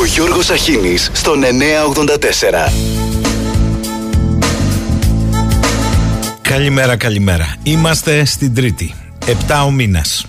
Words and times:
Ο 0.00 0.04
Γιώργος 0.04 0.50
Αχίνης 0.50 1.10
στον 1.12 1.40
984. 1.40 2.72
Καλημέρα, 6.40 6.96
καλημέρα. 6.96 7.54
Είμαστε 7.62 8.24
στην 8.24 8.54
Τρίτη. 8.54 8.94
7 9.26 9.64
ο 9.66 9.70
μήνας. 9.70 10.26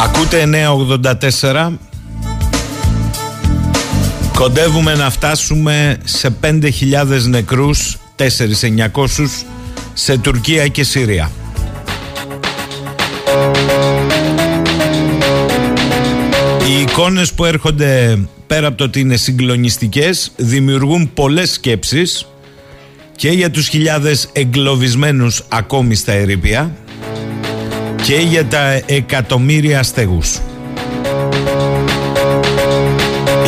Ακούτε 0.00 0.46
984. 0.46 1.78
Κοντεύουμε 4.34 4.94
να 4.94 5.10
φτάσουμε 5.10 5.98
σε 6.04 6.36
5.000 6.40 7.28
νεκρούς, 7.28 7.98
4.900 8.16 9.46
σε 9.94 10.18
Τουρκία 10.18 10.68
και 10.68 10.84
Συρία. 10.84 11.30
Οι 16.68 16.80
εικόνες 16.80 17.32
που 17.32 17.44
έρχονται 17.44 18.18
πέρα 18.46 18.66
από 18.66 18.76
το 18.76 18.84
ότι 18.84 19.00
είναι 19.00 19.16
συγκλονιστικές 19.16 20.32
δημιουργούν 20.36 21.10
πολλές 21.14 21.50
σκέψεις 21.52 22.26
και 23.16 23.28
για 23.28 23.50
τους 23.50 23.68
χιλιάδες 23.68 24.28
εγκλωβισμένους 24.32 25.42
ακόμη 25.48 25.94
στα 25.94 26.12
ερήπια 26.12 26.76
και 28.02 28.14
για 28.14 28.44
τα 28.44 28.80
εκατομμύρια 28.86 29.78
αστεγούς. 29.78 30.38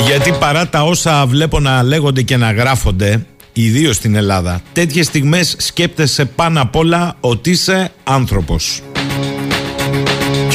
Γιατί 0.06 0.32
παρά 0.38 0.68
τα 0.68 0.82
όσα 0.82 1.26
βλέπω 1.26 1.60
να 1.60 1.82
λέγονται 1.82 2.22
και 2.22 2.36
να 2.36 2.52
γράφονται, 2.52 3.26
ιδίως 3.52 3.96
στην 3.96 4.14
Ελλάδα, 4.14 4.60
τέτοιες 4.72 5.06
στιγμές 5.06 5.56
σκέπτεσαι 5.58 6.24
πάνω 6.24 6.62
απ' 6.62 6.76
όλα 6.76 7.16
ότι 7.20 7.50
είσαι 7.50 7.92
άνθρωπος. 8.04 8.82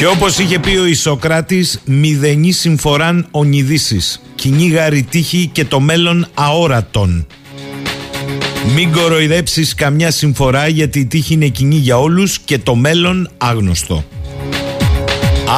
Και 0.00 0.06
όπως 0.06 0.38
είχε 0.38 0.58
πει 0.58 0.76
ο 0.76 0.86
Ισοκράτης, 0.86 1.80
μηδενή 1.84 2.52
συμφοράν 2.52 3.26
ονειδήσεις, 3.30 4.22
κυνήγαρη 4.34 5.02
τύχη 5.02 5.50
και 5.52 5.64
το 5.64 5.80
μέλλον 5.80 6.26
αόρατον. 6.34 7.26
Μην 8.74 8.92
κοροϊδέψεις 8.92 9.74
καμιά 9.74 10.10
συμφορά 10.10 10.68
γιατί 10.68 10.98
η 10.98 11.06
τύχη 11.06 11.34
είναι 11.34 11.46
κοινή 11.46 11.74
για 11.74 11.98
όλους 11.98 12.38
και 12.38 12.58
το 12.58 12.74
μέλλον 12.74 13.30
άγνωστο. 13.38 14.04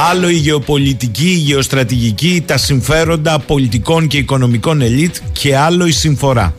Άλλο 0.09 0.29
η 0.29 0.35
γεωπολιτική, 0.35 1.29
η 1.29 1.37
γεωστρατηγική, 1.37 2.43
τα 2.45 2.57
συμφέροντα 2.57 3.39
πολιτικών 3.39 4.07
και 4.07 4.17
οικονομικών 4.17 4.81
ελίτ 4.81 5.15
και 5.31 5.57
άλλο 5.57 5.85
η 5.85 5.91
συμφορά. 5.91 6.55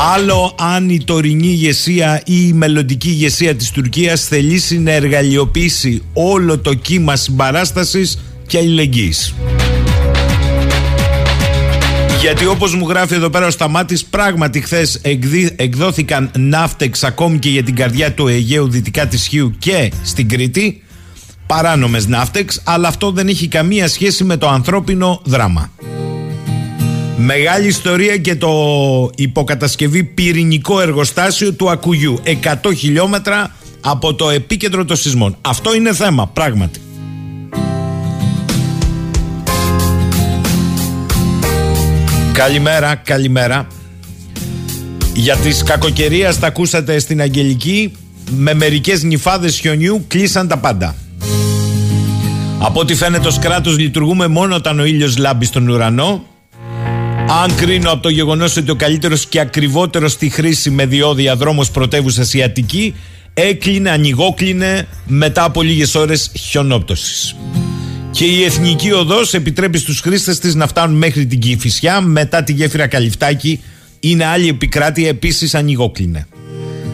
Άλλο 0.00 0.54
αν 0.58 0.88
η 0.88 1.04
τωρινή 1.04 1.46
ηγεσία 1.46 2.22
ή 2.24 2.46
η 2.48 2.52
μελλοντική 2.52 3.08
ηγεσία 3.08 3.54
της 3.54 3.70
Τουρκίας 3.70 4.24
θελήσει 4.24 4.78
να 4.78 4.90
εργαλειοποιήσει 4.90 6.02
όλο 6.12 6.58
το 6.58 6.74
κύμα 6.74 7.16
συμπαράστασης 7.16 8.18
και 8.46 8.58
αλληλεγγύης. 8.58 9.34
Γιατί 12.20 12.46
όπως 12.46 12.74
μου 12.74 12.88
γράφει 12.88 13.14
εδώ 13.14 13.30
πέρα 13.30 13.46
ο 13.46 13.50
Σταμάτης 13.50 14.04
πράγματι 14.04 14.60
χθες 14.60 15.00
εκδόθηκαν 15.56 16.30
ναύτεξ 16.36 17.04
ακόμη 17.04 17.38
και 17.38 17.48
για 17.48 17.62
την 17.62 17.74
καρδιά 17.74 18.12
του 18.12 18.28
Αιγαίου 18.28 18.68
δυτικά 18.68 19.06
της 19.06 19.26
Χίου 19.26 19.54
και 19.58 19.92
στην 20.02 20.28
Κρήτη 20.28 20.82
παράνομες 21.46 22.06
ναύτεξ 22.06 22.60
αλλά 22.64 22.88
αυτό 22.88 23.10
δεν 23.10 23.28
έχει 23.28 23.48
καμία 23.48 23.88
σχέση 23.88 24.24
με 24.24 24.36
το 24.36 24.48
ανθρώπινο 24.48 25.20
δράμα. 25.24 25.70
Μεγάλη 27.20 27.66
ιστορία 27.66 28.16
και 28.16 28.36
το 28.36 28.50
υποκατασκευή 29.16 30.04
πυρηνικό 30.04 30.80
εργοστάσιο 30.80 31.52
του 31.52 31.70
Ακουγιού 31.70 32.20
100 32.64 32.76
χιλιόμετρα 32.76 33.54
από 33.80 34.14
το 34.14 34.30
επίκεντρο 34.30 34.84
των 34.84 34.96
σεισμών. 34.96 35.36
Αυτό 35.40 35.74
είναι 35.74 35.94
θέμα 35.94 36.26
πράγματι. 36.26 36.80
Καλημέρα, 42.32 42.94
καλημέρα. 42.94 43.66
Για 45.14 45.36
τις 45.36 45.62
κακοκαιρία 45.62 46.34
τα 46.34 46.46
ακούσατε 46.46 46.98
στην 46.98 47.20
Αγγελική 47.20 47.92
με 48.30 48.54
μερικές 48.54 49.02
νυφάδες 49.02 49.58
χιονιού 49.58 50.04
κλείσαν 50.08 50.48
τα 50.48 50.58
πάντα. 50.58 50.94
Από 52.58 52.80
ό,τι 52.80 52.94
φαίνεται 52.94 53.26
ως 53.28 53.38
κράτος 53.38 53.78
λειτουργούμε 53.78 54.26
μόνο 54.26 54.54
όταν 54.54 54.80
ο 54.80 54.84
ήλιος 54.84 55.16
λάμπει 55.16 55.44
στον 55.44 55.68
ουρανό. 55.68 56.24
Αν 57.30 57.54
κρίνω 57.54 57.90
από 57.90 58.02
το 58.02 58.08
γεγονός 58.08 58.56
ότι 58.56 58.70
ο 58.70 58.74
καλύτερος 58.74 59.26
και 59.26 59.40
ακριβότερος 59.40 60.12
στη 60.12 60.28
χρήση 60.28 60.70
με 60.70 60.86
διόδια 60.86 61.36
δρόμος 61.36 61.70
πρωτεύουσα 61.70 62.44
Αττική 62.44 62.94
έκλεινε, 63.34 63.90
ανοιγόκλεινε 63.90 64.86
μετά 65.06 65.44
από 65.44 65.62
λίγες 65.62 65.94
ώρες 65.94 66.30
χιονόπτωσης. 66.38 67.36
Και 68.10 68.24
η 68.24 68.44
Εθνική 68.44 68.92
Οδός 68.92 69.34
επιτρέπει 69.34 69.78
στους 69.78 70.00
χρήστες 70.00 70.38
της 70.38 70.54
να 70.54 70.66
φτάνουν 70.66 70.96
μέχρι 70.96 71.26
την 71.26 71.38
Κηφισιά 71.38 72.00
μετά 72.00 72.42
τη 72.42 72.52
γέφυρα 72.52 72.86
Καλυφτάκη 72.86 73.60
είναι 74.00 74.24
άλλη 74.24 74.48
επικράτεια 74.48 75.08
επίσης 75.08 75.54
ανοιγόκλινε. 75.54 76.26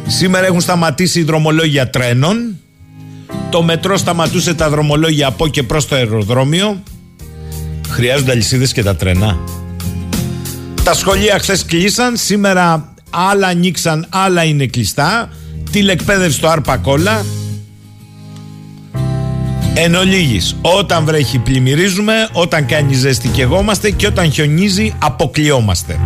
Σήμερα 0.06 0.46
έχουν 0.46 0.60
σταματήσει 0.60 1.20
οι 1.20 1.22
δρομολόγια 1.22 1.90
τρένων. 1.90 2.58
Το 3.50 3.62
μετρό 3.62 3.96
σταματούσε 3.96 4.54
τα 4.54 4.70
δρομολόγια 4.70 5.26
από 5.26 5.48
και 5.48 5.62
προς 5.62 5.88
το 5.88 5.94
αεροδρόμιο. 5.94 6.82
Χρειάζονται 7.88 8.30
αλυσίδες 8.30 8.72
και 8.72 8.82
τα 8.82 8.96
τρένα. 8.96 9.38
Τα 10.84 10.94
σχολεία 10.94 11.38
χθες 11.38 11.64
κλείσαν. 11.64 12.16
Σήμερα 12.16 12.94
άλλα 13.10 13.46
ανοίξαν, 13.46 14.06
άλλα 14.08 14.44
είναι 14.44 14.66
κλειστά. 14.66 15.28
Τηλεκπαίδευση 15.70 16.36
στο 16.36 16.48
Άρπα 16.48 16.76
Κόλλα. 16.76 17.24
Εν 19.74 19.94
ολίγης, 19.94 20.56
όταν 20.60 21.04
βρέχει 21.04 21.38
πλημμυρίζουμε, 21.38 22.28
όταν 22.32 22.66
κάνει 22.66 22.94
ζέστη 22.94 23.28
καιγόμαστε 23.28 23.90
και 23.90 24.06
όταν 24.06 24.32
χιονίζει 24.32 24.94
αποκλειόμαστε. 24.98 25.98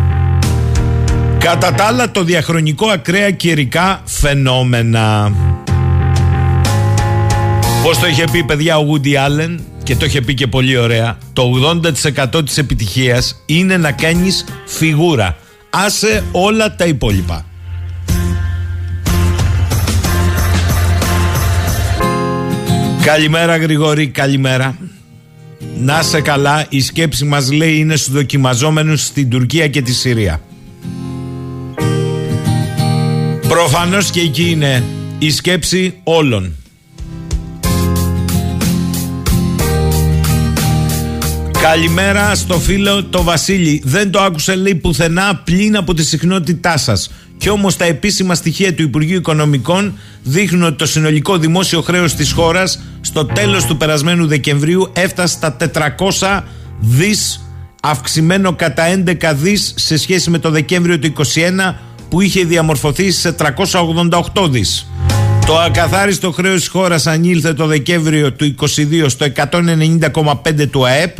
Κατά 1.37 1.73
τα 1.73 1.83
άλλα 1.83 2.11
το 2.11 2.23
διαχρονικό 2.23 2.87
ακραία 2.87 3.31
καιρικά 3.31 4.01
φαινόμενα. 4.05 5.31
Πώς 7.83 7.99
το 7.99 8.07
είχε 8.07 8.23
πει 8.31 8.43
παιδιά 8.43 8.77
ο 8.77 8.85
Woody 8.91 9.27
Allen; 9.27 9.59
Και 9.89 9.95
το 9.95 10.05
είχε 10.05 10.21
πει 10.21 10.33
και 10.33 10.47
πολύ 10.47 10.77
ωραία 10.77 11.17
Το 11.33 11.51
80% 12.35 12.45
της 12.45 12.57
επιτυχίας 12.57 13.43
είναι 13.45 13.77
να 13.77 13.91
κάνεις 13.91 14.45
φιγούρα 14.65 15.37
Άσε 15.69 16.23
όλα 16.31 16.75
τα 16.75 16.85
υπόλοιπα 16.85 17.45
Καλημέρα 23.03 23.57
Γρηγόρη, 23.57 24.07
καλημέρα. 24.07 24.77
Να 25.77 26.01
σε 26.01 26.21
καλά, 26.21 26.65
η 26.69 26.81
σκέψη 26.81 27.25
μας 27.25 27.51
λέει 27.51 27.77
είναι 27.77 27.95
στους 27.95 28.13
δοκιμαζόμενους 28.13 29.05
στην 29.05 29.29
Τουρκία 29.29 29.67
και 29.67 29.81
τη 29.81 29.93
Συρία. 29.93 30.41
Προφανώς 33.47 34.09
και 34.09 34.19
εκεί 34.19 34.49
είναι 34.49 34.83
η 35.19 35.31
σκέψη 35.31 35.99
όλων. 36.03 36.58
Καλημέρα 41.61 42.35
στο 42.35 42.59
φίλο 42.59 43.03
το 43.03 43.23
Βασίλη. 43.23 43.81
Δεν 43.85 44.11
το 44.11 44.19
άκουσε 44.19 44.55
λέει 44.55 44.75
πουθενά 44.75 45.41
πλην 45.43 45.77
από 45.77 45.93
τη 45.93 46.03
συχνότητά 46.03 46.77
σας. 46.77 47.11
Και 47.37 47.49
όμως 47.49 47.75
τα 47.75 47.85
επίσημα 47.85 48.35
στοιχεία 48.35 48.73
του 48.73 48.81
Υπουργείου 48.81 49.17
Οικονομικών 49.17 49.97
δείχνουν 50.23 50.63
ότι 50.63 50.75
το 50.75 50.85
συνολικό 50.85 51.37
δημόσιο 51.37 51.81
χρέος 51.81 52.13
της 52.13 52.31
χώρας 52.31 52.79
στο 53.01 53.25
τέλος 53.25 53.65
του 53.65 53.77
περασμένου 53.77 54.27
Δεκεμβρίου 54.27 54.91
έφτασε 54.93 55.33
στα 55.33 55.57
400 56.19 56.43
δις 56.79 57.41
αυξημένο 57.81 58.53
κατά 58.53 58.83
11 59.05 59.33
δις 59.35 59.73
σε 59.77 59.97
σχέση 59.97 60.29
με 60.29 60.39
το 60.39 60.49
Δεκέμβριο 60.49 60.99
του 60.99 61.13
2021 61.17 61.75
που 62.09 62.21
είχε 62.21 62.43
διαμορφωθεί 62.43 63.11
σε 63.11 63.35
388 64.33 64.49
δις. 64.49 64.87
Το 65.45 65.57
ακαθάριστο 65.57 66.31
χρέος 66.31 66.59
της 66.59 66.67
χώρας 66.67 67.07
ανήλθε 67.07 67.53
το 67.53 67.65
Δεκέμβριο 67.65 68.33
του 68.33 68.55
2022 68.59 69.05
στο 69.07 69.25
190,5 69.25 70.67
του 70.71 70.85
ΑΕΠ 70.85 71.15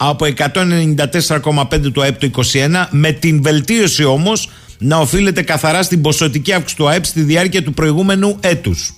από 0.00 0.26
194,5 0.36 1.92
του 1.92 2.02
ΑΕΠ 2.02 2.18
το 2.18 2.30
2021 2.52 2.86
με 2.90 3.12
την 3.12 3.42
βελτίωση 3.42 4.04
όμως 4.04 4.50
να 4.78 4.96
οφείλεται 4.96 5.42
καθαρά 5.42 5.82
στην 5.82 6.00
ποσοτική 6.00 6.52
αύξηση 6.52 6.76
του 6.76 6.88
ΑΕΠ 6.88 7.04
στη 7.04 7.20
διάρκεια 7.20 7.62
του 7.62 7.74
προηγούμενου 7.74 8.36
έτους. 8.40 8.92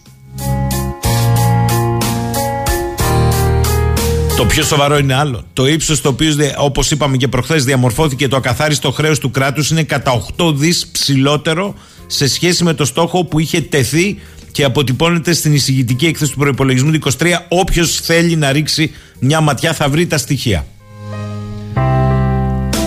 Το 4.36 4.46
πιο 4.46 4.62
σοβαρό 4.62 4.98
είναι 4.98 5.14
άλλο. 5.14 5.44
Το 5.52 5.66
ύψος 5.66 6.00
το 6.00 6.08
οποίος, 6.08 6.36
όπως 6.56 6.90
είπαμε 6.90 7.16
και 7.16 7.28
προχθές, 7.28 7.64
διαμορφώθηκε 7.64 8.28
το 8.28 8.36
ακαθάριστο 8.36 8.90
χρέος 8.90 9.18
του 9.18 9.30
κράτους 9.30 9.70
είναι 9.70 9.82
κατά 9.82 10.24
8 10.36 10.52
δις 10.54 10.86
ψηλότερο 10.86 11.74
σε 12.06 12.28
σχέση 12.28 12.64
με 12.64 12.74
το 12.74 12.84
στόχο 12.84 13.24
που 13.24 13.38
είχε 13.38 13.60
τεθεί 13.60 14.18
και 14.50 14.64
αποτυπώνεται 14.64 15.32
στην 15.32 15.54
εισηγητική 15.54 16.06
έκθεση 16.06 16.32
του 16.32 16.38
προπολογισμού 16.38 16.90
του 16.90 17.12
23. 17.18 17.26
Όποιος 17.48 18.00
θέλει 18.00 18.36
να 18.36 18.52
ρίξει 18.52 18.90
μια 19.18 19.40
ματιά 19.40 19.72
θα 19.72 19.88
βρει 19.88 20.06
τα 20.06 20.18
στοιχεία. 20.18 20.66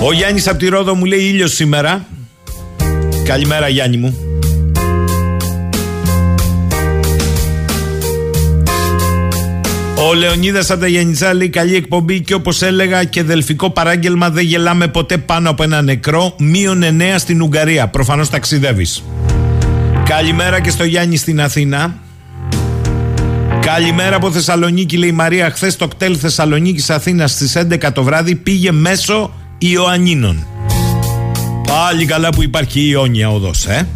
Ο 0.05 0.13
Γιάννης 0.13 0.47
από 0.47 0.57
τη 0.57 0.67
Ρόδο 0.67 0.95
μου 0.95 1.05
λέει 1.05 1.19
ήλιος 1.19 1.53
σήμερα. 1.53 2.05
Καλημέρα 3.23 3.67
Γιάννη 3.67 3.97
μου. 3.97 4.17
Ο 10.09 10.13
Λεωνίδας 10.13 10.71
από 10.71 10.79
τα 10.79 10.87
Γεννητσά 10.87 11.33
λέει 11.33 11.49
καλή 11.49 11.75
εκπομπή 11.75 12.21
και 12.21 12.33
όπως 12.33 12.61
έλεγα 12.61 13.03
και 13.03 13.23
δελφικό 13.23 13.69
παράγγελμα 13.69 14.29
δεν 14.29 14.45
γελάμε 14.45 14.87
ποτέ 14.87 15.17
πάνω 15.17 15.49
από 15.49 15.63
ένα 15.63 15.81
νεκρό. 15.81 16.35
Μείον 16.37 16.83
9 16.83 17.15
στην 17.17 17.41
Ουγγαρία. 17.41 17.87
Προφανώς 17.87 18.29
ταξιδεύεις. 18.29 19.03
Καλημέρα 20.05 20.61
και 20.61 20.69
στο 20.69 20.83
Γιάννη 20.83 21.17
στην 21.17 21.41
Αθήνα. 21.41 21.95
Καλημέρα 23.61 24.15
από 24.15 24.31
Θεσσαλονίκη, 24.31 24.97
λέει 24.97 25.09
η 25.09 25.13
Μαρία. 25.13 25.49
Χθες 25.49 25.75
το 25.75 25.87
κτέλ 25.87 26.17
Θεσσαλονίκη 26.19 26.93
Αθήνα 26.93 27.27
στις 27.27 27.57
11 27.57 27.91
το 27.93 28.03
βράδυ 28.03 28.35
πήγε 28.35 28.71
μέσω 28.71 29.33
Ιωαννίνων. 29.65 30.47
Πάλι 31.67 32.05
καλά 32.05 32.29
που 32.29 32.43
υπάρχει 32.43 32.79
η 32.79 32.87
Ιόνια 32.89 33.29
οδός, 33.29 33.65
ε. 33.65 33.87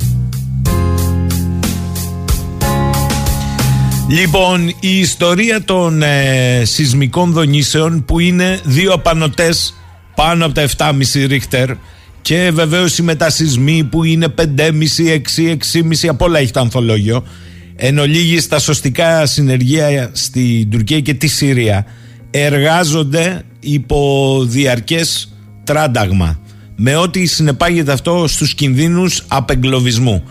Λοιπόν, 4.10 4.68
η 4.80 5.00
ιστορία 5.00 5.64
των 5.64 6.02
ε, 6.02 6.62
σεισμικών 6.66 7.32
δονήσεων 7.32 8.06
που 8.06 8.20
είναι 8.20 8.60
δύο 8.64 8.94
απανοτές 8.94 9.74
πάνω 10.16 10.46
από 10.46 10.54
τα 10.54 10.68
7,5 10.78 11.28
ρίχτερ 11.28 11.70
και 12.22 12.52
βεβαίως 12.54 12.98
οι 12.98 13.02
μετασυσμοί 13.02 13.84
που 13.84 14.04
είναι 14.04 14.34
5,5, 14.38 14.46
6, 14.56 15.58
6,5 15.74 16.08
από 16.08 16.26
όλα 16.26 16.40
έχει 16.40 16.52
το 16.52 16.60
ανθολόγιο 16.60 17.24
εν 17.76 17.98
ολίγης 17.98 18.44
στα 18.44 18.60
σωστικά 18.60 19.26
συνεργεία 19.26 20.10
στην 20.14 20.70
Τουρκία 20.70 21.00
και 21.00 21.14
τη 21.14 21.28
Συρία 21.28 21.86
εργάζονται 22.32 23.44
υπό 23.60 24.40
διαρκές 24.48 25.32
τράνταγμα 25.68 26.40
με 26.76 26.96
ό,τι 26.96 27.26
συνεπάγεται 27.26 27.92
αυτό 27.92 28.28
στους 28.28 28.54
κινδύνους 28.54 29.24
απεγκλωβισμού. 29.28 30.24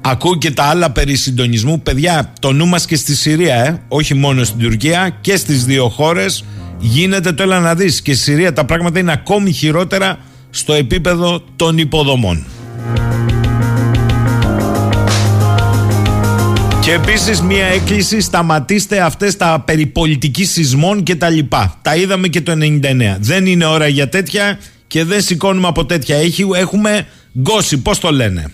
Ακούω 0.00 0.36
και 0.36 0.50
τα 0.50 0.64
άλλα 0.64 0.90
περί 0.90 1.14
συντονισμού. 1.14 1.80
Παιδιά, 1.80 2.32
το 2.40 2.52
νου 2.52 2.66
μας 2.66 2.86
και 2.86 2.96
στη 2.96 3.14
Συρία, 3.14 3.54
ε, 3.54 3.82
όχι 3.88 4.14
μόνο 4.14 4.44
στην 4.44 4.58
Τουρκία 4.58 5.16
και 5.20 5.36
στις 5.36 5.64
δύο 5.64 5.88
χώρες 5.88 6.44
γίνεται 6.78 7.32
το 7.32 7.42
έλα 7.42 7.60
να 7.60 7.74
δεις. 7.74 8.02
Και 8.02 8.14
στη 8.14 8.22
Συρία 8.22 8.52
τα 8.52 8.64
πράγματα 8.64 8.98
είναι 8.98 9.12
ακόμη 9.12 9.52
χειρότερα 9.52 10.18
στο 10.50 10.72
επίπεδο 10.72 11.44
των 11.56 11.78
υποδομών. 11.78 12.44
Και 16.92 16.98
επίσης 16.98 17.40
μία 17.40 17.66
έκκληση 17.66 18.20
σταματήστε 18.20 19.00
αυτές 19.00 19.36
τα 19.36 19.62
περί 19.66 19.86
πολιτικής 19.86 20.50
σεισμών 20.50 21.02
και 21.02 21.16
τα 21.16 21.28
λοιπά. 21.28 21.78
Τα 21.82 21.96
είδαμε 21.96 22.28
και 22.28 22.40
το 22.40 22.52
99. 22.52 23.16
Δεν 23.20 23.46
είναι 23.46 23.64
ώρα 23.64 23.86
για 23.86 24.08
τέτοια 24.08 24.58
και 24.86 25.04
δεν 25.04 25.22
σηκώνουμε 25.22 25.66
από 25.68 25.86
τέτοια. 25.86 26.16
Έχουμε 26.54 27.06
γκώσει, 27.38 27.78
πώς 27.78 27.98
το 27.98 28.10
λένε. 28.10 28.52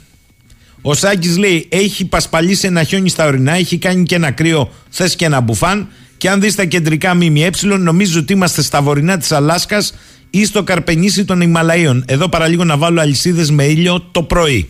Ο 0.83 0.95
Σάκης 0.95 1.37
λέει 1.37 1.67
έχει 1.69 2.05
πασπαλίσει 2.05 2.67
ένα 2.67 2.83
χιόνι 2.83 3.09
στα 3.09 3.27
ορεινά, 3.27 3.53
έχει 3.53 3.79
κάνει 3.79 4.03
και 4.03 4.15
ένα 4.15 4.31
κρύο, 4.31 4.71
θες 4.89 5.17
και 5.17 5.25
ένα 5.25 5.41
μπουφάν 5.41 5.89
και 6.17 6.31
αν 6.31 6.41
δεις 6.41 6.55
τα 6.55 6.65
κεντρικά 6.65 7.15
ΜΜΕ 7.15 7.51
νομίζω 7.63 8.21
ότι 8.21 8.33
είμαστε 8.33 8.63
στα 8.63 8.83
βορεινά 8.83 9.19
της 9.19 9.33
Αλάσκας 9.33 9.95
ή 10.31 10.45
στο 10.45 10.63
καρπενήσι 10.63 11.25
των 11.25 11.41
Ιμαλαίων. 11.41 12.05
Εδώ 12.07 12.29
παραλίγο 12.29 12.65
να 12.65 12.77
βάλω 12.77 13.01
αλυσίδες 13.01 13.51
με 13.51 13.65
ήλιο 13.65 14.09
το 14.13 14.23
πρωί. 14.23 14.69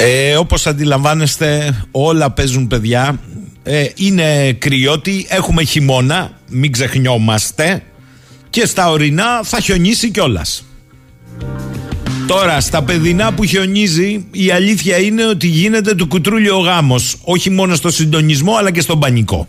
Ε, 0.00 0.36
όπως 0.36 0.66
αντιλαμβάνεστε 0.66 1.74
όλα 1.90 2.30
παίζουν 2.30 2.66
παιδιά 2.66 3.20
ε, 3.62 3.86
είναι 3.94 4.52
κρυότη, 4.52 5.26
έχουμε 5.28 5.62
χειμώνα 5.62 6.30
μην 6.50 6.72
ξεχνιόμαστε 6.72 7.82
και 8.50 8.66
στα 8.66 8.90
ορεινά 8.90 9.42
θα 9.42 9.60
χιονίσει 9.60 10.10
κιόλας. 10.10 10.64
Τώρα, 12.26 12.60
στα 12.60 12.82
παιδινά 12.82 13.32
που 13.32 13.44
χιονίζει, 13.44 14.26
η 14.30 14.50
αλήθεια 14.50 14.98
είναι 14.98 15.26
ότι 15.26 15.46
γίνεται 15.46 15.94
του 15.94 16.06
κουτρούλιο 16.06 16.56
ο 16.56 16.60
γάμος. 16.60 17.16
Όχι 17.22 17.50
μόνο 17.50 17.74
στο 17.74 17.90
συντονισμό, 17.90 18.54
αλλά 18.56 18.70
και 18.70 18.80
στον 18.80 18.98
πανικό. 18.98 19.48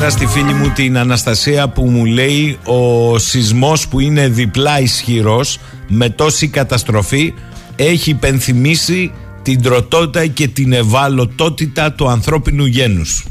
Καλημέρα 0.00 0.26
στη 0.26 0.38
φίλη 0.38 0.54
μου 0.54 0.72
την 0.74 0.98
Αναστασία 0.98 1.68
που 1.68 1.84
μου 1.84 2.04
λέει 2.04 2.58
ο 2.64 3.18
σεισμός 3.18 3.88
που 3.88 4.00
είναι 4.00 4.28
διπλά 4.28 4.80
ισχυρός 4.80 5.58
με 5.88 6.10
τόση 6.10 6.48
καταστροφή 6.48 7.34
έχει 7.76 8.10
υπενθυμίσει 8.10 9.12
την 9.42 9.62
τροτότητα 9.62 10.26
και 10.26 10.48
την 10.48 10.72
ευαλωτότητα 10.72 11.92
του 11.92 12.08
ανθρώπινου 12.08 12.64
γένους. 12.64 13.24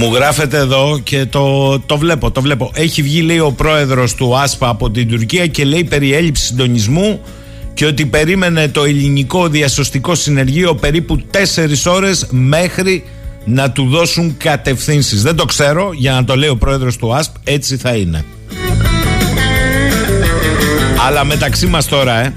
Μου 0.00 0.14
γράφετε 0.14 0.56
εδώ 0.56 1.00
και 1.02 1.26
το, 1.26 1.78
το 1.80 1.98
βλέπω, 1.98 2.30
το 2.30 2.40
βλέπω. 2.40 2.70
Έχει 2.74 3.02
βγει 3.02 3.20
λέει 3.20 3.38
ο 3.38 3.52
πρόεδρος 3.52 4.14
του 4.14 4.36
ΑΣΠΑ 4.36 4.68
από 4.68 4.90
την 4.90 5.08
Τουρκία 5.08 5.46
και 5.46 5.64
λέει 5.64 5.84
περί 5.84 6.14
έλλειψης 6.14 6.46
συντονισμού 6.46 7.20
και 7.74 7.86
ότι 7.86 8.06
περίμενε 8.06 8.68
το 8.68 8.84
ελληνικό 8.84 9.48
διασωστικό 9.48 10.14
συνεργείο 10.14 10.74
περίπου 10.74 11.20
4 11.30 11.92
ώρες 11.92 12.26
μέχρι 12.30 13.04
να 13.44 13.70
του 13.70 13.88
δώσουν 13.88 14.36
κατευθύνσεις. 14.36 15.22
Δεν 15.22 15.36
το 15.36 15.44
ξέρω, 15.44 15.90
για 15.94 16.12
να 16.12 16.24
το 16.24 16.36
λέει 16.36 16.48
ο 16.48 16.56
πρόεδρος 16.56 16.96
του 16.96 17.14
ΑΣΠ, 17.14 17.34
έτσι 17.44 17.76
θα 17.76 17.94
είναι. 17.94 18.24
Αλλά 21.06 21.24
μεταξύ 21.24 21.66
μας 21.66 21.86
τώρα, 21.86 22.20
ε, 22.20 22.34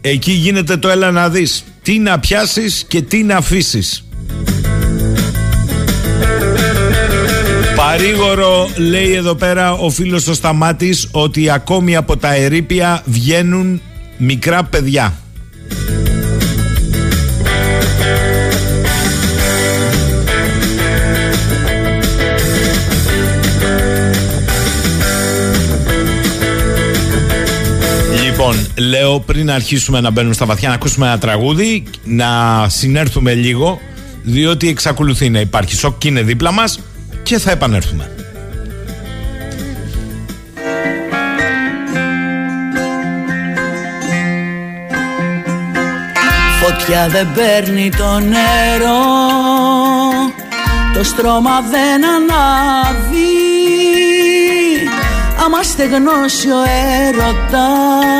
εκεί 0.00 0.32
γίνεται 0.32 0.76
το 0.76 0.88
έλα 0.88 1.10
να 1.10 1.28
δεις. 1.28 1.64
Τι 1.82 1.98
να 1.98 2.18
πιάσεις 2.18 2.84
και 2.88 3.02
τι 3.02 3.22
να 3.22 3.36
αφήσεις. 3.36 4.03
Παρήγορο 7.86 8.68
λέει 8.76 9.12
εδώ 9.12 9.34
πέρα 9.34 9.72
ο 9.72 9.90
φίλος 9.90 10.26
ο 10.26 10.34
Σταμάτης 10.34 11.08
ότι 11.10 11.50
ακόμη 11.50 11.96
από 11.96 12.16
τα 12.16 12.34
ερήπια 12.34 13.02
βγαίνουν 13.04 13.80
μικρά 14.16 14.64
παιδιά. 14.64 15.14
Λοιπόν, 28.24 28.66
λέω 28.78 29.20
πριν 29.20 29.50
αρχίσουμε 29.50 30.00
να 30.00 30.10
μπαίνουμε 30.10 30.34
στα 30.34 30.46
βαθιά 30.46 30.68
να 30.68 30.74
ακούσουμε 30.74 31.06
ένα 31.06 31.18
τραγούδι, 31.18 31.84
να 32.04 32.26
συνέρθουμε 32.68 33.34
λίγο, 33.34 33.78
διότι 34.22 34.68
εξακολουθεί 34.68 35.30
να 35.30 35.40
υπάρχει 35.40 35.74
σοκ 35.74 35.98
και 35.98 36.08
είναι 36.08 36.22
δίπλα 36.22 36.52
μας 36.52 36.78
και 37.24 37.38
θα 37.38 37.50
επανέλθουμε. 37.50 38.10
Φωτιά 46.60 47.08
δεν 47.08 47.28
παίρνει 47.34 47.90
το 47.90 48.18
νερό 48.18 49.04
Το 50.94 51.04
στρώμα 51.04 51.60
δεν 51.60 52.04
ανάβει 52.04 53.34
Άμα 55.44 55.62
στεγνώσει 55.62 56.48
ο 56.48 56.62
έρωτας 57.06 58.14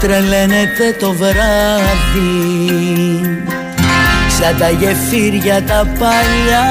Τρελαίνεται 0.00 0.96
το 0.98 1.12
βράδυ 1.12 2.93
Σαν 4.38 4.58
τα 4.58 4.70
γεφύρια 4.70 5.62
τα 5.62 5.86
παλιά. 5.98 6.68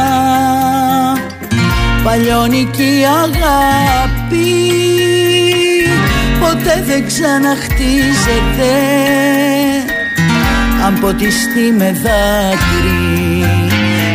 Παλιώνικη 2.04 3.06
αγάπη. 3.24 4.52
Ποτέ 6.40 6.84
δεν 6.88 7.08
ξαναχτίζεται. 7.08 8.74
Αν 10.86 11.00
ποτιστεί 11.00 11.72
με 11.78 11.96
δάκρυ. 12.04 13.46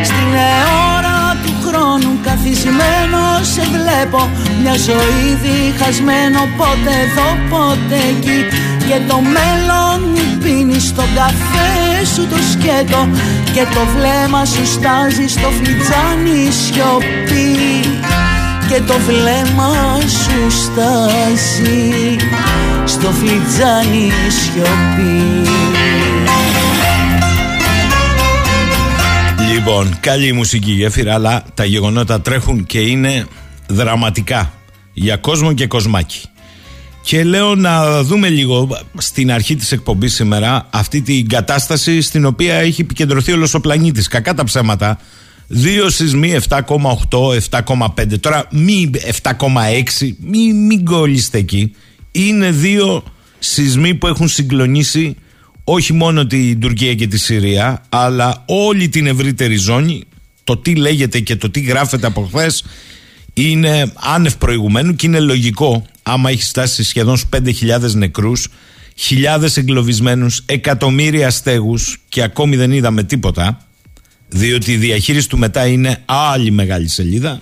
Στην 0.04 0.32
αιώρα 0.34 1.36
του 1.44 1.68
χρόνου 1.68 2.18
Μεθυσμένο 2.40 3.22
σε 3.52 3.62
βλέπω. 3.74 4.30
Μια 4.62 4.76
ζωή 4.88 5.28
διχασμένο 5.42 6.40
Πότε 6.56 6.92
εδώ 7.04 7.28
πότε 7.50 7.96
εκεί. 8.12 8.40
Και 8.88 8.98
το 9.08 9.20
μέλλον 9.36 9.98
πίνει 10.42 10.80
στον 10.80 11.08
καφέ 11.14 12.04
σου 12.14 12.26
το 12.32 12.36
σκέτο 12.52 13.08
Και 13.58 13.64
το 13.64 13.86
βλέμμα 13.96 14.44
σου 14.44 14.66
στάζει 14.66 15.26
στο 15.26 15.48
φλιτζάνι 15.50 16.50
σιωπή 16.50 17.80
Και 18.68 18.80
το 18.86 18.94
βλέμμα 18.98 20.00
σου 20.00 20.50
στάζει 20.50 22.16
στο 22.84 23.10
φλιτζάνι 23.10 24.10
σιωπή 24.28 25.48
Λοιπόν, 29.52 29.96
καλή 30.00 30.32
μουσική 30.32 30.70
γέφυρα, 30.70 31.14
αλλά 31.14 31.44
τα 31.54 31.64
γεγονότα 31.64 32.20
τρέχουν 32.20 32.66
και 32.66 32.80
είναι 32.80 33.26
δραματικά 33.66 34.52
για 34.92 35.16
κόσμο 35.16 35.52
και 35.52 35.66
κοσμάκι. 35.66 36.28
Και 37.02 37.24
λέω 37.24 37.54
να 37.54 38.02
δούμε 38.02 38.28
λίγο 38.28 38.78
στην 38.98 39.32
αρχή 39.32 39.56
της 39.56 39.72
εκπομπής 39.72 40.14
σήμερα 40.14 40.66
αυτή 40.70 41.00
την 41.00 41.28
κατάσταση 41.28 42.00
στην 42.00 42.24
οποία 42.24 42.54
έχει 42.54 42.80
επικεντρωθεί 42.80 43.32
όλος 43.32 43.54
ο 43.54 43.60
πλανήτης. 43.60 44.08
Κακά 44.08 44.34
τα 44.34 44.44
ψέματα. 44.44 44.98
Δύο 45.46 45.90
σεισμοί 45.90 46.38
7,8, 46.48 46.58
7,5. 47.50 48.20
Τώρα 48.20 48.48
μη 48.50 48.90
7,6, 49.22 49.36
μη, 50.20 50.52
μην 50.52 50.84
κολλήστε 50.84 51.38
εκεί. 51.38 51.74
Είναι 52.12 52.50
δύο 52.50 53.04
σεισμοί 53.38 53.94
που 53.94 54.06
έχουν 54.06 54.28
συγκλονίσει 54.28 55.16
όχι 55.64 55.92
μόνο 55.92 56.26
την 56.26 56.60
Τουρκία 56.60 56.94
και 56.94 57.06
τη 57.06 57.18
Συρία, 57.18 57.82
αλλά 57.88 58.44
όλη 58.46 58.88
την 58.88 59.06
ευρύτερη 59.06 59.56
ζώνη. 59.56 60.04
Το 60.44 60.56
τι 60.56 60.74
λέγεται 60.74 61.20
και 61.20 61.36
το 61.36 61.50
τι 61.50 61.60
γράφεται 61.60 62.06
από 62.06 62.30
χθες 62.32 62.64
είναι 63.42 63.92
άνευ 63.94 64.34
προηγουμένου 64.34 64.94
και 64.94 65.06
είναι 65.06 65.20
λογικό 65.20 65.86
άμα 66.02 66.30
έχεις 66.30 66.48
φτάσει 66.48 66.84
σχεδόν 66.84 67.18
5.000 67.36 67.92
νεκρούς, 67.94 68.48
χιλιάδες 68.94 69.56
εγκλωβισμένους, 69.56 70.42
εκατομμύρια 70.46 71.30
στέγους 71.30 71.98
και 72.08 72.22
ακόμη 72.22 72.56
δεν 72.56 72.72
είδαμε 72.72 73.02
τίποτα, 73.02 73.66
διότι 74.28 74.72
η 74.72 74.76
διαχείριση 74.76 75.28
του 75.28 75.38
μετά 75.38 75.66
είναι 75.66 76.02
άλλη 76.04 76.50
μεγάλη 76.50 76.88
σελίδα. 76.88 77.40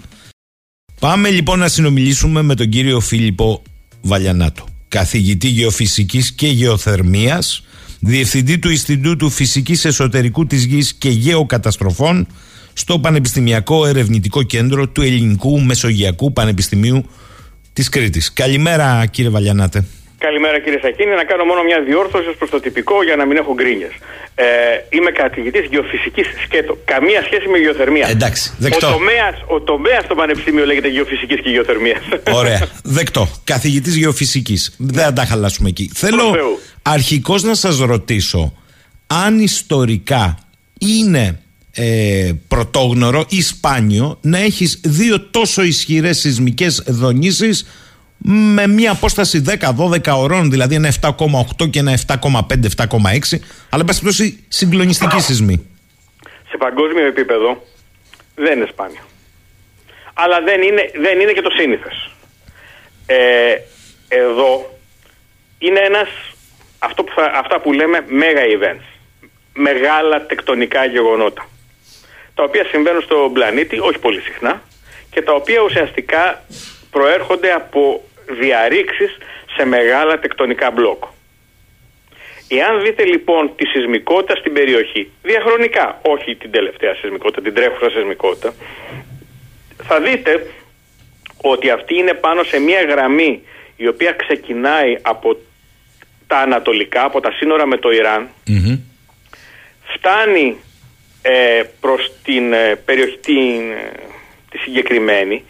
Πάμε 1.00 1.30
λοιπόν 1.30 1.58
να 1.58 1.68
συνομιλήσουμε 1.68 2.42
με 2.42 2.54
τον 2.54 2.68
κύριο 2.68 3.00
Φίλιππο 3.00 3.62
Βαλιανάτο, 4.00 4.64
καθηγητή 4.88 5.48
γεωφυσικής 5.48 6.32
και 6.32 6.48
γεωθερμίας, 6.48 7.62
Διευθυντή 8.00 8.58
του 8.58 8.70
Ινστιτούτου 8.70 9.30
Φυσικής 9.30 9.84
Εσωτερικού 9.84 10.46
της 10.46 10.64
Γης 10.64 10.94
και 10.94 11.08
Γεωκαταστροφών 11.08 12.26
στο 12.78 12.99
Πανεπιστημιακό 12.99 13.87
Ερευνητικό 13.87 14.42
Κέντρο 14.42 14.88
του 14.88 15.02
Ελληνικού 15.02 15.61
Μεσογειακού 15.61 16.33
Πανεπιστημίου 16.33 17.11
της 17.73 17.88
Κρήτης. 17.88 18.33
Καλημέρα 18.33 19.06
κύριε 19.11 19.30
Βαλιανάτε. 19.30 19.85
Καλημέρα 20.18 20.61
κύριε 20.61 20.78
Σακίνη. 20.83 21.14
Να 21.14 21.25
κάνω 21.25 21.45
μόνο 21.45 21.62
μια 21.62 21.80
διόρθωση 21.87 22.30
προς 22.38 22.50
το 22.50 22.61
τυπικό 22.61 23.02
για 23.02 23.16
να 23.16 23.25
μην 23.26 23.37
έχω 23.37 23.54
γκρίνιες. 23.54 23.92
Ε, 24.35 24.45
είμαι 24.88 25.11
καθηγητής 25.11 25.64
γεωφυσικής 25.71 26.26
σκέτο. 26.45 26.78
Καμία 26.85 27.23
σχέση 27.23 27.49
με 27.49 27.59
γεωθερμία. 27.59 28.09
Εντάξει, 28.09 28.54
δεκτό. 28.59 28.87
Ο 28.87 28.90
τομέας 28.90 29.35
ο 29.47 29.61
τομέας 29.61 30.04
στο 30.04 30.14
Πανεπιστήμιο 30.14 30.64
λέγεται 30.64 30.88
γεωφυσικής 30.88 31.40
και 31.40 31.50
γεωθερμίας. 31.50 32.02
Ωραία. 32.33 32.68
Δεκτό. 32.99 33.28
Καθηγητής 33.45 33.97
γεωφυσικής. 33.97 34.75
Δεν 34.78 35.04
θα 35.04 35.12
τα 35.12 35.25
χαλάσουμε 35.25 35.68
εκεί. 35.68 35.90
Θέλω 35.95 36.37
αρχικώς 36.83 37.42
να 37.42 37.54
σας 37.54 37.78
ρωτήσω 37.78 38.52
αν 39.06 39.40
ιστορικά 39.40 40.38
είναι 40.78 41.40
ε, 41.76 42.33
πρωτόγνωρο 42.49 43.25
ή 43.28 43.42
σπάνιο 43.42 44.18
να 44.23 44.38
έχεις 44.38 44.80
δύο 44.85 45.21
τόσο 45.21 45.62
ισχυρές 45.62 46.18
σεισμικές 46.18 46.83
δονήσεις 46.87 47.66
με 48.18 48.66
μια 48.66 48.90
απόσταση 48.90 49.42
10-12 49.76 49.99
ωρών, 50.16 50.50
δηλαδή 50.50 50.75
ένα 50.75 50.92
7,8 51.00 51.71
και 51.71 51.78
ένα 51.78 51.99
7,5-7,6, 52.06 53.38
αλλά 53.71 53.85
πάση 53.85 54.00
πτώση 54.00 54.45
συγκλονιστική 54.49 55.21
σεισμή. 55.21 55.66
Σε 56.49 56.56
παγκόσμιο 56.56 57.06
επίπεδο 57.06 57.66
δεν 58.35 58.56
είναι 58.56 58.68
σπάνιο. 58.71 59.02
Αλλά 60.14 60.40
δεν 60.42 60.62
είναι, 60.62 60.90
δεν 61.00 61.21
είναι 61.21 61.33
και 61.33 61.42
το 61.42 61.50
σύνηθες. 61.50 62.11
Ε, 63.06 63.16
εδώ 64.09 64.78
είναι 65.59 65.80
ένας, 65.80 66.09
αυτό 66.78 67.04
που 67.04 67.12
αυτά 67.35 67.61
που 67.61 67.73
λέμε 67.73 68.04
mega 68.09 68.62
events. 68.62 68.85
Μεγάλα 69.54 70.26
τεκτονικά 70.26 70.85
γεγονότα. 70.85 71.49
Τα 72.37 72.43
οποία 72.43 72.64
συμβαίνουν 72.64 73.02
στον 73.02 73.33
πλανήτη, 73.33 73.78
όχι 73.78 73.99
πολύ 73.99 74.21
συχνά, 74.21 74.62
και 75.11 75.23
τα 75.23 75.33
οποία 75.33 75.61
ουσιαστικά 75.61 76.43
προέρχονται 76.90 77.52
από 77.52 78.02
διαρρήξεις 78.40 79.16
σε 79.57 79.64
μεγάλα 79.64 80.19
τεκτονικά 80.19 80.71
μπλοκ. 80.71 81.05
Εάν 82.49 82.83
δείτε 82.83 83.05
λοιπόν 83.05 83.52
τη 83.57 83.66
σεισμικότητα 83.66 84.37
στην 84.37 84.52
περιοχή, 84.52 85.11
διαχρονικά, 85.23 86.00
όχι 86.02 86.35
την 86.35 86.50
τελευταία 86.50 86.95
σεισμικότητα, 86.95 87.43
την 87.43 87.55
τρέχουσα 87.55 87.90
σεισμικότητα, 87.90 88.55
θα 89.83 90.00
δείτε 90.00 90.47
ότι 91.43 91.71
αυτή 91.71 91.95
είναι 91.95 92.14
πάνω 92.14 92.43
σε 92.43 92.59
μια 92.59 92.83
γραμμή 92.83 93.43
η 93.76 93.88
οποία 93.88 94.12
ξεκινάει 94.12 94.97
από 95.02 95.37
τα 96.26 96.38
ανατολικά, 96.38 97.05
από 97.05 97.21
τα 97.21 97.33
σύνορα 97.33 97.66
με 97.66 97.76
το 97.76 97.90
ιραν 97.90 98.28
φτάνει 99.83 100.57
ε, 101.28 101.62
προς 101.80 102.12
την 102.25 102.52
ε, 102.52 102.76
περιοχή 102.85 103.18
την, 103.18 103.73
ε, 103.73 103.92
τη 104.50 104.59
συγκεκριμένη 104.59 105.45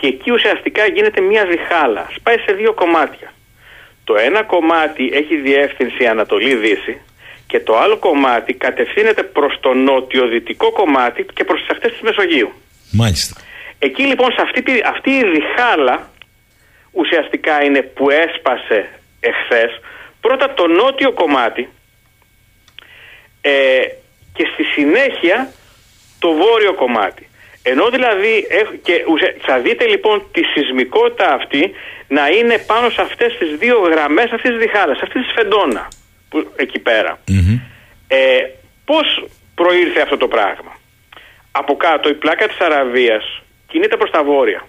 και 0.00 0.06
εκεί 0.06 0.30
ουσιαστικά 0.30 0.86
γίνεται 0.86 1.20
μια 1.20 1.44
διχάλα. 1.44 2.08
Σπάει 2.14 2.38
σε 2.38 2.52
δύο 2.52 2.72
κομμάτια. 2.72 3.32
Το 4.04 4.14
ένα 4.16 4.42
κομμάτι 4.42 5.10
έχει 5.12 5.36
διεύθυνση 5.36 6.06
Ανατολή-Δύση 6.06 7.00
και 7.46 7.60
το 7.60 7.78
άλλο 7.78 7.96
κομμάτι 7.96 8.52
κατευθύνεται 8.52 9.22
προς 9.22 9.58
το 9.60 9.74
νότιο-δυτικό 9.74 10.72
κομμάτι 10.72 11.26
και 11.34 11.44
προς 11.44 11.60
τις 11.60 11.70
ακτές 11.70 11.92
της 11.92 12.00
Μεσογείου. 12.00 12.52
Μάλιστα. 12.92 13.40
Εκεί 13.78 14.02
λοιπόν 14.02 14.32
σε 14.32 14.42
αυτή, 14.42 14.62
αυτή 14.84 15.10
η 15.10 15.24
διχάλα 15.30 16.10
ουσιαστικά 16.92 17.64
είναι 17.64 17.82
που 17.82 18.10
έσπασε 18.10 18.88
εχθές 19.20 19.80
πρώτα 20.20 20.54
το 20.54 20.66
νότιο 20.66 21.12
κομμάτι 21.12 21.68
ε, 23.40 23.82
και 24.34 24.48
στη 24.52 24.62
συνέχεια 24.62 25.52
το 26.18 26.32
βόρειο 26.32 26.74
κομμάτι. 26.74 27.26
Ενώ 27.62 27.88
δηλαδή 27.90 28.46
και 28.82 29.04
θα 29.40 29.58
δείτε 29.58 29.86
λοιπόν 29.86 30.26
τη 30.32 30.42
σεισμικότητα 30.42 31.34
αυτή 31.34 31.72
να 32.08 32.28
είναι 32.28 32.58
πάνω 32.58 32.90
σε 32.90 33.02
αυτές 33.02 33.36
τις 33.38 33.56
δύο 33.58 33.78
γραμμές 33.78 34.30
αυτής 34.32 34.50
της 34.50 34.58
διχάλας, 34.58 35.00
αυτής 35.02 35.22
της 35.22 35.32
φεντόνα 35.34 35.88
που, 36.28 36.50
εκεί 36.56 36.78
πέρα. 36.78 37.18
Ε, 38.08 38.38
πώς 38.84 39.24
προήρθε 39.54 40.00
αυτό 40.00 40.16
το 40.16 40.28
πράγμα; 40.28 40.72
Από 41.52 41.76
κάτω 41.76 42.08
η 42.08 42.14
πλάκα 42.14 42.48
της 42.48 42.58
Αραβίας 42.58 43.42
κινείται 43.68 43.96
προς 43.96 44.10
τα 44.10 44.22
βόρεια. 44.22 44.66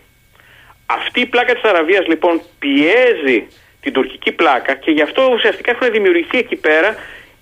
Αυτή 0.85 1.19
η 1.21 1.25
πλάκα 1.25 1.53
της 1.53 1.63
Αραβίας 1.63 2.07
λοιπόν 2.07 2.41
πιέζει 2.59 3.47
την 3.81 3.93
τουρκική 3.93 4.31
πλάκα 4.31 4.73
και 4.75 4.91
γι' 4.91 5.01
αυτό 5.01 5.29
ουσιαστικά 5.33 5.71
έχουν 5.71 5.91
δημιουργηθεί 5.91 6.37
εκεί 6.37 6.55
πέρα 6.55 6.95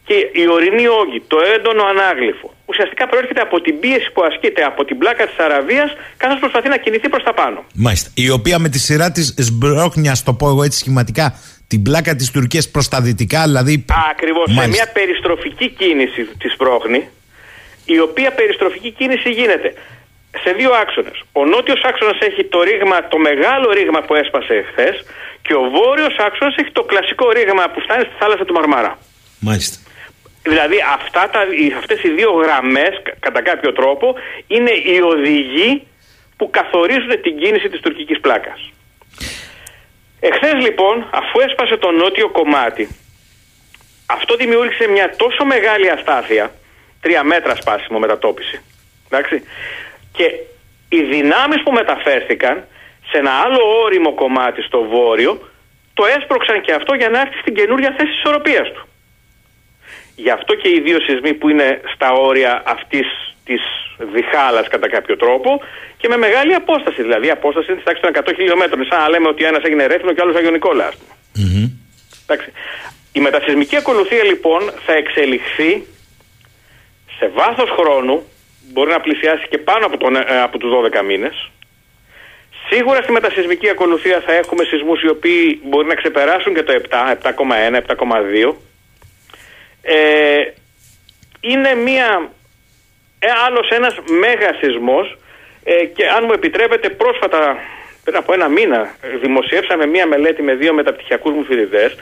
και 0.05 0.15
η 0.41 0.47
ορεινή 0.49 0.87
όγκη, 0.87 1.19
το 1.27 1.37
έντονο 1.55 1.83
ανάγλυφο, 1.83 2.53
ουσιαστικά 2.65 3.07
προέρχεται 3.07 3.41
από 3.41 3.61
την 3.61 3.79
πίεση 3.79 4.11
που 4.13 4.23
ασκείται 4.23 4.63
από 4.63 4.85
την 4.85 4.97
πλάκα 4.97 5.27
της 5.27 5.37
Αραβίας, 5.37 5.89
καθώς 6.17 6.39
προσπαθεί 6.39 6.69
να 6.69 6.77
κινηθεί 6.77 7.09
προς 7.09 7.23
τα 7.23 7.33
πάνω. 7.33 7.65
Μάλιστα. 7.75 8.09
Η 8.13 8.29
οποία 8.29 8.59
με 8.59 8.69
τη 8.69 8.79
σειρά 8.79 9.11
της 9.11 9.35
σμπρώχνει, 9.37 10.09
ας 10.09 10.23
το 10.23 10.33
πω 10.33 10.47
εγώ 10.47 10.63
έτσι 10.63 10.79
σχηματικά, 10.79 11.35
την 11.67 11.81
πλάκα 11.83 12.15
της 12.15 12.31
Τουρκίας 12.31 12.69
προς 12.69 12.87
τα 12.87 13.01
δυτικά, 13.01 13.41
δηλαδή. 13.43 13.85
Ακριβώς. 14.11 14.51
Σε 14.51 14.67
μια 14.67 14.87
περιστροφική 14.93 15.69
κίνηση 15.69 16.21
της 16.39 16.53
σπρώχνει, 16.53 17.09
η 17.85 17.99
οποία 17.99 18.31
περιστροφική 18.31 18.91
κίνηση 18.91 19.29
γίνεται 19.29 19.73
σε 20.43 20.51
δύο 20.51 20.71
άξονες. 20.81 21.17
Ο 21.31 21.45
νότιος 21.45 21.81
άξονας 21.83 22.17
έχει 22.19 22.43
το 22.45 22.61
ρήγμα, 22.61 23.07
το 23.07 23.17
μεγάλο 23.17 23.71
ρήγμα 23.71 24.01
που 24.01 24.15
έσπασε 24.15 24.53
εχθές, 24.53 24.95
και 25.41 25.53
ο 25.53 25.63
βόρειος 25.75 26.15
άξονας 26.27 26.55
έχει 26.55 26.71
το 26.71 26.83
κλασικό 26.83 27.31
ρήγμα 27.31 27.63
που 27.73 27.79
φτάνει 27.81 28.03
στη 28.03 28.15
θάλασσα 28.19 28.45
του 28.45 28.53
Μαρμαρά. 28.53 28.97
Μάλιστα. 29.39 29.77
Δηλαδή 30.43 30.77
αυτά 30.93 31.29
τα, 31.29 31.39
αυτές 31.77 32.03
οι 32.03 32.09
δύο 32.09 32.31
γραμμές 32.31 33.01
κατά 33.19 33.41
κάποιο 33.41 33.71
τρόπο 33.71 34.15
είναι 34.47 34.71
οι 34.71 34.99
οδηγοί 35.01 35.87
που 36.37 36.49
καθορίζουν 36.49 37.21
την 37.21 37.37
κίνηση 37.37 37.69
της 37.69 37.79
τουρκικής 37.79 38.19
πλάκας. 38.19 38.71
Εχθές 40.19 40.53
λοιπόν 40.53 41.09
αφού 41.11 41.39
έσπασε 41.39 41.77
το 41.77 41.91
νότιο 41.91 42.29
κομμάτι 42.29 42.87
αυτό 44.05 44.35
δημιούργησε 44.35 44.87
μια 44.87 45.15
τόσο 45.15 45.45
μεγάλη 45.45 45.89
αστάθεια 45.89 46.51
τρία 47.01 47.23
μέτρα 47.23 47.55
σπάσιμο 47.55 47.99
μετατόπιση 47.99 48.61
εντάξει, 49.09 49.43
και 50.11 50.25
οι 50.89 51.01
δυνάμεις 51.01 51.63
που 51.63 51.71
μεταφέρθηκαν 51.71 52.65
σε 53.09 53.17
ένα 53.17 53.31
άλλο 53.31 53.61
όριμο 53.83 54.13
κομμάτι 54.13 54.61
στο 54.61 54.83
βόρειο 54.83 55.49
το 55.93 56.05
έσπρωξαν 56.05 56.61
και 56.61 56.73
αυτό 56.73 56.93
για 56.93 57.09
να 57.09 57.19
έρθει 57.19 57.37
στην 57.39 57.53
καινούρια 57.55 57.91
θέση 57.97 58.09
της 58.11 58.17
ισορροπίας 58.17 58.71
του. 58.71 58.87
Γι' 60.15 60.29
αυτό 60.29 60.55
και 60.55 60.69
οι 60.69 60.79
δύο 60.79 60.99
σεισμοί 60.99 61.33
που 61.33 61.49
είναι 61.49 61.81
στα 61.93 62.11
όρια 62.11 62.63
αυτής 62.65 63.07
της 63.45 63.61
διχάλας 64.13 64.67
κατά 64.67 64.89
κάποιο 64.89 65.15
τρόπο 65.17 65.61
και 65.97 66.07
με 66.07 66.17
μεγάλη 66.17 66.53
απόσταση. 66.53 67.01
Δηλαδή, 67.01 67.27
η 67.27 67.29
απόσταση 67.29 67.71
είναι 67.71 67.81
στη 67.81 67.93
τάξης 67.93 68.23
των 68.23 68.23
100 68.23 68.35
χιλιόμετρων. 68.35 68.85
Σαν 68.85 68.99
να 68.99 69.09
λέμε 69.09 69.27
ότι 69.27 69.43
ένας 69.43 69.63
έγινε 69.63 69.85
Ρέθινο 69.85 70.13
και 70.13 70.21
άλλος 70.21 70.35
Αγιο 70.35 70.51
Νικόλα, 70.51 70.85
α 70.85 70.91
πούμε. 70.99 71.13
Εντάξει. 72.27 72.51
Η 73.11 73.19
μετασυσμική 73.19 73.75
ακολουθία 73.75 74.23
λοιπόν 74.23 74.71
θα 74.85 74.93
εξελιχθεί 74.93 75.85
σε 77.17 77.31
βάθος 77.33 77.69
χρόνου, 77.69 78.23
μπορεί 78.71 78.89
να 78.89 78.99
πλησιάσει 78.99 79.47
και 79.49 79.57
πάνω 79.57 79.85
από, 79.85 79.97
τον, 79.97 80.15
ε, 80.15 80.41
από 80.43 80.57
τους 80.57 80.71
12 80.71 81.03
μήνες. 81.03 81.51
Σίγουρα 82.69 83.01
στη 83.01 83.11
μετασυσμική 83.11 83.69
ακολουθία 83.69 84.21
θα 84.25 84.33
έχουμε 84.33 84.63
σεισμούς 84.63 85.01
οι 85.01 85.09
οποίοι 85.09 85.61
μπορεί 85.63 85.87
να 85.87 85.95
ξεπεράσουν 85.95 86.53
και 86.53 86.63
το 86.63 86.73
7, 86.73 87.11
7,1, 87.11 87.77
7,2. 87.77 88.55
Ε, 89.81 90.43
είναι 91.39 91.75
μία, 91.75 92.31
ε, 93.19 93.27
άλλος 93.45 93.69
ένας 93.69 93.95
μέγα 94.19 94.53
σεισμός 94.59 95.17
ε, 95.63 95.85
και 95.85 96.07
αν 96.07 96.23
μου 96.23 96.33
επιτρέπετε 96.33 96.89
πρόσφατα 96.89 97.57
πριν 98.03 98.15
από 98.15 98.33
ένα 98.33 98.47
μήνα 98.47 98.95
δημοσιεύσαμε 99.21 99.85
μία 99.85 100.07
μελέτη 100.07 100.41
με 100.41 100.53
δύο 100.53 100.73
μεταπτυχιακούς 100.73 101.33
μου 101.33 101.43
φοιτητές 101.43 101.95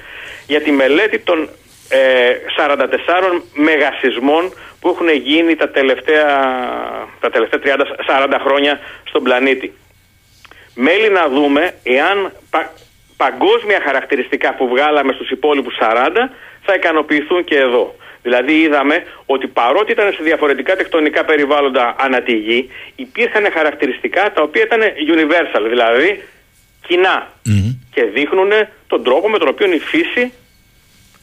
για 0.48 0.62
τη 0.62 0.72
μελέτη 0.72 1.20
των 1.20 1.50
ε, 1.90 2.36
44 2.58 3.42
μεγασυσμών 3.54 4.54
που 4.80 4.90
έχουν 4.90 5.10
γίνει 5.10 5.56
τα 5.56 5.70
τελευταία, 5.70 6.28
τα 7.20 7.30
τελευταία 7.30 7.76
30-40 8.30 8.38
χρόνια 8.46 8.80
στον 9.04 9.24
πλανήτη. 9.24 9.74
Μέλη 10.76 11.10
να 11.10 11.28
δούμε 11.28 11.74
εάν 11.84 12.32
πα, 12.50 12.72
παγκόσμια 13.18 13.82
χαρακτηριστικά 13.86 14.56
που 14.56 14.68
βγάλαμε 14.68 15.14
στους 15.14 15.30
υπόλοιπους 15.30 15.78
40 15.80 16.10
θα 16.70 16.76
ικανοποιηθούν 16.76 17.44
και 17.44 17.58
εδώ. 17.58 17.96
Δηλαδή 18.22 18.54
είδαμε 18.62 18.96
ότι 19.26 19.48
παρότι 19.48 19.92
ήταν 19.92 20.14
σε 20.14 20.24
διαφορετικά 20.24 20.76
τεκτονικά 20.76 21.26
περιβάλλοντα 21.26 21.96
ανά 22.00 22.22
τη 22.22 22.34
γη, 22.34 22.70
υπήρχαν 22.96 23.44
χαρακτηριστικά 23.54 24.32
τα 24.36 24.42
οποία 24.42 24.64
ήταν 24.64 24.82
universal, 25.16 25.64
δηλαδή 25.70 26.24
Και 27.94 28.04
δείχνουν 28.04 28.52
τον 28.88 29.04
τρόπο 29.04 29.30
με 29.30 29.38
τον 29.38 29.48
οποίο 29.48 29.68
η 29.74 29.80
φύση 29.80 30.34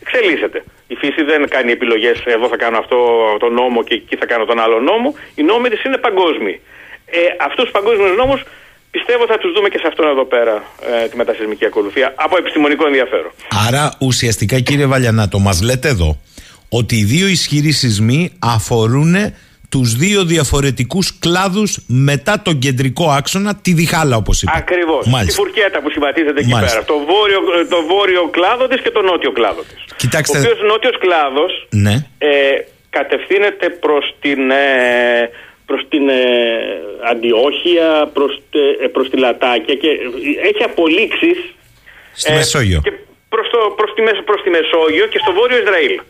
εξελίσσεται. 0.00 0.64
Η 0.86 0.94
φύση 0.94 1.22
δεν 1.22 1.48
κάνει 1.48 1.72
επιλογές. 1.72 2.22
Εδώ 2.24 2.48
θα 2.48 2.56
κάνω 2.56 2.78
αυτό 2.78 2.98
το 3.38 3.48
νόμο 3.48 3.82
και 3.84 3.94
εκεί 3.94 4.16
θα 4.16 4.26
κάνω 4.26 4.44
τον 4.44 4.60
άλλο 4.60 4.80
νόμο. 4.80 5.14
Οι 5.34 5.42
νόμοι 5.42 5.68
της 5.68 5.84
είναι 5.84 5.96
παγκόσμιοι. 5.96 6.60
Ε, 7.06 7.18
Αυτού 7.38 7.64
του 7.64 7.70
παγκόσμιου 7.70 8.14
νόμου 8.14 8.40
πιστεύω 8.96 9.26
θα 9.26 9.38
τους 9.38 9.52
δούμε 9.52 9.68
και 9.68 9.78
σε 9.78 9.86
αυτόν 9.86 10.06
εδώ 10.08 10.24
πέρα 10.24 10.54
ε, 11.04 11.08
τη 11.08 11.16
μετασυσμική 11.16 11.64
ακολουθία 11.64 12.14
από 12.16 12.36
επιστημονικό 12.36 12.86
ενδιαφέρον. 12.86 13.30
Άρα 13.68 13.84
ουσιαστικά 14.00 14.60
κύριε 14.60 14.86
Βαλιανάτο, 14.86 15.38
μας 15.38 15.62
λέτε 15.62 15.88
εδώ 15.88 16.10
ότι 16.68 16.94
οι 16.96 17.04
δύο 17.04 17.26
ισχυροί 17.26 17.72
σεισμοί 17.72 18.32
αφορούν 18.38 19.14
τους 19.70 19.94
δύο 19.96 20.24
διαφορετικούς 20.24 21.18
κλάδους 21.18 21.78
μετά 21.86 22.34
τον 22.44 22.58
κεντρικό 22.58 23.10
άξονα, 23.10 23.54
τη 23.56 23.72
διχάλα 23.72 24.16
όπως 24.16 24.42
είπα. 24.42 24.52
Ακριβώς, 24.56 25.02
τη 25.26 25.32
φουρκέτα 25.32 25.80
που 25.82 25.90
σχηματίζεται 25.90 26.40
εκεί 26.40 26.54
πέρα. 26.60 26.84
Το 26.84 26.98
βόρειο, 27.10 27.40
το 27.68 27.80
βόρειο 27.92 28.28
κλάδο 28.36 28.66
της 28.68 28.80
και 28.80 28.90
το 28.90 29.02
νότιο 29.02 29.32
κλάδο 29.32 29.60
της. 29.60 29.96
Κοιτάξτε... 29.96 30.38
Ο 30.38 30.40
οποίος 30.40 30.58
νότιος 30.70 30.98
κλάδος 30.98 31.66
ναι. 31.70 31.94
ε, 32.18 32.28
κατευθύνεται 32.90 33.68
προς 33.68 34.14
την... 34.20 34.50
Ε, 34.50 35.30
προς 35.66 35.82
την 35.88 36.08
ε, 36.08 36.14
Αντιόχεια, 37.10 38.10
προς, 38.12 38.42
ε, 38.82 38.86
προς 38.86 39.10
τη 39.10 39.16
Λατάκια 39.16 39.74
και 39.74 39.88
έχει 40.48 40.62
απολύξεις 40.62 41.38
στη 42.12 42.32
Μεσόγειο. 42.32 42.80
Και 42.84 42.92
προς, 43.28 43.50
το, 43.50 43.58
προς, 43.76 43.90
τη, 43.94 44.02
προς 44.24 44.42
τη 44.42 44.50
Μεσόγειο 44.50 45.06
και 45.06 45.18
στο 45.22 45.32
βόρειο 45.32 45.58
Ισραήλ. 45.62 46.00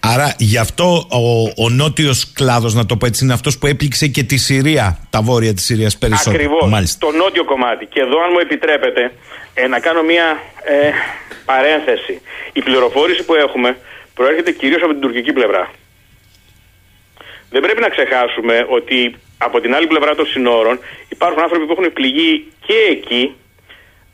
Άρα 0.00 0.34
γι' 0.38 0.58
αυτό 0.58 1.06
ο, 1.10 1.64
ο 1.64 1.68
νότιος 1.68 2.32
κλάδος, 2.32 2.74
να 2.74 2.86
το 2.86 2.96
πω 2.96 3.06
έτσι, 3.06 3.24
είναι 3.24 3.32
αυτός 3.32 3.58
που 3.58 3.66
έπληξε 3.66 4.06
και 4.06 4.22
τη 4.22 4.36
Συρία, 4.36 4.98
τα 5.10 5.22
βόρεια 5.22 5.54
της 5.54 5.64
Συρίας 5.64 5.98
περισσότερο. 5.98 6.36
Ακριβώς. 6.36 6.96
Το 6.98 7.10
νότιο 7.10 7.44
κομμάτι. 7.44 7.86
Και 7.86 8.00
εδώ, 8.00 8.22
αν 8.22 8.30
μου 8.32 8.38
επιτρέπετε, 8.38 9.12
ε, 9.54 9.66
να 9.66 9.78
κάνω 9.80 10.02
μία 10.02 10.26
ε, 10.64 10.90
παρένθεση. 11.44 12.20
Η 12.52 12.62
πληροφόρηση 12.62 13.24
που 13.24 13.34
έχουμε 13.34 13.76
προέρχεται 14.14 14.50
κυρίως 14.52 14.82
από 14.82 14.92
την 14.92 15.00
τουρκική 15.00 15.32
πλευρά. 15.32 15.70
Δεν 17.50 17.60
πρέπει 17.64 17.80
να 17.80 17.88
ξεχάσουμε 17.88 18.66
ότι 18.68 19.16
από 19.38 19.60
την 19.60 19.74
άλλη 19.74 19.86
πλευρά 19.86 20.14
των 20.14 20.26
συνόρων 20.26 20.78
υπάρχουν 21.08 21.40
άνθρωποι 21.42 21.64
που 21.66 21.72
έχουν 21.76 21.92
πληγεί 21.92 22.32
και 22.66 22.78
εκεί 22.90 23.34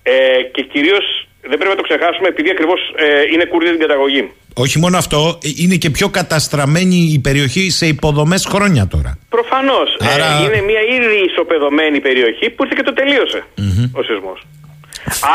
ε, 0.02 0.12
και 0.52 0.62
κυρίως 0.62 1.04
δεν 1.40 1.56
πρέπει 1.58 1.74
να 1.76 1.80
το 1.80 1.82
ξεχάσουμε 1.82 2.28
επειδή 2.28 2.50
ακριβώς 2.50 2.80
ε, 2.96 3.32
είναι 3.32 3.44
Κούρδοι 3.44 3.70
την 3.70 3.80
καταγωγή. 3.86 4.30
Όχι 4.54 4.78
μόνο 4.78 4.96
αυτό, 4.96 5.38
ε, 5.42 5.48
είναι 5.62 5.76
και 5.76 5.90
πιο 5.90 6.08
καταστραμμένη 6.08 6.96
η 7.16 7.18
περιοχή 7.18 7.70
σε 7.70 7.86
υποδομές 7.86 8.46
χρόνια 8.46 8.86
τώρα. 8.86 9.18
Προφανώς. 9.28 9.96
Ε, 10.00 10.06
Άρα... 10.12 10.40
είναι 10.44 10.60
μια 10.70 10.80
ήδη 10.96 11.24
ισοπεδωμένη 11.30 12.00
περιοχή 12.00 12.50
που 12.50 12.62
ήρθε 12.64 12.74
και 12.76 12.82
το 12.82 12.92
τελείωσε 12.92 13.44
mm-hmm. 13.58 13.90
ο 13.98 14.02
σεισμός. 14.02 14.46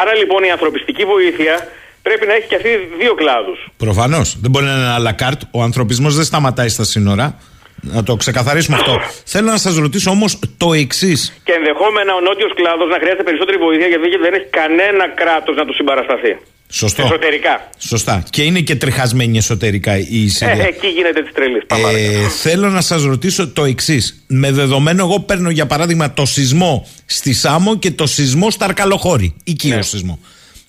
Άρα 0.02 0.16
λοιπόν 0.16 0.44
η 0.44 0.52
ανθρωπιστική 0.52 1.04
βοήθεια 1.06 1.68
πρέπει 2.02 2.26
να 2.26 2.34
έχει 2.34 2.48
και 2.48 2.56
αυτή 2.56 2.70
δύο 3.00 3.14
κλάδους. 3.14 3.68
Προφανώς. 3.78 4.38
Δεν 4.42 4.52
μπορεί 4.52 4.66
να 4.66 4.72
είναι 4.72 4.82
ένα 4.82 4.98
λακάρτ. 4.98 5.42
Ο 5.52 5.62
ανθρωπισμός 5.62 6.16
δεν 6.16 6.26
σταματάει 6.26 6.70
στα 6.70 6.84
σύνορα. 6.84 7.40
Να 7.82 8.04
το 8.04 8.16
ξεκαθαρίσουμε 8.16 8.78
αυτό. 8.78 9.02
Θέλω 9.26 9.52
να 9.52 9.58
σας 9.58 9.76
ρωτήσω 9.76 10.10
όμως 10.12 10.40
το 10.58 10.74
εξής. 10.74 11.42
Και 11.44 11.52
ενδεχόμενα 11.52 12.14
ο 12.14 12.20
νότιος 12.20 12.52
κλάδος 12.56 12.90
να 12.90 12.98
χρειάζεται 13.02 13.24
περισσότερη 13.24 13.58
βοήθεια 13.58 13.88
γιατί 13.88 14.18
δεν 14.26 14.34
έχει 14.34 14.50
κανένα 14.60 15.10
κράτος 15.10 15.56
να 15.56 15.66
του 15.66 15.74
συμπαρασταθεί. 15.74 16.38
Σωστό. 16.72 17.04
Εσωτερικά. 17.04 17.70
Σωστά. 17.78 18.24
Και 18.30 18.44
είναι 18.44 18.60
και 18.60 18.76
τριχασμένη 18.76 19.38
εσωτερικά 19.38 19.98
η 19.98 20.28
Συρία. 20.28 20.54
Ε, 20.54 20.68
εκεί 20.68 20.88
γίνεται 20.88 21.22
της 21.22 21.34
τρελής. 21.34 21.64
Ε, 21.68 22.28
θέλω 22.28 22.70
να 22.70 22.82
σας 22.82 23.04
ρωτήσω 23.04 23.48
το 23.48 23.64
εξής. 23.66 24.24
Με 24.28 24.52
δεδομένο, 24.52 25.04
εγώ 25.04 25.20
παίρνω 25.20 25.50
για 25.50 25.66
παράδειγμα 25.66 26.14
το 26.14 26.26
σεισμό 26.26 26.88
στη 27.06 27.34
Σάμο 27.34 27.78
και 27.78 27.92
το 27.92 28.06
σεισμό 28.06 28.52
στα 28.52 28.66
Αρκαλοχώρη. 28.66 29.36
Οικείο 29.44 29.76
ναι. 29.76 29.82
σεισμό. 29.82 30.20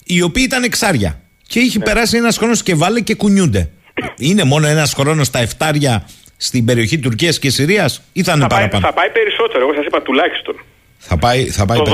Οι 0.05 0.23
οποίοι 0.23 0.43
ήταν 0.47 0.63
εξάρια. 0.63 1.21
Και 1.47 1.59
είχε 1.59 1.79
ναι. 1.79 1.85
περάσει 1.85 2.17
ένας 2.17 2.37
χρόνος 2.37 2.63
και 2.63 2.75
βάλε 2.75 3.01
και 3.01 3.15
κουνιούνται. 3.15 3.71
Είναι 4.19 4.45
μόνο 4.45 4.67
ένας 4.67 4.95
χρόνος 4.95 5.27
στα 5.27 5.39
εφτάρια 5.39 6.09
στην 6.47 6.65
περιοχή 6.65 6.99
Τουρκίας 6.99 7.39
και 7.39 7.51
Συρίας 7.51 8.03
ή 8.13 8.23
θα 8.23 8.33
είναι 8.33 8.41
θα 8.41 8.47
παραπάνω; 8.47 8.83
Πάει, 8.83 8.91
θα 8.91 8.93
πάει 8.99 9.11
περισσότερο. 9.11 9.61
Εγώ 9.65 9.75
σας 9.75 9.85
είπα 9.85 10.03
τουλάχιστον. 10.03 10.55
Θα 11.03 11.17
πάει, 11.19 11.45
θα 11.51 11.65
πάει 11.65 11.79
το, 11.79 11.85
12, 11.85 11.91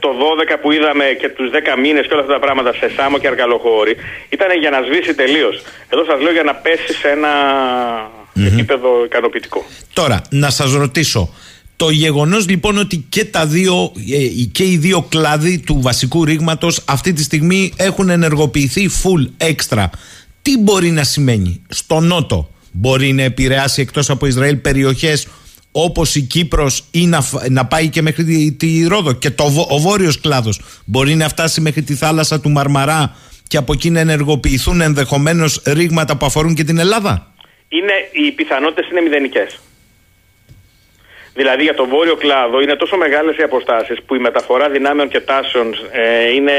το 0.00 0.08
12 0.08 0.58
που 0.62 0.72
είδαμε 0.72 1.04
και 1.20 1.28
τους 1.28 1.50
10 1.50 1.56
μήνες 1.82 2.06
και 2.06 2.12
όλα 2.12 2.22
αυτά 2.22 2.32
τα 2.32 2.40
πράγματα 2.40 2.72
σε 2.72 2.90
Σάμο 2.96 3.18
και 3.18 3.26
Αρκαλοχώρη 3.26 3.96
ήταν 4.28 4.48
για 4.60 4.70
να 4.70 4.80
σβήσει 4.86 5.14
τελείως. 5.14 5.62
Εδώ 5.88 6.04
σας 6.04 6.20
λέω 6.20 6.32
για 6.32 6.42
να 6.42 6.54
πέσει 6.54 6.92
σε 6.92 7.08
ένα 7.08 7.32
επίπεδο 8.46 9.04
ικανοποιητικό. 9.04 9.64
Τώρα, 9.92 10.22
να 10.30 10.50
σας 10.50 10.72
ρωτήσω. 10.72 11.34
Το 11.76 11.90
γεγονός 11.90 12.48
λοιπόν 12.48 12.78
ότι 12.78 13.06
και, 13.08 13.24
τα 13.24 13.46
δύο, 13.46 13.92
ε, 14.12 14.44
και 14.52 14.64
οι 14.64 14.76
δύο 14.76 15.06
κλάδοι 15.08 15.58
του 15.58 15.80
βασικού 15.80 16.24
ρήγματος 16.24 16.84
αυτή 16.86 17.12
τη 17.12 17.22
στιγμή 17.22 17.72
έχουν 17.76 18.08
ενεργοποιηθεί 18.08 18.90
full 19.02 19.46
extra. 19.50 19.84
Τι 20.42 20.58
μπορεί 20.58 20.90
να 20.90 21.04
σημαίνει; 21.04 21.62
Στο 21.68 22.00
Νότο, 22.00 22.50
μπορεί 22.78 23.12
να 23.12 23.22
επηρεάσει 23.22 23.80
εκτός 23.80 24.10
από 24.10 24.26
Ισραήλ 24.26 24.56
περιοχές 24.56 25.28
όπως 25.72 26.14
η 26.14 26.22
Κύπρος 26.22 26.84
ή 26.90 27.06
να, 27.06 27.20
να 27.50 27.66
πάει 27.66 27.88
και 27.88 28.02
μέχρι 28.02 28.24
τη, 28.24 28.52
τη 28.52 28.86
Ρόδο 28.88 29.12
και 29.12 29.30
το, 29.30 29.44
ο 29.68 29.78
βόρειος 29.78 30.20
κλάδος 30.20 30.60
μπορεί 30.84 31.14
να 31.14 31.28
φτάσει 31.28 31.60
μέχρι 31.60 31.82
τη 31.82 31.94
θάλασσα 31.94 32.40
του 32.40 32.50
Μαρμαρά 32.50 33.16
και 33.48 33.56
από 33.56 33.72
εκεί 33.72 33.90
να 33.90 34.00
ενεργοποιηθούν 34.00 34.80
ενδεχομένως 34.80 35.62
ρήγματα 35.66 36.16
που 36.16 36.26
αφορούν 36.26 36.54
και 36.54 36.64
την 36.64 36.78
Ελλάδα. 36.78 37.32
Είναι, 37.68 37.92
οι 38.12 38.30
πιθανότητες 38.30 38.90
είναι 38.90 39.00
μηδενικές. 39.00 39.60
Δηλαδή 41.34 41.62
για 41.62 41.74
το 41.74 41.86
βόρειο 41.86 42.16
κλάδο 42.16 42.60
είναι 42.60 42.76
τόσο 42.76 42.96
μεγάλες 42.96 43.36
οι 43.36 43.42
αποστάσεις 43.42 44.02
που 44.06 44.14
η 44.14 44.18
μεταφορά 44.18 44.68
δυνάμεων 44.68 45.08
και 45.08 45.20
τάσεων 45.20 45.74
ε, 45.92 46.30
είναι, 46.34 46.52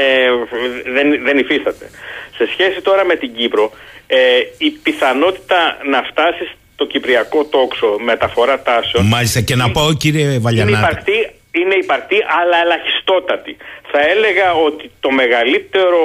δεν, 0.94 1.22
δεν 1.22 1.38
υφίσταται. 1.38 1.90
Σε 2.36 2.48
σχέση 2.52 2.80
τώρα 2.80 3.04
με 3.04 3.14
την 3.14 3.34
Κύπρο, 3.34 3.72
ε, 4.10 4.18
η 4.58 4.70
πιθανότητα 4.70 5.60
να 5.92 6.02
φτάσει 6.02 6.44
το 6.76 6.86
κυπριακό 6.86 7.44
τόξο 7.44 7.96
μεταφορά 7.98 8.60
τάσεων. 8.60 9.06
Μάλιστα 9.06 9.40
και 9.40 9.56
να 9.56 9.70
πω 9.70 9.82
κύριε 9.98 10.38
Βαλιανάτη. 10.38 10.72
Είναι 10.72 10.86
υπαρκτή, 10.86 11.18
είναι 11.50 11.74
υπαρκτή 11.74 12.18
αλλά 12.40 12.56
ελαχιστότατη. 12.64 13.56
Θα 13.90 14.00
έλεγα 14.12 14.52
ότι 14.52 14.90
το 15.00 15.10
μεγαλύτερο, 15.10 16.02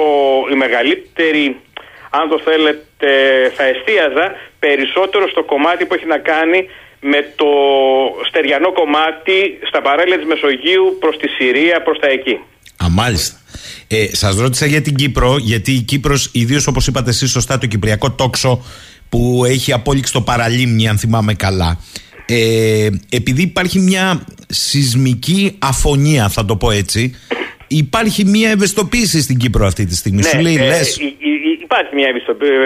η 0.52 0.54
μεγαλύτερη 0.54 1.56
αν 2.10 2.28
το 2.28 2.38
θέλετε 2.44 3.10
θα 3.56 3.64
εστίαζα 3.64 4.26
περισσότερο 4.58 5.28
στο 5.28 5.42
κομμάτι 5.42 5.84
που 5.86 5.94
έχει 5.94 6.06
να 6.06 6.18
κάνει 6.18 6.68
με 7.00 7.20
το 7.36 7.50
στεριανό 8.28 8.72
κομμάτι 8.72 9.58
στα 9.68 9.80
παράλια 9.82 10.16
της 10.16 10.26
Μεσογείου 10.26 10.96
προς 11.00 11.16
τη 11.16 11.28
Συρία, 11.28 11.82
προς 11.82 11.98
τα 11.98 12.08
εκεί. 12.08 12.34
Α, 12.84 12.86
μάλιστα. 12.90 13.43
Ε, 13.96 14.08
σας 14.12 14.36
ρώτησα 14.36 14.66
για 14.66 14.82
την 14.82 14.94
Κύπρο, 14.94 15.36
γιατί 15.40 15.72
η 15.72 15.80
Κύπρος, 15.80 16.30
ιδίως 16.32 16.66
όπως 16.66 16.86
είπατε 16.86 17.10
εσείς 17.10 17.30
σωστά, 17.30 17.58
το 17.58 17.66
κυπριακό 17.66 18.10
τόξο 18.10 18.64
που 19.08 19.42
έχει 19.46 19.72
απόλυξει 19.72 20.12
το 20.12 20.20
παραλίμνη, 20.20 20.88
αν 20.88 20.98
θυμάμαι 20.98 21.34
καλά. 21.34 21.78
Ε, 22.26 22.88
επειδή 23.10 23.42
υπάρχει 23.42 23.78
μια 23.78 24.24
σεισμική 24.48 25.58
αφωνία, 25.58 26.28
θα 26.28 26.44
το 26.44 26.56
πω 26.56 26.70
έτσι, 26.70 27.14
υπάρχει 27.66 28.24
μια 28.24 28.50
ευαισθητοποίηση 28.50 29.20
στην 29.20 29.36
Κύπρο 29.36 29.66
αυτή 29.66 29.86
τη 29.86 29.96
στιγμή. 29.96 30.20
Ναι, 30.20 30.28
Σου 30.28 30.38
λέει, 30.38 30.56
ε, 30.56 30.66
λες... 30.66 31.00
Υπάρχει 31.62 31.94
μια 31.94 32.08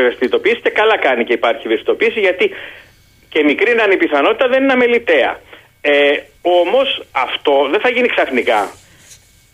ευαισθητοποίηση 0.00 0.60
και 0.62 0.70
καλά 0.70 0.98
κάνει 0.98 1.24
και 1.24 1.32
υπάρχει 1.32 1.66
ευαισθητοποίηση 1.66 2.20
γιατί 2.20 2.50
και 3.28 3.42
μικρή 3.42 3.74
να 3.74 3.82
είναι 3.84 3.94
η 3.94 3.96
πιθανότητα 3.96 4.48
δεν 4.48 4.62
είναι 4.62 4.72
αμεληταία. 4.72 5.40
Ε, 5.80 5.90
όμως 6.40 7.02
αυτό 7.10 7.68
δεν 7.70 7.80
θα 7.80 7.88
γίνει 7.88 8.08
ξαφνικά. 8.08 8.70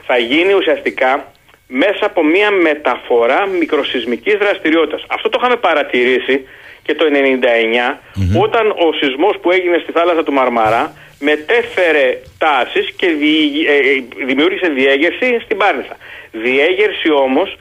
Θα 0.06 0.18
γίνει 0.18 0.52
ουσιαστικά 0.54 1.33
μέσα 1.66 2.07
από 2.07 2.24
μια 2.24 2.50
μεταφορά 2.50 3.46
μικροσυσμικής 3.46 4.35
δραστηριότητας. 4.35 5.05
Αυτό 5.09 5.29
το 5.29 5.38
είχαμε 5.40 5.57
παρατηρήσει 5.57 6.46
και 6.83 6.94
το 6.94 7.05
1999 7.05 7.98
όταν 8.40 8.70
ο 8.70 8.92
σεισμός 9.00 9.38
που 9.40 9.50
έγινε 9.50 9.79
στη 9.83 9.92
θάλασσα 9.92 10.22
του 10.22 10.33
Μαρμαρά 10.33 10.92
μετέφερε 11.20 12.20
τάσεις 12.38 12.90
και 12.96 13.07
ε, 13.07 13.11
ε, 13.11 14.24
δημιούργησε 14.27 14.68
διέγερση 14.68 15.40
στην 15.44 15.57
Πάρνηθα. 15.57 15.96
Διέγερση 16.31 17.11
όμως 17.11 17.57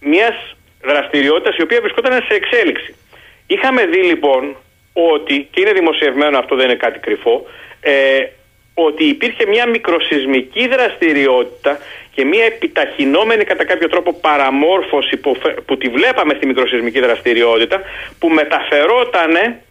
μιας 0.00 0.56
δραστηριότητας 0.82 1.56
η 1.56 1.62
οποία 1.62 1.80
βρισκόταν 1.80 2.12
σε 2.28 2.34
εξέλιξη. 2.34 2.94
Είχαμε 3.46 3.86
δει 3.86 4.02
λοιπόν 4.02 4.56
ότι, 4.92 5.48
και 5.50 5.60
είναι 5.60 5.72
δημοσιευμένο 5.72 6.38
αυτό 6.38 6.56
δεν 6.56 6.64
είναι 6.64 6.74
κάτι 6.74 6.98
κρυφό, 6.98 7.46
ε, 7.80 7.92
ότι 8.84 9.04
υπήρχε 9.04 9.46
μια 9.46 9.66
μικροσυσμική 9.68 10.68
δραστηριότητα 10.68 11.78
και 12.14 12.24
μια 12.24 12.44
επιταχυνόμενη 12.44 13.44
κατά 13.44 13.64
κάποιο 13.64 13.88
τρόπο 13.88 14.12
παραμόρφωση 14.12 15.16
που, 15.16 15.36
που 15.66 15.76
τη 15.76 15.88
βλέπαμε 15.88 16.34
στη 16.34 16.46
μικροσυσμική 16.46 17.00
δραστηριότητα 17.00 17.80
που 18.18 18.28
μεταφερότανε 18.28 19.62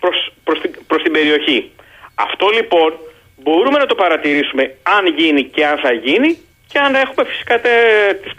προς, 0.00 0.32
προς, 0.44 0.60
την, 0.60 0.70
προς 0.86 1.02
την 1.02 1.12
περιοχή. 1.12 1.70
Αυτό 2.14 2.48
λοιπόν 2.48 2.98
μπορούμε 3.36 3.78
να 3.78 3.86
το 3.86 3.94
παρατηρήσουμε 3.94 4.76
αν 4.82 5.06
γίνει 5.06 5.42
και 5.44 5.66
αν 5.66 5.78
θα 5.78 5.92
γίνει 5.92 6.38
και 6.70 6.78
αν 6.78 6.94
έχουμε 6.94 7.24
φυσικά 7.30 7.60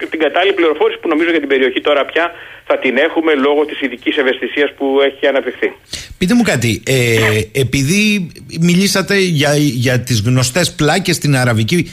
την 0.10 0.20
κατάλληλη 0.20 0.54
πληροφόρηση 0.54 1.00
που 1.00 1.08
νομίζω 1.08 1.30
για 1.30 1.40
την 1.40 1.50
περιοχή 1.50 1.82
τώρα 1.82 2.06
πια 2.06 2.32
θα 2.66 2.78
την 2.78 2.98
έχουμε 2.98 3.34
λόγω 3.34 3.66
της 3.66 3.82
ειδικής 3.82 4.18
ευαισθησίας 4.18 4.74
που 4.78 4.86
έχει 5.02 5.28
αναπτυχθεί. 5.28 5.74
Πείτε 6.18 6.34
μου 6.34 6.42
κάτι, 6.42 6.84
ε, 6.86 7.42
επειδή 7.52 8.32
μιλήσατε 8.60 9.16
για, 9.18 9.56
για 9.56 10.00
τις 10.00 10.22
γνωστές 10.22 10.76
πλάκες 10.76 11.16
στην 11.16 11.36
Αραβική, 11.36 11.92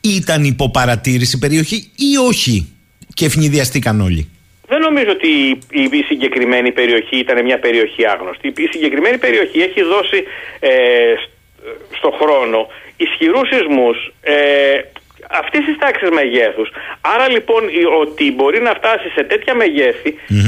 ήταν 0.00 0.44
υποπαρατήρηση 0.44 1.36
η 1.36 1.38
περιοχή 1.38 1.90
ή 1.96 2.16
όχι 2.28 2.72
και 3.14 3.24
ευνηδιαστήκαν 3.24 4.00
όλοι; 4.00 4.28
Δεν 4.68 4.80
νομίζω 4.80 5.10
ότι 5.10 5.28
η 5.98 6.02
συγκεκριμένη 6.06 6.72
περιοχή 6.72 7.16
ήταν 7.18 7.44
μια 7.44 7.58
περιοχή 7.58 8.06
άγνωστη. 8.06 8.48
Η 8.48 8.68
συγκεκριμένη 8.72 9.18
περιοχή 9.18 9.58
έχει 9.58 9.82
δώσει 9.82 10.24
ε, 10.60 10.70
στο 11.98 12.10
χρόνο 12.20 12.66
ισχυρούς 12.96 13.48
σεισμούς 13.48 14.12
ε, 14.20 14.34
αυτής 15.30 15.64
της 15.64 15.76
τάξης 15.78 16.10
μεγέθους. 16.10 16.68
Άρα 17.00 17.28
λοιπόν 17.30 17.62
ότι 18.00 18.32
μπορεί 18.32 18.60
να 18.60 18.74
φτάσει 18.74 19.08
σε 19.08 19.22
τέτοια 19.24 19.54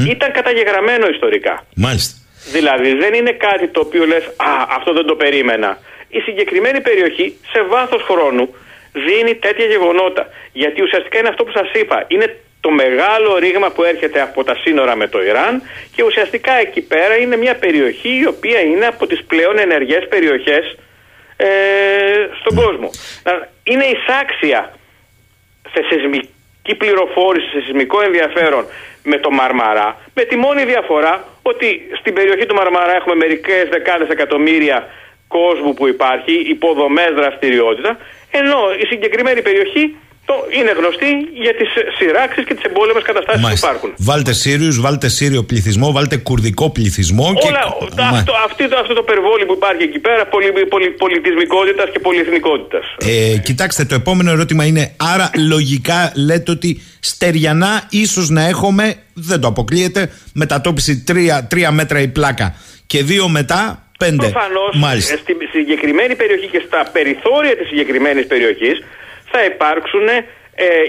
ήταν 0.08 0.32
καταγεγραμμένο 0.32 1.06
ιστορικά. 1.08 1.64
Μάλιστα. 1.74 2.14
Δηλαδή 2.52 2.94
δεν 2.94 3.14
είναι 3.14 3.32
κάτι 3.32 3.68
το 3.68 3.80
οποίο 3.80 4.04
λες 4.06 4.24
Α, 4.24 4.52
αυτό 4.76 4.92
δεν 4.92 5.06
το 5.06 5.14
περίμενα. 5.14 5.78
Η 6.08 6.20
συγκεκριμένη 6.20 6.80
περιοχή 6.80 7.36
σε 7.52 7.62
βάθος 7.62 8.02
χρόνου 8.02 8.54
δίνει 8.92 9.34
τέτοια 9.34 9.64
γεγονότα. 9.64 10.26
Γιατί 10.52 10.82
ουσιαστικά 10.82 11.18
είναι 11.18 11.28
αυτό 11.28 11.44
που 11.44 11.52
σας 11.52 11.70
είπα. 11.72 12.04
Είναι 12.08 12.36
το 12.60 12.70
μεγάλο 12.70 13.38
ρήγμα 13.38 13.70
που 13.70 13.84
έρχεται 13.84 14.20
από 14.20 14.44
τα 14.44 14.54
σύνορα 14.62 14.96
με 14.96 15.06
το 15.08 15.22
Ιράν 15.22 15.62
και 15.94 16.02
ουσιαστικά 16.02 16.52
εκεί 16.52 16.80
πέρα 16.80 17.16
είναι 17.16 17.36
μια 17.36 17.54
περιοχή 17.54 18.18
η 18.22 18.26
οποία 18.26 18.60
είναι 18.60 18.86
από 18.86 19.06
τις 19.06 19.24
πλέον 19.24 19.58
ενεργές 19.58 20.08
περιοχές 20.08 20.76
ε, 21.42 22.28
στον 22.40 22.54
κόσμο. 22.54 22.90
Είναι 23.62 23.84
εισάξια 23.84 24.72
σε 25.72 25.80
σεισμική 25.88 26.74
πληροφόρηση, 26.76 27.48
σε 27.48 27.60
σεισμικό 27.60 28.00
ενδιαφέρον 28.00 28.64
με 29.02 29.16
το 29.18 29.30
Μαρμαρά, 29.30 29.96
με 30.14 30.24
τη 30.24 30.36
μόνη 30.36 30.64
διαφορά 30.64 31.24
ότι 31.42 31.88
στην 31.98 32.14
περιοχή 32.14 32.46
του 32.46 32.54
Μαρμαρά 32.54 32.96
έχουμε 32.96 33.14
μερικές 33.14 33.68
δεκάδες 33.68 34.08
εκατομμύρια 34.08 34.88
κόσμου 35.28 35.74
που 35.74 35.88
υπάρχει, 35.88 36.32
υποδομές 36.32 37.10
δραστηριότητα, 37.14 37.98
ενώ 38.30 38.58
η 38.78 38.86
συγκεκριμένη 38.86 39.42
περιοχή 39.42 39.96
είναι 40.58 40.72
γνωστή 40.78 41.10
για 41.44 41.54
τις 41.58 41.68
σειράξεις 41.98 42.44
και 42.46 42.54
τις 42.54 42.64
εμπόλεμες 42.64 43.02
καταστάσεις 43.02 43.42
που 43.48 43.56
υπάρχουν. 43.66 43.90
Βάλτε 43.96 44.32
Σύριους, 44.32 44.80
βάλτε 44.80 45.08
Σύριο 45.08 45.42
πληθυσμό, 45.42 45.92
βάλτε 45.92 46.16
κουρδικό 46.16 46.70
πληθυσμό. 46.70 47.26
Όλα, 47.26 47.36
και... 47.36 48.02
αυτό, 48.02 48.32
αυτό, 48.46 48.76
αυτό 48.82 48.94
το 48.94 49.02
περιβόλι 49.02 49.44
που 49.46 49.52
υπάρχει 49.52 49.82
εκεί 49.82 49.98
πέρα 49.98 50.26
πολυ, 50.26 50.52
πολυ, 50.68 50.90
πολιτισμικότητας 50.90 51.90
και 51.92 51.98
πολυεθνικότητας. 51.98 52.84
Ε, 52.98 53.38
κοιτάξτε, 53.38 53.84
το 53.84 53.94
επόμενο 53.94 54.30
ερώτημα 54.30 54.64
είναι, 54.64 54.94
άρα 54.96 55.30
λογικά 55.36 56.12
λέτε 56.14 56.50
ότι 56.50 56.80
στεριανά 57.00 57.86
ίσως 57.90 58.28
να 58.28 58.42
έχουμε, 58.46 58.94
δεν 59.14 59.40
το 59.40 59.48
αποκλείεται, 59.48 60.10
μετατόπιση 60.32 61.04
τρία, 61.04 61.46
τρία 61.50 61.70
μέτρα 61.70 62.00
η 62.00 62.08
πλάκα 62.08 62.54
και 62.86 63.02
δύο 63.02 63.28
μετά 63.28 63.84
πέντε. 63.98 64.28
Προφανώς 64.28 65.10
ε, 65.10 65.16
στη 65.16 65.36
συγκεκριμένη 65.52 66.14
περιοχή 66.14 66.46
και 66.46 66.62
στα 66.66 66.90
περιθώρια 66.92 67.56
της 67.56 67.66
συγκεκριμένης 67.68 68.26
περιοχής 68.26 68.76
θα 69.30 69.44
υπάρξουν 69.44 70.08
ε, 70.08 70.24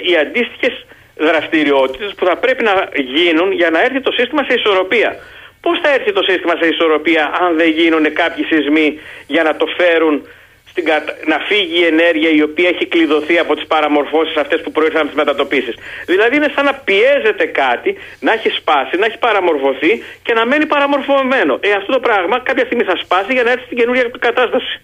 οι 0.08 0.18
αντίστοιχες 0.18 0.86
δραστηριότητες 1.18 2.14
που 2.18 2.26
θα 2.26 2.36
πρέπει 2.38 2.64
να 2.64 2.90
γίνουν 2.96 3.52
για 3.52 3.70
να 3.70 3.82
έρθει 3.82 4.02
το 4.02 4.12
σύστημα 4.12 4.44
σε 4.44 4.54
ισορροπία. 4.54 5.16
Πώς 5.62 5.80
θα 5.84 5.90
έρθει 5.94 6.12
το 6.12 6.24
σύστημα 6.24 6.56
σε 6.62 6.68
ισορροπία 6.68 7.32
αν 7.42 7.58
δεν 7.58 7.70
γίνουν 7.70 8.14
κάποιοι 8.14 8.44
σεισμοί 8.44 9.00
για 9.28 9.44
να 9.44 9.56
το 9.56 9.66
φέρουν 9.78 10.28
στην 10.72 10.86
να 11.26 11.38
φύγει 11.40 11.80
η 11.80 11.86
ενέργεια 11.86 12.30
η 12.30 12.42
οποία 12.42 12.70
έχει 12.70 12.86
κλειδωθεί 12.86 13.38
από 13.38 13.56
τις 13.56 13.66
παραμορφώσεις 13.68 14.36
αυτές 14.36 14.62
που 14.62 14.72
προήρθαν 14.72 15.02
από 15.02 15.10
τις 15.10 15.18
μετατοπίσεις. 15.18 15.76
Δηλαδή 16.06 16.36
είναι 16.36 16.52
σαν 16.56 16.66
να 16.66 16.74
πιέζεται 16.74 17.46
κάτι, 17.46 17.98
να 18.20 18.32
έχει 18.32 18.50
σπάσει, 18.50 18.98
να 18.98 19.06
έχει 19.06 19.18
παραμορφωθεί 19.18 20.04
και 20.24 20.34
να 20.34 20.46
μένει 20.46 20.66
παραμορφωμένο. 20.66 21.60
Ε, 21.60 21.72
αυτό 21.72 21.92
το 21.92 22.00
πράγμα 22.00 22.40
κάποια 22.40 22.66
στιγμή 22.66 22.84
θα 22.84 22.96
σπάσει 23.04 23.34
για 23.34 23.44
να 23.44 23.52
έρθει 23.52 23.66
στην 23.66 23.78
καινούργια 23.78 24.12
κατάσταση. 24.20 24.82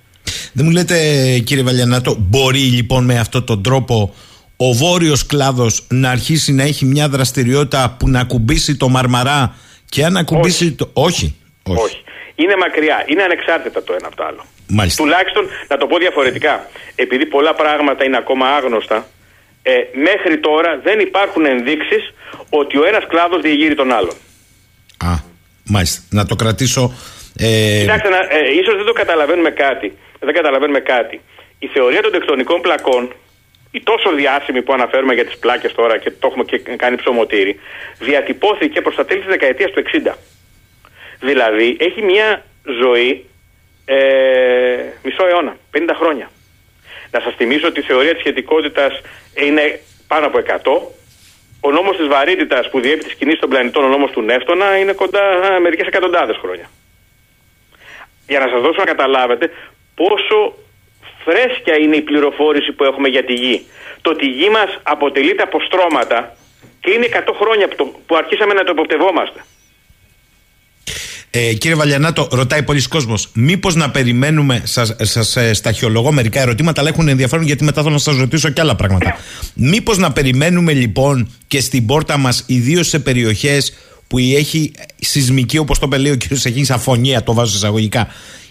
Δεν 0.53 0.65
μου 0.65 0.71
λέτε 0.71 0.97
κύριε 1.39 1.63
Βαλιανάτο, 1.63 2.15
μπορεί 2.19 2.59
λοιπόν 2.59 3.05
με 3.05 3.19
αυτόν 3.19 3.45
τον 3.45 3.63
τρόπο 3.63 4.13
ο 4.57 4.73
βόρειος 4.73 5.25
κλάδος 5.25 5.85
να 5.89 6.09
αρχίσει 6.09 6.53
να 6.53 6.63
έχει 6.63 6.85
μια 6.85 7.09
δραστηριότητα 7.09 7.95
που 7.99 8.09
να 8.09 8.23
κουμπίσει 8.23 8.77
το 8.77 8.89
Μαρμαρά 8.89 9.55
και 9.89 10.05
αν 10.05 10.17
ακουμπήσει 10.17 10.65
όχι. 10.65 10.75
το... 10.75 10.89
Όχι. 10.93 11.35
όχι. 11.63 11.81
Όχι. 11.81 12.03
Είναι 12.35 12.55
μακριά. 12.55 13.03
Είναι 13.07 13.23
ανεξάρτητα 13.23 13.83
το 13.83 13.93
ένα 13.93 14.07
από 14.07 14.15
το 14.15 14.23
άλλο. 14.23 14.45
Μάλιστα. 14.67 15.03
Τουλάχιστον 15.03 15.45
να 15.67 15.77
το 15.77 15.87
πω 15.87 15.97
διαφορετικά. 15.97 16.69
Επειδή 16.95 17.25
πολλά 17.25 17.53
πράγματα 17.53 18.03
είναι 18.03 18.17
ακόμα 18.17 18.47
άγνωστα, 18.47 19.07
ε, 19.61 19.71
μέχρι 19.93 20.39
τώρα 20.39 20.79
δεν 20.83 20.99
υπάρχουν 20.99 21.45
ενδείξεις 21.45 22.13
ότι 22.49 22.77
ο 22.77 22.85
ένας 22.85 23.03
κλάδος 23.07 23.41
διεγείρει 23.41 23.75
τον 23.75 23.91
άλλον. 23.91 24.15
Α, 24.97 25.13
μάλιστα. 25.63 26.01
Να 26.09 26.25
το 26.25 26.35
κρατήσω... 26.35 26.93
Ε... 27.39 27.79
Κοιτάξτε, 27.79 28.07
ε, 28.07 28.59
ίσως 28.59 28.75
δεν 28.75 28.85
το 28.85 28.93
καταλαβαίνουμε 28.93 29.49
κάτι 29.49 29.93
δεν 30.19 30.33
καταλαβαίνουμε 30.33 30.79
κάτι. 30.79 31.21
Η 31.59 31.67
θεωρία 31.67 32.01
των 32.01 32.11
τεκτονικών 32.11 32.61
πλακών, 32.61 33.13
η 33.71 33.81
τόσο 33.81 34.11
διάσημη 34.11 34.61
που 34.61 34.73
αναφέρουμε 34.73 35.13
για 35.13 35.25
τις 35.25 35.37
πλάκες 35.37 35.73
τώρα 35.73 35.97
και 35.97 36.11
το 36.11 36.27
έχουμε 36.27 36.43
και 36.43 36.57
κάνει 36.57 36.95
ψωμοτήρι, 36.95 37.59
διατυπώθηκε 37.99 38.81
προς 38.81 38.95
τα 38.95 39.05
τέλη 39.05 39.19
της 39.19 39.29
δεκαετίας 39.29 39.71
του 39.71 39.83
60. 40.07 40.13
Δηλαδή 41.19 41.77
έχει 41.79 42.01
μια 42.01 42.45
ζωή 42.81 43.25
ε, 43.85 43.97
μισό 45.03 45.27
αιώνα, 45.27 45.57
50 45.77 45.79
χρόνια. 45.95 46.29
Να 47.11 47.19
σας 47.19 47.33
θυμίσω 47.35 47.67
ότι 47.67 47.79
η 47.79 47.83
θεωρία 47.83 48.11
της 48.11 48.19
σχετικότητας 48.19 49.01
είναι 49.33 49.79
πάνω 50.07 50.25
από 50.25 50.37
100. 50.37 50.47
Ο 51.61 51.71
νόμος 51.71 51.97
της 51.97 52.07
βαρύτητας 52.07 52.69
που 52.69 52.79
διέπει 52.79 53.03
τις 53.03 53.13
κινήσεις 53.13 53.39
των 53.39 53.49
πλανητών, 53.49 53.83
ο 53.83 53.87
νόμος 53.87 54.11
του 54.11 54.21
Νεύτωνα, 54.21 54.77
είναι 54.77 54.93
κοντά 54.93 55.21
μερικές 55.61 55.87
εκατοντάδες 55.87 56.37
χρόνια. 56.41 56.69
Για 58.27 58.39
να 58.39 58.47
σας 58.47 58.61
δώσω 58.61 58.79
να 58.79 58.85
καταλάβετε 58.85 59.51
πόσο 59.99 60.37
φρέσκια 61.23 61.75
είναι 61.83 61.95
η 61.95 62.01
πληροφόρηση 62.01 62.71
που 62.71 62.83
έχουμε 62.83 63.07
για 63.07 63.23
τη 63.25 63.33
γη. 63.33 63.65
Το 64.01 64.09
ότι 64.09 64.25
η 64.25 64.29
γη 64.29 64.49
μας 64.49 64.69
αποτελείται 64.83 65.43
από 65.43 65.57
στρώματα 65.67 66.35
και 66.79 66.89
είναι 66.91 67.07
100 67.11 67.17
χρόνια 67.39 67.67
που, 68.05 68.15
αρχίσαμε 68.15 68.53
να 68.53 68.63
το 68.63 68.71
υποπτευόμαστε. 68.71 69.39
Ε, 71.29 71.53
κύριε 71.53 71.75
Βαλιανάτο, 71.75 72.27
ρωτάει 72.31 72.63
πολλοί 72.63 72.87
κόσμος, 72.87 73.29
μήπως 73.33 73.75
να 73.75 73.89
περιμένουμε, 73.91 74.61
σας 74.65 74.95
σας, 75.01 75.35
ε, 75.35 75.53
σταχυολογώ 75.53 76.11
μερικά 76.11 76.41
ερωτήματα, 76.41 76.81
αλλά 76.81 76.89
έχουν 76.89 77.07
ενδιαφέρον 77.07 77.45
γιατί 77.45 77.63
μετά 77.63 77.81
θέλω 77.81 77.93
να 77.93 77.99
σας 77.99 78.17
ρωτήσω 78.17 78.49
και 78.49 78.61
άλλα 78.61 78.75
πράγματα. 78.75 79.17
Μήπως 79.53 79.97
να 79.97 80.11
περιμένουμε 80.11 80.73
λοιπόν 80.73 81.31
και 81.47 81.59
στην 81.59 81.85
πόρτα 81.85 82.17
μας, 82.17 82.43
ιδίως 82.47 82.87
σε 82.87 82.99
περιοχές 82.99 83.73
που 84.07 84.17
έχει 84.17 84.71
σεισμική, 84.95 85.57
όπως 85.57 85.79
το 85.79 85.89
λέει 85.97 86.11
ο 86.11 86.17
κ. 86.17 86.21
Σεχίνης, 86.33 86.71
αφωνία, 86.71 87.23
το 87.23 87.33
βάζω 87.33 87.55
εισαγωγικά, 87.55 88.07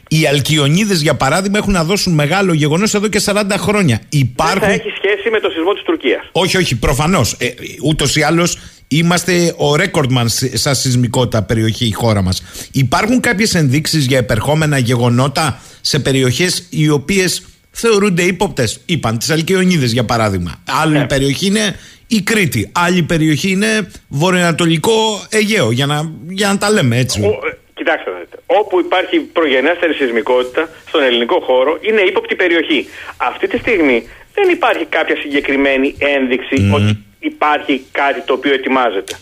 οι 0.09 0.27
Αλκιονίδες, 0.27 1.01
για 1.01 1.15
παράδειγμα, 1.15 1.59
έχουν 1.59 1.73
να 1.73 1.85
δώσουν 1.85 2.13
μεγάλο 2.15 2.53
γεγονός 2.53 2.95
εδώ 2.95 3.09
και 3.09 3.21
40 3.25 3.45
χρόνια. 3.57 4.01
Υπάρχουν... 4.09 4.61
Δεν 4.61 4.69
θα 4.69 4.75
έχει 4.75 4.91
σχέση 4.97 5.31
με 5.31 5.41
το 5.41 5.51
σεισμό 5.51 5.73
της 5.73 5.83
Τουρκίας. 5.83 6.29
Όχι, 6.33 6.57
όχι, 6.57 6.77
προφανώς. 6.77 7.33
Ε, 7.39 7.49
Ούτως 7.83 8.17
ή 8.17 8.23
άλλως 8.23 8.59
είμαστε 8.89 9.55
ο 9.57 9.77
ρέκορντμαν 9.77 10.29
σαν 10.53 10.75
σεισμικότητα 10.75 11.43
περιοχή 11.43 11.87
η 11.87 11.93
χώρα 11.93 12.23
μας. 12.23 12.43
Υπάρχουν 12.73 13.21
κάποιες 13.21 13.55
ενδείξεις 13.55 14.07
για 14.07 14.19
επερχόμενα 14.19 14.79
γεγονότα 14.79 15.61
σε 15.81 15.99
περιοχές 15.99 16.67
οι 16.71 16.89
οποίες 16.89 17.43
θεωρούνται 17.71 18.23
ύποπτες. 18.23 18.81
Είπαν 18.87 19.19
τις 19.19 19.31
Αλκιονίδες, 19.31 19.93
για 19.93 20.05
παράδειγμα. 20.05 20.63
Άλλη 20.83 20.99
ναι. 20.99 21.07
περιοχή 21.07 21.47
είναι 21.47 21.77
η 22.07 22.21
Κρήτη. 22.21 22.71
Άλλη 22.73 23.03
περιοχή 23.03 23.51
είναι 23.51 23.91
βορειοανατολικό 24.09 25.27
Αιγαίο, 25.29 25.71
για 25.71 25.87
να, 25.87 26.11
για 26.29 26.49
να 26.49 26.59
τα 26.59 26.71
λέμε 26.71 26.99
έτσι. 26.99 27.21
Ο, 27.21 27.39
Κοιτάξτε, 27.87 28.39
όπου 28.47 28.81
υπάρχει 28.81 29.19
προγενέστερη 29.19 29.95
σεισμικότητα 29.95 30.69
στον 30.89 31.03
ελληνικό 31.03 31.41
χώρο 31.41 31.79
είναι 31.81 32.01
ύποπτη 32.01 32.35
περιοχή. 32.35 32.89
Αυτή 33.17 33.47
τη 33.49 33.59
στιγμή 33.59 34.09
δεν 34.35 34.49
υπάρχει 34.51 34.85
κάποια 34.85 35.17
συγκεκριμένη 35.17 35.95
ένδειξη 35.99 36.71
ότι 36.75 37.05
υπάρχει 37.19 37.85
κάτι 37.93 38.21
το 38.21 38.33
οποίο 38.33 38.53
ετοιμάζεται. 38.53 39.15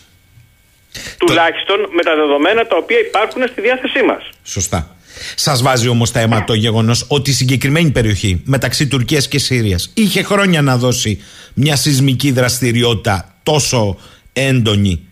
Τουλάχιστον 1.17 1.79
με 1.91 2.03
τα 2.03 2.15
δεδομένα 2.15 2.67
τα 2.67 2.75
οποία 2.75 2.99
υπάρχουν 2.99 3.47
στη 3.51 3.61
διάθεσή 3.61 4.03
μας. 4.03 4.29
Σωστά. 4.43 4.95
Σας 5.35 5.61
βάζει 5.61 5.87
όμως 5.87 6.11
τα 6.11 6.19
αίμα 6.19 6.43
το 6.43 6.53
γεγονός 6.53 7.05
ότι 7.09 7.29
η 7.29 7.33
συγκεκριμένη 7.33 7.91
περιοχή 7.91 8.41
μεταξύ 8.45 8.87
Τουρκίας 8.87 9.27
και 9.27 9.39
Συρίας 9.39 9.91
είχε 9.93 10.23
χρόνια 10.23 10.61
να 10.61 10.77
δώσει 10.77 11.23
μια 11.53 11.75
σεισμική 11.75 12.31
δραστηριότητα 12.31 13.35
τόσο 13.43 13.97
έντονη. 14.33 15.07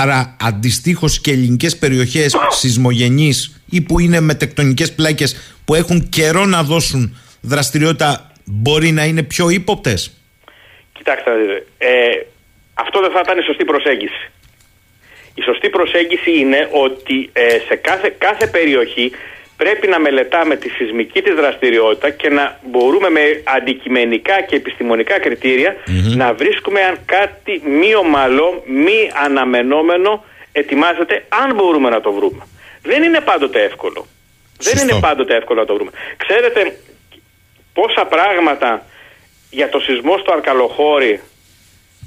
Άρα 0.00 0.36
αντιστοίχως 0.40 1.20
και 1.20 1.30
ελληνικές 1.30 1.78
περιοχές 1.78 2.36
σεισμογενείς 2.48 3.62
ή 3.70 3.80
που 3.80 3.98
είναι 3.98 4.20
με 4.20 4.34
τεκτονικέ 4.34 4.86
πλάκες 4.86 5.58
που 5.64 5.74
έχουν 5.74 6.08
καιρό 6.08 6.44
να 6.44 6.62
δώσουν 6.62 7.16
δραστηριότητα 7.40 8.32
μπορεί 8.44 8.90
να 8.90 9.04
είναι 9.04 9.22
πιο 9.22 9.48
ύποπτες; 9.48 10.12
Κοιτάξτε, 10.92 11.30
ε, 11.78 11.88
αυτό 12.74 13.00
δεν 13.00 13.10
θα 13.10 13.20
ήταν 13.24 13.38
η 13.38 13.42
σωστή 13.42 13.64
προσέγγιση. 13.64 14.30
Η 15.34 15.42
σωστή 15.42 15.68
προσέγγιση 15.68 16.38
είναι 16.38 16.68
ότι 16.72 17.30
ε, 17.32 17.58
σε 17.68 17.74
κάθε, 17.74 18.14
κάθε 18.18 18.46
περιοχή 18.46 19.12
πρέπει 19.62 19.86
να 19.86 19.98
μελετάμε 20.00 20.56
τη 20.56 20.68
σεισμική 20.68 21.22
της 21.22 21.34
δραστηριότητα 21.34 22.10
και 22.10 22.28
να 22.28 22.60
μπορούμε 22.70 23.08
με 23.10 23.20
αντικειμενικά 23.44 24.42
και 24.42 24.56
επιστημονικά 24.56 25.14
να 26.16 26.34
βρίσκουμε 26.34 26.80
αν 26.80 26.98
κάτι 27.04 27.62
μη 27.64 27.94
ομαλό, 27.94 28.62
μη 28.66 29.10
αναμενόμενο 29.24 30.24
ετοιμάζεται, 30.52 31.24
αν 31.42 31.54
μπορούμε 31.54 31.88
να 31.88 32.00
το 32.00 32.12
βρούμε. 32.12 32.46
Δεν 32.82 33.02
είναι 33.02 33.20
πάντοτε 33.20 33.62
εύκολο. 33.62 34.06
Δεν 34.58 34.88
είναι 34.88 35.00
πάντοτε 35.00 35.36
εύκολο 35.36 35.60
να 35.60 35.66
το 35.66 35.74
βρούμε. 35.74 35.90
Ξέρετε 36.16 36.80
πόσα 37.72 38.04
πράγματα 38.04 38.86
για 39.50 39.68
το 39.68 39.78
σεισμό 39.78 40.18
στο 40.18 40.32
Αρκαλοχώρι 40.32 41.20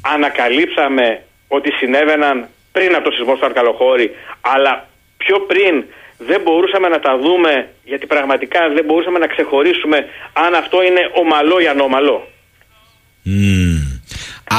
ανακαλύψαμε 0.01 1.23
ότι 1.47 1.71
συνέβαιναν 1.71 2.47
πριν 2.71 2.95
από 2.95 3.03
το 3.03 3.11
σεισμό 3.11 3.35
στο 3.35 3.45
Αρκαλοχώρι, 3.45 4.15
αλλά 4.41 4.87
πιο 5.17 5.39
πριν 5.39 5.83
δεν 6.27 6.41
μπορούσαμε 6.41 6.87
να 6.87 6.99
τα 6.99 7.17
δούμε, 7.17 7.69
γιατί 7.83 8.05
πραγματικά 8.05 8.59
δεν 8.75 8.85
μπορούσαμε 8.85 9.19
να 9.19 9.27
ξεχωρίσουμε 9.27 9.97
αν 10.33 10.53
αυτό 10.53 10.83
είναι 10.83 11.01
ομαλό 11.13 11.59
ή 11.59 11.67
ανώμαλο. 11.67 12.27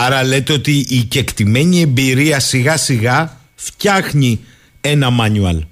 Άρα 0.04 0.24
λέτε 0.24 0.52
ότι 0.52 0.86
η 0.88 1.00
κεκτημένη 1.10 1.80
εμπειρία 1.80 2.40
σιγά 2.40 2.76
σιγά 2.76 3.30
φτιάχνει 3.54 4.46
ένα 4.80 5.10
μάνιουαλ. 5.10 5.64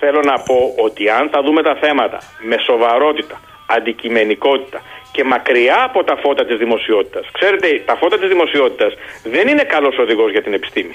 Θέλω 0.00 0.20
να 0.20 0.38
πω 0.40 0.74
ότι 0.84 1.08
αν 1.08 1.28
θα 1.32 1.42
δούμε 1.42 1.62
τα 1.62 1.74
θέματα 1.80 2.18
με 2.48 2.56
σοβαρότητα, 2.66 3.40
αντικειμενικότητα 3.66 4.82
και 5.12 5.24
μακριά 5.24 5.82
από 5.88 6.04
τα 6.04 6.16
φώτα 6.22 6.46
της 6.46 6.56
δημοσιότητας. 6.58 7.24
Ξέρετε, 7.32 7.82
τα 7.86 7.96
φώτα 7.96 8.18
της 8.18 8.28
δημοσιότητας 8.28 8.92
δεν 9.22 9.48
είναι 9.48 9.62
καλός 9.62 9.98
οδηγός 9.98 10.30
για 10.30 10.42
την 10.42 10.52
επιστημη 10.52 10.94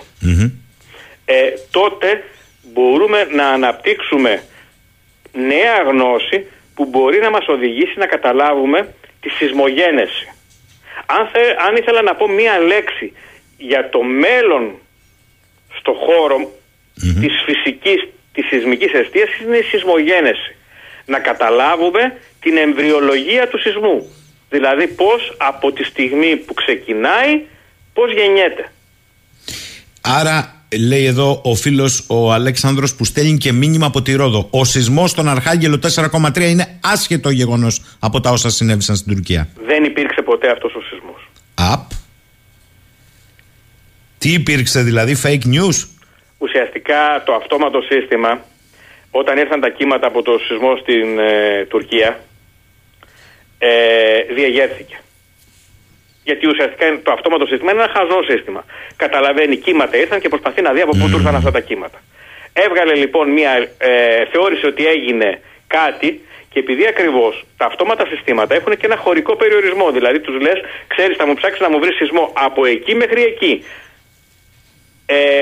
Ε, 1.26 1.54
τότε 1.72 2.24
μπορούμε 2.62 3.24
να 3.24 3.48
αναπτύξουμε 3.48 4.44
νέα 5.32 5.84
γνώση 5.88 6.46
που 6.76 6.86
μπορεί 6.86 7.20
να 7.20 7.30
μας 7.30 7.48
οδηγήσει 7.48 7.94
να 7.98 8.06
καταλάβουμε 8.06 8.94
τη 9.22 9.30
σεισμογένεση. 9.30 10.34
Αν, 11.06 11.28
θε, 11.32 11.40
αν 11.68 11.76
ήθελα 11.76 12.02
να 12.02 12.16
πω 12.16 12.28
μία 12.28 12.60
λέξη 12.60 13.14
για 13.58 13.90
το 13.90 14.02
μέλλον 14.04 14.76
στο 15.80 15.94
χώρο 15.94 16.38
mm-hmm. 16.38 17.20
της 17.20 17.34
φυσικής, 17.46 18.08
της 18.34 18.48
σεισμικής 18.48 18.94
αιστείας 18.94 19.30
είναι 19.40 19.58
η 19.58 19.64
σεισμογένεση. 19.64 20.56
Να 21.06 21.20
καταλάβουμε 21.20 22.18
την 22.40 22.58
εμβριολογία 22.58 23.48
του 23.48 23.60
σεισμού. 23.60 24.12
Δηλαδή 24.50 24.88
πώς 24.88 25.36
από 25.38 25.72
τη 25.72 25.84
στιγμή 25.84 26.36
που 26.36 26.54
ξεκινάει, 26.54 27.42
πώς 27.94 28.14
γεννιέται. 28.14 28.72
Άρα 30.02 30.59
λέει 30.78 31.06
εδώ 31.06 31.42
ο 31.44 31.56
φίλος 31.56 32.04
ο 32.08 32.32
Αλέξανδρος 32.34 32.96
που 32.96 33.06
στέλνει 33.06 33.38
και 33.38 33.52
μήνυμα 33.52 33.86
από 33.86 34.02
τη 34.02 34.16
Ρόδο. 34.16 34.48
Ο 34.50 34.64
σεισμός 34.64 35.10
στον 35.10 35.30
Αρχάγγελο 35.30 35.80
4,3 35.96 36.42
είναι 36.42 36.80
άσχετο 36.84 37.30
γεγονός 37.30 37.82
από 38.00 38.20
τα 38.20 38.30
όσα 38.30 38.50
συνέβησαν 38.50 38.96
στην 38.96 39.14
Τουρκία. 39.14 39.48
Δεν 39.66 39.84
υπήρξε 39.84 40.22
ποτέ 40.22 40.52
αυτός 40.52 40.76
ο 40.76 40.82
σεισμός. 40.90 41.30
Απ. 41.54 41.92
Τι 44.18 44.34
υπήρξε 44.34 44.82
δηλαδή, 44.82 45.16
fake 45.24 45.46
news; 45.56 45.88
Ουσιαστικά 46.38 47.24
το 47.26 47.34
αυτόματο 47.34 47.82
σύστημα, 47.82 48.46
όταν 49.12 49.38
ήρθαν 49.38 49.60
τα 49.60 49.70
κύματα 49.70 50.08
από 50.08 50.22
το 50.22 50.38
σεισμό 50.48 50.76
στην 50.76 51.20
ε, 51.20 51.66
Τουρκία, 51.66 52.20
ε, 53.58 54.34
διεγέρθηκε. 54.36 55.00
Γιατί 56.24 56.48
ουσιαστικά 56.48 57.00
το 57.04 57.12
αυτόματο 57.12 57.46
σύστημα 57.46 57.72
είναι 57.72 57.82
ένα 57.82 57.92
χαζό 57.92 58.24
σύστημα. 58.24 58.66
Καταλαβαίνει 58.96 59.56
κύματα 59.56 59.98
ήρθαν 59.98 60.20
και 60.20 60.30
προσπαθεί 60.30 60.62
να 60.62 60.72
δει 60.74 60.82
από 60.82 60.92
πού 60.92 61.10
του 61.10 61.18
ήρθαν 61.18 61.36
αυτά 61.36 61.52
τα 61.52 61.60
κύματα. 61.60 62.02
Έβγαλε 62.54 62.96
λοιπόν 62.96 63.30
μια. 63.30 63.70
Ε, 63.78 64.26
θεώρησε 64.32 64.68
ότι 64.68 64.88
έγινε 64.88 65.42
κάτι 65.68 66.22
και 66.50 66.60
επειδή 66.60 66.88
ακριβώς 66.88 67.46
τα 67.58 67.66
αυτόματα 67.66 68.06
συστήματα 68.06 68.56
έχουν 68.56 68.78
και 68.78 68.86
ένα 68.86 68.98
χωρικό 68.98 69.36
περιορισμό. 69.36 69.92
Δηλαδή 69.92 70.20
τους 70.20 70.42
λες, 70.42 70.60
ξέρεις, 70.88 71.16
θα 71.18 71.26
μου 71.28 71.34
ψάξεις 71.34 71.60
να 71.62 71.70
μου 71.70 71.80
βρεις 71.80 71.96
σεισμό 71.96 72.34
από 72.34 72.66
εκεί 72.66 72.96
μέχρι 72.96 73.24
εκεί. 73.24 73.66
Ε, 75.06 75.40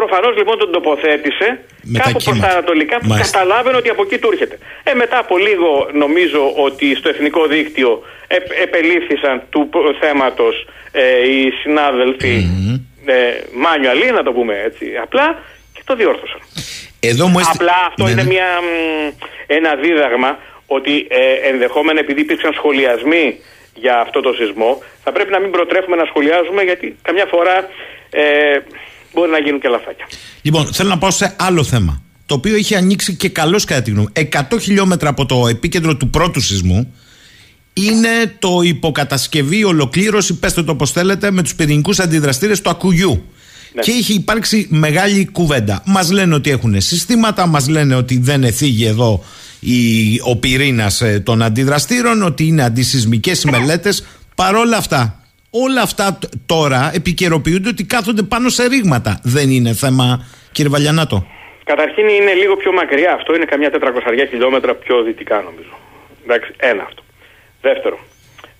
Προφανώς 0.00 0.36
λοιπόν 0.36 0.58
τον 0.58 0.70
τοποθέτησε 0.72 1.48
με 1.82 1.98
κάπου 1.98 2.20
προς 2.24 2.38
τα 2.40 2.48
ανατολικά 2.48 2.96
που 2.98 3.08
καταλάβαινε 3.22 3.76
ότι 3.76 3.88
από 3.88 4.02
εκεί 4.02 4.18
του 4.18 4.28
έρχεται. 4.32 4.58
Ε, 4.82 4.94
μετά 4.94 5.18
από 5.18 5.38
λίγο 5.38 5.88
νομίζω 5.92 6.42
ότι 6.66 6.94
στο 6.94 7.08
εθνικό 7.08 7.46
δίκτυο 7.46 8.02
ε, 8.26 8.36
επελήφθησαν 8.62 9.42
του 9.50 9.70
θέματος 10.00 10.66
ε, 10.92 11.30
οι 11.30 11.50
συνάδελφοι 11.62 12.34
mm-hmm. 12.42 12.80
ε, 13.04 14.12
να 14.12 14.22
το 14.22 14.32
πούμε 14.32 14.54
έτσι 14.64 14.84
απλά, 15.02 15.26
και 15.72 15.82
το 15.84 15.94
διόρθωσαν. 15.94 16.40
Εδώ 17.00 17.26
μου 17.28 17.40
Απλά 17.54 17.78
αυτό 17.88 18.04
ναι, 18.04 18.10
είναι 18.10 18.22
ναι. 18.22 18.28
μια, 18.28 18.46
ένα 19.46 19.74
δίδαγμα 19.74 20.38
ότι 20.66 21.06
ε, 21.08 21.48
ενδεχόμενα 21.50 22.00
επειδή 22.00 22.20
υπήρξαν 22.20 22.52
σχολιασμοί 22.52 23.38
για 23.74 24.00
αυτό 24.00 24.20
το 24.20 24.32
σεισμό 24.32 24.82
θα 25.04 25.12
πρέπει 25.12 25.30
να 25.30 25.40
μην 25.40 25.50
προτρέχουμε 25.50 25.96
να 25.96 26.04
σχολιάζουμε 26.04 26.62
γιατί 26.62 26.96
καμιά 27.02 27.26
φορά 27.26 27.68
ε, 28.10 28.58
μπορεί 29.16 29.30
να 29.30 29.38
γίνουν 29.38 29.60
και 29.60 29.68
λαθάκια. 29.68 30.06
Λοιπόν, 30.42 30.66
θέλω 30.72 30.88
να 30.88 30.98
πάω 30.98 31.10
σε 31.10 31.34
άλλο 31.36 31.64
θέμα. 31.64 32.02
Το 32.26 32.34
οποίο 32.34 32.56
είχε 32.56 32.76
ανοίξει 32.76 33.14
και 33.14 33.28
καλώς 33.28 33.64
κατά 33.64 33.82
τη 33.82 33.90
γνώμη. 33.90 34.08
100 34.12 34.40
χιλιόμετρα 34.60 35.08
από 35.08 35.26
το 35.26 35.46
επίκεντρο 35.48 35.96
του 35.96 36.10
πρώτου 36.10 36.40
σεισμού 36.40 36.94
είναι 37.72 38.36
το 38.38 38.60
υποκατασκευή, 38.62 39.64
ολοκλήρωση, 39.64 40.34
πέστε 40.34 40.62
το 40.62 40.72
όπως 40.72 40.90
θέλετε, 40.90 41.30
με 41.30 41.42
τους 41.42 41.54
πυρηνικούς 41.54 41.98
αντιδραστήρες 41.98 42.60
του 42.60 42.70
Ακουγιού. 42.70 43.24
Ναι. 43.72 43.82
Και 43.82 43.90
είχε 43.90 44.12
υπάρξει 44.12 44.66
μεγάλη 44.70 45.28
κουβέντα. 45.32 45.82
Μας 45.84 46.10
λένε 46.10 46.34
ότι 46.34 46.50
έχουν 46.50 46.80
συστήματα, 46.80 47.46
μας 47.46 47.68
λένε 47.68 47.94
ότι 47.94 48.18
δεν 48.18 48.44
εφήγει 48.44 48.84
εδώ 48.84 49.24
η, 49.60 49.74
ο 50.24 50.36
πυρήνας 50.36 51.00
ε, 51.00 51.20
των 51.24 51.42
αντιδραστήρων, 51.42 52.22
ότι 52.22 52.46
είναι 52.46 52.62
αντισυσμικές 52.62 53.42
οι 53.42 53.50
μελέτες. 53.50 54.04
Παρόλα 54.34 54.76
αυτά, 54.76 55.20
όλα 55.50 55.82
αυτά 55.82 56.18
τώρα 56.46 56.90
επικαιροποιούνται 56.94 57.68
ότι 57.68 57.84
κάθονται 57.84 58.22
πάνω 58.22 58.48
σε 58.48 58.66
ρήγματα. 58.66 59.20
Δεν 59.22 59.50
είναι 59.50 59.72
θέμα, 59.72 60.26
κύριε 60.52 60.70
Βαλιανάτο. 60.70 61.26
Καταρχήν 61.64 62.08
είναι 62.08 62.32
λίγο 62.32 62.56
πιο 62.56 62.72
μακριά 62.72 63.12
αυτό, 63.12 63.34
είναι 63.34 63.44
καμιά 63.44 63.70
400 63.72 64.28
χιλιόμετρα 64.30 64.74
πιο 64.74 65.02
δυτικά 65.02 65.42
νομίζω. 65.42 65.78
Εντάξει, 66.24 66.52
ένα 66.56 66.82
αυτό. 66.82 67.02
Δεύτερο, 67.60 67.98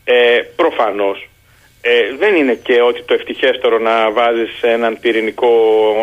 ε, 0.05 0.41
προφανώς 0.57 1.29
ε, 1.81 2.17
δεν 2.19 2.35
είναι 2.35 2.55
και 2.55 2.81
ότι 2.81 3.03
το 3.03 3.15
ευτυχέστερο 3.15 3.79
να 3.79 4.11
βάζεις 4.11 4.61
έναν 4.63 4.99
πυρηνικό, 5.01 5.51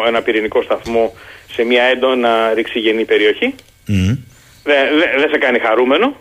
ένα 0.08 0.22
πυρηνικό 0.22 0.62
σταθμό 0.62 1.14
σε 1.52 1.64
μια 1.64 1.84
έντονα 1.84 2.54
ρηξιγενή 2.54 3.06
περιοχή. 3.06 3.56
Mm. 3.88 4.18
Δεν 4.64 4.78
δε, 5.18 5.28
σε 5.30 5.38
κάνει 5.38 5.60
χαρούμενο. 5.60 6.16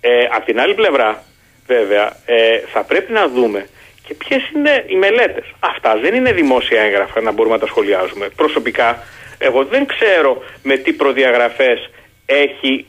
Ε, 0.00 0.24
απ' 0.36 0.44
την 0.44 0.60
άλλη 0.60 0.74
πλευρά, 0.74 1.24
βέβαια, 1.66 2.16
ε, 2.24 2.58
θα 2.72 2.82
πρέπει 2.82 3.12
να 3.12 3.28
δούμε 3.28 3.66
και 4.06 4.14
ποιες 4.14 4.42
είναι 4.54 4.84
οι 4.86 4.96
μελέτες. 4.96 5.44
Αυτά 5.58 5.96
δεν 6.02 6.14
είναι 6.14 6.32
δημόσια 6.32 6.80
έγγραφα 6.80 7.20
να 7.20 7.32
μπορούμε 7.32 7.54
να 7.54 7.60
τα 7.60 7.66
σχολιάζουμε. 7.66 8.28
Προσωπικά, 8.36 9.02
εγώ 9.38 9.64
δεν 9.64 9.86
ξέρω 9.86 10.42
με 10.62 10.76
τι 10.76 10.92
προδιαγραφές 10.92 11.90
έχει 12.26 12.86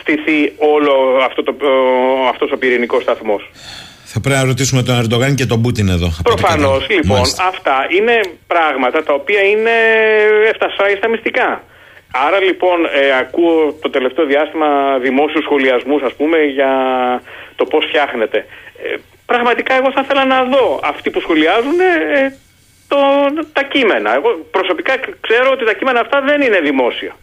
στηθεί 0.00 0.52
όλο 0.56 0.92
αυτό 1.24 1.42
το, 1.42 1.54
αυτός 2.28 2.50
ο 2.52 2.56
πυρηνικός 2.56 3.02
σταθμός. 3.02 3.50
Θα 4.04 4.20
πρέπει 4.20 4.38
να 4.38 4.44
ρωτήσουμε 4.44 4.82
τον 4.82 4.98
Ερντογάν 4.98 5.34
και 5.34 5.46
τον 5.46 5.62
Πούτιν 5.62 5.88
εδώ. 5.88 6.12
Προφανώς, 6.22 6.88
λοιπόν, 6.88 7.20
αυτά 7.20 7.86
είναι 7.96 8.20
πράγματα 8.46 9.02
τα 9.02 9.12
οποία 9.12 9.40
είναι 9.40 9.76
εφτασφάγιστα 10.50 10.98
στα 10.98 11.08
μυστικά. 11.08 11.62
Άρα 12.26 12.40
λοιπόν 12.40 12.84
ε, 12.84 13.16
ακούω 13.18 13.72
το 13.72 13.90
τελευταίο 13.90 14.24
διάστημα 14.26 14.98
δημόσιους 14.98 15.44
σχολιασμούς 15.44 16.02
ας 16.02 16.14
πούμε 16.14 16.38
για 16.42 16.70
το 17.56 17.64
πώς 17.64 17.84
φτιάχνεται. 17.84 18.46
Ε, 18.82 18.94
πραγματικά 19.26 19.74
εγώ 19.74 19.92
θα 19.92 20.00
ήθελα 20.04 20.24
να 20.24 20.44
δω 20.44 20.80
αυτοί 20.82 21.10
που 21.10 21.20
σχολιάζουν 21.20 21.80
ε, 21.80 22.38
το, 22.88 22.96
τα 23.52 23.62
κείμενα. 23.62 24.14
Εγώ 24.14 24.46
προσωπικά 24.50 24.94
ξέρω 25.20 25.50
ότι 25.50 25.64
τα 25.64 25.74
κείμενα 25.74 26.00
αυτά 26.00 26.20
δεν 26.20 26.40
είναι 26.40 26.60
δημόσια. 26.60 27.16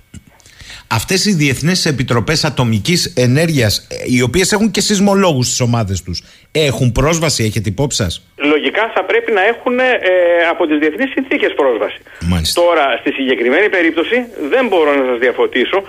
Αυτές 0.87 1.25
οι 1.25 1.33
διεθνέ 1.33 1.73
επιτροπές 1.83 2.43
ατομικής 2.43 3.13
ενέργειας, 3.15 3.87
οι 4.05 4.21
οποίες 4.21 4.51
έχουν 4.51 4.71
και 4.71 4.81
σεισμολόγους 4.81 5.45
στις 5.45 5.59
ομάδες 5.59 6.03
τους, 6.03 6.23
έχουν 6.51 6.91
πρόσβαση, 6.91 7.43
έχετε 7.43 7.69
υπόψη 7.69 8.03
σας; 8.03 8.27
Λογικά 8.35 8.91
θα 8.95 9.03
πρέπει 9.03 9.31
να 9.31 9.43
έχουν 9.45 9.79
ε, 9.79 9.89
από 10.49 10.67
τις 10.67 10.77
διεθνείς 10.79 11.11
συνθήκες 11.11 11.53
πρόσβαση. 11.53 11.99
Μάλιστα. 12.21 12.61
Τώρα, 12.61 12.97
στη 13.01 13.11
συγκεκριμένη 13.11 13.69
περίπτωση, 13.69 14.17
δεν 14.49 14.67
μπορώ 14.67 14.91
να 14.95 15.05
σας 15.09 15.19
διαφωτίσω, 15.19 15.83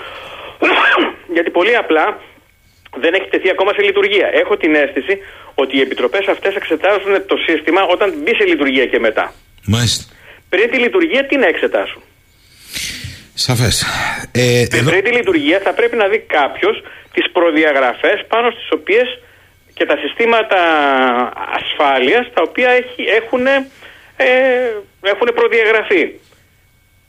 γιατί 1.35 1.51
πολύ 1.51 1.77
απλά 1.77 2.21
δεν 3.03 3.15
έχει 3.15 3.29
τεθεί 3.29 3.51
ακόμα 3.51 3.73
σε 3.73 3.83
λειτουργία. 3.83 4.29
Έχω 4.43 4.57
την 4.57 4.75
αίσθηση 4.75 5.19
ότι 5.55 5.77
οι 5.77 5.81
επιτροπές 5.81 6.27
αυτές 6.35 6.55
εξετάζουν 6.55 7.27
το 7.27 7.37
σύστημα 7.47 7.83
όταν 7.95 8.15
μπει 8.23 8.35
σε 8.35 8.45
λειτουργία 8.45 8.87
και 8.87 8.99
μετά. 8.99 9.33
Μάλιστα. 9.67 10.05
Πριν 10.49 10.71
τη 10.71 10.79
λειτουργία, 10.79 11.27
τι 11.27 11.37
να 11.37 11.47
εξετάσουν; 11.47 12.03
Σαφές. 13.35 13.85
Ε, 14.33 14.67
Πριν 14.71 15.05
τη 15.05 15.11
λειτουργία 15.11 15.61
θα 15.65 15.73
πρέπει 15.73 15.97
να 15.97 16.07
δει 16.09 16.19
κάποιος 16.19 16.83
τις 17.15 17.31
προδιαγραφές 17.33 18.25
πάνω 18.29 18.51
στις 18.51 18.69
οποίες 18.71 19.09
και 19.75 19.85
τα 19.87 19.97
συστήματα 19.97 20.61
ασφάλειας 21.59 22.25
τα 22.35 22.43
οποία 22.49 22.71
έχει, 22.71 23.03
έχουν, 23.21 23.47
ε, 23.47 24.27
έχουν 25.13 25.29
προδιαγραφεί. 25.35 26.05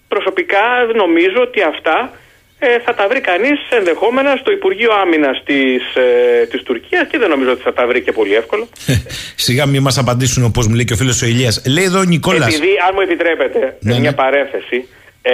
Προσωπικά 0.07 0.65
νομίζω 0.95 1.39
ότι 1.41 1.61
αυτά 1.61 2.11
ε, 2.59 2.79
θα 2.79 2.93
τα 2.93 3.07
βρει 3.07 3.21
κανείς 3.21 3.59
ενδεχόμενα 3.69 4.35
στο 4.35 4.51
Υπουργείο 4.51 4.91
Άμυνας 4.93 5.43
της, 5.45 5.83
ε, 5.95 6.45
της 6.45 6.63
Τουρκίας 6.63 7.07
και 7.07 7.17
δεν 7.17 7.29
νομίζω 7.29 7.51
ότι 7.51 7.61
θα 7.61 7.73
τα 7.73 7.88
βρει 7.88 8.01
και 8.01 8.11
πολύ 8.11 8.35
εύκολο. 8.35 8.67
Σιγά 9.45 9.65
μην 9.65 9.81
μας 9.81 9.97
απαντήσουν 9.97 10.43
όπως 10.43 10.67
μου 10.67 10.75
λέει 10.75 10.85
και 10.85 10.93
ο 10.93 10.95
φίλος 10.95 11.21
ο 11.21 11.25
Ηλίας. 11.25 11.61
Λέει 11.65 11.83
εδώ 11.83 11.99
ο 11.99 12.03
Νικόλας. 12.03 12.55
Επειδή, 12.55 12.71
αν 12.88 12.91
μου 12.93 13.01
επιτρέπετε, 13.01 13.77
Ναι, 13.79 13.99
μια 13.99 14.09
ναι. 14.09 14.15
παρέθεση, 14.15 14.88
ε, 15.21 15.33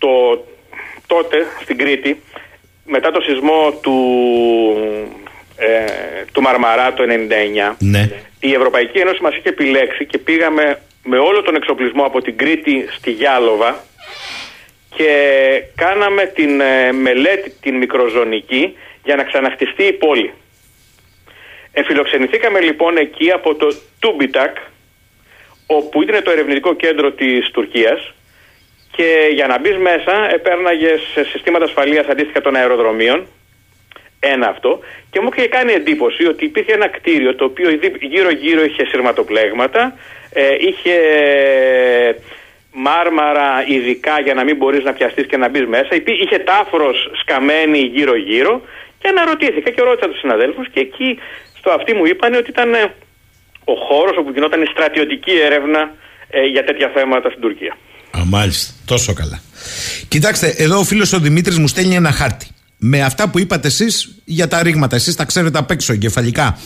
το, 0.00 0.44
τότε 1.06 1.46
στην 1.62 1.78
Κρήτη, 1.78 2.20
μετά 2.84 3.10
το 3.10 3.20
σεισμό 3.20 3.78
του, 3.82 3.96
ε, 5.56 5.84
του 6.32 6.40
Μαρμαρά 6.42 6.92
το 6.92 7.02
99, 7.02 7.76
Ναι. 7.78 8.10
η 8.40 8.52
Ευρωπαϊκή 8.54 8.98
Ένωση 8.98 9.22
μας 9.22 9.36
είχε 9.36 9.48
επιλέξει 9.48 10.06
και 10.06 10.18
πήγαμε 10.18 10.80
με 11.04 11.18
όλο 11.18 11.42
τον 11.42 11.54
εξοπλισμό 11.54 12.04
από 12.04 12.22
την 12.22 12.36
Κρήτη 12.36 12.86
στη 12.96 13.10
Γιάλοβα 13.10 13.84
και 14.96 15.12
κάναμε 15.76 16.24
την 16.24 16.60
ε, 16.60 16.92
μελέτη 16.92 17.50
την 17.60 17.74
μικροζωνική 17.76 18.76
για 19.04 19.16
να 19.16 19.24
ξαναχτιστεί 19.24 19.82
η 19.82 19.92
πόλη. 19.92 20.32
Εφιλοξενηθήκαμε 21.72 22.60
λοιπόν 22.60 22.96
εκεί 22.96 23.30
από 23.30 23.54
το 23.54 23.66
Τούμπιτακ 23.98 24.56
όπου 25.66 26.02
ήταν 26.02 26.22
το 26.22 26.30
ερευνητικό 26.30 26.74
κέντρο 26.74 27.12
της 27.12 27.50
Τουρκίας 27.50 28.12
και 29.00 29.28
για 29.32 29.46
να 29.46 29.58
μπεις 29.58 29.76
μέσα 29.76 30.30
επέρναγες 30.32 31.00
σε 31.12 31.24
συστήματα 31.24 31.64
ασφαλείας 31.64 32.06
αντίστοιχα 32.06 32.40
των 32.40 32.56
αεροδρομίων. 32.56 33.26
Ένα 34.20 34.48
αυτό. 34.48 34.80
Και 35.10 35.20
μου 35.20 35.28
είχε 35.36 35.48
κάνει 35.48 35.72
εντύπωση 35.72 36.26
ότι 36.26 36.44
υπήρχε 36.44 36.72
ένα 36.72 36.88
κτίριο 36.88 37.34
το 37.34 37.44
οποίο 37.44 37.70
γύρω 38.00 38.30
γύρω 38.30 38.62
είχε 38.64 38.84
σειρματοπλέγματα 38.86 39.98
ε, 40.32 40.54
είχε 40.58 40.96
μάρμαρα 42.72 43.64
ειδικά 43.66 44.20
για 44.20 44.34
να 44.34 44.44
μην 44.44 44.56
μπορείς 44.56 44.84
να 44.84 44.92
πιαστείς 44.92 45.26
και 45.26 45.36
να 45.36 45.48
μπεις 45.48 45.66
μέσα. 45.66 45.94
Υπή- 45.94 46.22
είχε 46.22 46.38
τάφρος 46.38 47.10
σκαμμένη 47.20 47.78
γύρω 47.78 48.16
γύρω 48.16 48.62
και 48.98 49.08
αναρωτήθηκα 49.08 49.70
και 49.70 49.82
ρώτησα 49.82 50.08
τους 50.08 50.18
συναδέλφους 50.18 50.68
και 50.68 50.80
εκεί 50.80 51.18
στο 51.58 51.70
αυτή 51.70 51.94
μου 51.94 52.04
είπαν 52.06 52.34
ότι 52.34 52.50
ήταν 52.50 52.74
ε, 52.74 52.94
ο 53.64 53.74
χώρος 53.74 54.16
όπου 54.16 54.30
γινόταν 54.30 54.62
η 54.62 54.66
στρατιωτική 54.66 55.32
έρευνα 55.40 55.94
ε, 56.30 56.42
για 56.44 56.64
τέτοια 56.64 56.88
θέματα 56.94 57.28
στην 57.28 57.40
Τουρκία. 57.40 57.76
Α, 58.10 58.24
μάλιστα. 58.24 58.72
Τόσο 58.84 59.12
καλά. 59.12 59.40
Κοιτάξτε, 60.08 60.48
εδώ 60.48 60.78
ο 60.78 60.84
φίλος 60.84 61.12
ο 61.12 61.18
Δημήτρης 61.18 61.58
μου 61.58 61.68
στέλνει 61.68 61.94
ένα 61.94 62.12
χάρτη. 62.12 62.46
Με 62.78 63.02
αυτά 63.02 63.28
που 63.28 63.38
είπατε 63.38 63.68
εσείς 63.68 64.14
για 64.24 64.48
τα 64.48 64.62
ρήγματα, 64.62 64.96
εσείς 64.96 65.14
τα 65.14 65.24
ξέρετε 65.24 65.58
απ' 65.58 65.70
έξω 65.70 65.92
εγκεφαλικά. 65.92 66.58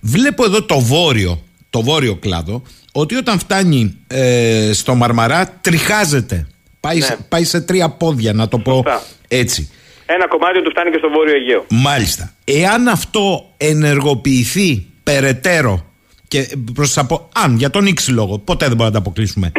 Βλέπω 0.00 0.44
εδώ 0.44 0.62
το 0.62 0.80
βόρειο, 0.80 1.42
το 1.70 1.82
βόρειο 1.82 2.16
κλάδο, 2.16 2.62
ότι 2.92 3.14
όταν 3.14 3.38
φτάνει 3.38 3.96
ε, 4.06 4.70
στο 4.72 4.94
Μαρμαρά 4.94 5.58
τριχάζεται. 5.60 6.46
Πάει, 6.80 6.98
Ναι. 6.98 7.04
σε, 7.04 7.18
πάει 7.28 7.44
σε 7.44 7.60
τρία 7.60 7.88
πόδια, 7.88 8.32
να 8.32 8.48
το 8.48 8.58
πω 8.58 8.72
Σωστά. 8.72 9.02
έτσι. 9.28 9.70
Ένα 10.06 10.28
κομμάτι 10.28 10.62
του 10.62 10.70
φτάνει 10.70 10.90
και 10.90 10.96
στο 10.98 11.08
Βόρειο 11.08 11.34
Αιγαίο. 11.34 11.66
Μάλιστα. 11.70 12.32
Εάν 12.44 12.88
αυτό 12.88 13.52
ενεργοποιηθεί 13.56 14.86
περαιτέρω 15.02 15.86
και 16.28 16.56
προς 16.74 16.98
απο... 16.98 17.28
αν 17.34 17.56
για 17.56 17.70
τον 17.70 17.86
X 17.88 17.98
λόγο, 18.08 18.38
ποτέ 18.38 18.66
δεν 18.66 18.76
μπορούμε 18.76 18.96
να 18.96 19.02
τα 19.02 19.08
αποκλείσουμε, 19.08 19.52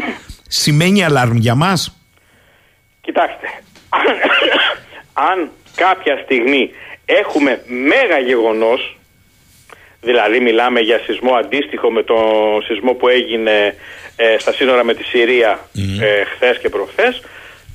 σημαίνει 0.54 1.04
αλάρμ 1.04 1.38
για 1.38 1.56
μας; 1.56 1.98
Κοιτάξτε, 3.02 3.48
αν 5.30 5.50
κάποια 5.76 6.20
στιγμή 6.24 6.72
έχουμε 7.06 7.62
μέγα 7.66 8.20
γεγονός, 8.20 8.98
δηλαδή 10.02 10.40
μιλάμε 10.40 10.80
για 10.80 11.00
σεισμό 11.06 11.34
αντίστοιχο 11.34 11.92
με 11.92 12.04
τον 12.04 12.62
σεισμό 12.68 12.94
που 12.94 13.08
έγινε 13.08 13.76
ε, 14.16 14.38
στα 14.40 14.54
σύνορα 14.54 14.84
με 14.84 14.94
τη 14.94 15.04
Συρία 15.04 15.60
ε, 16.02 16.24
χθες 16.24 16.58
και 16.58 16.70
προχθές, 16.70 17.22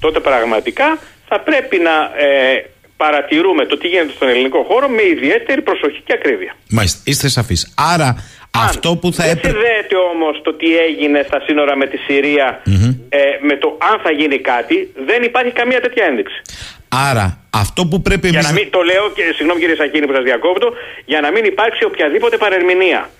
τότε 0.00 0.20
πραγματικά 0.20 0.98
θα 1.28 1.40
πρέπει 1.40 1.78
να 1.78 1.94
ε, 2.16 2.64
παρατηρούμε 2.96 3.66
το 3.66 3.78
τι 3.78 3.88
γίνεται 3.88 4.12
στον 4.12 4.28
ελληνικό 4.28 4.62
χώρο 4.68 4.88
με 4.88 5.02
ιδιαίτερη 5.02 5.62
προσοχή 5.62 6.00
και 6.04 6.12
ακρίβεια. 6.12 6.54
Μάλιστα, 6.68 7.00
είστε 7.04 7.28
σαφείς. 7.28 7.74
Άρα 7.76 8.16
αυτό 8.50 8.96
που 8.96 9.12
θα 9.12 9.24
δεν 9.24 9.32
έπρεπε... 9.32 9.48
συνδέεται 9.48 9.96
όμως 10.12 10.40
το 10.42 10.54
τι 10.54 10.76
έγινε 10.76 11.24
στα 11.26 11.40
σύνορα 11.46 11.76
με 11.76 11.86
τη 11.86 11.96
συρια 11.96 12.62
ε, 13.08 13.18
με 13.48 13.56
το 13.56 13.78
αν 13.90 14.00
θα 14.02 14.10
γίνει 14.10 14.38
κάτι, 14.38 14.92
δεν 15.06 15.22
υπάρχει 15.22 15.52
καμία 15.52 15.80
τέτοια 15.80 16.04
ένδειξη. 16.04 16.40
Άρα 16.88 17.38
αυτό 17.50 17.86
που 17.86 18.02
πρέπει 18.02 18.28
Για 18.28 18.38
εμείς... 18.38 18.50
να 18.50 18.58
μην, 18.58 18.70
το 18.70 18.80
λέω 18.80 19.10
και 19.14 19.22
συγγνώμη 19.36 19.60
κύριε 19.60 19.74
Σακίνη 19.74 20.06
που 20.06 20.12
σας 20.12 20.24
διακόπτω, 20.24 20.72
για 21.04 21.20
να 21.20 21.30
μην 21.30 21.44
υπάρξει 21.44 21.84
οποιαδήποτε 21.84 22.36
παρερμηνία. 22.36 23.10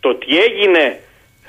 Το 0.00 0.14
τι 0.14 0.38
έγινε 0.38 0.98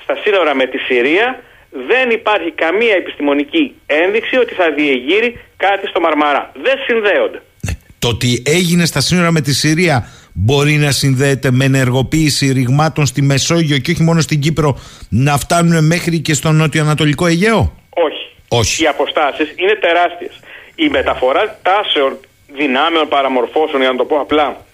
στα 0.02 0.14
σύνορα 0.22 0.54
με 0.54 0.66
τη 0.66 0.78
Συρία 0.78 1.42
δεν 1.70 2.10
υπάρχει 2.10 2.50
καμία 2.50 2.94
επιστημονική 2.94 3.74
ένδειξη 3.86 4.36
ότι 4.36 4.54
θα 4.54 4.70
διεγείρει 4.70 5.40
κάτι 5.56 5.86
στο 5.86 6.00
Μαρμαρά. 6.00 6.52
Δεν 6.62 6.76
συνδέονται. 6.86 7.42
Ναι. 7.60 7.72
Το 7.98 8.08
ότι 8.08 8.42
έγινε 8.46 8.84
στα 8.84 9.00
σύνορα 9.00 9.30
με 9.30 9.40
τη 9.40 9.52
Συρία 9.54 10.08
μπορεί 10.32 10.72
να 10.72 10.90
συνδέεται 10.90 11.50
με 11.50 11.64
ενεργοποίηση 11.64 12.52
ρηγμάτων 12.52 13.06
στη 13.06 13.22
Μεσόγειο 13.22 13.78
και 13.78 13.90
όχι 13.90 14.02
μόνο 14.02 14.20
στην 14.20 14.40
Κύπρο 14.40 14.78
να 15.08 15.38
φτάνουν 15.38 15.86
μέχρι 15.86 16.20
και 16.20 16.34
στο 16.34 16.52
νότιο-ανατολικό 16.52 17.26
Αιγαίο; 17.26 17.76
Όχι. 17.90 18.26
Όχι. 18.48 18.82
Οι 18.82 18.86
αποστάσεις 18.86 19.52
είναι 19.56 19.74
τεράστιες. 19.74 20.40
Η 20.74 20.88
μεταφορά 20.88 21.58
τάσεων 21.62 22.18
δυνάμεων 22.52 23.08
παραμορφώσεων, 23.08 23.80
για 23.80 23.90
να 23.90 23.96
το 23.96 24.04
πω 24.04 24.20
απλά, 24.20 24.64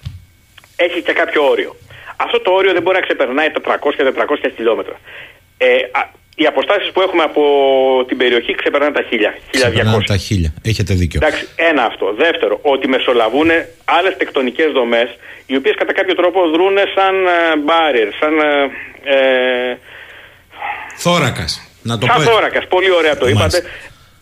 έχει 0.76 1.02
και 1.02 1.12
κάποιο 1.12 1.48
όριο. 1.48 1.76
Αυτό 2.16 2.40
το 2.40 2.50
όριο 2.50 2.72
δεν 2.72 2.82
μπορεί 2.82 2.96
να 2.96 3.02
ξεπερνάει 3.02 3.50
τα 3.50 3.60
300-400 3.64 4.50
χιλιόμετρα. 4.54 4.96
Ε, 5.58 5.74
α, 5.92 6.00
οι 6.40 6.46
αποστάσεις 6.46 6.90
που 6.92 7.00
έχουμε 7.00 7.22
από 7.22 7.42
την 8.08 8.16
περιοχή 8.16 8.54
ξεπερνάνε 8.54 8.92
τα 8.92 9.02
1000, 9.02 9.04
1200. 9.04 9.40
Ξεπερνάνε 9.50 10.04
τα 10.04 10.16
χίλια. 10.16 10.50
Έχετε 10.62 10.94
δίκιο. 10.94 11.20
Εντάξει, 11.22 11.48
ένα 11.56 11.82
αυτό. 11.84 12.14
Δεύτερο, 12.24 12.58
ότι 12.62 12.88
μεσολαβούν 12.88 13.48
άλλες 13.84 14.14
τεκτονικές 14.16 14.72
δομές, 14.72 15.08
οι 15.46 15.56
οποίες 15.56 15.74
κατά 15.78 15.92
κάποιο 15.92 16.14
τρόπο 16.14 16.40
δρούν 16.54 16.76
σαν 16.94 17.14
μπάριερ, 17.64 18.08
σαν. 18.20 18.34
Ε, 19.04 19.70
ε, 19.70 19.78
Θώρακας. 20.96 21.52
Να 21.82 21.98
το 21.98 22.06
σαν 22.06 22.14
πω 22.14 22.20
έτσι. 22.20 22.32
θώρακας. 22.32 22.66
Πολύ 22.66 22.90
ωραία 22.90 23.16
το 23.16 23.24
Μάλιστα. 23.24 23.46
είπατε. 23.46 23.68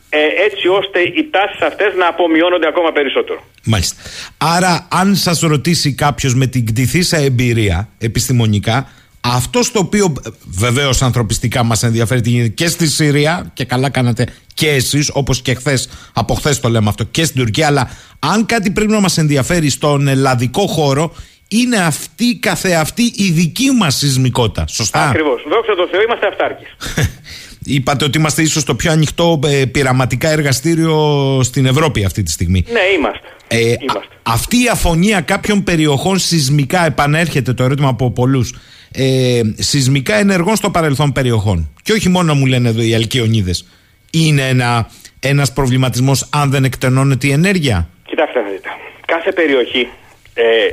Ε, 0.09 0.44
έτσι 0.46 0.68
ώστε 0.68 1.00
οι 1.00 1.29
τάσεις 1.31 1.61
αυτές 1.61 1.94
να 1.94 2.07
απομειώνονται 2.07 2.66
ακόμα 2.66 2.92
περισσότερο. 2.92 3.44
Μάλιστα. 3.64 3.96
Άρα, 4.38 4.88
αν 4.90 5.14
σας 5.14 5.40
ρωτήσει 5.40 5.94
κάποιος 5.94 6.35
με 6.35 6.46
την 6.46 6.66
κτηθήσα 6.66 7.16
εμπειρία 7.16 7.88
επιστημονικά, 7.98 8.88
αυτό 9.26 9.60
το 9.72 9.78
οποίο 9.78 10.12
βεβαίως 10.44 11.02
ανθρωπιστικά 11.02 11.62
μας 11.62 11.82
ενδιαφέρει 11.82 12.20
τι 12.20 12.28
γίνεται 12.30 12.48
και 12.48 12.66
στη 12.66 12.88
Συρία, 12.88 13.50
και 13.52 13.64
καλά 13.64 13.90
κάνατε 13.90 14.26
και 14.54 14.68
εσείς, 14.70 15.10
όπως 15.12 15.42
και 15.42 15.54
χθες, 15.54 15.88
από 16.12 16.34
χθες 16.34 16.60
το 16.60 16.68
λέμε 16.68 16.88
αυτό, 16.88 17.04
και 17.04 17.24
στην 17.24 17.40
Τουρκία, 17.40 17.66
αλλά 17.66 17.90
αν 18.18 18.46
κάτι 18.46 18.70
πρέπει 18.70 18.90
να 18.90 19.00
μας 19.00 19.18
ενδιαφέρει 19.18 19.70
στον 19.70 20.08
ελλαδικό 20.08 20.66
χώρο, 20.66 21.14
είναι 21.48 21.76
αυτή 21.76 22.38
καθεαυτή 22.40 23.12
η 23.14 23.30
δική 23.30 23.70
μας 23.70 23.96
σεισμικότητα. 23.96 24.64
Σωστά; 24.68 25.08
Ακριβώς. 25.08 25.42
Δόξα 25.48 25.75
τω 25.75 25.88
Θεώ, 25.90 26.02
είμαστε 26.02 26.27
αυτάρκη. 26.27 26.64
Είπατε 27.77 28.04
ότι 28.04 28.18
είμαστε 28.18 28.42
ίσως 28.42 28.64
το 28.64 28.75
πιο 28.75 28.92
ανοιχτό 28.92 29.40
ε, 29.44 29.64
πειραματικά 29.64 30.29
εργαστήριο 30.29 31.40
στην 31.42 31.66
Ευρώπη 31.66 32.04
αυτή 32.04 32.22
τη 32.22 32.31
στιγμή. 32.31 32.64
ναι, 32.72 32.81
είμαστε. 32.96 33.29
Ε, 33.48 33.58
είμαστε. 33.58 34.08
α- 34.22 34.33
αυτή 34.33 34.56
η 34.62 34.68
αφωνία 34.68 35.20
κάποιων 35.20 35.64
περιοχών 35.64 36.18
σεισμικά 36.18 36.87
επανέρχεται 36.87 37.52
το 37.52 37.64
ερώτημα 37.64 37.88
από 37.88 38.10
πολλούς. 38.10 38.54
Ε, 38.97 39.40
σεισμικά 39.59 40.15
ενεργών 40.15 40.57
στο 40.57 40.71
παρελθόν 40.71 41.13
περιοχών. 41.13 41.75
Και 41.83 41.92
όχι 41.92 42.09
μόνο 42.09 42.35
μου 42.35 42.47
λένε 42.47 42.69
εδώ 42.69 42.83
οι 42.83 42.95
Αλκιονίδες. 42.95 43.69
Είναι 44.11 44.49
ένα, 44.49 44.90
ένας 45.21 45.53
προβληματισμός 45.53 46.29
αν 46.33 46.51
δεν 46.51 46.65
εκτενώνεται 46.65 47.27
η 47.27 47.33
ενέργεια; 47.33 47.88
Κοιτάξτε 48.07 48.40
να 48.40 48.49
δείτε. 48.49 48.69
Κάθε 49.07 49.33
περιοχή 49.33 49.88
ε, 50.35 50.71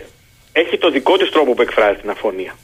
έχει 0.51 0.77
το 0.77 0.89
δικό 0.91 1.17
της 1.17 1.29
τρόπο 1.29 1.53
που 1.53 1.61
εκφράζει 1.61 1.99
την 1.99 2.09
αφωνία. 2.09 2.55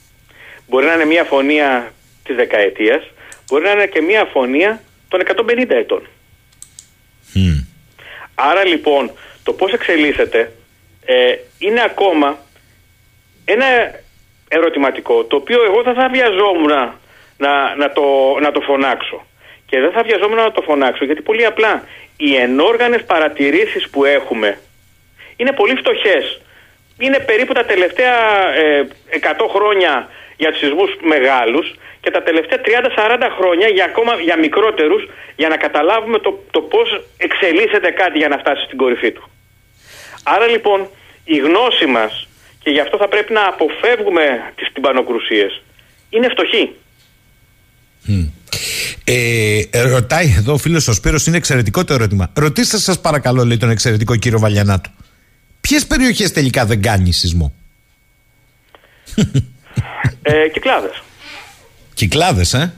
Μπορεί 0.67 0.85
να 0.85 0.93
είναι 0.93 1.05
μια 1.05 1.21
αφωνία 1.21 1.93
της 2.23 2.35
δεκαετίας, 2.35 3.03
μπορεί 3.47 3.63
να 3.63 3.71
είναι 3.71 3.85
και 3.85 4.01
μια 4.01 4.21
αφωνία 4.21 4.81
των 5.07 5.21
150 5.21 5.69
ετών. 5.69 6.07
Άρα 8.35 8.65
λοιπόν 8.65 9.11
το 9.43 9.53
πώς 9.53 9.71
εξελίσσεται 9.73 10.51
ε, 11.05 11.35
είναι 11.57 11.81
ακόμα 11.81 12.37
ένα 13.45 13.65
ερωτηματικό 14.47 15.23
το 15.23 15.35
οποίο 15.35 15.63
εγώ 15.63 15.81
δεν 15.81 15.93
θα 15.93 16.09
βιαζόμουν 16.09 16.71
να, 17.37 17.75
να, 17.75 17.91
το, 17.91 18.37
να 18.41 18.51
το 18.51 18.61
φωνάξω. 18.61 19.25
Και 19.65 19.79
δεν 19.79 19.91
θα 19.91 20.03
βιαζόμουν 20.03 20.35
να 20.37 20.51
το 20.51 20.61
φωνάξω 20.61 21.05
γιατί 21.05 21.21
πολύ 21.21 21.45
απλά 21.45 21.83
οι 22.17 22.35
ενόργανες 22.35 23.03
παρατηρήσεις 23.03 23.89
που 23.89 24.05
έχουμε 24.05 24.59
είναι 25.35 25.51
πολύ 25.51 25.75
φτωχές. 25.75 26.41
Είναι 26.99 27.19
περίπου 27.19 27.53
τα 27.53 27.65
τελευταία 27.65 28.15
ε, 28.55 28.87
100 29.21 29.47
χρόνια 29.55 30.09
για 30.37 30.49
τους 30.49 30.59
σεισμούς 30.59 30.95
μεγάλους 31.01 31.75
και 32.01 32.11
τα 32.11 32.23
τελευταία 32.23 32.59
30-40 32.63 33.27
χρόνια 33.37 33.67
για 33.67 33.85
ακόμα 33.85 34.13
για 34.21 34.37
μικρότερους 34.37 35.07
για 35.35 35.47
να 35.47 35.57
καταλάβουμε 35.57 36.19
το, 36.19 36.43
το 36.51 36.61
πώς 36.61 37.01
εξελίσσεται 37.17 37.91
κάτι 37.91 38.17
για 38.17 38.27
να 38.27 38.37
φτάσει 38.37 38.63
στην 38.63 38.77
κορυφή 38.77 39.11
του. 39.11 39.29
Άρα 40.23 40.47
λοιπόν 40.47 40.87
η 41.23 41.37
γνώση 41.37 41.85
μας 41.85 42.26
και 42.67 42.73
γι' 42.73 42.79
αυτό 42.79 42.97
θα 42.97 43.07
πρέπει 43.07 43.33
να 43.33 43.47
αποφεύγουμε 43.47 44.53
τις 44.55 44.67
τυμπανοκρουσίες 44.73 45.61
είναι 46.09 46.27
φτωχή. 46.29 46.75
Ε, 49.03 49.61
ρωτάει 49.81 50.33
εδώ 50.37 50.53
ο 50.53 50.57
φίλος 50.57 50.87
ο 50.87 50.93
Σπύρος, 50.93 51.25
είναι 51.25 51.37
εξαιρετικό 51.37 51.83
το 51.83 51.93
ερώτημα. 51.93 52.31
Ρωτήστε 52.35 52.77
σας 52.77 53.01
παρακαλώ, 53.01 53.45
λέει 53.45 53.57
τον 53.57 53.69
εξαιρετικό 53.69 54.15
κύριο 54.15 54.39
Βαλιανάτου. 54.39 54.89
Ποιες 55.61 55.87
περιοχές 55.87 56.31
τελικά 56.31 56.65
δεν 56.65 56.81
κάνει 56.81 57.11
σεισμό, 57.11 57.53
Ε, 60.21 60.47
κυκλάδες. 60.47 61.03
Κυκλάδες, 61.93 62.53
ε; 62.53 62.73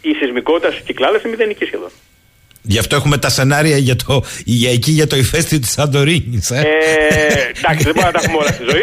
Η 0.00 0.14
σεισμικότητα 0.14 0.70
στις 0.70 0.82
κυκλάδες 0.84 1.20
είναι 1.22 1.30
μηδενική 1.30 1.64
σχεδόν. 1.64 1.90
Γι' 2.70 2.78
αυτό 2.78 2.96
έχουμε 2.96 3.18
τα 3.18 3.28
σενάρια 3.28 3.76
για, 3.76 3.96
το, 3.96 4.22
για 4.44 4.70
εκεί 4.70 4.90
για 4.90 5.06
το 5.06 5.16
ηφαίστειο 5.16 5.58
της 5.58 5.70
Σαντορίνης. 5.70 6.50
Ε. 6.50 6.58
Ε, 6.60 6.66
εντάξει, 7.58 7.84
δεν 7.84 7.94
μπορούμε 7.94 8.02
να 8.02 8.10
τα 8.12 8.20
έχουμε 8.22 8.36
όλα 8.36 8.52
στη 8.52 8.64
ζωή. 8.70 8.82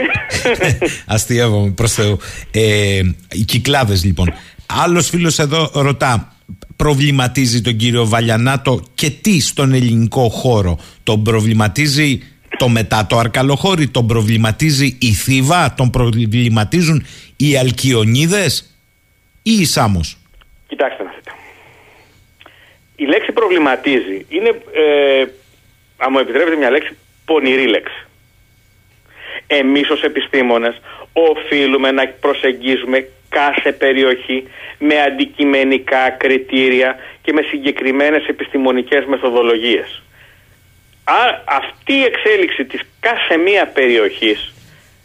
Αστείευομαι, 1.16 1.72
προς 1.72 1.94
Θεού. 1.94 2.18
Ε, 2.52 3.02
οι 3.32 3.44
κυκλάδες 3.44 4.04
λοιπόν. 4.04 4.34
Άλλος 4.66 5.10
φίλος 5.10 5.40
εδώ 5.40 5.72
ρωτά, 5.74 6.36
προβληματίζει 6.76 7.62
τον 7.62 7.76
κύριο 7.76 8.08
Βαλιανάτο 8.08 8.84
και 8.94 9.10
τι 9.10 9.40
στον 9.40 9.74
ελληνικό 9.74 10.30
χώρο; 10.30 10.80
Τον 11.04 11.24
προβληματίζει 11.24 12.20
το 12.58 12.70
μετά 12.70 13.06
το 13.06 13.18
αρκαλοχώρι, 13.18 13.88
τον 13.88 14.08
προβληματίζει 14.08 14.98
η 15.02 15.12
Θήβα, 15.12 15.74
τον 15.74 15.90
προβληματίζουν 15.90 17.06
οι 17.36 17.58
Αλκιονίδες 17.58 18.76
ή 19.42 19.52
η 19.52 19.66
Σάμος; 19.66 20.18
Κοιτάξτε 20.68 21.04
να 21.04 21.10
δείτε. 21.10 21.32
Η 22.96 23.06
λέξη 23.06 23.32
προβληματίζει 23.32 24.26
είναι, 24.30 24.50
ε, 24.72 25.26
αν 25.98 26.10
μου 26.12 26.20
επιτρέπετε 26.20 26.56
μια 26.56 26.70
λέξη, 26.70 26.98
πονηρή 27.26 27.68
λέξη. 27.68 28.06
Εμείς 29.48 29.90
ως 29.90 30.04
επιστήμονες 30.04 30.82
οφείλουμε 31.14 31.92
να 31.92 32.08
προσεγγίζουμε 32.08 33.08
κάθε 33.30 33.72
περιοχή 33.72 34.48
με 34.80 35.02
αντικειμενικά 35.02 36.10
κριτήρια 36.10 36.96
και 37.22 37.34
με 37.34 37.42
συγκεκριμένες 37.42 38.28
επιστημονικές 38.28 39.06
μεθοδολογίες. 39.06 40.04
Α, 41.04 41.42
αυτή 41.46 41.94
η 41.94 42.04
εξέλιξη 42.04 42.66
της 42.66 42.82
κάθε 43.00 43.38
μία 43.38 43.68
περιοχής 43.68 44.54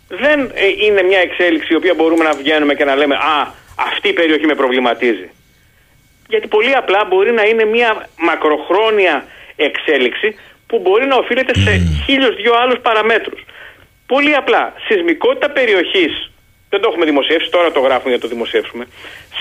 δεν 0.08 0.50
ε, 0.54 0.66
είναι 0.86 1.02
μια 1.02 1.18
εξέλιξη 1.18 1.72
η 1.72 1.76
οποία 1.76 1.94
μπορούμε 1.94 2.24
να 2.24 2.32
βγαίνουμε 2.32 2.74
και 2.74 2.84
να 2.84 2.94
λέμε 2.94 3.14
«Α, 3.14 3.54
αυτή 3.74 4.08
η 4.08 4.12
περιοχή 4.12 4.46
με 4.46 4.54
προβληματίζει». 4.54 5.30
Γιατί 6.30 6.46
πολύ 6.48 6.74
απλά 6.74 7.04
μπορεί 7.08 7.32
να 7.32 7.42
είναι 7.42 7.64
μια 7.64 8.08
μακροχρόνια 8.18 9.26
εξέλιξη 9.56 10.28
που 10.66 10.78
μπορεί 10.78 11.06
να 11.06 11.16
οφείλεται 11.16 11.54
σε 11.58 11.72
χίλιους 12.04 12.34
δυο 12.36 12.52
άλλους 12.62 12.78
παραμέτρους. 12.80 13.40
Πολύ 14.06 14.34
απλά, 14.34 14.72
σεισμικότητα 14.86 15.50
περιοχής, 15.50 16.30
δεν 16.68 16.80
το 16.80 16.88
έχουμε 16.88 17.04
δημοσιεύσει, 17.04 17.50
τώρα 17.50 17.72
το 17.72 17.80
γράφουμε 17.80 18.08
για 18.08 18.16
να 18.16 18.22
το 18.22 18.28
δημοσιεύσουμε, 18.28 18.86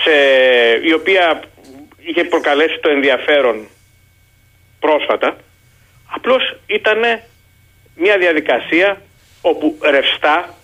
σε, 0.02 0.14
η 0.88 0.92
οποία 0.92 1.42
είχε 1.98 2.24
προκαλέσει 2.24 2.78
το 2.80 2.90
ενδιαφέρον 2.90 3.68
πρόσφατα, 4.80 5.36
απλώς 6.10 6.56
ήταν 6.66 7.00
μια 7.96 8.18
διαδικασία 8.18 9.02
όπου 9.40 9.78
ρευστά 9.82 10.54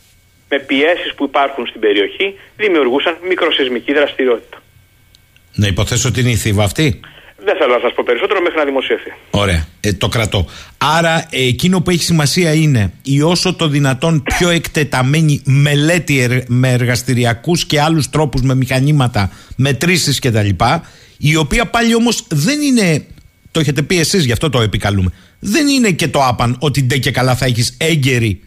με 0.49 0.59
πιέσεις 0.59 1.15
που 1.15 1.25
υπάρχουν 1.25 1.67
στην 1.67 1.81
περιοχή 1.81 2.39
δημιουργούσαν 2.57 3.17
μικροσυσμική 3.23 3.93
δραστηριότητα. 3.93 4.59
Να 5.59 5.67
υποθέσω 5.67 6.09
ότι 6.09 6.21
είναι 6.21 6.31
η 6.31 6.35
Θήβα 6.37 6.65
αυτή; 6.65 7.01
Δεν 7.45 7.57
θέλω 7.59 7.73
να 7.75 7.81
σας 7.81 7.93
πω 7.95 8.03
περισσότερο 8.07 8.41
μέχρι 8.43 8.59
να 8.59 8.65
δημοσιευθεί. 8.65 9.13
Ωραία, 9.31 9.67
ε, 9.81 9.93
το 9.93 10.09
κρατώ. 10.09 10.47
Άρα 10.79 11.27
ε, 11.31 11.43
εκείνο 11.47 11.81
που 11.81 11.91
έχει 11.91 12.03
σημασία 12.03 12.53
είναι 12.55 12.93
η 13.03 13.23
όσο 13.23 13.55
το 13.55 13.69
δυνατόν 13.69 14.23
πιο 14.23 14.49
εκτεταμένη 14.49 15.43
μελέτη 15.45 16.21
ερ- 16.21 16.45
με 16.49 16.73
εργαστηριακούς 16.73 17.65
και 17.67 17.81
άλλους 17.81 18.11
τρόπους 18.11 18.43
με 18.43 18.55
μηχανήματα, 18.55 19.31
μετρήσεις 19.57 20.19
κτλ. 20.19 20.49
Η 21.19 21.37
οποία 21.37 21.67
πάλι 21.67 21.95
όμως 21.95 22.25
δεν 22.29 22.61
είναι, 22.61 23.07
το 23.51 23.61
έχετε 23.61 23.83
πει 23.83 23.99
εσείς 23.99 24.25
γι' 24.25 24.33
αυτό 24.33 24.51
το 24.51 24.61
επικαλούμε, 24.61 25.11
δεν 25.39 25.67
είναι 25.67 25.91
και 25.91 26.09
το 26.09 26.25
άπαν 26.25 26.57
ότι 26.61 26.83
ντε 26.83 26.99
και 26.99 27.11
καλά 27.11 27.35
θα 27.35 27.45
έχεις 27.45 27.77
έγκαιρη 27.79 28.41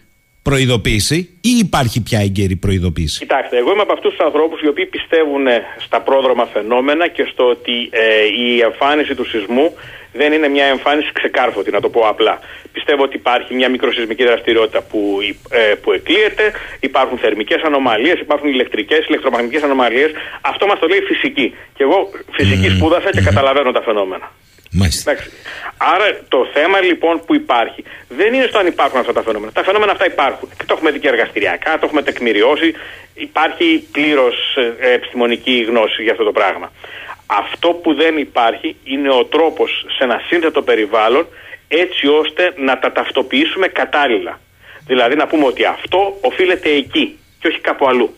προειδοποίηση 0.50 1.18
ή 1.42 1.52
υπάρχει 1.66 2.02
πια 2.02 2.20
έγκαιρη 2.20 2.56
προειδοποίηση; 2.56 3.20
Κοιτάξτε, 3.20 3.58
εγώ 3.58 3.72
είμαι 3.72 3.82
από 3.82 3.94
αυτούς 3.94 4.12
τους 4.16 4.26
ανθρώπους 4.26 4.62
οι 4.62 4.68
οποίοι 4.68 4.86
πιστεύουν 4.86 5.48
ε, 5.48 5.62
στα 5.86 6.02
πρόδρομα 6.02 6.46
φαινόμενα 6.46 7.08
και 7.08 7.28
στο 7.32 7.44
ότι 7.50 7.90
ε, 7.92 8.26
η 8.46 8.60
εμφάνιση 8.60 9.16
του 9.16 9.26
σεισμού 9.26 9.74
δεν 10.14 10.34
είναι 10.34 10.48
μια 10.48 10.66
εμφάνιση 10.66 11.12
ξεκάρφωτη, 11.14 11.72
να 11.72 11.82
το 11.82 11.90
πω 11.90 12.02
απλά. 12.08 12.40
Πιστεύω 12.72 13.04
ότι 13.04 13.16
υπάρχει 13.16 13.54
μια 13.54 13.70
μικροσυσμική 13.70 14.24
δραστηριότητα 14.24 14.82
που, 14.82 15.20
ε, 15.50 15.74
που 15.82 15.92
εκλείεται, 15.92 16.52
υπάρχουν 16.80 17.18
θερμικές 17.18 17.62
ανομαλίες, 17.62 18.20
υπάρχουν 18.20 18.50
ηλεκτρικές, 18.50 19.06
ηλεκτρομαγνητικές 19.08 19.64
ανομαλίες. 19.64 20.12
Αυτό 20.42 20.66
μας 20.66 20.80
το 20.80 20.88
λέει 20.88 20.98
η 20.98 21.02
φυσική. 21.02 21.56
Και 21.76 21.84
εγώ 21.84 22.10
φυσική 22.32 22.70
σπούδασα 22.70 23.10
και 23.10 23.22
καταλαβαίνω 23.22 23.72
τα 23.72 23.82
φαινόμενα. 23.82 24.32
Μάλιστα. 24.72 25.12
Εντάξει. 25.12 25.30
Άρα 25.78 26.20
το 26.28 26.48
θέμα 26.54 26.80
λοιπόν 26.82 27.22
που 27.26 27.36
υπάρχει 27.36 27.84
δεν 28.08 28.34
είναι 28.34 28.46
στο 28.50 28.58
αν 28.58 28.68
υπάρχουν 28.68 29.00
αυτά 29.00 29.14
τα 29.14 29.24
φαινόμενα. 29.24 29.52
Τα 29.52 29.64
φαινόμενα 29.64 29.92
αυτά 29.92 30.06
υπάρχουν. 30.06 30.50
Και 30.58 30.64
το 30.66 30.74
έχουμε 30.74 30.92
δει 30.92 31.00
και 31.00 31.08
εργαστηριακά, 31.08 31.80
το 31.80 31.86
έχουμε 31.86 32.02
τεκμηριώσει. 32.02 32.74
Υπάρχει 33.14 33.88
πλήρως 33.92 34.36
επιστημονική 34.96 35.64
γνώση 35.68 36.04
για 36.04 36.12
αυτό 36.12 36.24
το 36.24 36.32
πράγμα. 36.32 36.72
Αυτό 37.26 37.70
που 37.70 37.94
δεν 37.94 38.18
υπάρχει 38.18 38.76
είναι 38.84 39.10
ο 39.10 39.26
τρόπος 39.26 39.86
σε 39.98 40.04
ένα 40.04 40.22
σύνθετο 40.28 40.62
περιβάλλον 40.62 41.28
έτσι 41.68 42.08
ώστε 42.08 42.54
να 42.58 42.80
τα 42.80 42.92
ταυτοποιήσουμε 42.92 43.68
κατάλληλα. 43.68 44.40
Δηλαδή 44.86 45.16
να 45.16 45.28
πούμε 45.28 45.46
ότι 45.46 45.66
αυτό 45.66 46.18
οφείλεται 46.22 46.70
εκεί 46.70 47.18
και 47.40 47.48
όχι 47.48 47.60
κάπου 47.60 47.88
αλλού. 47.88 48.16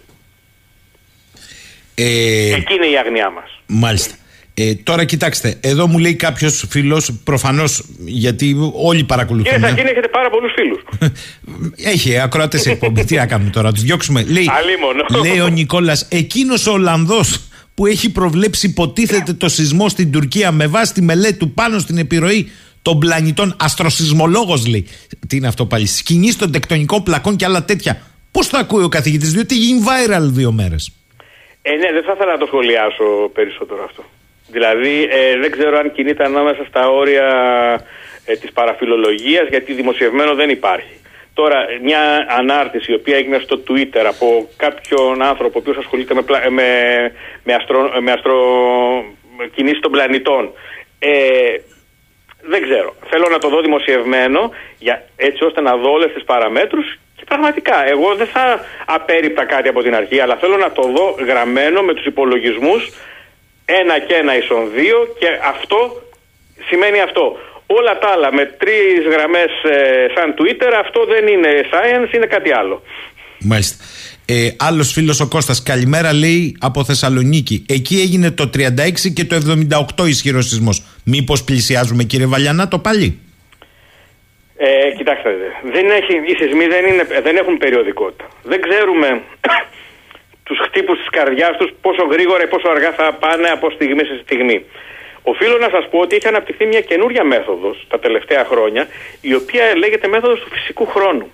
Ε, 1.96 2.54
Εκεί 2.54 2.74
είναι 2.74 2.88
η 2.88 2.98
αγνιά 2.98 3.30
μας. 3.30 3.62
Μάλιστα. 3.66 4.16
Ε, 4.54 4.76
τώρα 4.76 5.04
κοιτάξτε, 5.04 5.58
εδώ 5.62 5.88
μου 5.88 5.98
λέει 5.98 6.16
κάποιος 6.16 6.66
φίλος, 6.70 7.12
προφανώς 7.24 7.84
γιατί 8.06 8.56
όλοι 8.74 8.90
Κύριε 8.90 9.04
παρακολουθούν. 9.04 9.60
Σαχίνη, 9.60 9.90
έχετε 9.90 10.08
πάρα 10.08 10.30
πολλούς 10.30 10.54
φίλους. 10.56 10.82
Έχει 11.94 12.20
ακροατέ 12.20 12.60
εκπομπή. 12.66 13.06
Τι 13.06 13.16
να 13.16 13.28
κάνουμε 13.28 13.50
τώρα, 13.50 13.72
τους 13.72 13.82
διώξουμε. 13.82 14.24
Λέει, 14.24 14.50
Αλίμονο. 14.58 15.06
λέει 15.24 15.40
ο 15.40 15.48
Νικόλας, 15.48 16.08
εκείνος 16.10 16.68
ο 16.68 16.72
Ολλανδός 16.72 17.50
που 17.74 17.86
έχει 17.86 18.12
προβλέψει 18.12 18.68
υποτίθεται 18.68 19.34
το 19.34 19.50
σεισμό 19.50 19.90
στην 19.90 20.12
Τουρκία 20.12 20.52
με 20.52 20.68
βάση 20.68 20.94
τη 20.94 21.02
μελέτη 21.02 21.38
του 21.38 21.54
πάνω 21.54 21.80
στην 21.80 21.98
επιρροή 21.98 22.52
των 22.82 23.00
πλανητών. 23.00 23.56
Αστροσυσμολόγο 23.60 24.58
λέει. 24.70 24.88
Τι 25.28 25.36
είναι 25.36 25.48
αυτό 25.48 25.66
πάλι. 25.66 25.86
Σκηνή 25.86 26.34
των 26.34 26.52
τεκτονικών 26.52 27.04
πλακών 27.04 27.36
και 27.36 27.46
άλλα 27.46 27.66
τέτοια. 27.66 28.02
Πώς 28.32 28.50
το 28.50 28.58
ακούει 28.58 28.84
ο 28.84 28.90
καθηγητής, 28.90 29.32
διότι 29.32 29.56
έχει 29.56 29.64
γίνει 29.64 29.82
viral 29.86 30.22
δύο 30.22 30.52
μέρες. 30.52 30.92
Ε, 31.62 31.72
ναι, 31.72 31.92
δεν 31.92 32.04
θα 32.04 32.12
ήθελα 32.16 32.32
να 32.32 32.38
το 32.38 32.46
σχολιάσω 32.46 33.30
περισσότερο 33.34 33.84
αυτό. 33.84 34.04
Δηλαδή, 34.52 35.08
ε, 35.12 35.38
δεν 35.38 35.52
ξέρω 35.52 35.78
αν 35.78 35.92
κινείται 35.92 36.24
ανάμεσα 36.24 36.66
στα 36.68 36.90
όρια 36.90 37.28
ε, 38.26 38.34
της 38.36 38.52
παραφιλολογίας, 38.52 39.48
γιατί 39.50 39.74
δημοσιευμένο 39.74 40.36
δεν 40.36 40.50
υπάρχει. 40.50 40.96
Τώρα, 41.34 41.66
μια 41.82 42.26
ανάρτηση 42.30 42.92
η 42.92 42.96
οποία 42.96 43.18
έγινε 43.18 43.40
στο 43.40 43.64
Twitter 43.68 44.06
από 44.08 44.50
κάποιον 44.58 45.22
άνθρωπο 45.24 45.54
ο 45.56 45.60
οποίος 45.60 45.78
ασχολείται 45.78 46.14
με, 46.14 46.22
πλα- 46.22 46.50
με, 46.50 46.68
με, 47.44 47.54
αστρο, 47.54 47.92
με 48.02 48.12
αστρο, 48.12 48.36
με 49.38 49.48
κινήσεις 49.56 49.80
των 49.80 49.92
πλανητών. 49.92 50.52
Ε, 51.00 51.10
δεν 52.42 52.62
ξέρω. 52.62 52.96
Θέλω 53.10 53.28
να 53.32 53.38
το 53.38 53.50
δω 53.50 53.62
δημοσιευμένο 53.62 54.52
για, 54.78 55.04
έτσι 55.16 55.44
ώστε 55.44 55.62
να 55.62 55.76
δω 55.76 55.92
όλες 55.92 56.14
τις 56.14 56.24
παραμέτρους 56.24 57.00
και 57.16 57.24
πραγματικά 57.28 57.90
εγώ 57.90 58.16
δεν 58.16 58.28
θα 58.28 58.66
απέριπτα 58.86 59.46
κάτι 59.46 59.68
από 59.70 59.82
την 59.82 59.96
αρχή, 59.96 60.20
αλλά 60.20 60.36
θέλω 60.36 60.58
να 60.58 60.72
το 60.72 60.82
δω 60.82 61.16
γραμμένο 61.26 61.82
με 61.82 61.94
τους 61.94 62.06
υπολογισμούς 62.06 62.90
ένα 63.80 63.96
και 64.08 64.14
ένα 64.14 64.38
ίσον 64.38 64.62
δύο 64.76 64.98
και 65.20 65.28
αυτό 65.54 66.02
σημαίνει 66.70 67.00
αυτό. 67.02 67.38
Όλα 67.66 67.94
τα 68.00 68.08
άλλα 68.08 68.34
με 68.34 68.46
τρεις 68.46 69.00
γραμμές 69.14 69.52
σαν 70.16 70.28
Twitter 70.38 70.72
αυτό 70.84 71.06
δεν 71.06 71.28
είναι 71.28 71.52
science, 71.72 72.14
είναι 72.16 72.26
κάτι 72.26 72.52
άλλο. 72.52 72.82
Μάλιστα. 73.40 73.84
Ε, 74.26 74.50
Άλλος 74.58 74.92
φίλος 74.92 75.20
ο 75.20 75.28
Κώστας, 75.28 75.64
καλημέρα 75.64 76.14
λέει 76.14 76.58
από 76.60 76.84
Θεσσαλονίκη. 76.84 77.66
Εκεί 77.68 77.96
έγινε 78.02 78.32
το 78.32 78.50
36 78.54 79.14
και 79.14 79.26
το 79.26 79.36
78 80.00 80.08
ισχυρός 80.08 80.48
σεισμός. 80.48 80.84
Μήπως 81.06 81.44
πλησιάζουμε, 81.44 82.04
κύριε 82.04 82.26
Βαλιανά, 82.26 82.68
το 82.68 82.80
πάλι; 82.80 83.20
Ε, 84.58 84.92
κοιτάξτε, 84.98 85.30
δεν 85.74 85.86
έχει, 85.90 86.14
οι 86.32 86.36
σεισμοί 86.40 86.66
δεν, 86.68 86.86
είναι, 86.86 87.04
δεν 87.24 87.36
έχουν 87.38 87.58
περιοδικότητα. 87.58 88.28
Δεν 88.44 88.62
ξέρουμε 88.62 89.22
τους 90.52 90.66
χτύπους 90.68 90.98
της 90.98 91.10
καρδιάς 91.10 91.58
τους 91.58 91.72
πόσο 91.82 92.04
γρήγορα 92.04 92.44
ή 92.44 92.48
πόσο 92.48 92.70
αργά 92.70 92.92
θα 92.92 93.14
πάνε 93.14 93.48
από 93.48 93.70
στιγμή 93.70 94.04
σε 94.06 94.20
στιγμή. 94.24 94.66
Οφείλω 95.24 95.58
να 95.58 95.70
σας 95.70 95.90
πω 95.90 96.00
ότι 96.00 96.16
έχει 96.16 96.28
αναπτυχθεί 96.28 96.66
μια 96.66 96.82
καινούρια 96.82 97.24
μέθοδος 97.24 97.86
τα 97.88 98.00
τελευταία 98.00 98.46
χρόνια, 98.46 98.88
η 99.22 99.34
οποία 99.34 99.76
λέγεται 99.78 100.08
μέθοδος 100.08 100.40
του 100.40 100.50
φυσικού 100.50 100.86
χρόνου. 100.86 101.32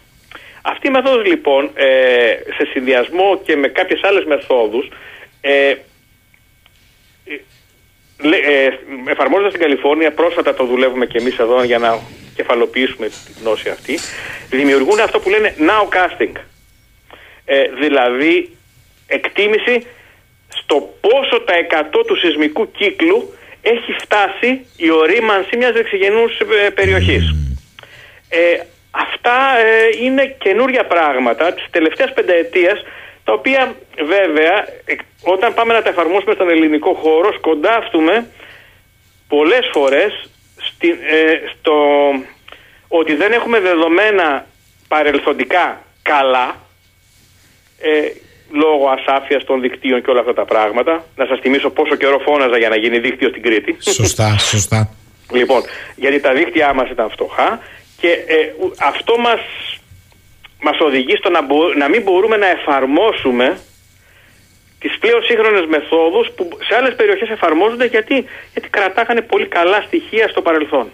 Αυτή 0.62 0.88
η 0.88 0.90
μέθοδος 0.90 1.26
λοιπόν 1.26 1.70
ε, 1.74 1.86
σε 2.58 2.66
συνδυασμό 2.72 3.42
και 3.44 3.56
με 3.56 3.68
κάποιες 3.68 4.00
άλλες 4.04 4.24
μεθόδους 4.26 4.90
ε, 5.42 5.74
ε, 7.26 7.36
ε, 8.30 8.70
εφαρμόζοντας 9.08 9.52
στην 9.52 9.64
Καλιφόρνια, 9.64 10.12
πρόσφατα 10.12 10.54
το 10.54 10.66
δουλεύουμε 10.66 11.06
και 11.06 11.18
εμείς 11.18 11.38
εδώ 11.38 11.64
για 11.64 11.78
να 11.78 12.00
κεφαλοποιήσουμε 12.36 13.08
τη 13.08 13.32
γνώση 13.42 13.70
αυτή, 13.70 14.00
δημιουργούν 14.50 15.00
αυτό 15.00 15.20
που 15.20 15.30
λένε 15.30 15.56
nowcasting. 15.60 16.36
Ε, 17.46 17.68
δηλαδή 17.80 18.57
εκτίμηση 19.08 19.88
στο 20.50 20.94
πόσο 21.02 21.42
τα 21.42 21.54
100 21.94 22.04
του 22.08 22.18
σεισμικού 22.18 22.72
κύκλου 22.72 23.34
έχει 23.62 23.96
φτάσει 24.00 24.66
η 24.78 24.92
ορίμανση 24.92 25.58
μιας 25.58 25.72
δεξιγενούς 25.72 26.40
ε, 26.40 26.70
περιοχής. 26.70 27.36
Ε, 28.30 28.62
Αυτά 29.00 29.58
ε, 29.58 30.04
είναι 30.04 30.36
καινούρια 30.38 30.86
πράγματα 30.86 31.54
της 31.54 31.66
τελευταίας 31.72 32.14
πενταετίας 32.14 32.84
τα 33.24 33.34
οποία 33.34 33.76
βέβαια 33.98 34.68
όταν 35.22 35.54
πάμε 35.54 35.74
να 35.74 35.82
τα 35.82 35.90
εφαρμόσουμε 35.90 36.34
στον 36.34 36.50
ελληνικό 36.50 36.94
χώρο 36.94 37.34
σκοντάφτουμε 37.34 38.28
πολλές 39.28 39.70
φορές 39.72 40.30
στη, 40.56 40.90
ε, 40.90 41.40
στο 41.54 41.74
ότι 42.88 43.16
δεν 43.16 43.32
έχουμε 43.32 43.60
δεδομένα 43.60 44.46
παρελθοντικά 44.88 45.82
καλά 46.02 46.56
ε, 47.80 48.12
λόγω 48.52 48.88
ασάφειας 48.98 49.44
των 49.44 49.62
δικτύων 49.62 50.02
και 50.02 50.10
όλα 50.10 50.20
αυτά 50.20 50.34
τα 50.34 50.46
πράγματα. 50.46 51.06
Να 51.16 51.26
σας 51.26 51.40
θυμίσω 51.40 51.70
πόσο 51.70 51.96
καιρό 51.96 52.20
φώναζα 52.20 52.58
για 52.58 52.70
να 52.70 52.76
γίνει 52.76 53.00
δίκτυο 53.00 53.30
στην 53.30 53.42
Κρήτη. 53.42 53.76
Σωστά, 53.80 54.38
σωστά. 54.38 54.90
λοιπόν, 55.32 55.62
γιατί 55.96 56.20
τα 56.20 56.34
δίκτυά 56.34 56.74
μας 56.74 56.90
ήταν 56.90 57.10
φτωχά 57.10 57.60
και 58.02 58.08
ε, 58.08 58.54
αυτό 58.80 59.18
μας, 59.18 59.40
μας 60.62 60.80
οδηγεί 60.80 61.16
στο 61.16 61.30
να, 61.30 61.42
να 61.78 61.90
μην 61.90 62.02
μπορούμε 62.02 62.38
να 62.38 62.50
εφαρμόσουμε 62.50 63.58
τις 64.80 64.98
πλέον 65.00 65.24
σύγχρονες 65.24 65.66
μεθόδους 65.66 66.28
που 66.36 66.50
σε 66.68 66.76
άλλες 66.76 66.96
περιοχές 66.96 67.30
εφαρμόζονται 67.30 67.86
γιατί, 67.86 68.26
γιατί 68.54 68.70
κρατάγανε 68.70 69.22
πολύ 69.22 69.48
καλά 69.48 69.82
στοιχεία 69.82 70.28
στο 70.28 70.42
παρελθόν. 70.42 70.92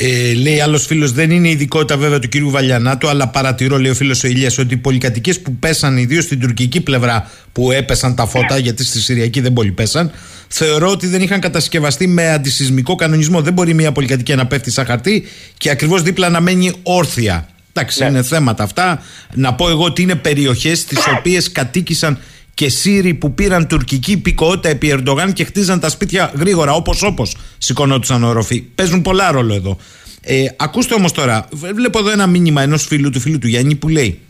Ε, 0.00 0.34
λέει 0.34 0.60
άλλος 0.60 0.86
φίλος, 0.86 1.12
δεν 1.12 1.30
είναι 1.30 1.48
ειδικότητα 1.48 1.96
βέβαια 1.96 2.18
του 2.18 2.28
κύριου 2.28 2.50
Βαλιανάτου, 2.50 3.08
αλλά 3.08 3.28
παρατηρώ, 3.28 3.78
λέει 3.78 3.90
ο 3.90 3.94
φίλος 3.94 4.24
ο 4.24 4.26
Ηλίας, 4.26 4.58
ότι 4.58 4.74
οι 4.74 4.76
πολυκατοικίες 4.76 5.40
που 5.40 5.56
πέσαν, 5.56 5.96
ιδίως 5.96 6.24
στην 6.24 6.40
τουρκική 6.40 6.80
πλευρά 6.80 7.30
που 7.52 7.72
έπεσαν 7.72 8.14
τα 8.14 8.26
φώτα, 8.26 8.54
ναι. 8.54 8.60
γιατί 8.60 8.84
στη 8.84 9.00
Συριακή 9.00 9.40
δεν 9.40 9.52
πολύ 9.52 9.70
πέσαν, 9.70 10.10
θεωρώ 10.48 10.90
ότι 10.90 11.06
δεν 11.06 11.22
είχαν 11.22 11.40
κατασκευαστεί 11.40 12.06
με 12.06 12.30
αντισυσμικό 12.30 12.94
κανονισμό. 12.94 13.40
Δεν 13.42 13.52
μπορεί 13.52 13.74
μια 13.74 13.92
πολυκατοικία 13.92 14.36
να 14.36 14.46
πέφτει 14.46 14.70
σαν 14.70 14.84
χαρτί 14.86 15.24
και 15.58 15.70
ακριβώς 15.70 16.02
δίπλα 16.02 16.28
να 16.28 16.40
μένει 16.40 16.72
όρθια. 16.82 17.48
Εντάξει, 17.72 18.02
ναι. 18.02 18.08
είναι 18.08 18.22
θέματα 18.22 18.62
αυτά. 18.62 19.02
Να 19.34 19.54
πω 19.54 19.68
εγώ 19.68 19.84
ότι 19.84 20.02
είναι 20.02 20.14
περιοχές 20.14 20.84
τι 20.84 20.96
οποίες 21.18 21.52
κατοίκησαν 21.52 22.18
και 22.58 22.68
Σύριοι 22.68 23.14
που 23.14 23.34
πήραν 23.34 23.66
τουρκική 23.66 24.12
υπηκότητα 24.12 24.68
επί 24.68 24.88
Ερντογάν 24.88 25.32
και 25.32 25.44
χτίζαν 25.44 25.80
τα 25.80 25.88
σπίτια 25.88 26.32
γρήγορα, 26.36 26.72
όπως 26.72 27.02
όπως 27.02 27.36
σηκωνόντουσαν 27.58 28.24
οροφή. 28.24 28.60
Παίζουν 28.60 29.02
πολλά 29.02 29.30
ρόλο 29.30 29.54
εδώ. 29.54 29.78
Ε, 30.20 30.44
ακούστε 30.56 30.94
όμως 30.94 31.12
τώρα, 31.12 31.48
βλέπω 31.74 31.98
εδώ 31.98 32.10
ένα 32.10 32.26
μήνυμα 32.26 32.62
ενός 32.62 32.86
φίλου 32.86 33.10
του 33.10 33.20
φίλου 33.20 33.38
του 33.38 33.48
Γιάννη 33.48 33.74
που 33.74 33.88
λέει 33.88 34.20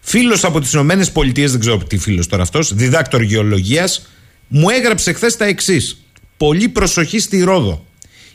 Φίλος 0.00 0.44
από 0.44 0.60
τις 0.60 0.72
ΗΠΑ, 0.72 1.24
δεν 1.34 1.60
ξέρω 1.60 1.76
τι 1.76 1.98
φίλος 1.98 2.26
τώρα 2.26 2.42
αυτός, 2.42 2.74
διδάκτορ 2.74 3.22
γεωλογίας, 3.22 4.06
μου 4.48 4.68
έγραψε 4.68 5.12
χθες 5.12 5.36
τα 5.36 5.44
εξής. 5.44 6.04
Πολύ 6.36 6.68
προσοχή 6.68 7.18
στη 7.18 7.42
Ρόδο. 7.42 7.86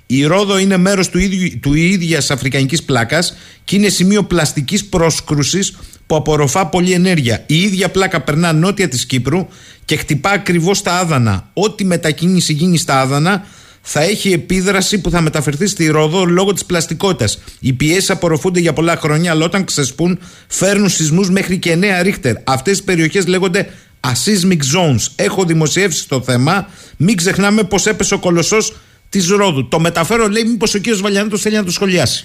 Η 0.06 0.26
Ρόδο 0.26 0.58
είναι 0.58 0.78
μέρος 0.78 1.10
του, 1.10 1.20
ίδιου, 1.20 1.60
του 1.60 1.74
ίδιας 1.74 2.32
αφρικανικής 2.32 2.84
πλάκας 2.84 3.38
και 3.64 3.76
είναι 3.76 3.89
σημείο 3.89 4.24
πλαστικής 4.24 4.86
πρόσκρουσης 4.86 5.78
που 6.12 6.18
απορροφά 6.18 6.66
πολλή 6.66 6.91
ενέργεια. 6.91 7.43
Η 7.45 7.62
ίδια 7.62 7.89
πλάκα 7.89 8.22
περνά 8.22 8.53
νότια 8.53 8.88
της 8.88 9.05
Κύπρου 9.05 9.47
και 9.86 9.95
χτυπά 9.95 10.30
ακριβώς 10.30 10.78
στα 10.78 10.99
Άδανα. 10.99 11.49
Ό,τι 11.53 11.86
μετακίνηση 11.86 12.53
γίνει 12.53 12.78
στα 12.78 12.99
Άδανα 12.99 13.45
θα 13.82 14.01
έχει 14.01 14.32
επίδραση 14.32 15.01
που 15.01 15.09
θα 15.09 15.22
μεταφερθεί 15.22 15.68
στη 15.68 15.88
Ρόδο 15.88 16.26
λόγω 16.26 16.53
της 16.53 16.66
πλαστικότητας. 16.66 17.43
Οι 17.59 17.74
πιέσεις 17.74 18.09
απορροφούνται 18.09 18.59
για 18.59 18.74
πολλά 18.74 18.95
χρόνια, 18.95 19.32
αλλά 19.32 19.45
όταν 19.45 19.66
ξεσπούν 19.66 20.20
φέρνουν 20.47 20.89
σεισμούς 20.89 21.30
μέχρι 21.30 21.57
και 21.57 21.72
9 21.72 22.01
ρίχτερ. 22.01 22.36
Αυτές 22.43 22.78
οι 22.78 22.84
περιοχές 22.84 23.28
λέγονται 23.28 23.70
Asysmic 24.07 24.59
Zones. 24.76 25.07
Έχω 25.16 25.43
δημοσιεύσει 25.43 26.07
το 26.07 26.22
θέμα. 26.22 26.70
Μην 26.97 27.16
ξεχνάμε 27.16 27.64
πως 27.64 27.86
έπεσε 27.86 28.14
ο 28.14 28.20
κολοσσός 28.20 28.76
της 29.09 29.30
Ρόδου. 29.30 29.68
Το 29.68 29.80
μεταφέρω, 29.80 30.28
λέει, 30.28 30.43
μήπως 30.43 30.74
ο 30.74 30.78
κύριος 30.78 31.01
Βαλιανάτο 31.01 31.38
θέλει 31.38 31.55
να 31.55 31.64
το 31.64 31.72
σχολιάσει. 31.72 32.24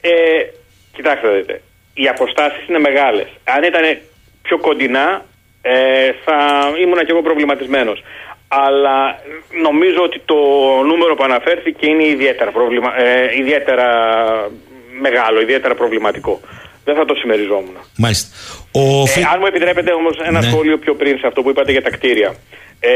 Ε, 0.00 0.10
κοιτάξτε, 0.92 1.28
δείτε. 1.28 1.62
Οι 2.00 2.06
αποστάσεις 2.14 2.62
είναι 2.68 2.78
μεγάλες. 2.88 3.28
Αν 3.54 3.62
ήταν 3.70 3.84
πιο 4.42 4.56
κοντινά, 4.58 5.24
ε, 5.62 6.10
θα 6.24 6.36
ήμουν 6.82 6.98
και 6.98 7.12
εγώ 7.14 7.22
προβληματισμένος. 7.22 7.98
Αλλά 8.48 8.98
νομίζω 9.66 10.00
ότι 10.02 10.18
το 10.24 10.38
νούμερο 10.90 11.14
που 11.14 11.24
αναφέρθηκε 11.24 11.86
είναι 11.86 12.06
ιδιαίτερα, 12.06 12.50
προβλημα... 12.50 12.90
ε, 13.02 13.38
ιδιαίτερα 13.40 13.86
μεγάλο, 15.00 15.40
ιδιαίτερα 15.40 15.74
προβληματικό. 15.74 16.40
Δεν 16.84 16.94
θα 16.94 17.04
το 17.04 17.14
συμμεριζόμουν. 17.14 17.76
Μάλιστα. 17.96 18.28
Ο... 18.72 18.82
Ε, 19.18 19.22
αν 19.32 19.36
μου 19.40 19.46
επιτρέπετε 19.46 19.92
όμως 19.92 20.14
ένα 20.30 20.40
ναι. 20.40 20.46
σχόλιο 20.46 20.76
πιο 20.78 20.94
πριν 20.94 21.18
σε 21.18 21.26
αυτό 21.26 21.42
που 21.42 21.50
είπατε 21.50 21.72
για 21.72 21.82
τα 21.82 21.90
κτίρια. 21.90 22.34
Ε, 22.80 22.90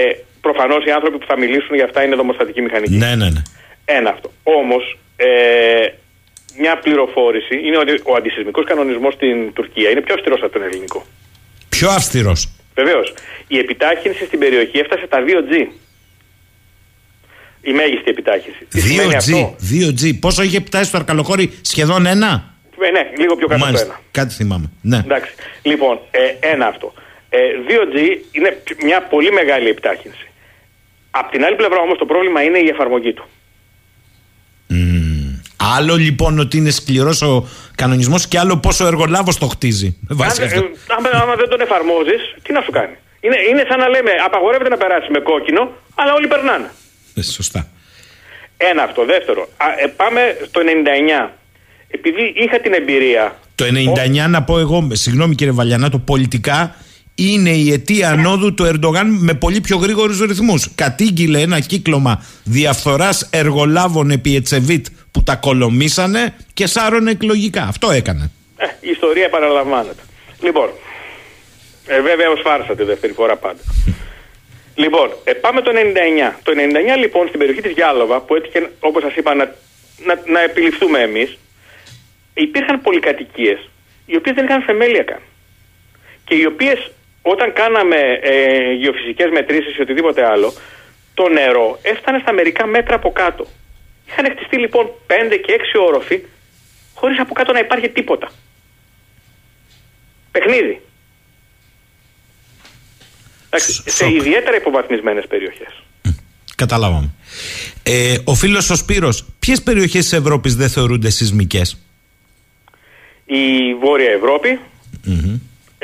Προφανώς 0.47 0.85
οι 0.85 0.91
άνθρωποι 0.91 1.19
που 1.19 1.27
θα 1.27 1.39
μιλήσουν 1.39 1.75
για 1.75 1.85
αυτά 1.85 2.05
είναι 2.05 2.17
δομοστατική 2.17 2.61
μηχανική. 2.61 2.95
Ναι, 2.95 3.15
ναι, 3.15 3.29
ναι. 3.31 3.43
Ένα 3.85 4.11
αυτό. 4.11 4.31
Όμως, 4.43 4.99
ε, 5.17 5.87
μια 6.59 6.79
πληροφόρηση 6.79 7.55
είναι 7.67 7.79
ότι 7.79 8.01
ο 8.05 8.15
αντισυσμικός 8.15 8.65
κανονισμός 8.65 9.15
στην 9.15 9.53
Τουρκία 9.53 9.91
είναι 9.91 10.01
πιο 10.01 10.15
αυστηρός 10.15 10.43
από 10.43 10.53
τον 10.53 10.63
ελληνικό. 10.63 11.07
Πιο 11.69 11.89
αυστηρός. 11.89 12.49
Βεβαίως. 12.75 13.15
Η 13.47 13.59
επιτάχυνση 13.59 14.25
στην 14.25 14.39
περιοχή 14.39 14.79
έφτασε 14.79 15.07
τα 15.07 15.19
2G. 15.27 15.67
Η 17.63 17.73
μέγιστη 17.73 18.11
επιτάχυνση. 18.11 18.67
2G. 18.75 19.55
2G. 19.71 20.19
Πόσο 20.21 20.43
είχε 20.43 20.61
φτάσει 20.61 20.85
στο 20.85 20.97
Αρκαλοχώρι, 20.97 21.59
σχεδόν 21.63 22.07
ένα; 22.07 22.55
Ε, 22.81 22.91
ναι, 22.91 23.11
λίγο 23.17 23.37
πιο 23.37 23.47
κάτω 23.47 23.65
από 23.65 23.79
ένα. 23.79 24.01
Κάτι 24.11 24.35
θυμάμαι. 24.35 24.71
Ναι. 24.83 24.97
Εντάξει. 24.97 25.33
Λοιπόν, 25.63 26.01
ε, 26.11 26.49
ένα 26.53 26.67
αυτό. 26.67 26.95
Ε, 27.29 27.39
2G 27.69 27.97
είναι 28.33 28.63
μια 28.85 29.03
πολύ 29.03 29.33
μεγάλη 29.33 29.69
επιτάχυνση. 29.69 30.27
Απ' 31.11 31.31
την 31.31 31.45
άλλη 31.45 31.57
πλευρά 31.57 31.81
όμως 31.81 31.99
το 31.99 32.07
πρόβλημα 32.07 32.43
είναι 32.43 32.59
η 32.59 32.69
εφαρμογή 32.69 33.13
του. 33.13 33.25
Άλλο 35.77 35.97
λοιπόν 35.97 36.39
ότι 36.39 36.57
είναι 36.57 36.71
σκληρός 36.71 37.23
ο 37.23 37.49
κανονισμός 37.75 38.29
και 38.29 38.39
άλλο 38.39 38.57
πόσο 38.57 38.87
εργολάβος 38.87 39.39
το 39.39 39.47
χτίζει. 39.47 39.99
Αν, 40.09 40.19
ε, 40.19 41.19
άμα 41.23 41.35
δεν 41.35 41.49
τον 41.49 41.61
εφαρμόζεις, 41.61 42.21
τι 42.43 42.53
να 42.53 42.61
σου 42.61 42.71
κάνει. 42.71 42.95
Είναι, 43.21 43.37
είναι 43.51 43.65
σαν 43.69 43.79
να 43.79 43.89
λέμε 43.89 44.11
απαγορεύεται 44.27 44.69
να 44.69 44.77
περάσει 44.77 45.11
με 45.11 45.19
κόκκινο, 45.19 45.71
αλλά 45.95 46.13
όλοι 46.15 46.27
περνάνε. 46.27 46.71
Ε, 47.15 47.23
σωστά. 47.23 47.69
Ένα 48.57 48.83
αυτό. 48.83 49.05
Δεύτερο, 49.05 49.49
α, 49.57 49.67
ε, 49.83 49.87
πάμε 49.87 50.21
στο 50.49 50.61
99 50.61 51.31
επειδή 51.89 52.33
είχα 52.37 52.59
την 52.61 52.73
εμπειρία. 52.73 53.39
Το 53.55 53.65
99 53.65 54.29
να 54.29 54.43
πω 54.43 54.59
εγώ, 54.59 54.89
συγγνώμη 54.93 55.35
κύριε 55.35 55.53
Βαλιανάτο, 55.53 55.99
πολιτικά 55.99 56.75
είναι 57.31 57.51
η 57.51 57.73
αιτία 57.73 58.11
ανόδου 58.11 58.55
του 58.55 58.65
Ερντογάν 58.65 59.07
με 59.21 59.35
πολύ 59.35 59.61
πιο 59.61 59.77
γρήγορους 59.77 60.21
ρυθμούς. 60.21 60.75
Κατήγγειλε 60.75 61.41
ένα 61.41 61.61
κύκλωμα 61.61 62.25
διαφθοράς 62.45 63.29
εργολάβων 63.33 64.11
επί 64.11 64.37
Ετσεβίτ 64.37 64.87
που 65.11 65.23
τα 65.23 65.37
κολομήσανε 65.37 66.35
και 66.55 66.67
σάρωνε 66.67 67.11
εκλογικά. 67.11 67.63
Αυτό 67.63 67.91
έκανε. 67.91 68.31
Ε, 68.57 68.67
η 68.81 68.91
ιστορία 68.91 69.25
επαναλαμβάνεται. 69.25 70.03
Λοιπόν, 70.41 70.69
ε, 71.87 72.01
βέβαια 72.01 72.31
ω 72.31 72.37
φάρσα 72.37 72.75
τη 72.75 72.83
δεύτερη 72.85 73.13
φορά 73.13 73.37
πάντα. 73.37 73.61
λοιπόν, 74.75 75.11
ε, 75.25 75.33
πάμε 75.33 75.61
το 75.61 75.71
99. 75.71 76.39
Το 76.43 76.53
99 76.97 76.99
λοιπόν 76.99 77.27
στην 77.27 77.39
περιοχή 77.39 77.61
της 77.61 77.73
Γιάλοβα 77.73 78.21
που 78.21 78.35
έτυχε 78.35 78.71
όπως 78.81 79.03
σας 79.03 79.15
είπα 79.15 79.35
να, 79.35 79.55
να, 80.07 80.15
να 80.33 80.41
επιληφθούμε 80.41 80.99
εμείς 80.99 81.39
υπήρχαν 82.35 82.81
πολυκατοικίες 82.81 83.69
οι 84.07 84.17
οποίες 84.17 84.35
δεν 84.35 84.45
είχαν 84.45 84.63
θεμέλια 84.63 85.03
καν. 85.03 85.21
Και 86.25 86.35
οι 86.35 86.47
οποίες 86.47 86.91
όταν 87.23 87.53
κάναμε 87.53 87.97
ε, 88.23 88.73
γεωφυσικές 88.73 89.31
μετρήσεις 89.31 89.77
ή 89.77 89.81
οτιδήποτε 89.81 90.27
άλλο, 90.27 90.53
το 91.15 91.29
νερό 91.29 91.79
έφτανε 91.83 92.19
στα 92.23 92.33
μερικά 92.33 92.67
μέτρα 92.67 92.95
από 92.95 93.13
κάτω. 93.13 93.47
Είχαν 94.09 94.31
χτιστεί 94.37 94.57
λοιπόν 94.59 94.91
5 95.07 95.11
και 95.45 95.53
6 95.75 95.81
όροφοι, 95.87 96.23
χωρίς 96.95 97.19
από 97.19 97.35
κάτω 97.35 97.53
να 97.53 97.59
υπάρχει 97.59 97.89
τίποτα. 97.89 98.31
Παιχνίδι. 100.31 100.81
Εντάξει, 103.47 103.83
σε 103.87 104.13
ιδιαίτερα 104.13 104.57
υποβαθμισμένες 104.57 105.27
περιοχές. 105.27 105.83
Καταλάβαμε. 106.57 107.11
Ε, 107.83 108.17
ο 108.25 108.35
φίλος 108.35 108.71
ο 108.71 108.77
Σπύρος, 108.77 109.25
ποιες 109.39 109.63
περιοχές 109.63 110.03
της 110.03 110.13
Ευρώπης 110.13 110.57
δεν 110.57 110.69
θεωρούνται 110.69 111.11
σεισμικές; 111.11 111.83
Η 113.25 113.75
Βόρεια 113.75 114.11
Ευρώπη, 114.11 114.61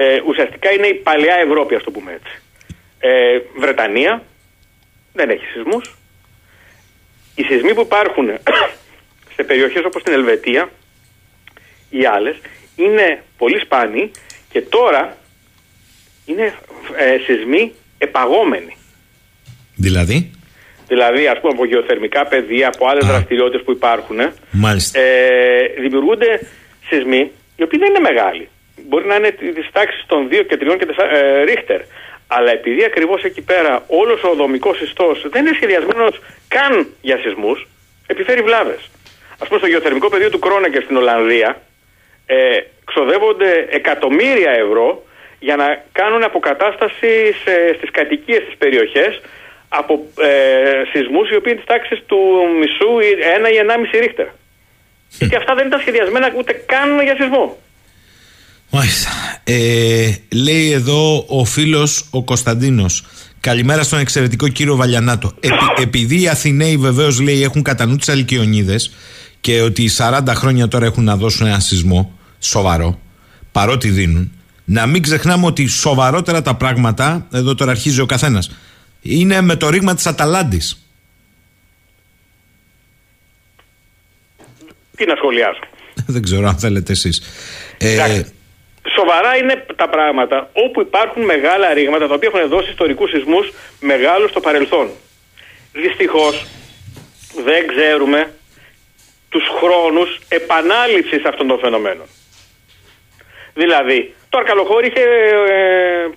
ε, 0.00 0.20
ουσιαστικά 0.26 0.72
είναι 0.72 0.86
η 0.86 0.94
παλαιά 0.94 1.34
Ευρώπη, 1.46 1.74
ας 1.74 1.82
το 1.82 1.90
πούμε 1.90 2.12
έτσι. 2.12 2.34
Ε, 2.98 3.38
Βρετανία, 3.60 4.22
δεν 5.12 5.30
έχει 5.30 5.44
σεισμούς. 5.44 5.96
Οι 7.34 7.42
σεισμοί 7.42 7.74
που 7.74 7.80
υπάρχουν 7.80 8.28
σε 9.34 9.42
περιοχές 9.42 9.84
όπως 9.84 10.02
την 10.02 10.12
Ελβετία 10.12 10.70
ή 11.90 12.04
άλλες 12.04 12.36
είναι 12.76 13.22
πολύ 13.38 13.58
σπάνιοι 13.60 14.10
και 14.50 14.60
τώρα 14.62 15.16
είναι 16.26 16.54
ε, 16.96 17.18
σεισμοί 17.26 17.72
επαγόμενοι. 17.98 18.76
Δηλαδή; 19.76 20.30
Δηλαδή, 20.88 21.26
ας 21.26 21.40
πούμε, 21.40 21.52
από 21.52 21.64
γεωθερμικά 21.64 22.26
πεδία, 22.26 22.68
από 22.74 22.88
άλλες 22.88 23.04
Α. 23.04 23.08
δραστηριότητες 23.08 23.62
που 23.64 23.72
υπάρχουν, 23.72 24.18
Μάλιστα. 24.50 25.00
ε, 25.00 25.80
δημιουργούνται 25.80 26.46
σεισμοί 26.88 27.30
οι 27.56 27.62
οποίοι 27.62 27.78
δεν 27.78 27.88
είναι 27.88 28.10
μεγάλοι. 28.12 28.48
Μπορεί 28.86 29.06
να 29.06 29.14
είναι 29.14 29.30
τη 29.30 29.68
τάξη 29.72 30.04
των 30.06 30.28
2 30.30 30.44
και 30.48 30.58
3 30.60 30.76
και 30.78 30.86
4 30.96 31.04
ε, 31.12 31.42
ρίχτερ. 31.42 31.80
Αλλά 32.26 32.50
επειδή 32.50 32.84
ακριβώς 32.84 33.22
εκεί 33.22 33.42
πέρα 33.42 33.84
όλος 33.86 34.22
ο 34.22 34.34
δομικός 34.34 34.80
ιστό 34.80 35.16
δεν 35.30 35.46
είναι 35.46 35.54
σχεδιασμένος 35.54 36.20
καν 36.48 36.94
για 37.00 37.18
σεισμούς, 37.18 37.66
επιφέρει 38.06 38.42
βλάβες. 38.42 38.90
Α 39.38 39.44
πούμε, 39.46 39.58
στο 39.58 39.68
γεωθερμικό 39.68 40.08
πεδίο 40.08 40.30
του 40.30 40.38
Κρόνεγκερ 40.38 40.82
στην 40.82 40.96
Ολλανδία 40.96 41.60
ε, 42.26 42.58
ξοδεύονται 42.84 43.66
εκατομμύρια 43.70 44.50
ευρώ 44.50 45.06
για 45.38 45.56
να 45.56 45.84
κάνουν 45.92 46.22
αποκατάσταση 46.24 47.32
σε, 47.44 47.74
στις 47.76 47.90
κατοικίες 47.90 48.42
στις 48.42 48.56
περιοχές 48.56 49.20
από 49.68 50.06
ε, 50.20 50.82
σεισμούς 50.92 51.30
οι 51.30 51.36
οποίοι 51.36 51.52
είναι 51.54 51.60
της 51.64 51.72
τάξης 51.74 52.02
του 52.06 52.18
μισού 52.60 52.98
ή 52.98 53.10
ένα 53.36 53.50
ή 53.50 53.56
ενάμιση 53.56 53.98
ρίχτερ. 53.98 54.26
Γιατί 55.18 55.36
αυτά 55.36 55.54
δεν 55.54 55.66
ήταν 55.66 55.80
σχεδιασμένα 55.80 56.32
ούτε 56.36 56.52
καν 56.52 57.02
για 57.02 57.16
σεισμό. 57.16 57.56
Μάλιστα. 58.70 59.10
Ε, 59.44 60.14
λέει 60.32 60.70
εδώ 60.70 61.24
ο 61.28 61.44
φίλος 61.44 62.04
ο 62.10 62.24
Κωνσταντίνος. 62.24 63.04
Καλημέρα 63.40 63.82
στον 63.82 63.98
εξαιρετικό 63.98 64.48
κύριο 64.48 64.76
Βαλιανάτο. 64.76 65.32
Επει- 65.40 65.78
επειδή 65.80 66.20
οι 66.22 66.28
Αθηναίοι 66.28 66.76
βεβαίως 66.76 67.20
λέει 67.20 67.42
έχουν 67.42 67.62
κατά 67.62 67.86
νου 67.86 67.96
τις 67.96 68.08
Αλκιονίδες 68.08 68.90
και 69.40 69.60
ότι 69.60 69.88
40 69.96 70.22
χρόνια 70.34 70.68
τώρα 70.68 70.86
έχουν 70.86 71.04
να 71.04 71.16
δώσουν 71.16 71.46
ένα 71.46 71.60
σεισμό 71.60 72.12
σοβαρό, 72.38 73.00
παρότι 73.52 73.88
δίνουν, 73.88 74.32
να 74.64 74.86
μην 74.86 75.02
ξεχνάμε 75.02 75.46
ότι 75.46 75.66
σοβαρότερα 75.66 76.42
τα 76.42 76.54
πράγματα, 76.54 77.26
εδώ 77.32 77.54
τώρα 77.54 77.70
αρχίζει 77.70 78.00
ο 78.00 78.06
καθένας, 78.06 78.50
είναι 79.00 79.40
με 79.40 79.56
το 79.56 79.68
ρήγμα 79.68 79.94
της 79.94 80.06
Αταλάντης. 80.06 80.82
Τι 84.96 85.06
να 85.06 85.14
σχολιάσω. 85.16 85.60
Δεν 86.06 86.22
ξέρω 86.22 86.48
αν 86.48 86.56
θέλετε 86.58 86.92
εσείς. 86.92 87.20
Ε, 87.78 87.92
Εντάξει. 87.92 88.32
Σοβαρά 88.98 89.36
είναι 89.36 89.64
τα 89.76 89.88
πράγματα 89.88 90.50
όπου 90.52 90.80
υπάρχουν 90.80 91.22
μεγάλα 91.24 91.72
ρήγματα 91.72 92.06
τα 92.08 92.14
οποία 92.14 92.30
έχουν 92.34 92.48
δώσει 92.48 92.70
ιστορικούς 92.70 93.10
σεισμούς 93.10 93.52
μεγάλους 93.80 94.30
στο 94.30 94.40
παρελθόν. 94.40 94.90
Δυστυχώς 95.72 96.46
δεν 97.44 97.66
ξέρουμε 97.66 98.32
τους 99.28 99.44
χρόνους 99.58 100.20
επανάληψης 100.28 101.24
αυτών 101.24 101.46
των 101.46 101.58
φαινομένων. 101.58 102.06
Δηλαδή, 103.54 104.14
το 104.28 104.38
Αρκαλοχώρι 104.38 104.86
είχε 104.86 105.00
ε, 105.00 106.08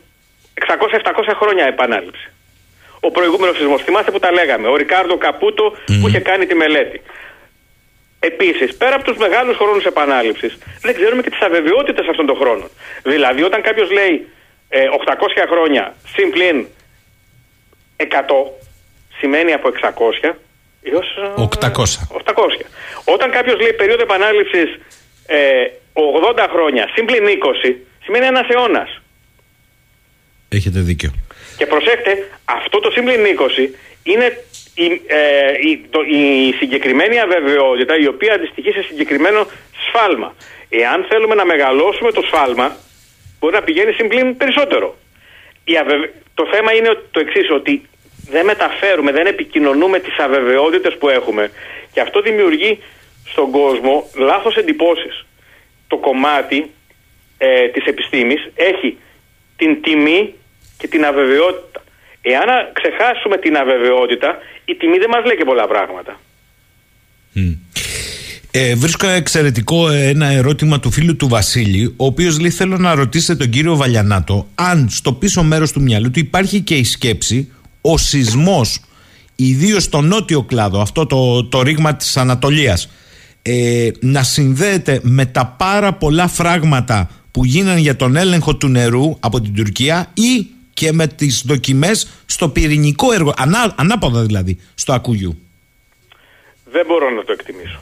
600-700 0.53 1.33
χρόνια 1.41 1.65
επανάληψη. 1.65 2.29
Ο 2.99 3.11
προηγούμενος 3.11 3.57
σεισμός, 3.57 3.81
θυμάστε 3.83 4.11
που 4.11 4.19
τα 4.19 4.31
λέγαμε, 4.31 4.67
ο 4.67 4.75
Ρικάρντο 4.75 5.17
Καπούτο 5.17 5.75
που 6.01 6.07
είχε 6.07 6.19
κάνει 6.19 6.45
τη 6.45 6.55
μελέτη. 6.55 7.01
Επίσης, 8.23 8.75
πέρα 8.77 8.95
από 8.95 9.03
τους 9.03 9.17
μεγάλους 9.17 9.55
χρόνους 9.57 9.85
επανάληψης, 9.85 10.57
δεν 10.81 10.93
ξέρουμε 10.95 11.21
και 11.21 11.29
τις 11.29 11.41
αβεβαιότητες 11.41 12.07
αυτών 12.07 12.25
των 12.25 12.35
χρόνων. 12.35 12.69
Δηλαδή, 13.03 13.43
όταν 13.43 13.61
κάποιος 13.61 13.91
λέει 13.91 14.27
ε, 14.69 14.83
800 14.87 15.47
χρόνια 15.51 15.95
συμπλήν 16.15 16.67
100, 17.97 18.05
σημαίνει 19.19 19.53
από 19.53 19.69
600 19.69 20.33
έως 20.81 21.07
ε, 21.17 21.41
800. 21.41 21.69
800. 22.25 22.65
Όταν 23.05 23.31
κάποιος 23.31 23.59
λέει 23.59 23.73
περίοδο 23.73 24.01
επανάληψης 24.01 24.79
ε, 25.25 25.65
80 25.93 26.47
χρόνια 26.51 26.89
συμπλήν 26.95 27.25
20, 27.63 27.75
σημαίνει 28.03 28.25
ένας 28.25 28.47
αιώνας. 28.49 29.01
έχετε 30.49 30.79
δίκιο. 30.79 31.11
Και 31.57 31.65
προσέξτε, 31.65 32.29
αυτό 32.45 32.79
το 32.79 32.91
σύμπλην 32.91 33.19
20 33.23 33.69
είναι 34.03 34.43
η, 34.75 35.01
ε, 35.07 35.69
η, 35.69 35.85
το, 35.89 36.01
η 36.01 36.51
συγκεκριμένη 36.59 37.19
αβεβαιότητα 37.19 37.97
η 37.97 38.07
οποία 38.07 38.33
αντιστοιχεί 38.33 38.71
σε 38.71 38.81
συγκεκριμένο 38.81 39.45
σφάλμα. 39.87 40.35
Εάν 40.69 41.05
θέλουμε 41.09 41.35
να 41.35 41.45
μεγαλώσουμε 41.45 42.11
το 42.11 42.21
σφάλμα, 42.21 42.75
μπορεί 43.39 43.53
να 43.53 43.61
πηγαίνει 43.61 43.91
συμπλήν 43.93 44.37
περισσότερο. 44.37 44.97
Η 45.63 45.77
αβεβαι... 45.77 46.13
Το 46.33 46.47
θέμα 46.51 46.73
είναι 46.73 46.89
ότι- 46.89 47.07
το 47.11 47.19
εξής, 47.19 47.51
ότι 47.51 47.81
δεν 48.29 48.45
μεταφέρουμε, 48.45 49.11
δεν 49.11 49.25
επικοινωνούμε 49.25 49.99
τις 49.99 50.17
αβεβαιότητες 50.17 50.97
που 50.97 51.09
έχουμε. 51.09 51.51
Και 51.93 52.01
αυτό 52.01 52.21
δημιουργεί 52.21 52.79
στον 53.27 53.51
κόσμο 53.51 54.09
λάθος 54.15 54.55
εντυπώσεις. 54.55 55.25
Το 55.87 55.97
κομμάτι 55.97 56.71
ε, 57.37 57.67
της 57.67 57.85
επιστήμης 57.85 58.49
έχει 58.55 58.97
την 59.57 59.81
τιμή 59.81 60.33
και 60.77 60.87
την 60.87 61.05
αβεβαιότητα. 61.05 61.83
Εάν 62.21 62.49
α- 62.49 62.69
ξεχάσουμε 62.73 63.37
την 63.37 63.57
αβεβαιότητα, 63.57 64.37
η 64.71 64.75
τιμή 64.75 64.97
δεν 64.97 65.09
μας 65.09 65.25
λέει 65.25 65.35
και 65.35 65.43
πολλά 65.43 65.67
πράγματα. 65.67 66.19
Ε, 68.51 68.75
βρίσκω 68.75 69.07
εξαιρετικό 69.07 69.89
ε, 69.89 70.07
ένα 70.07 70.27
ερώτημα 70.27 70.79
του 70.79 70.91
φίλου 70.91 71.15
του 71.15 71.27
Βασίλη, 71.27 71.93
ο 71.97 72.05
οποίος 72.05 72.39
λέει: 72.39 72.49
Θέλω 72.49 72.77
να 72.77 72.95
ρωτήσετε 72.95 73.35
τον 73.43 73.49
κύριο 73.49 73.75
Βαλιανάτο 73.75 74.47
αν 74.55 74.89
στο 74.89 75.13
πίσω 75.13 75.43
μέρος 75.43 75.71
του 75.71 75.81
μυαλού 75.81 76.11
του 76.11 76.19
υπάρχει 76.19 76.61
και 76.61 76.75
η 76.75 76.83
σκέψη 76.83 77.51
ο 77.81 77.97
σεισμός, 77.97 78.79
ιδίως 79.35 79.83
στο 79.83 80.01
νότιο 80.01 80.43
κλάδο, 80.43 80.81
αυτό 80.81 81.05
το, 81.05 81.43
το 81.45 81.61
ρήγμα 81.61 81.95
της 81.95 82.17
Ανατολίας, 82.17 82.89
ε, 83.41 83.89
να 83.99 84.23
συνδέεται 84.23 84.99
με 85.03 85.25
τα 85.25 85.55
πάρα 85.57 85.93
πολλά 85.93 86.27
φράγματα 86.27 87.09
που 87.31 87.45
γίνανε 87.45 87.79
για 87.79 87.95
τον 87.95 88.15
έλεγχο 88.15 88.55
του 88.55 88.67
νερού 88.67 89.17
από 89.19 89.41
την 89.41 89.55
Τουρκία 89.55 90.11
ή 90.13 90.47
και 90.73 90.91
με 90.91 91.07
τις 91.07 91.43
δοκιμές 91.45 92.23
στο 92.25 92.49
πυρηνικό 92.49 93.11
έργο, 93.13 93.33
ανά, 93.37 93.75
ανάποδα 93.77 94.21
δηλαδή, 94.21 94.59
στο 94.75 94.93
Ακούγιου. 94.93 95.37
Δεν 96.71 96.85
μπορώ 96.85 97.09
να 97.09 97.23
το 97.23 97.31
εκτιμήσω. 97.31 97.79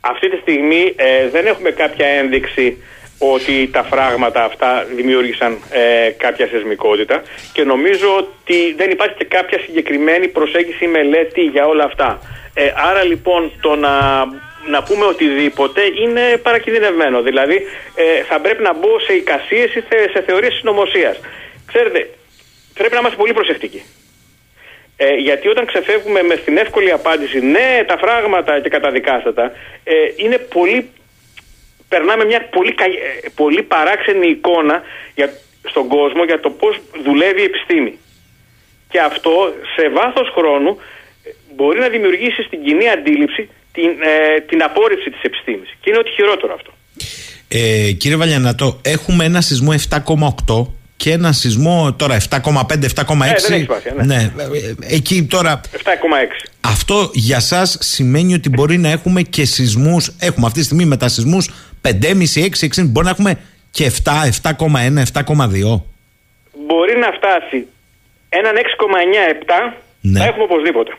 Αυτή 0.00 0.30
τη 0.30 0.36
στιγμή 0.36 0.92
ε, 0.96 1.28
δεν 1.28 1.46
έχουμε 1.46 1.70
κάποια 1.70 2.06
ένδειξη 2.06 2.76
ότι 3.18 3.68
τα 3.72 3.82
φράγματα 3.82 4.44
αυτά 4.44 4.86
δημιούργησαν 4.96 5.58
ε, 5.70 6.10
κάποια 6.10 6.46
σεσμικότητα 6.48 7.22
και 7.52 7.64
νομίζω 7.64 8.16
ότι 8.16 8.74
δεν 8.76 8.90
υπάρχει 8.90 9.14
και 9.16 9.24
κάποια 9.24 9.58
συγκεκριμένη 9.58 10.28
προσέγγιση 10.28 10.84
ή 10.84 10.88
μελέτη 10.88 11.40
για 11.40 11.66
όλα 11.66 11.84
αυτά. 11.84 12.18
Ε, 12.54 12.72
άρα 12.88 13.04
λοιπόν 13.04 13.52
το 13.60 13.74
να, 13.76 14.24
να 14.70 14.82
πούμε 14.82 15.04
οτιδήποτε 15.04 15.80
είναι 16.02 16.36
παρακινδυνευμένο. 16.42 17.22
Δηλαδή 17.22 17.54
ε, 17.94 18.22
θα 18.28 18.40
πρέπει 18.40 18.62
να 18.62 18.74
μπω 18.74 18.98
σε 19.06 19.12
εικασίες 19.12 19.74
ή 19.74 19.80
θε- 19.88 20.10
σε 20.10 20.22
θεωρίες 20.26 20.54
συνωμοσίας. 20.54 21.20
Ξέρετε, 21.66 22.10
πρέπει 22.74 22.94
να 22.94 22.98
είμαστε 22.98 23.18
πολύ 23.18 23.32
προσεκτικοί. 23.32 23.82
Ε, 24.96 25.14
γιατί 25.14 25.48
όταν 25.48 25.66
ξεφεύγουμε 25.66 26.22
με 26.22 26.34
στην 26.34 26.56
εύκολη 26.56 26.90
απάντηση 26.90 27.40
ναι 27.40 27.84
τα 27.86 27.96
φράγματα 27.98 28.60
και 28.60 28.68
καταδικάστατα 28.68 29.52
ε, 29.84 29.94
είναι 30.16 30.38
πολύ 30.38 30.88
περνάμε 31.88 32.24
μια 32.24 32.40
πολύ, 32.56 32.72
κα- 32.74 32.84
ε, 32.84 33.28
πολύ 33.34 33.62
παράξενη 33.62 34.26
εικόνα 34.28 34.82
για, 35.14 35.28
στον 35.72 35.88
κόσμο 35.88 36.24
για 36.24 36.40
το 36.40 36.50
πώς 36.50 36.74
δουλεύει 37.04 37.40
η 37.40 37.48
επιστήμη. 37.52 37.92
Και 38.90 39.00
αυτό 39.00 39.32
σε 39.74 39.88
βάθος 39.88 40.28
χρόνου 40.36 40.72
ε, 41.24 41.28
μπορεί 41.54 41.78
να 41.78 41.88
δημιουργήσει 41.88 42.42
στην 42.42 42.58
κοινή 42.64 42.88
αντίληψη 42.88 43.42
την, 43.72 43.90
ε, 44.12 44.40
την 44.40 44.62
απόρριψη 44.62 45.10
της 45.10 45.22
επιστήμης. 45.22 45.68
Και 45.80 45.90
είναι 45.90 45.98
ότι 45.98 46.10
χειρότερο 46.10 46.52
αυτό. 46.54 46.70
Ε, 47.48 47.90
κύριε 48.00 48.16
Βαλιανατό, 48.16 48.80
έχουμε 48.82 49.24
ένα 49.24 49.40
σεισμό 49.40 49.72
7,8 49.90 50.66
και 51.04 51.12
ένα 51.12 51.32
σεισμό 51.32 51.94
τώρα 51.98 52.16
7,5-7,6. 52.30 52.40
Ε, 52.40 52.76
δεν 52.76 52.86
έχει 53.26 53.38
σημασία, 53.40 53.94
ναι. 54.04 54.14
ε, 54.14 54.58
ε, 54.88 54.94
εκεί 54.94 55.24
τώρα 55.24 55.60
7,6 55.72 55.78
αυτό 56.60 57.10
για 57.12 57.40
σας 57.40 57.78
σημαίνει 57.80 58.34
ότι 58.34 58.48
μπορεί 58.48 58.78
να 58.78 58.88
έχουμε 58.88 59.22
και 59.22 59.44
σεισμούς 59.44 60.10
Έχουμε 60.20 60.46
αυτή 60.46 60.58
τη 60.58 60.64
στιγμή 60.64 60.84
με 60.84 60.96
τα 60.96 61.08
σεισμούς 61.08 61.50
5,5, 61.82 61.90
6, 62.34 62.46
6 62.76 62.84
Μπορεί 62.86 63.06
να 63.06 63.10
έχουμε 63.10 63.38
και 63.70 63.90
7, 64.04 64.10
7,1, 64.42 64.56
7,2 65.12 65.80
μπορεί 66.66 66.96
να 66.98 67.10
φτάσει 67.12 67.66
έναν 68.28 68.54
6,9-7 69.72 69.74
Ναι. 70.00 70.18
θα 70.18 70.24
έχουμε 70.24 70.44
οπωσδήποτε 70.44 70.96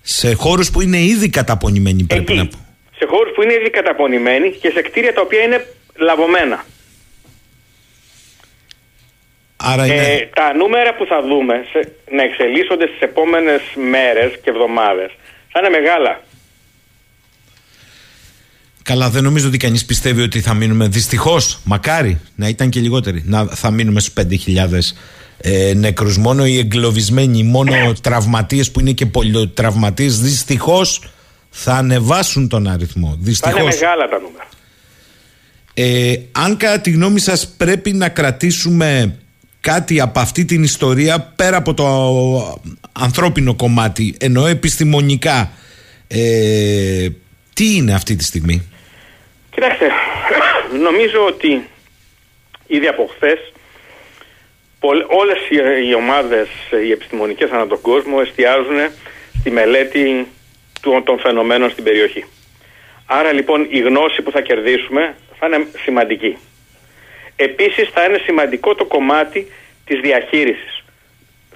Σε 0.00 0.34
χώρους 0.34 0.70
που 0.70 0.80
είναι 0.80 0.98
ήδη 0.98 1.28
καταπονημένοι 1.28 2.02
πρέπει 2.02 2.22
Εκεί, 2.22 2.34
να 2.34 2.46
πω 2.46 2.58
σε 2.96 3.06
χώρους 3.06 3.32
που 3.34 3.42
είναι 3.42 3.52
ήδη 3.52 3.70
καταπονημένοι 3.70 4.50
και 4.50 4.70
σε 4.70 4.82
κτίρια 4.82 5.12
τα 5.12 5.20
οποία 5.20 5.42
είναι 5.42 5.66
λαβωμένα. 5.96 6.64
Άρα 9.62 9.86
είναι... 9.86 10.06
Ε, 10.06 10.28
τα 10.34 10.54
νούμερα 10.54 10.94
που 10.94 11.06
θα 11.06 11.22
δούμε 11.22 11.54
σε, 11.72 11.92
να 12.10 12.22
εξελίσσονται 12.22 12.86
στις 12.86 13.00
επόμενες 13.00 13.60
μέρες 13.90 14.32
και 14.42 14.50
εβδομάδες 14.50 15.10
θα 15.48 15.58
είναι 15.58 15.78
μεγάλα. 15.78 16.22
Καλά, 18.82 19.10
δεν 19.10 19.22
νομίζω 19.22 19.48
ότι 19.48 19.56
κανείς 19.56 19.84
πιστεύει 19.84 20.22
ότι 20.22 20.40
θα 20.40 20.54
μείνουμε. 20.54 20.88
Δυστυχώς, 20.88 21.60
μακάρι 21.64 22.20
να 22.34 22.48
ήταν 22.48 22.68
και 22.68 22.80
λιγότεροι. 22.80 23.22
Να, 23.26 23.46
θα 23.46 23.70
μείνουμε 23.70 24.00
στους 24.00 24.24
5.000 24.46 24.94
ε, 25.40 25.72
νεκρούς. 25.74 26.18
Μόνο 26.18 26.46
οι 26.46 26.58
εγκλωβισμένοι, 26.58 27.42
μόνο 27.42 27.92
τραυματίες 28.02 28.70
που 28.70 28.80
είναι 28.80 28.92
και 28.92 29.06
πολυτραυματίες, 29.06 30.20
δυστυχώς 30.20 31.10
θα 31.50 31.74
ανεβάσουν 31.74 32.48
τον 32.48 32.68
αριθμό. 32.68 33.16
Δυστυχώς. 33.20 33.54
Θα 33.54 33.62
είναι 33.62 33.74
μεγάλα 33.74 34.08
τα 34.08 34.18
νούμερα. 34.20 34.48
Ε, 35.74 36.14
αν 36.32 36.56
κατά 36.56 36.80
τη 36.80 36.90
γνώμη 36.90 37.20
σας 37.20 37.54
πρέπει 37.56 37.92
να 37.92 38.08
κρατήσουμε 38.08 39.18
κάτι 39.60 40.00
από 40.00 40.20
αυτή 40.20 40.44
την 40.44 40.62
ιστορία 40.62 41.32
πέρα 41.36 41.56
από 41.56 41.74
το 41.74 41.86
ανθρώπινο 42.92 43.54
κομμάτι 43.54 44.16
ενώ 44.20 44.46
επιστημονικά 44.46 45.50
ε, 46.08 47.08
τι 47.54 47.76
είναι 47.76 47.94
αυτή 47.94 48.16
τη 48.16 48.24
στιγμή; 48.24 48.68
Κοιτάξτε, 49.50 49.86
νομίζω 50.82 51.26
ότι 51.26 51.66
ήδη 52.66 52.86
από 52.86 53.10
χθες 53.14 53.52
όλες 55.20 55.38
οι 55.88 55.94
ομάδες 55.94 56.48
οι 56.84 56.90
επιστημονικές 56.90 57.50
ανά 57.50 57.66
τον 57.66 57.80
κόσμο 57.80 58.16
εστιάζουν 58.26 58.90
στη 59.38 59.50
μελέτη 59.50 60.26
των 61.04 61.18
φαινομένων 61.18 61.70
στην 61.70 61.84
περιοχή. 61.84 62.24
Άρα 63.06 63.32
λοιπόν 63.32 63.66
η 63.70 63.78
γνώση 63.78 64.22
που 64.22 64.30
θα 64.30 64.40
κερδίσουμε 64.40 65.14
θα 65.38 65.46
είναι 65.46 65.66
σημαντική. 65.82 66.36
Επίσης 67.40 67.88
θα 67.88 68.04
είναι 68.04 68.18
σημαντικό 68.24 68.74
το 68.74 68.84
κομμάτι 68.84 69.52
της 69.84 70.00
διαχείρισης. 70.00 70.84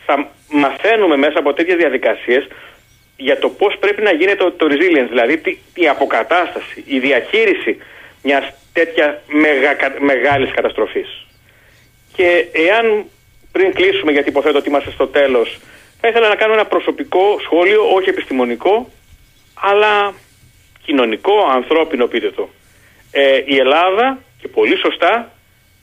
Θα 0.06 0.30
μαθαίνουμε 0.48 1.16
μέσα 1.16 1.38
από 1.38 1.52
τέτοιες 1.52 1.76
διαδικασίες 1.76 2.48
για 3.16 3.38
το 3.38 3.48
πώς 3.48 3.76
πρέπει 3.80 4.02
να 4.02 4.12
γίνεται 4.12 4.36
το, 4.36 4.52
το 4.52 4.66
resilience, 4.70 5.08
δηλαδή 5.08 5.60
η 5.74 5.88
αποκατάσταση, 5.88 6.84
η 6.86 6.98
διαχείριση 6.98 7.78
μιας 8.22 8.44
τέτοια 8.72 9.22
μεγα, 9.26 9.76
μεγάλης 10.00 10.50
καταστροφής. 10.50 11.26
Και 12.12 12.46
εάν 12.52 13.04
πριν 13.52 13.72
κλείσουμε, 13.72 14.12
γιατί 14.12 14.28
υποθέτω 14.28 14.58
ότι 14.58 14.68
είμαστε 14.68 14.90
στο 14.90 15.06
τέλος, 15.06 15.58
θα 16.00 16.08
ήθελα 16.08 16.28
να 16.28 16.34
κάνω 16.34 16.52
ένα 16.52 16.64
προσωπικό 16.64 17.38
σχόλιο, 17.44 17.94
όχι 17.94 18.08
επιστημονικό, 18.08 18.90
αλλά 19.54 20.14
κοινωνικό, 20.84 21.46
ανθρώπινο 21.50 22.06
πείτε 22.06 22.30
το. 22.30 22.48
Ε, 23.10 23.42
η 23.44 23.56
Ελλάδα, 23.56 24.22
και 24.40 24.48
πολύ 24.48 24.76
σωστά, 24.76 25.32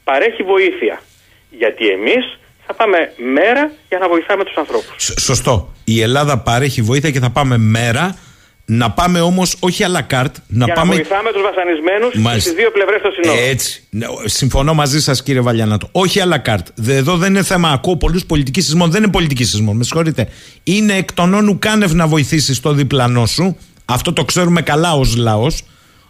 παρέχει 0.09 0.43
βοήθεια. 0.43 1.01
Γιατί 1.49 1.87
εμείς 1.87 2.23
θα 2.65 2.73
πάμε 2.73 2.97
μέρα 3.37 3.71
για 3.89 3.99
να 3.99 4.07
βοηθάμε 4.07 4.43
τους 4.43 4.57
ανθρώπους. 4.63 5.13
Σωστό. 5.19 5.73
Η 5.83 6.01
Ελλάδα 6.01 6.37
παρέχει 6.37 6.81
βοήθεια 6.81 7.11
και 7.11 7.19
θα 7.19 7.29
πάμε 7.29 7.57
μέρα 7.57 8.17
να 8.65 8.91
πάμε 8.91 9.19
όμως 9.21 9.55
όχι 9.59 9.83
à 9.87 9.91
la 9.97 10.03
carte. 10.13 10.37
Να 10.47 10.65
Για 10.65 10.73
πάμε... 10.73 10.89
να 10.89 10.95
βοηθάμε 10.95 11.31
τους 11.31 11.41
βασανισμένους 11.41 12.41
στις 12.41 12.53
δύο 12.53 12.71
πλευρές 12.71 13.01
των 13.01 13.11
συνόρων. 13.11 13.43
Έτσι. 13.49 13.83
Ναι, 13.89 14.05
συμφωνώ 14.25 14.73
μαζί 14.73 15.01
σας, 15.01 15.23
κύριε 15.23 15.41
Βαλιανάτο. 15.41 15.89
Όχι 15.91 16.19
à 16.23 16.33
la 16.33 16.49
carte. 16.49 16.87
Εδώ 16.87 17.17
δεν 17.17 17.29
είναι 17.29 17.43
θέμα. 17.43 17.69
Ακούω 17.69 17.97
πολλούς 17.97 18.25
πολιτικοί 18.25 18.61
σεισμών. 18.61 18.91
Δεν 18.91 19.03
είναι 19.03 19.11
πολιτική 19.11 19.43
σεισμών. 19.43 19.77
Με 19.77 19.83
συγχωρείτε. 19.83 20.27
Είναι 20.63 20.93
εκ 20.93 21.13
των 21.13 21.33
όνου 21.33 21.59
κάνευ 21.59 21.91
να 21.91 22.07
βοηθήσεις 22.07 22.59
το 22.59 22.73
διπλανό 22.73 23.25
σου. 23.25 23.57
Αυτό 23.85 24.13
το 24.13 24.25
ξέρουμε 24.25 24.61
καλά 24.61 24.93
ως 24.93 25.15
λαός. 25.15 25.63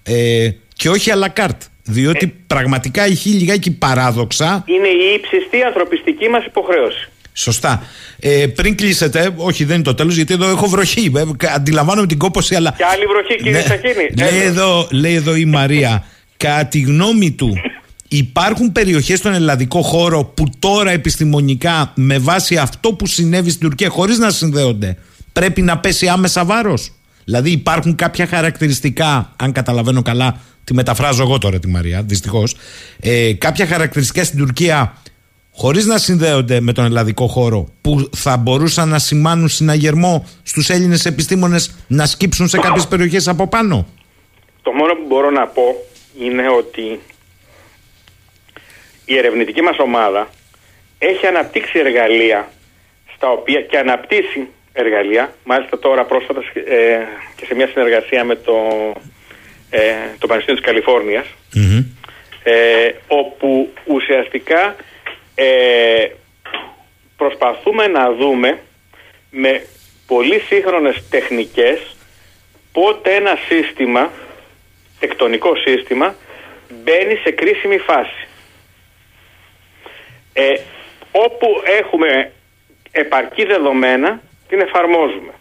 Ε, 0.04 0.50
και 0.76 0.90
όχι 0.90 1.12
à 1.14 1.26
la 1.26 1.44
carte. 1.44 1.64
Διότι 1.90 2.26
ε. 2.26 2.44
πραγματικά 2.48 3.04
έχει 3.04 3.30
λιγάκι 3.30 3.72
παράδοξα. 3.72 4.64
Είναι 4.66 4.88
η 4.88 5.14
ύψιστη 5.16 5.62
ανθρωπιστική 5.64 6.30
μας 6.30 6.46
υποχρέωση. 6.46 7.10
Σωστά. 7.34 7.84
Ε, 8.20 8.48
πριν 8.56 8.76
κλείσετε, 8.76 9.34
όχι 9.36 9.64
δεν 9.64 9.76
είναι 9.76 9.84
το 9.84 9.94
τέλος, 9.94 10.16
γιατί 10.16 10.34
εδώ 10.34 10.50
έχω 10.50 10.68
βροχή. 10.68 11.12
Ε, 11.16 11.48
αντιλαμβάνομαι 11.56 12.08
την 12.08 12.18
κόποση, 12.18 12.56
αλλά. 12.56 12.74
Και 12.78 12.84
άλλη 12.84 13.06
βροχή, 13.06 13.36
κύριε 13.36 13.52
ναι, 13.52 13.62
Σαχίνη. 13.62 14.32
Λέει 14.32 14.46
εδώ, 14.46 14.88
λέει 14.92 15.16
εδώ 15.16 15.36
η 15.36 15.46
Μαρία, 15.46 16.06
κατά 16.38 16.66
τη 16.66 16.80
γνώμη 16.80 17.32
του, 17.32 17.58
υπάρχουν 18.08 18.72
περιοχές 18.72 19.18
στον 19.18 19.34
ελλαδικό 19.34 19.82
χώρο 19.82 20.24
που 20.24 20.44
τώρα 20.60 20.92
επιστημονικά, 20.92 21.92
με 21.96 22.18
βάση 22.18 22.58
αυτό 22.58 22.94
που 22.94 23.06
συνέβη 23.06 23.50
στην 23.50 23.68
Τουρκία, 23.68 23.90
χωρίς 23.90 24.18
να 24.18 24.30
συνδέονται, 24.30 24.98
πρέπει 25.34 25.62
να 25.62 25.78
πέσει 25.78 26.08
άμεσα 26.08 26.46
βάρος; 26.46 26.92
Δηλαδή 27.24 27.52
υπάρχουν 27.52 27.96
κάποια 27.96 28.28
χαρακτηριστικά, 28.28 29.36
αν 29.36 29.52
καταλαβαίνω 29.52 30.02
καλά, 30.02 30.40
τη 30.64 30.74
μεταφράζω 30.74 31.24
εγώ 31.24 31.38
τώρα 31.38 31.60
τη 31.60 31.68
Μαρία, 31.68 32.02
δυστυχώς. 32.02 32.56
Ε, 33.02 33.34
κάποια 33.34 33.66
χαρακτηριστικά 33.66 34.24
στην 34.24 34.40
Τουρκία 34.40 34.94
χωρίς 35.52 35.86
να 35.86 35.98
συνδέονται 35.98 36.62
με 36.62 36.74
τον 36.74 36.86
ελλαδικό 36.86 37.28
χώρο 37.28 37.68
που 37.82 38.10
θα 38.16 38.38
μπορούσαν 38.38 38.90
να 38.90 39.00
σημάνουν 39.00 39.48
συναγερμό 39.48 40.28
στους 40.44 40.70
Έλληνες 40.70 41.06
επιστήμονες 41.06 41.76
να 41.88 42.06
σκύψουν 42.06 42.48
σε 42.48 42.58
κάποιες 42.58 42.88
περιοχές 42.88 43.28
από 43.28 43.48
πάνω; 43.48 43.88
Το 44.62 44.72
μόνο 44.72 44.94
που 44.94 45.06
μπορώ 45.08 45.30
να 45.30 45.48
πω 45.48 45.64
είναι 46.20 46.50
ότι 46.50 47.00
η 49.06 49.18
ερευνητική 49.18 49.62
μας 49.62 49.78
ομάδα 49.80 50.30
έχει 50.98 51.26
αναπτύξει 51.26 51.80
εργαλεία 51.80 52.52
στα 53.16 53.30
οποία 53.30 53.62
και 53.62 53.78
αναπτύσσει 53.78 54.48
εργαλεία, 54.80 55.34
μάλιστα 55.44 55.80
τώρα 55.80 56.04
πρόσφατα 56.06 56.44
ε, 56.54 57.00
και 57.36 57.46
σε 57.46 57.56
μια 57.56 57.68
συνεργασία 57.68 58.24
με 58.24 58.36
το, 58.36 58.58
ε, 59.70 59.80
το 60.20 60.28
Πανεπιστήμιο 60.28 60.62
της 60.62 60.72
καλιφορνιας 60.72 61.26
ε, 62.44 62.92
όπου 63.08 63.74
ουσιαστικά 63.86 64.76
ε, 65.36 66.08
προσπαθούμε 67.18 67.88
να 67.88 68.14
δούμε 68.14 68.60
με 69.32 69.66
πολύ 70.08 70.40
σύγχρονες 70.40 71.10
τεχνικές 71.10 71.96
πότε 72.72 73.16
ένα 73.16 73.38
σύστημα, 73.48 74.12
τεκτονικό 75.00 75.56
σύστημα, 75.56 76.16
μπαίνει 76.70 77.16
σε 77.16 77.32
κρίσιμη 77.32 77.78
φάση. 77.78 78.28
Ε, 80.34 80.54
όπου 81.12 81.48
έχουμε 81.80 82.32
επαρκή 82.92 83.46
δεδομένα, 83.46 84.22
την 84.50 84.60
εφαρμόζουμε. 84.62 85.34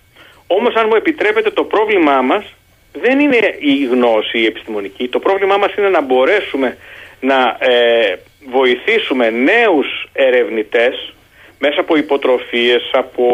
Όμως 0.46 0.74
αν 0.74 0.86
μου 0.88 0.94
επιτρέπετε 0.94 1.50
το 1.50 1.64
πρόβλημά 1.64 2.20
μας 2.22 2.44
δεν 2.92 3.20
είναι 3.20 3.56
η 3.58 3.84
γνώση 3.84 4.38
η 4.38 4.46
επιστημονική. 4.46 5.08
Το 5.08 5.18
πρόβλημά 5.18 5.56
μας 5.56 5.74
είναι 5.74 5.88
να 5.88 6.00
μπορέσουμε 6.00 6.76
να 7.20 7.56
ε, 7.58 8.18
βοηθήσουμε 8.50 9.30
νέους 9.30 10.08
ερευνητές 10.12 11.14
μέσα 11.58 11.80
από 11.80 11.96
υποτροφίες, 11.96 12.90
από 12.92 13.24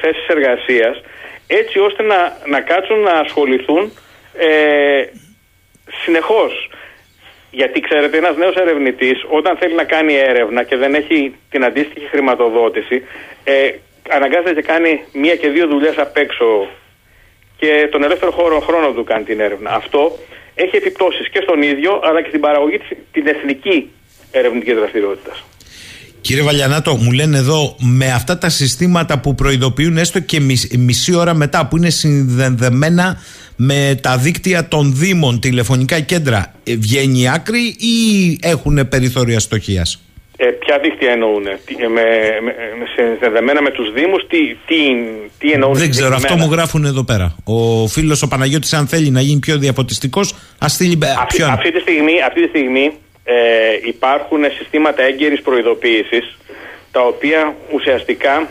θέσεις 0.00 0.26
εργασίας 0.26 1.02
έτσι 1.46 1.78
ώστε 1.78 2.02
να, 2.02 2.38
να 2.46 2.60
κάτσουν 2.60 2.98
να 2.98 3.10
ασχοληθούν 3.12 3.92
ε, 4.38 5.04
συνεχώς. 6.04 6.70
Γιατί 7.50 7.80
ξέρετε 7.80 8.16
ένας 8.16 8.36
νέος 8.36 8.54
ερευνητής 8.54 9.24
όταν 9.28 9.56
θέλει 9.56 9.74
να 9.74 9.84
κάνει 9.84 10.14
έρευνα 10.14 10.62
και 10.62 10.76
δεν 10.76 10.94
έχει 10.94 11.34
την 11.50 11.64
αντίστοιχη 11.64 12.06
χρηματοδότηση 12.06 13.02
ε, 13.44 13.70
αναγκάζεται 14.10 14.52
και 14.52 14.62
κάνει 14.62 15.02
μία 15.12 15.36
και 15.36 15.48
δύο 15.48 15.66
δουλειές 15.66 15.96
απ' 15.98 16.16
έξω 16.16 16.68
και 17.56 17.88
τον 17.92 18.02
ελεύθερο 18.04 18.30
χώρο, 18.30 18.60
χρόνο 18.60 18.92
του 18.92 19.04
κάνει 19.04 19.24
την 19.24 19.40
έρευνα. 19.40 19.70
Αυτό 19.70 20.18
έχει 20.54 20.76
επιπτώσεις 20.76 21.30
και 21.30 21.40
στον 21.42 21.62
ίδιο 21.62 22.00
αλλά 22.04 22.22
και 22.22 22.28
στην 22.28 22.40
παραγωγή 22.40 22.80
την 23.12 23.26
εθνική 23.26 23.90
ερευνητική 24.30 24.72
δραστηριότητας. 24.72 25.44
Κύριε 26.20 26.42
Βαλιανάτο, 26.42 26.96
μου 26.96 27.12
λένε 27.12 27.38
εδώ 27.38 27.76
με 27.78 28.12
αυτά 28.12 28.38
τα 28.38 28.48
συστήματα 28.48 29.18
που 29.18 29.34
προειδοποιούν 29.34 29.96
έστω 29.96 30.20
και 30.20 30.40
μισή 30.78 31.14
ώρα 31.14 31.34
μετά 31.34 31.66
που 31.66 31.76
είναι 31.76 31.90
συνδεδεμένα 31.90 33.22
με 33.56 33.98
τα 34.02 34.16
δίκτυα 34.16 34.68
των 34.68 34.96
Δήμων, 34.96 35.40
τηλεφωνικά 35.40 36.00
κέντρα, 36.00 36.54
ε, 36.64 36.76
βγαίνει 36.76 37.20
η 37.20 37.28
άκρη 37.28 37.76
ή 37.78 38.38
έχουν 38.42 38.88
περιθώρια 38.88 39.40
στοχείας; 39.40 40.02
Ε, 40.36 40.46
ποια 40.46 40.78
δίκτυα 40.78 41.10
εννοούν, 41.10 41.46
ε, 41.46 41.58
με, 41.78 41.88
με, 41.88 42.52
με, 42.78 42.86
συνδεδεμένα 42.96 43.62
με 43.62 43.70
τους 43.70 43.92
Δήμους, 43.92 44.26
τι, 44.26 44.54
τι, 44.66 44.76
τι 45.38 45.50
εννοούν. 45.52 45.74
Δεν 45.74 45.90
ξέρω, 45.90 46.14
αυτό 46.14 46.36
μου 46.36 46.48
γράφουν 46.52 46.84
εδώ 46.84 47.04
πέρα. 47.04 47.36
Ο 47.44 47.86
φίλος 47.86 48.22
ο 48.22 48.28
Παναγιώτης 48.28 48.72
αν 48.72 48.86
θέλει 48.86 49.10
να 49.10 49.20
γίνει 49.20 49.40
πιο 49.40 49.58
διαφωτιστικός, 49.58 50.34
ας 50.58 50.72
στείλει 50.72 50.98
αυτή, 51.18 51.42
αυτή, 51.42 51.72
τη 51.72 51.80
στιγμή, 51.80 52.22
αυτή 52.26 52.42
τη 52.42 52.48
στιγμή 52.48 52.92
ε, 53.24 53.34
υπάρχουν 53.86 54.44
συστήματα 54.58 55.02
έγκαιρης 55.02 55.42
προειδοποίησης 55.42 56.38
τα 56.90 57.00
οποία 57.00 57.54
ουσιαστικά 57.72 58.48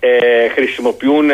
ε, 0.00 0.48
χρησιμοποιούν 0.48 1.28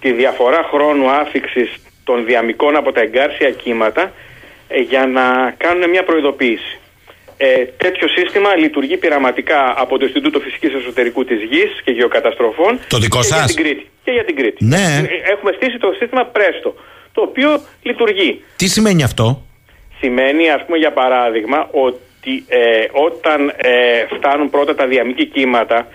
τη 0.00 0.12
διαφορά 0.12 0.68
χρόνου 0.72 1.10
άφηξης 1.10 1.70
των 2.04 2.24
διαμικών 2.24 2.76
από 2.76 2.92
τα 2.92 3.00
εγκάρσια 3.00 3.50
κύματα 3.50 4.12
ε, 4.68 4.80
για 4.80 5.06
να 5.06 5.54
κάνουν 5.56 5.90
μια 5.90 6.04
προειδοποίηση. 6.04 6.78
Ε, 7.44 7.64
τέτοιο 7.76 8.08
σύστημα 8.08 8.56
λειτουργεί 8.56 8.96
πειραματικά 8.96 9.74
από 9.76 9.98
το 9.98 10.04
Ινστιτούτο 10.04 10.40
Φυσικής 10.40 10.74
Εσωτερικού 10.74 11.24
της 11.24 11.40
Γης 11.50 11.72
και 11.84 11.90
Γεωκαταστροφών 11.90 12.78
το 12.88 12.98
δικό 12.98 13.18
και, 13.18 13.24
σας; 13.24 13.38
Για 13.38 13.54
την 13.54 13.64
Κρήτη, 13.64 13.86
και 14.04 14.10
για 14.10 14.24
την 14.24 14.36
Κρήτη. 14.36 14.64
Ναι. 14.64 14.86
Ε, 15.08 15.32
έχουμε 15.32 15.52
στήσει 15.56 15.78
το 15.78 15.94
σύστημα 15.98 16.30
Presto, 16.36 16.72
το 17.12 17.20
οποίο 17.22 17.60
λειτουργεί. 17.82 18.44
Τι 18.56 18.66
σημαίνει 18.66 19.02
αυτό; 19.02 19.42
σημαίνει 19.98 20.50
ας 20.50 20.64
πούμε 20.64 20.78
για 20.78 20.92
παράδειγμα 20.92 21.68
ότι 21.70 22.00
ότι 22.22 22.44
ε, 22.48 22.84
όταν 22.92 23.52
ε, 23.56 24.06
φτάνουν 24.16 24.50
πρώτα 24.50 24.74
τα 24.74 24.86
διαμήκη 24.86 25.26
κύματα, 25.26 25.86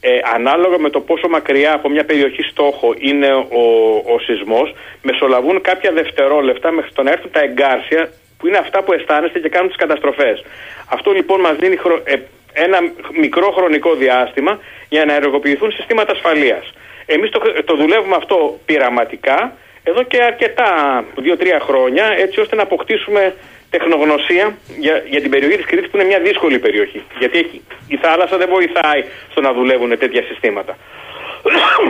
ε, 0.00 0.10
ανάλογα 0.34 0.78
με 0.78 0.90
το 0.90 1.00
πόσο 1.00 1.28
μακριά 1.28 1.72
από 1.72 1.88
μια 1.88 2.04
περιοχή 2.04 2.42
στόχο 2.42 2.94
είναι 2.98 3.34
ο, 3.34 3.64
ο 4.14 4.18
σεισμός, 4.18 4.74
μεσολαβούν 5.02 5.60
κάποια 5.60 5.92
δευτερόλεπτα 5.92 6.70
μέχρι 6.70 6.92
το 6.92 7.02
να 7.02 7.10
έρθουν 7.10 7.30
τα 7.30 7.40
εγκάρσια 7.40 8.10
που 8.38 8.46
είναι 8.46 8.56
αυτά 8.56 8.82
που 8.82 8.92
αισθάνεστε 8.92 9.38
και 9.38 9.48
κάνουν 9.48 9.68
τις 9.68 9.76
καταστροφές. 9.76 10.44
Αυτό 10.90 11.10
λοιπόν 11.12 11.40
μας 11.40 11.56
δίνει 11.56 11.76
ένα 12.52 12.78
μικρό 13.20 13.50
χρονικό 13.50 13.94
διάστημα 13.94 14.58
για 14.88 15.04
να 15.04 15.14
ενεργοποιηθούν 15.14 15.72
συστήματα 15.72 16.12
ασφαλείας. 16.12 16.72
Εμείς 17.06 17.30
το, 17.30 17.40
το 17.64 17.76
δουλεύουμε 17.76 18.16
αυτό 18.16 18.58
πειραματικά 18.66 19.56
εδώ 19.88 20.02
και 20.02 20.22
αρκετά, 20.22 21.04
δύο-τρία 21.16 21.60
χρόνια, 21.60 22.04
έτσι 22.18 22.40
ώστε 22.40 22.56
να 22.56 22.62
αποκτήσουμε 22.62 23.34
τεχνογνωσία 23.70 24.56
για, 24.78 25.02
για 25.06 25.20
την 25.20 25.30
περιοχή 25.30 25.56
της 25.56 25.66
Κρήτης 25.66 25.90
που 25.90 25.96
είναι 25.96 26.06
μια 26.06 26.20
δύσκολη 26.20 26.58
περιοχή. 26.58 27.02
Γιατί 27.18 27.38
έχει, 27.38 27.62
η 27.88 27.96
θάλασσα 27.96 28.36
δεν 28.36 28.48
βοηθάει 28.48 29.04
στο 29.30 29.40
να 29.40 29.52
δουλεύουν 29.52 29.98
τέτοια 29.98 30.22
συστήματα. 30.22 30.76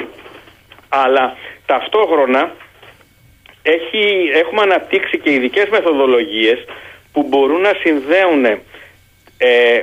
Αλλά 1.02 1.36
ταυτόχρονα 1.66 2.52
έχει, 3.74 4.30
έχουμε 4.32 4.62
αναπτύξει 4.62 5.18
και 5.18 5.32
ειδικές 5.32 5.68
μεθοδολογίες 5.68 6.64
που 7.12 7.26
μπορούν 7.28 7.60
να 7.60 7.72
συνδέουν, 7.82 8.44
ε, 9.38 9.80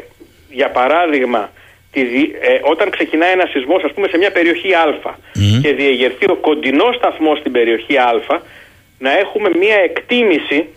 για 0.49 0.69
παράδειγμα, 0.69 1.51
τη, 1.91 2.01
ε, 2.01 2.59
όταν 2.61 2.89
ξεκινάει 2.89 3.31
ένα 3.31 3.45
σεισμός, 3.45 3.83
ας 3.83 3.93
πούμε, 3.93 4.07
σε 4.07 4.17
μια 4.17 4.31
περιοχή 4.31 4.73
Α 4.73 5.15
και 5.61 5.73
διεγερθεί 5.73 6.25
ο 6.31 6.35
κοντινός 6.35 6.95
σταθμός 6.95 7.39
στην 7.39 7.51
περιοχή 7.51 7.97
Α, 7.97 8.41
να 8.99 9.17
έχουμε 9.17 9.49
μια 9.59 9.75
εκτίμηση 9.75 10.67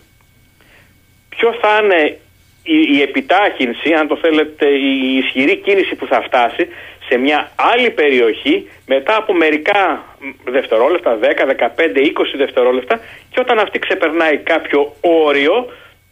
ποιο 1.29 1.57
θα 1.61 1.79
είναι 1.83 2.17
η, 2.95 3.01
επιτάχυνση, 3.01 3.93
αν 3.93 4.07
το 4.07 4.17
θέλετε, 4.17 4.67
η 4.67 5.17
ισχυρή 5.17 5.55
κίνηση 5.55 5.95
που 5.95 6.05
θα 6.05 6.21
φτάσει 6.21 6.67
σε 7.07 7.17
μια 7.17 7.51
άλλη 7.55 7.89
περιοχή 7.91 8.67
μετά 8.85 9.15
από 9.15 9.33
μερικά 9.33 10.05
δευτερόλεπτα, 10.43 11.17
10, 11.21 11.25
15, 11.25 11.25
20 11.27 12.33
δευτερόλεπτα 12.37 12.99
και 13.29 13.39
όταν 13.39 13.59
αυτή 13.59 13.79
ξεπερνάει 13.79 14.37
κάποιο 14.37 14.95
όριο, 15.01 15.71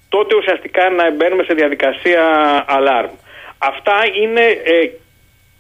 τότε 0.10 0.36
ουσιαστικά 0.36 0.90
να 0.90 1.12
μπαίνουμε 1.12 1.44
σε 1.44 1.54
διαδικασία 1.54 2.24
alarm. 2.70 3.10
Αυτά 3.58 3.98
είναι 4.22 4.42
ε, 4.42 4.90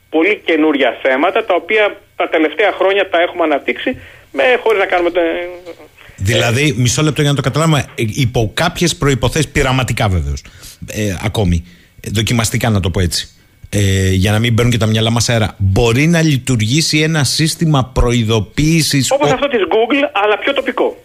πολύ 0.10 0.42
καινούρια 0.46 0.98
θέματα 1.02 1.46
τα 1.46 1.56
οποία 1.56 2.02
τα 2.16 2.30
τελευταία 2.30 2.72
χρόνια 2.72 3.10
τα 3.10 3.20
έχουμε 3.22 3.44
αναπτύξει 3.44 4.02
με, 4.32 4.44
χωρίς 4.64 4.80
να 4.80 4.86
κάνουμε... 4.86 5.12
Δηλαδή, 6.16 6.74
μισό 6.78 7.02
λεπτό 7.02 7.22
για 7.22 7.30
να 7.30 7.36
το 7.36 7.42
καταλάβουμε, 7.42 7.86
ε, 7.96 8.04
υπό 8.08 8.52
κάποιες 8.54 8.96
προποθέσει, 8.96 9.52
πειραματικά 9.52 10.08
βεβαίως, 10.10 10.44
ε, 10.88 11.16
ακόμη, 11.24 11.66
δοκιμαστικά 12.12 12.70
να 12.70 12.80
το 12.80 12.90
πω 12.90 13.00
έτσι, 13.00 13.35
ε, 13.70 14.10
για 14.12 14.32
να 14.32 14.40
μην 14.40 14.54
μπαίνουν 14.54 14.72
και 14.72 14.78
τα 14.78 14.86
μυαλά 14.86 15.10
μας 15.10 15.30
αέρα, 15.30 15.56
μπορεί 15.58 16.08
να 16.08 16.22
λειτουργήσει 16.22 17.00
ένα 17.00 17.24
σύστημα 17.24 17.92
προειδοποίησης. 17.94 19.12
Όπως 19.12 19.30
ο... 19.30 19.34
αυτό 19.34 19.48
της 19.48 19.60
Google, 19.70 20.10
αλλά 20.12 20.38
πιο 20.38 20.54
τοπικό. 20.54 21.04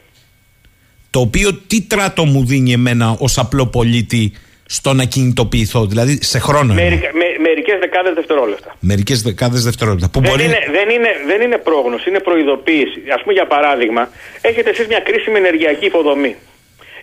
Το 1.10 1.20
οποίο 1.20 1.54
τι 1.66 1.82
τράτο 1.82 2.24
μου 2.24 2.44
δίνει 2.46 2.72
εμένα 2.72 3.16
ως 3.18 3.38
απλό 3.38 3.66
πολίτη 3.66 4.32
στο 4.66 4.92
να 4.92 5.04
κινητοποιηθώ, 5.04 5.86
δηλαδή 5.86 6.18
σε 6.22 6.38
χρόνο. 6.38 6.74
Με, 6.74 6.82
με, 6.90 7.30
Μερικές 7.40 7.78
δεκάδες 7.78 8.14
δευτερόλεπτα. 8.14 8.76
Μερικές 8.80 9.22
δεκάδες 9.22 9.62
δευτερόλεπτα. 9.64 10.08
Που 10.08 10.20
δεν, 10.20 10.30
μπορεί... 10.30 10.44
είναι, 10.44 10.60
δεν, 10.76 10.88
είναι, 10.94 11.10
δεν 11.26 11.40
είναι 11.40 11.58
πρόγνωση, 11.58 12.08
είναι 12.08 12.20
προειδοποίηση. 12.20 13.00
Α 13.16 13.18
πούμε, 13.20 13.32
για 13.32 13.46
παράδειγμα, 13.46 14.02
έχετε 14.40 14.70
εσείς 14.70 14.86
μια 14.86 15.00
κρίσιμη 15.00 15.38
ενεργειακή 15.38 15.86
υποδομή. 15.86 16.36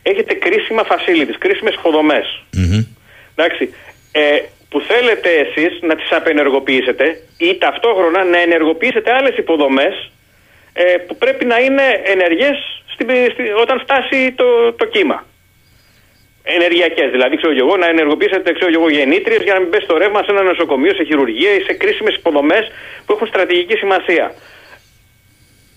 Έχετε 0.02 0.34
κρίσιμα 0.34 0.84
facilities, 0.92 1.38
κρίσιμες 1.38 1.74
υποδομές. 1.74 2.26
Mm-hmm. 2.58 2.86
Εντάξει. 3.36 3.64
Ε, 4.12 4.22
που 4.70 4.80
θέλετε 4.80 5.30
εσείς 5.30 5.80
να 5.82 5.96
τις 5.96 6.12
απενεργοποιήσετε 6.12 7.22
ή 7.38 7.58
ταυτόχρονα 7.58 8.24
να 8.24 8.40
ενεργοποιήσετε 8.40 9.14
άλλες 9.14 9.38
υποδομές 9.38 10.12
ε, 10.74 10.98
που 10.98 11.16
πρέπει 11.18 11.46
να 11.46 11.60
είναι 11.60 12.02
ενεργές 12.04 12.58
όταν 13.62 13.80
φτάσει 13.80 14.32
το, 14.32 14.74
το 14.74 14.86
κύμα 14.86 15.26
ενεργειακές. 16.44 17.12
Δηλαδή, 17.12 17.38
ξέρω 17.38 17.54
εγώ, 17.58 17.78
να 17.78 17.88
ενεργοποιήσετε 17.88 18.54
ξέρω 18.54 18.72
εγώ, 18.74 18.90
γεννήτριες 18.90 19.42
για 19.44 19.54
να 19.54 19.60
μην 19.60 19.70
πέσει 19.70 19.88
το 19.88 19.98
ρεύμα 19.98 20.24
σε 20.24 20.32
ένα 20.32 20.42
νοσοκομείο, 20.42 20.94
σε 20.94 21.04
χειρουργία 21.04 21.52
ή 21.54 21.62
σε 21.62 21.74
κρίσιμες 21.74 22.16
υποδομές 22.16 22.72
που 23.06 23.14
έχουν 23.14 23.28
στρατηγική 23.28 23.76
σημασία. 23.76 24.34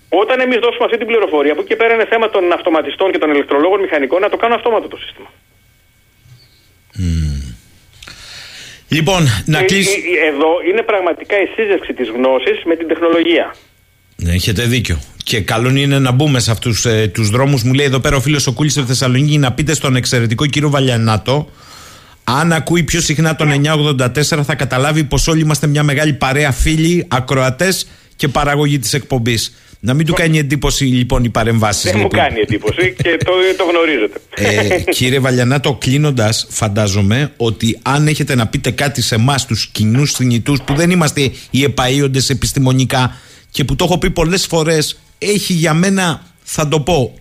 Όταν 0.09 0.41
εμείς 0.41 0.59
δώσουμε 0.59 0.85
αυτή 0.85 0.99
την 0.99 1.07
πληροφορία, 1.07 1.55
που 1.55 1.61
εκεί 1.61 1.77
πέρα 1.77 1.95
είναι 1.95 2.07
θέμα 2.07 2.31
των 2.31 2.53
αυτοματιστών 2.53 3.13
και 3.13 3.19
των 3.19 3.31
ηλεκτρολόγων 3.31 3.81
μηχανικών, 3.81 4.21
να 4.21 4.29
το 4.29 4.37
κάνουν 4.37 4.57
αυτόματο 4.57 4.89
το 4.89 4.97
σύστημα. 4.97 5.31
Λοιπόν, 8.91 9.27
να 9.45 9.63
κλείσει. 9.63 10.03
Εδώ 10.33 10.49
είναι 10.71 10.83
πραγματικά 10.83 11.37
η 11.43 11.47
σύζευξη 11.57 11.93
της 11.93 12.09
γνώσης 12.09 12.65
με 12.65 12.77
την 12.77 12.89
τεχνολογία. 12.89 13.55
Ναι, 14.17 14.33
έχετε 14.33 14.63
δίκιο. 14.63 15.01
Και 15.25 15.41
καλό 15.41 15.71
είναι 15.71 15.99
να 15.99 16.13
μπούμε 16.13 16.41
σε 16.41 16.51
αυτούς 16.51 16.85
ε, 16.85 17.11
τους 17.15 17.31
δρόμους. 17.31 17.63
Μου 17.63 17.73
λέει 17.73 17.87
εδώ 17.87 18.01
πέρα 18.01 18.17
ο 18.17 18.21
φίλος 18.21 18.47
ο 18.47 18.53
Κούλης 18.53 18.73
στη 18.73 18.83
Θεσσαλονίκη 18.83 19.39
να 19.39 19.53
πείτε 19.53 19.75
στον 19.75 19.97
εξαιρετικό 19.97 20.47
κύριο 20.47 20.71
Βαλιανάτο. 20.71 21.49
Αν 22.25 22.53
ακούει 22.53 22.83
πιο 22.83 23.01
συχνά 23.01 23.37
τον 23.37 23.49
984, 23.65 24.23
θα 24.23 24.55
καταλάβει 24.55 25.05
πως 25.05 25.29
όλοι 25.29 25.41
είμαστε 25.41 25.67
μια 25.67 25.83
μεγάλη 25.83 26.13
παρέα 26.13 26.53
φίλοι, 26.53 27.07
ακροατές 27.09 27.89
και 28.17 28.29
παραγωγή 28.29 28.79
της 28.79 28.95
εκπομπής. 28.95 29.55
Να 29.83 29.95
μην 29.95 30.07
του 30.07 30.13
κάνει 30.13 30.39
εντύπωση 30.39 30.85
λοιπόν 30.85 31.25
οι 31.25 31.29
παρεμβάσεις. 31.29 31.83
Δεν 31.83 31.95
λοιπόν. 31.95 32.11
μου 32.15 32.23
κάνει 32.23 32.41
εντύπωση 32.41 32.95
και 33.03 33.17
το, 33.25 33.33
το 33.57 33.65
γνωρίζετε. 33.71 34.21
Ε, 34.35 34.81
κύριε 34.91 35.19
Βαλιανάτο, 35.19 35.75
κλείνοντας, 35.75 36.47
φαντάζομαι 36.51 37.33
ότι 37.37 37.79
αν 37.83 38.07
έχετε 38.07 38.35
να 38.35 38.47
πείτε 38.47 38.71
κάτι 38.71 39.03
σε 39.03 39.15
εμάς, 39.15 39.47
τους 39.47 39.67
κοινούς 39.67 40.13
θνητούς, 40.13 40.63
που 40.63 40.75
δεν 40.75 40.91
είμαστε 40.91 41.33
οι 41.51 41.63
επαείοντε 41.63 42.21
επιστημονικά 42.29 43.17
και 43.51 43.65
που 43.65 43.77
το 43.77 43.85
έχω 43.85 43.99
πει 43.99 44.11
πολλές 44.11 44.47
φορές, 44.47 45.01
έχει 45.19 45.53
για 45.53 45.75
μένα, 45.75 46.23
θα 46.43 46.69
το 46.69 46.81
πω, 46.81 47.15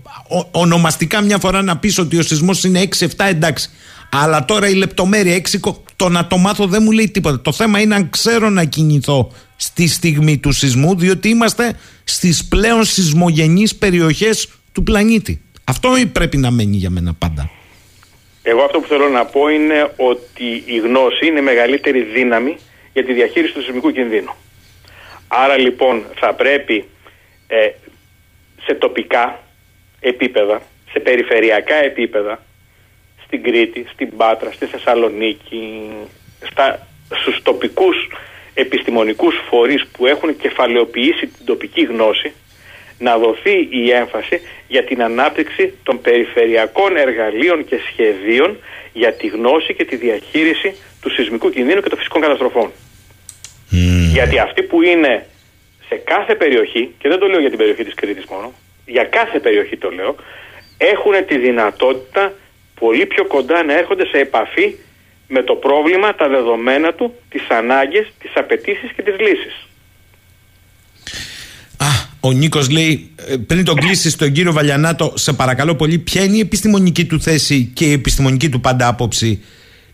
ονομαστικά 0.51 1.21
μια 1.21 1.37
φορά 1.37 1.61
να 1.61 1.77
πεις 1.77 1.97
ότι 1.97 2.17
ο 2.17 2.23
σεισμός 2.23 2.63
είναι 2.63 2.87
6-7, 2.99 3.07
εντάξει. 3.17 3.69
Αλλά 4.11 4.45
τώρα 4.45 4.69
η 4.69 4.73
λεπτομέρεια 4.73 5.41
6, 5.61 5.71
το 5.95 6.09
να 6.09 6.27
το 6.27 6.37
μάθω 6.37 6.67
δεν 6.67 6.83
μου 6.83 6.91
λέει 6.91 7.09
τίποτα. 7.09 7.41
Το 7.41 7.51
θέμα 7.51 7.79
είναι 7.79 7.95
αν 7.95 8.09
ξέρω 8.09 8.49
να 8.49 8.63
κινηθώ 8.63 9.31
στη 9.61 9.87
στιγμή 9.87 10.37
του 10.37 10.51
σεισμού, 10.51 10.95
διότι 10.95 11.29
είμαστε 11.29 11.79
στις 12.03 12.47
πλέον 12.47 12.83
σεισμογενείς 12.83 13.75
περιοχές 13.75 14.49
του 14.71 14.83
πλανήτη. 14.83 15.41
Αυτό 15.63 15.89
πρέπει 16.11 16.37
να 16.37 16.51
μένει 16.51 16.75
για 16.75 16.89
μένα 16.89 17.13
πάντα. 17.13 17.49
Εγώ 18.43 18.61
αυτό 18.61 18.79
που 18.79 18.87
θέλω 18.87 19.09
να 19.09 19.25
πω 19.25 19.47
είναι 19.47 19.93
ότι 19.95 20.63
η 20.65 20.77
γνώση 20.77 21.25
είναι 21.25 21.41
μεγαλύτερη 21.41 22.01
δύναμη 22.01 22.57
για 22.93 23.05
τη 23.05 23.13
διαχείριση 23.13 23.53
του 23.53 23.61
σεισμικού 23.61 23.91
κινδύνου. 23.91 24.33
Άρα 25.27 25.57
λοιπόν 25.57 26.03
θα 26.15 26.33
πρέπει 26.33 26.85
ε, 27.47 27.69
σε 28.65 28.73
τοπικά 28.73 29.43
επίπεδα, 29.99 30.61
σε 30.91 30.99
περιφερειακά 30.99 31.75
επίπεδα, 31.75 32.43
στην 33.25 33.43
Κρήτη, 33.43 33.85
στην 33.93 34.17
Πάτρα, 34.17 34.51
στη 34.51 34.65
Θεσσαλονίκη, 34.65 35.89
στα, 36.51 36.87
στους 37.21 37.41
τοπικούς 37.43 38.07
επιστημονικούς 38.53 39.35
φορείς 39.49 39.87
που 39.91 40.05
έχουν 40.05 40.37
κεφαλαιοποιήσει 40.37 41.27
την 41.27 41.45
τοπική 41.45 41.81
γνώση, 41.81 42.33
να 42.99 43.17
δοθεί 43.17 43.67
η 43.69 43.91
έμφαση 43.91 44.41
για 44.67 44.83
την 44.83 45.03
ανάπτυξη 45.03 45.73
των 45.83 46.01
περιφερειακών 46.01 46.97
εργαλείων 46.97 47.65
και 47.65 47.77
σχεδίων 47.91 48.57
για 48.93 49.13
τη 49.13 49.27
γνώση 49.27 49.73
και 49.73 49.85
τη 49.85 49.95
διαχείριση 49.95 50.75
του 51.01 51.09
σεισμικού 51.11 51.49
κινδύνου 51.49 51.81
και 51.81 51.89
των 51.89 51.97
φυσικών 51.97 52.21
καταστροφών. 52.21 52.71
Γιατί 54.11 54.39
αυτοί 54.39 54.61
που 54.63 54.81
είναι 54.81 55.25
σε 55.87 55.95
κάθε 55.95 56.35
περιοχή, 56.35 56.93
και 56.99 57.09
δεν 57.09 57.19
το 57.19 57.27
λέω 57.27 57.39
για 57.39 57.49
την 57.49 57.57
περιοχή 57.57 57.83
της 57.83 57.93
Κρήτης 57.93 58.25
μόνο, 58.25 58.53
για 58.85 59.03
κάθε 59.03 59.39
περιοχή 59.39 59.77
το 59.77 59.89
λέω, 59.89 60.15
έχουν 60.77 61.25
τη 61.25 61.37
δυνατότητα 61.37 62.33
πολύ 62.79 63.05
πιο 63.05 63.25
κοντά 63.25 63.63
να 63.63 63.73
έρχονται 63.77 64.05
σε 64.05 64.17
επαφή 64.17 64.75
με 65.31 65.43
το 65.43 65.55
πρόβλημα, 65.55 66.15
τα 66.15 66.27
δεδομένα 66.29 66.93
του, 66.93 67.13
τις 67.29 67.49
ανάγκες, 67.49 68.13
τις 68.19 68.31
απαιτήσεις 68.35 68.91
και 68.95 69.01
τις 69.01 69.15
λύσεις. 69.19 69.67
Α, 71.77 71.87
ο 72.19 72.31
Νίκος 72.31 72.69
λέει, 72.69 73.11
ε, 73.27 73.35
πριν 73.47 73.65
τον 73.65 73.75
κλείσεις 73.75 74.15
τον 74.15 74.31
κύριο 74.31 74.51
Βαλιανάτο, 74.51 75.13
σε 75.15 75.33
παρακαλώ 75.33 75.75
πολύ, 75.75 75.97
ποια 75.99 76.23
είναι 76.23 76.35
η 76.35 76.39
επιστημονική 76.39 77.05
του 77.05 77.21
θέση 77.21 77.71
και 77.75 77.85
η 77.85 77.91
επιστημονική 77.91 78.49
του 78.49 78.59
πάντα 78.59 78.87
άποψη 78.87 79.43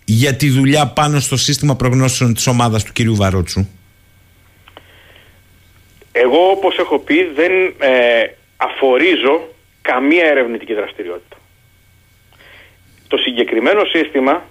για 0.05 0.35
τη 0.35 0.49
δουλειά 0.49 0.87
πάνω 0.87 1.19
στο 1.19 1.37
σύστημα 1.37 1.75
προγνώσεων 1.75 2.33
της 2.33 2.47
ομάδας 2.47 2.83
του 2.83 2.91
κύριου 2.91 3.15
Βαρότσου; 3.15 3.67
Εγώ 6.11 6.49
όπως 6.51 6.77
έχω 6.77 6.99
πει 6.99 7.23
δεν 7.35 7.51
ε, 7.79 8.35
αφορίζω 8.57 9.53
καμία 9.81 10.25
ερευνητική 10.25 10.73
δραστηριότητα. 10.73 11.37
Το 13.07 13.17
συγκεκριμένο 13.17 13.85
σύστημα, 13.85 14.43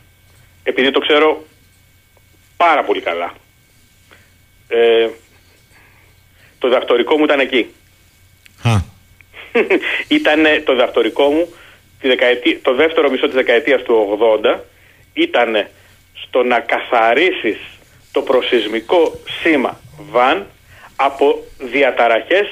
επειδή 0.64 0.90
το 0.90 1.00
ξέρω 1.00 1.44
πάρα 2.56 2.84
πολύ 2.84 3.00
καλά, 3.00 3.34
ε, 4.68 5.08
το 6.58 6.68
δακτορικό 6.68 7.16
μου 7.16 7.24
ήταν 7.24 7.40
εκεί. 7.40 7.74
ήταν 10.18 10.44
το 10.64 10.74
δακτορικό 10.74 11.30
μου 11.30 11.54
τη 12.00 12.08
δεκαετία, 12.08 12.58
το 12.62 12.74
δεύτερο 12.74 13.10
μισό 13.10 13.26
της 13.26 13.34
δεκαετίας 13.34 13.82
του 13.82 14.18
80 14.44 14.58
ήταν 15.12 15.66
στο 16.26 16.42
να 16.42 16.60
καθαρίσεις 16.60 17.58
το 18.12 18.22
προσυσμικό 18.22 19.20
σήμα 19.42 19.80
βαν 20.10 20.46
από 20.96 21.44
διαταραχές 21.58 22.46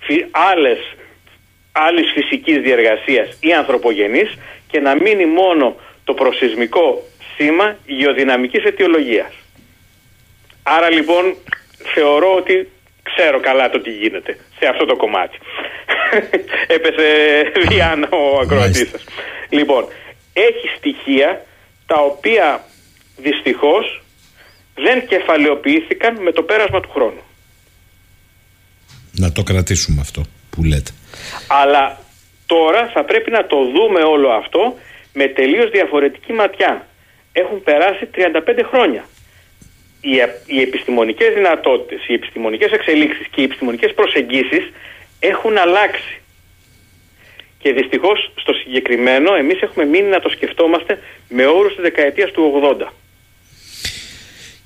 φυ, 0.00 0.26
άλλες, 0.30 0.78
άλλης 1.72 2.12
φυσικής 2.12 2.60
διεργασίας 2.60 3.36
ή 3.40 3.52
ανθρωπογενής 3.52 4.38
και 4.68 4.80
να 4.80 4.94
μείνει 4.94 5.26
μόνο 5.26 5.76
το 6.04 6.14
προσυσμικό 6.14 7.02
σήμα 7.36 7.76
γεωδυναμικής 7.86 8.64
αιτιολογίας. 8.64 9.32
Άρα 10.62 10.90
λοιπόν 10.90 11.36
θεωρώ 11.94 12.34
ότι 12.34 12.68
ξέρω 13.02 13.40
καλά 13.40 13.70
το 13.70 13.80
τι 13.80 13.90
γίνεται 13.90 14.38
σε 14.58 14.66
αυτό 14.66 14.84
το 14.84 14.96
κομμάτι. 14.96 15.38
Έπεσε 16.76 17.06
διάνα 17.68 18.08
ο 18.10 18.38
ακροατής 18.38 18.88
σας. 18.90 19.04
Λοιπόν, 19.48 19.88
έχει 20.32 20.76
στοιχεία 20.76 21.44
τα 21.86 21.96
οποία 22.00 22.64
δυστυχώς 23.16 24.02
δεν 24.74 25.06
κεφαλαιοποιήθηκαν 25.06 26.22
με 26.22 26.32
το 26.32 26.42
πέρασμα 26.42 26.80
του 26.80 26.90
χρόνου. 26.90 27.20
Να 29.12 29.32
το 29.32 29.42
κρατήσουμε 29.42 30.00
αυτό 30.00 30.22
που 30.50 30.64
λέτε. 30.64 30.90
Αλλά 31.48 31.98
τώρα 32.46 32.90
θα 32.94 33.04
πρέπει 33.04 33.30
να 33.30 33.46
το 33.46 33.56
δούμε 33.56 34.00
όλο 34.00 34.28
αυτό 34.30 34.78
με 35.12 35.26
τελείως 35.26 35.70
διαφορετική 35.70 36.32
ματιά. 36.32 36.85
Έχουν 37.42 37.62
περάσει 37.62 38.08
35 38.14 38.64
χρόνια. 38.70 39.04
Οι, 40.00 40.14
οι 40.46 40.60
επιστημονικές 40.60 41.34
δυνατότητες, 41.34 42.00
οι 42.08 42.12
επιστημονικές 42.12 42.70
εξελίξεις 42.72 43.26
και 43.30 43.40
οι 43.40 43.44
επιστημονικές 43.44 43.94
προσεγγίσεις 43.94 44.64
έχουν 45.18 45.58
αλλάξει. 45.58 46.14
Και 47.58 47.72
δυστυχώς 47.72 48.32
στο 48.36 48.52
συγκεκριμένο 48.52 49.34
εμείς 49.34 49.60
έχουμε 49.60 49.84
μείνει 49.84 50.08
να 50.08 50.20
το 50.20 50.28
σκεφτόμαστε 50.28 50.98
με 51.28 51.46
όρους 51.46 51.74
της 51.74 51.82
δεκαετίας 51.82 52.30
του 52.30 52.42
80. 52.80 52.92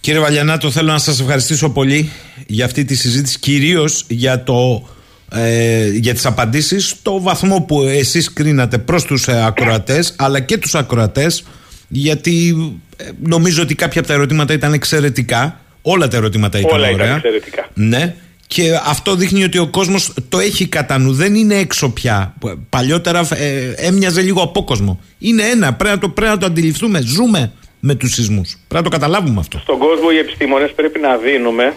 Κύριε 0.01 0.21
Βαλιανάτο, 0.21 0.71
θέλω 0.71 0.93
να 0.93 0.99
σας 0.99 1.21
ευχαριστήσω 1.21 1.71
πολύ 1.71 2.13
για 2.47 2.65
αυτή 2.65 2.85
τη 2.85 2.95
συζήτηση, 2.95 3.39
κυρίως 3.39 4.05
για, 4.09 4.43
το, 4.43 4.89
ε, 5.33 5.89
για 5.89 6.15
τις 6.15 6.27
απαντήσεις 6.27 6.89
στο 6.89 7.21
βαθμό 7.21 7.61
που 7.61 7.83
εσείς 7.83 8.33
κρίνατε 8.33 8.79
προς 8.79 9.05
τους 9.05 9.29
ε, 9.29 9.45
ακροατές, 9.45 10.15
αλλά 10.19 10.41
και 10.41 10.57
τους 10.59 10.75
ακροατές, 10.75 11.45
γιατί 11.93 12.57
ε, 12.97 13.09
νομίζω 13.23 13.63
ότι 13.63 13.75
κάποια 13.75 14.01
από 14.01 14.09
τα 14.09 14.15
ερωτήματα 14.15 14.53
ήταν 14.53 14.73
εξαιρετικά. 14.73 15.61
Όλα 15.83 16.09
τα 16.09 16.17
ερωτήματα 16.17 16.59
ήταν 16.59 16.71
Όλα 16.73 16.89
ωραία. 16.89 16.95
ήταν 17.07 17.17
εξαιρετικά. 17.17 17.69
Ναι. 17.75 18.15
Και 18.47 18.81
αυτό 18.85 19.15
δείχνει 19.15 19.45
ότι 19.45 19.59
ο 19.59 19.67
κόσμος 19.67 20.13
το 20.29 20.39
έχει 20.39 20.69
κατά 20.69 20.99
νου. 20.99 21.13
Δεν 21.13 21.35
είναι 21.35 21.55
έξω 21.55 21.93
πια. 21.93 22.35
Παλιότερα 22.69 23.29
ε, 23.31 23.73
έμοιαζε 23.77 24.21
λίγο 24.23 24.43
απόκοσμο. 24.43 25.01
Είναι 25.19 25.43
ένα. 25.43 25.75
Πρέπει 25.75 25.95
να 25.95 26.01
το, 26.01 26.09
πρέπει 26.09 26.31
να 26.31 26.39
το 26.39 26.47
αντιληφθούμε. 26.47 27.01
Ζούμε 27.01 27.53
με 27.81 27.95
τους 27.95 28.13
σεισμούς. 28.13 28.59
Πρέπει 28.69 28.85
να 28.85 28.91
το 28.91 28.97
καταλάβουμε 28.99 29.41
αυτό. 29.41 29.59
Στον 29.59 29.79
κόσμο 29.79 30.09
οι 30.13 30.19
επιστήμονες 30.19 30.73
πρέπει 30.73 30.99
να 30.99 31.17
δίνουμε 31.17 31.75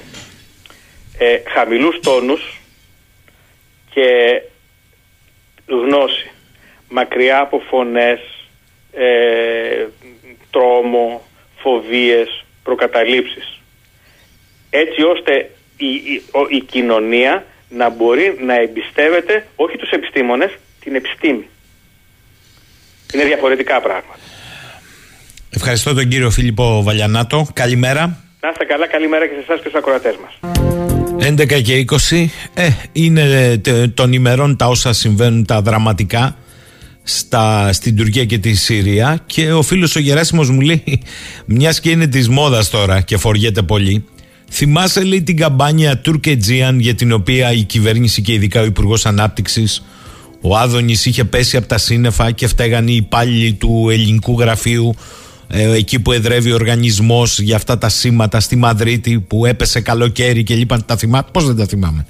ε, 1.17 1.37
χαμηλούς 1.53 1.99
τόνους 2.01 2.61
και 3.93 4.01
γνώση. 5.67 6.31
Μακριά 6.89 7.39
από 7.39 7.61
φωνές, 7.69 8.19
ε, 8.97 9.87
τρόμο, 10.51 11.21
φοβίες, 11.61 12.43
προκαταλήψεις. 12.63 13.59
Έτσι 14.69 15.01
ώστε 15.01 15.49
η, 15.77 15.85
η, 15.85 16.21
ο- 16.31 16.47
η 16.49 16.59
κοινωνία 16.61 17.45
να 17.69 17.89
μπορεί 17.89 18.37
να 18.45 18.53
εμπιστεύεται 18.61 19.47
όχι 19.55 19.77
τους 19.77 19.89
επιστήμονες, 19.89 20.51
την 20.83 20.95
επιστήμη. 20.95 21.45
Είναι 23.13 23.23
διαφορετικά 23.23 23.81
πράγματα. 23.81 24.19
Ευχαριστώ 25.49 25.93
τον 25.93 26.07
κύριο 26.07 26.29
Φίλιππο 26.29 26.83
Βαλιανάτο. 26.83 27.47
Καλημέρα. 27.53 28.17
Να 28.41 28.49
είστε 28.49 28.65
καλά, 28.65 28.87
καλημέρα 28.87 29.27
και 29.27 29.33
σε 29.33 29.39
εσάς 29.39 29.55
και 29.61 29.67
στους 29.69 29.79
ακροατές 29.79 30.15
μας. 30.23 30.39
11 31.27 31.61
και 31.61 31.85
20 32.11 32.25
ε, 32.53 32.67
είναι 32.91 33.21
ε, 33.21 33.57
τε- 33.57 33.93
των 33.93 34.13
ημερών 34.13 34.57
τα 34.57 34.65
όσα 34.67 34.93
συμβαίνουν 34.93 35.45
τα 35.45 35.61
δραματικά 35.61 36.37
στα, 37.03 37.73
στην 37.73 37.95
Τουρκία 37.95 38.25
και 38.25 38.37
τη 38.37 38.53
Συρία 38.53 39.19
και 39.25 39.51
ο 39.51 39.61
φίλος 39.61 39.95
ο 39.95 39.99
Γεράσιμος 39.99 40.49
μου 40.49 40.61
λέει 40.61 41.01
μιας 41.45 41.79
και 41.79 41.89
είναι 41.89 42.07
της 42.07 42.29
μόδας 42.29 42.69
τώρα 42.69 43.01
και 43.01 43.17
φοριέται 43.17 43.61
πολύ 43.61 44.05
θυμάσαι 44.51 45.03
λέει 45.03 45.23
την 45.23 45.37
καμπάνια 45.37 45.97
Τουρκετζίαν 45.97 46.79
για 46.79 46.95
την 46.95 47.11
οποία 47.11 47.51
η 47.51 47.63
κυβέρνηση 47.63 48.21
και 48.21 48.33
ειδικά 48.33 48.61
ο 48.61 48.65
Υπουργός 48.65 49.05
Ανάπτυξης 49.05 49.83
ο 50.41 50.57
Άδωνης 50.57 51.05
είχε 51.05 51.23
πέσει 51.23 51.57
από 51.57 51.67
τα 51.67 51.77
σύννεφα 51.77 52.31
και 52.31 52.47
φταίγαν 52.47 52.87
οι 52.87 52.95
υπάλληλοι 52.95 53.53
του 53.53 53.87
ελληνικού 53.91 54.39
γραφείου 54.39 54.95
ε, 55.47 55.71
εκεί 55.73 55.99
που 55.99 56.11
εδρεύει 56.11 56.51
ο 56.51 56.53
οργανισμός 56.53 57.39
για 57.39 57.55
αυτά 57.55 57.77
τα 57.77 57.89
σήματα 57.89 58.39
στη 58.39 58.55
Μαδρίτη 58.55 59.19
που 59.19 59.45
έπεσε 59.45 59.81
καλοκαίρι 59.81 60.43
και 60.43 60.55
λείπαν 60.55 60.85
τα 60.85 60.97
θυμάται. 60.97 61.29
Πώς 61.31 61.45
δεν 61.45 61.55
τα 61.55 61.65
θυμάμαι. 61.65 62.05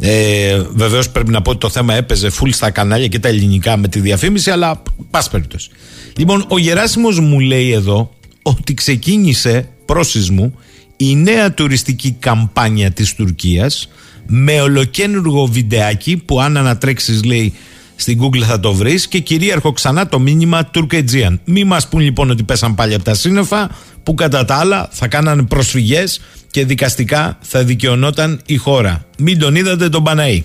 Ε, 0.00 0.62
Βεβαίως 0.74 1.10
πρέπει 1.10 1.30
να 1.30 1.42
πω 1.42 1.50
ότι 1.50 1.58
το 1.58 1.70
θέμα 1.70 1.94
έπαιζε 1.94 2.30
full 2.40 2.48
στα 2.50 2.70
κανάλια 2.70 3.06
και 3.06 3.18
τα 3.18 3.28
ελληνικά 3.28 3.76
με 3.76 3.88
τη 3.88 4.00
διαφήμιση, 4.00 4.50
αλλά 4.50 4.82
πας 5.10 5.30
περιπτώσει. 5.30 5.70
Λοιπόν, 6.16 6.44
ο 6.48 6.58
Γεράσιμος 6.58 7.20
μου 7.20 7.40
λέει 7.40 7.72
εδώ 7.72 8.10
ότι 8.42 8.74
ξεκίνησε 8.74 9.68
πρόσυσμου 9.84 10.54
η 10.96 11.16
νέα 11.16 11.54
τουριστική 11.54 12.16
καμπάνια 12.18 12.90
της 12.90 13.14
Τουρκίας 13.14 13.88
με 14.26 14.60
ολοκένουργο 14.60 15.46
βιντεάκι 15.46 16.16
που 16.16 16.40
αν 16.40 16.56
ανατρέξεις 16.56 17.24
λέει 17.24 17.54
στην 17.96 18.20
Google 18.22 18.42
θα 18.42 18.60
το 18.60 18.72
βρεις 18.72 19.08
και 19.08 19.18
κυρίαρχο 19.18 19.72
ξανά 19.72 20.08
το 20.08 20.18
μήνυμα 20.18 20.66
Τουρκετζίαν. 20.66 21.40
Μη 21.44 21.64
μας 21.64 21.88
πούν 21.88 22.00
λοιπόν 22.00 22.30
ότι 22.30 22.42
πέσαν 22.42 22.74
πάλι 22.74 22.94
από 22.94 23.04
τα 23.04 23.14
σύννεφα 23.14 23.70
που 24.02 24.14
κατά 24.14 24.44
τα 24.44 24.54
άλλα 24.54 24.88
θα 24.92 25.08
κάνανε 25.08 25.42
προσφυγές 25.42 26.20
και 26.54 26.64
δικαστικά 26.64 27.38
θα 27.40 27.64
δικαιωνόταν 27.64 28.40
η 28.46 28.56
χώρα. 28.56 29.04
Μην 29.18 29.38
τον 29.38 29.54
είδατε 29.54 29.88
τον 29.88 30.02
Παναή. 30.02 30.44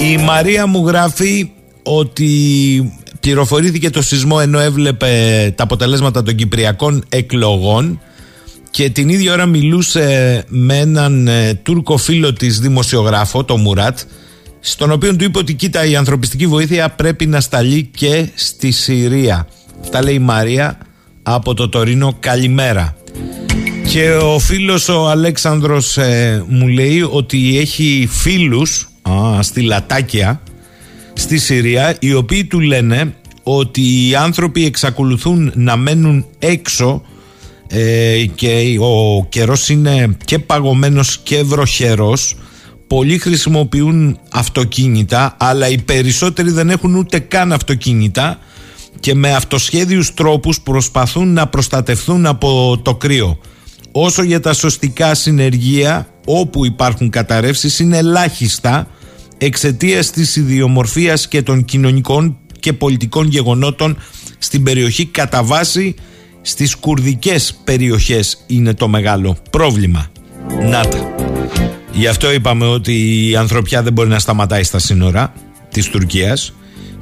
Η 0.00 0.16
Μαρία 0.16 0.66
μου 0.66 0.86
γράφει 0.86 1.50
ότι 1.82 2.30
πληροφορήθηκε 3.20 3.90
το 3.90 4.02
σεισμό 4.02 4.38
ενώ 4.40 4.58
έβλεπε 4.58 5.08
τα 5.56 5.62
αποτελέσματα 5.62 6.22
των 6.22 6.34
κυπριακών 6.34 7.04
εκλογών 7.08 8.00
και 8.70 8.90
την 8.90 9.08
ίδια 9.08 9.32
ώρα 9.32 9.46
μιλούσε 9.46 10.44
με 10.48 10.78
έναν 10.78 11.28
ε, 11.28 11.54
Τούρκο 11.54 11.96
φίλο 11.96 12.32
της 12.32 12.60
δημοσιογράφο, 12.60 13.44
το 13.44 13.56
Μουράτ, 13.56 13.98
στον 14.60 14.90
οποίο 14.90 15.16
του 15.16 15.24
είπε 15.24 15.38
ότι 15.38 15.54
κοίτα 15.54 15.84
η 15.84 15.96
ανθρωπιστική 15.96 16.46
βοήθεια 16.46 16.90
πρέπει 16.90 17.26
να 17.26 17.40
σταλεί 17.40 17.90
και 17.96 18.28
στη 18.34 18.70
Συρία. 18.70 19.48
Αυτά 19.80 20.02
λέει 20.02 20.14
η 20.14 20.18
Μαρία 20.18 20.78
από 21.22 21.54
το 21.54 21.68
Τωρίνο 21.68 22.16
καλημέρα. 22.20 22.96
Και 23.88 24.10
ο 24.10 24.38
φίλος 24.38 24.88
ο 24.88 25.08
Αλέξανδρος 25.08 25.96
ε, 25.96 26.44
μου 26.48 26.66
λέει 26.68 27.02
ότι 27.10 27.58
έχει 27.58 28.08
φίλους 28.10 28.88
α, 29.02 29.42
στη 29.42 29.60
Λατάκια 29.60 30.40
στη 31.12 31.38
Συρία 31.38 31.96
οι 32.00 32.14
οποίοι 32.14 32.44
του 32.44 32.60
λένε 32.60 33.14
ότι 33.42 34.08
οι 34.08 34.14
άνθρωποι 34.14 34.64
εξακολουθούν 34.64 35.52
να 35.54 35.76
μένουν 35.76 36.26
έξω 36.38 37.02
ε, 37.68 38.24
και 38.34 38.76
ο 38.80 39.24
καιρός 39.28 39.68
είναι 39.68 40.16
και 40.24 40.38
παγωμένος 40.38 41.18
και 41.18 41.42
βροχερός. 41.42 42.36
Πολλοί 42.86 43.18
χρησιμοποιούν 43.18 44.18
αυτοκίνητα 44.32 45.36
αλλά 45.38 45.68
οι 45.68 45.78
περισσότεροι 45.78 46.50
δεν 46.50 46.70
έχουν 46.70 46.94
ούτε 46.94 47.18
καν 47.18 47.52
αυτοκίνητα 47.52 48.38
και 49.00 49.14
με 49.14 49.34
αυτοσχέδιους 49.34 50.14
τρόπους 50.14 50.60
προσπαθούν 50.60 51.32
να 51.32 51.46
προστατευθούν 51.46 52.26
από 52.26 52.80
το 52.82 52.94
κρύο 52.94 53.38
όσο 53.98 54.22
για 54.22 54.40
τα 54.40 54.52
σωστικά 54.52 55.14
συνεργεία 55.14 56.08
όπου 56.26 56.64
υπάρχουν 56.66 57.10
καταρρεύσεις 57.10 57.78
είναι 57.78 57.96
ελάχιστα 57.96 58.88
εξαιτίας 59.38 60.10
της 60.10 60.36
ιδιομορφίας 60.36 61.28
και 61.28 61.42
των 61.42 61.64
κοινωνικών 61.64 62.38
και 62.60 62.72
πολιτικών 62.72 63.26
γεγονότων 63.26 63.98
στην 64.38 64.62
περιοχή 64.62 65.06
κατά 65.06 65.42
βάση 65.42 65.94
στις 66.42 66.76
κουρδικές 66.76 67.60
περιοχές 67.64 68.44
είναι 68.46 68.74
το 68.74 68.88
μεγάλο 68.88 69.36
πρόβλημα. 69.50 70.10
Νάτα. 70.70 71.14
Γι' 71.92 72.06
αυτό 72.06 72.32
είπαμε 72.32 72.66
ότι 72.66 73.28
η 73.28 73.36
ανθρωπιά 73.36 73.82
δεν 73.82 73.92
μπορεί 73.92 74.08
να 74.08 74.18
σταματάει 74.18 74.62
στα 74.62 74.78
σύνορα 74.78 75.32
της 75.70 75.88
Τουρκίας 75.88 76.52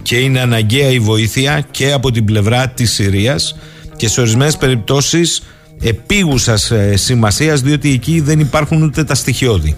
και 0.02 0.16
είναι 0.16 0.40
αναγκαία 0.40 0.90
η 0.90 0.98
βοήθεια 0.98 1.66
και 1.70 1.92
από 1.92 2.10
την 2.10 2.24
πλευρά 2.24 2.68
της 2.68 2.92
Συρίας 2.92 3.56
και 3.96 4.08
σε 4.08 4.20
ορισμένες 4.20 4.56
περιπτώσεις 4.56 5.42
επίγουσας 5.84 6.70
ε, 6.70 6.96
σημασίας 6.96 7.60
διότι 7.60 7.90
εκεί 7.92 8.20
δεν 8.20 8.40
υπάρχουν 8.40 8.82
ούτε 8.82 9.04
τα 9.04 9.14
στοιχειώδη. 9.14 9.76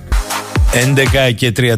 11 1.29 1.33
και 1.35 1.53
31. 1.57 1.75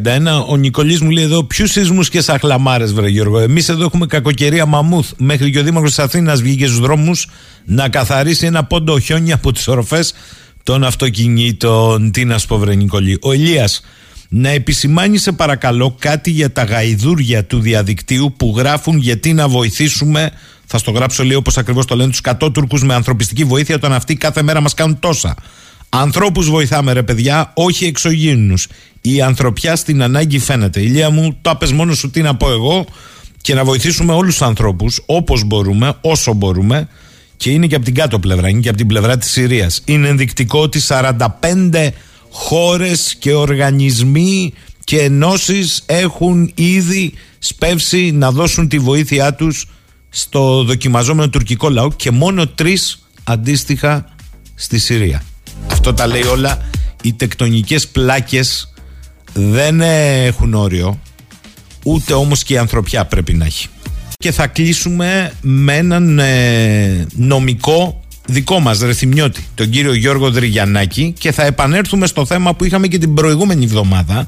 Ο 0.49 0.57
Νικολής 0.57 1.01
μου 1.01 1.11
λέει 1.11 1.24
εδώ: 1.24 1.45
Ποιους 1.45 1.70
σεισμούς 1.70 2.09
και 2.09 2.20
σαχλαμάρες, 2.20 2.93
βρε 2.93 3.09
Γιώργο. 3.09 3.39
Εμείς 3.39 3.68
εδώ 3.68 3.85
έχουμε 3.85 4.07
κακοκαιρία 4.07 4.66
μαμούθ. 4.66 5.11
Μέχρι 5.16 5.51
και 5.51 5.59
ο 5.59 5.62
Δήμαρχος 5.62 5.91
της 5.91 5.99
Αθήνας 5.99 6.43
βγήκε 6.43 6.66
στους 6.66 6.81
δρόμους 6.81 7.29
να 7.64 7.89
καθαρίσει 7.89 8.47
ένα 8.47 8.64
πόντο 8.64 8.99
χιόνι 8.99 9.33
από 9.33 9.53
τις 9.53 9.68
οροφέ 9.68 10.05
των 10.62 10.85
αυτοκινήτων. 10.85 12.11
Τι 12.11 12.24
να 12.24 12.39
σου 12.39 12.47
πω, 12.47 12.59
βρε 12.59 12.74
Νικολή. 12.74 13.18
Ο 13.22 13.33
Ηλίας. 13.33 13.81
να 14.29 14.49
επισημάνεις 14.49 15.22
σε 15.22 15.33
παρακαλώ 15.33 15.97
κάτι 15.99 16.31
για 16.31 16.53
τα 16.53 16.64
γαϊδούρια 16.64 17.45
του 17.45 17.61
διαδικτύου 17.61 18.35
που 18.37 18.55
γράφουν 18.57 18.99
γιατί 18.99 19.33
να 19.33 19.49
βοηθήσουμε 19.49 20.31
θα 20.71 20.79
στο 20.79 20.91
γράψω 20.91 21.25
λίγο 21.25 21.39
όπως 21.39 21.57
ακριβώς 21.57 21.87
το 21.87 21.97
λένε 21.97 22.11
τους 22.11 22.21
κατώτουρκους 22.21 22.83
με 22.83 22.95
ανθρωπιστική 22.95 23.45
βοήθεια 23.45 23.75
όταν 23.75 23.93
αυτοί 23.93 24.16
κάθε 24.16 24.43
μέρα 24.43 24.61
μας 24.61 24.75
κάνουν 24.75 24.99
τόσα 24.99 25.37
Ανθρώπους 25.89 26.51
βοηθάμε 26.51 26.93
ρε 26.93 27.03
παιδιά, 27.03 27.53
όχι 27.55 27.85
εξωγήινους. 27.85 28.66
Η 29.01 29.23
ανθρωπιά 29.23 29.77
στην 29.77 30.03
ανάγκη 30.03 30.39
φαίνεται. 30.39 30.81
Ηλία 30.81 31.11
μου, 31.11 31.39
το 31.43 31.51
άπες 31.51 31.73
μόνος 31.73 31.99
σου 31.99 32.11
τι 32.11 32.23
να 32.23 32.37
πω 32.37 32.51
εγώ 32.51 32.87
και 33.41 33.55
να 33.55 33.64
βοηθήσουμε 33.64 34.12
όλους 34.12 34.37
τους 34.37 34.47
ανθρώπους 34.47 35.03
όπως 35.07 35.45
μπορούμε, 35.45 35.93
όσο 36.01 36.33
μπορούμε 36.33 36.89
και 37.37 37.51
είναι 37.51 37.66
και 37.66 37.75
από 37.75 37.85
την 37.85 37.95
κάτω 37.95 38.19
πλευρά, 38.19 38.49
είναι 38.49 38.61
και 38.61 38.69
από 38.69 38.79
την 38.79 38.87
πλευρά 38.87 39.19
της 39.19 39.31
Συρίας. 39.31 39.83
Είναι 39.85 40.09
ενδεικτικό 40.09 40.61
ότι 40.61 40.81
45 40.89 41.93
χώρες 42.31 43.16
και 43.19 43.33
οργανισμοί 43.33 44.53
και 44.85 45.01
ενώσεις 45.01 45.83
έχουν 45.87 46.53
ήδη 46.55 47.12
σπεύσει 47.39 48.11
να 48.11 48.31
δώσουν 48.31 48.69
τη 48.69 48.79
βοήθειά 48.79 49.35
τους 49.35 49.66
στο 50.11 50.63
δοκιμαζόμενο 50.63 51.29
τουρκικό 51.29 51.69
λαό 51.69 51.93
και 51.93 52.11
μόνο 52.11 52.47
τρεις 52.47 53.09
αντίστοιχα 53.25 54.09
στη 54.55 54.79
Συρία. 54.79 55.23
Αυτό 55.71 55.95
τα 55.95 56.07
λέει 56.07 56.23
όλα. 56.23 56.69
Οι 57.03 57.13
τεκτονικές 57.13 57.89
πλάκες 57.89 58.73
δεν 59.33 59.81
έχουν 59.81 60.55
όριο, 60.55 60.99
ούτε 61.85 62.13
όμως 62.13 62.43
και 62.43 62.55
η 62.55 62.59
ανθρωπιά 62.59 63.05
πρέπει 63.05 63.35
να 63.35 63.45
έχει. 63.45 63.69
Και 64.19 64.33
θα 64.33 64.47
κλείσουμε 64.47 65.33
με 65.41 65.77
έναν 65.77 66.19
ε, 66.19 67.07
νομικό 67.13 68.01
δικό 68.27 68.61
μας 68.61 68.81
ρεθιμιώτη, 68.81 69.47
τον 69.55 69.71
κύριο 69.71 69.95
Γιώργο 69.95 70.31
Δρυγιαννάκη 70.31 71.15
και 71.19 71.33
θα 71.33 71.45
επανέλθουμε 71.45 72.07
στο 72.07 72.27
θέμα 72.27 72.55
που 72.55 72.65
είχαμε 72.65 72.87
και 72.87 72.99
την 72.99 73.15
προηγούμενη 73.15 73.65
εβδομάδα 73.65 74.27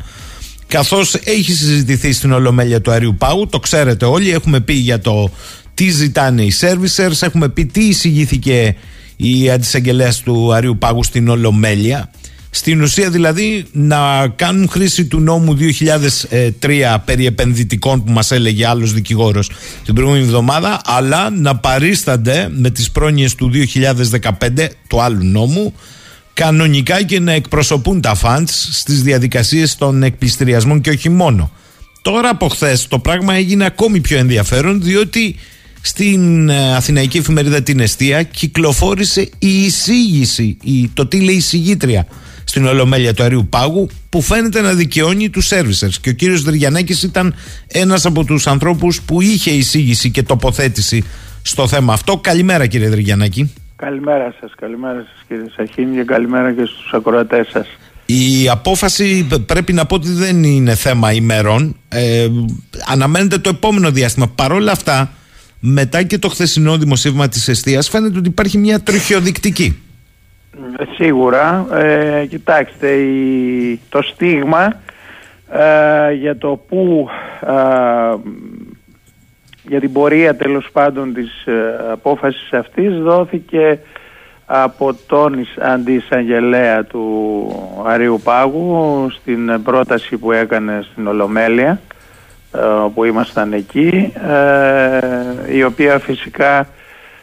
καθώς 0.67 1.15
έχει 1.15 1.53
συζητηθεί 1.53 2.13
στην 2.13 2.33
Ολομέλεια 2.33 2.81
του 2.81 2.91
Αριού 2.91 3.15
Πάγου, 3.19 3.47
το 3.47 3.59
ξέρετε 3.59 4.05
όλοι, 4.05 4.31
έχουμε 4.31 4.61
πει 4.61 4.73
για 4.73 5.01
το 5.01 5.31
τι 5.75 5.91
ζητάνε 5.91 6.43
οι 6.43 6.53
servicers, 6.61 7.23
έχουμε 7.23 7.49
πει 7.49 7.67
τι 7.67 7.85
εισηγήθηκε 7.85 8.77
η 9.17 9.51
αντισαγγελέας 9.51 10.21
του 10.21 10.53
Αριού 10.53 10.79
Πάγου 10.79 11.05
στην 11.05 11.29
Ολομέλεια. 11.29 12.11
Στην 12.51 12.83
ουσία 12.83 13.11
δηλαδή 13.11 13.67
να 13.73 14.29
κάνουν 14.29 14.69
χρήση 14.69 15.05
του 15.05 15.21
νόμου 15.21 15.57
2003 16.61 16.97
περί 17.05 17.27
επενδυτικών 17.27 18.05
που 18.05 18.13
μας 18.13 18.31
έλεγε 18.31 18.67
άλλος 18.67 18.93
δικηγόρος 18.93 19.51
την 19.85 19.95
προηγούμενη 19.95 20.25
εβδομάδα 20.25 20.81
αλλά 20.85 21.31
να 21.31 21.57
παρίστανται 21.57 22.49
με 22.51 22.71
τις 22.71 22.91
πρόνοιες 22.91 23.35
του 23.35 23.51
2015 24.21 24.69
του 24.89 25.03
άλλου 25.03 25.25
νόμου 25.25 25.75
κανονικά 26.35 27.03
και 27.03 27.21
να 27.21 27.33
εκπροσωπούν 27.33 28.01
τα 28.01 28.15
φαντς 28.15 28.69
στις 28.73 29.03
διαδικασίες 29.03 29.77
των 29.77 30.03
εκπληστηριασμών 30.03 30.81
και 30.81 30.91
όχι 30.91 31.09
μόνο. 31.09 31.51
Τώρα 32.03 32.29
από 32.29 32.49
χθες 32.49 32.89
το 32.89 32.99
πράγμα 32.99 33.35
έγινε 33.35 33.65
ακόμη 33.65 34.01
πιο 34.01 34.19
ενδιαφέρον 34.19 34.83
διότι 34.83 35.37
στην 35.81 36.49
ε, 36.49 36.75
Αθηναϊκή 36.75 37.19
εφημερίδα 37.19 37.63
Την 37.63 37.81
Εστία 37.81 38.23
κυκλοφόρησε 38.23 39.21
η 39.39 39.65
εισήγηση, 39.65 40.57
η, 40.63 40.89
το 40.95 41.07
τι 41.07 41.21
λέει 41.21 41.35
η 41.35 41.41
συγγήτρια 41.41 42.07
στην 42.45 42.67
Ολομέλεια 42.67 43.15
του 43.15 43.23
Αριού 43.23 43.47
Πάγου 43.51 43.89
που 44.09 44.23
φαίνεται 44.23 44.61
να 44.61 44.73
δικαιώνει 44.75 45.31
τους 45.31 45.49
servicers 45.53 45.95
και 46.01 46.09
ο 46.09 46.13
κύριος 46.13 46.43
Δρυγιαννάκης 46.43 47.03
ήταν 47.03 47.35
ένας 47.67 48.07
από 48.07 48.25
τους 48.25 48.47
ανθρώπους 48.47 49.03
που 49.03 49.21
είχε 49.21 49.51
εισήγηση 49.51 50.11
και 50.11 50.23
τοποθέτηση 50.23 51.05
στο 51.43 51.69
θέμα 51.69 51.93
αυτό. 51.93 52.17
Καλημέρα 52.17 52.67
κύριε 52.67 52.89
Δρυγιαννάκη. 52.89 53.53
Καλημέρα 53.77 54.35
σας, 54.41 54.53
καλημέρα 54.61 54.99
σας 54.99 55.25
κύριε 55.29 55.45
Σαχίνη 55.57 55.97
και 55.97 56.05
καλημέρα 56.05 56.53
και 56.53 56.65
στους 56.65 56.93
ακροατές 56.93 57.49
σας. 57.53 57.67
Η 58.07 58.49
απόφαση 58.49 59.27
πρέπει 59.47 59.73
να 59.73 59.87
πω 59.87 59.95
ότι 59.95 60.09
δεν 60.13 60.45
είναι 60.45 60.75
θέμα 60.75 61.13
ημερών. 61.13 61.77
Ε, 61.89 62.29
αναμένεται 62.87 63.39
το 63.39 63.49
επόμενο 63.49 63.91
διάστημα. 63.91 64.29
Παρόλα 64.29 64.73
αυτά, 64.73 65.13
μετά 65.61 66.03
και 66.03 66.19
το 66.19 66.29
χθεσινό 66.29 66.77
δημοσίευμα 66.77 67.29
της 67.29 67.49
εστίας 67.49 67.89
φαίνεται 67.89 68.19
ότι 68.19 68.29
υπάρχει 68.29 68.59
μια 68.59 68.81
τριχιοδεικτική. 68.81 69.83
Ε, 70.79 70.85
σίγουρα. 70.95 71.67
Ε, 71.73 72.27
κοιτάξτε, 72.27 72.93
η, 72.93 73.81
το 73.89 74.03
στίγμα 74.03 74.81
ε, 75.53 76.13
για 76.13 76.37
το 76.39 76.65
που 76.69 77.09
για 79.69 79.81
την 79.81 79.93
πορεία 79.93 80.37
τέλος 80.37 80.69
πάντων 80.73 81.15
της 81.15 81.31
απόφασης 81.91 82.53
αυτής 82.53 82.99
δόθηκε 82.99 83.79
από 84.47 84.95
τον 85.07 85.47
αντισαγγελέα 85.61 86.85
του 86.85 87.83
Αρίου 87.87 88.21
Πάγου 88.25 89.07
στην 89.11 89.63
πρόταση 89.63 90.17
που 90.17 90.33
έκανε 90.33 90.87
στην 90.93 91.07
Ολομέλεια 91.07 91.71
ε, 91.71 92.00
που 92.95 93.05
ήμασταν 93.05 93.53
εκεί 93.53 94.13
ε, 95.49 95.57
η 95.57 95.65
οποία 95.65 95.99
φυσικά 95.99 96.69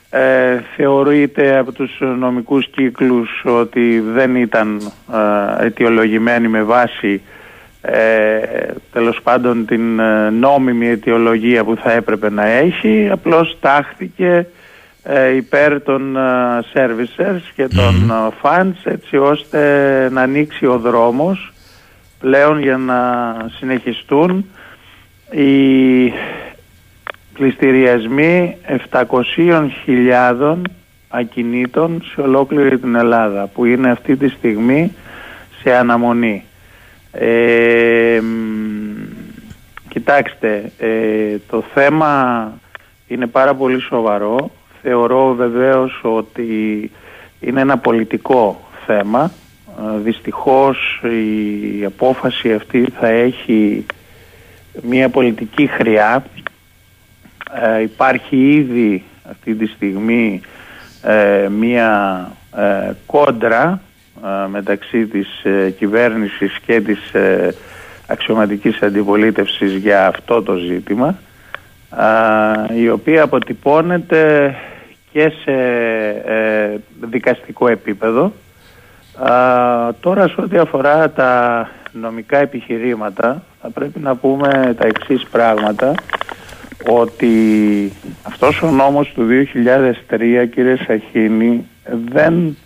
ε, 0.09 0.59
θεωρείται 0.75 1.57
από 1.57 1.71
τους 1.71 2.01
νομικούς 2.19 2.67
κύκλους 2.67 3.43
ότι 3.45 3.99
δεν 3.99 4.36
ήταν 4.36 4.91
αιτιολογημένη 5.59 6.47
με 6.47 6.63
βάση 6.63 7.21
ε, 7.82 8.39
τέλος 8.91 9.19
πάντων 9.23 9.65
την 9.65 10.01
νόμιμη 10.32 10.88
αιτιολογία 10.88 11.63
που 11.63 11.75
θα 11.75 11.91
έπρεπε 11.91 12.30
να 12.30 12.45
έχει 12.45 13.09
απλώς 13.11 13.57
τάχθηκε 13.59 14.47
υπέρ 15.36 15.82
των 15.82 16.17
servicers 16.73 17.41
και 17.55 17.67
των 17.67 18.11
fans 18.41 18.75
έτσι 18.84 19.17
ώστε 19.17 19.59
να 20.11 20.21
ανοίξει 20.21 20.65
ο 20.65 20.78
δρόμος 20.78 21.53
πλέον 22.19 22.59
για 22.61 22.78
να 22.78 23.36
συνεχιστούν 23.57 24.45
οι 25.32 26.13
πληστηριασμοί 27.34 28.57
700.000 28.91 30.61
ακινήτων 31.09 32.03
σε 32.13 32.21
ολόκληρη 32.21 32.80
την 32.80 32.95
Ελλάδα 32.95 33.47
που 33.47 33.65
είναι 33.65 33.91
αυτή 33.91 34.15
τη 34.15 34.28
στιγμή 34.28 34.95
σε 35.61 35.75
αναμονή. 35.75 36.43
Ε, 37.11 38.21
κοιτάξτε, 39.89 40.71
ε, 40.78 41.38
το 41.49 41.63
θέμα 41.73 42.51
είναι 43.07 43.28
πάρα 43.28 43.55
πολύ 43.55 43.80
σοβαρό. 43.82 44.51
Θεωρώ 44.82 45.34
βεβαίως 45.34 45.99
ότι 46.03 46.91
είναι 47.39 47.61
ένα 47.61 47.78
πολιτικό 47.78 48.61
θέμα. 48.86 49.32
Ε, 49.80 49.99
δυστυχώς 49.99 51.01
η 51.03 51.86
απόφαση 51.86 52.53
αυτή 52.53 52.88
θα 52.99 53.07
έχει 53.07 53.86
μια 54.82 55.09
πολιτική 55.09 55.67
χρειά. 55.67 56.25
Ε, 57.53 57.82
υπάρχει 57.82 58.53
ήδη 58.53 59.03
αυτή 59.32 59.55
τη 59.55 59.65
στιγμή 59.65 60.41
ε, 61.03 61.47
μια 61.49 62.32
ε, 62.57 62.91
κόντρα 63.05 63.82
μεταξύ 64.47 65.05
της 65.05 65.28
κυβέρνησης 65.78 66.59
και 66.65 66.82
της 66.82 66.99
αξιωματικής 68.07 68.82
αντιπολίτευσης 68.82 69.75
για 69.75 70.07
αυτό 70.07 70.43
το 70.43 70.55
ζήτημα 70.55 71.17
η 72.75 72.89
οποία 72.89 73.23
αποτυπώνεται 73.23 74.55
και 75.11 75.32
σε 75.43 75.54
δικαστικό 77.01 77.67
επίπεδο 77.67 78.33
τώρα 79.99 80.28
σε 80.28 80.41
ό,τι 80.41 80.58
αφορά 80.58 81.09
τα 81.09 81.70
νομικά 81.91 82.37
επιχειρήματα 82.37 83.43
θα 83.67 83.79
πρέπει 83.79 83.99
να 83.99 84.15
πούμε 84.15 84.75
τα 84.79 84.87
εξής 84.87 85.25
πράγματα 85.31 85.93
ότι 86.89 87.31
αυτός 88.23 88.61
ο 88.61 88.71
νόμος 88.71 89.11
του 89.15 89.27
2003 90.09 90.47
κύριε 90.53 90.75
Σαχίνη 90.87 91.65
δεν 92.11 92.57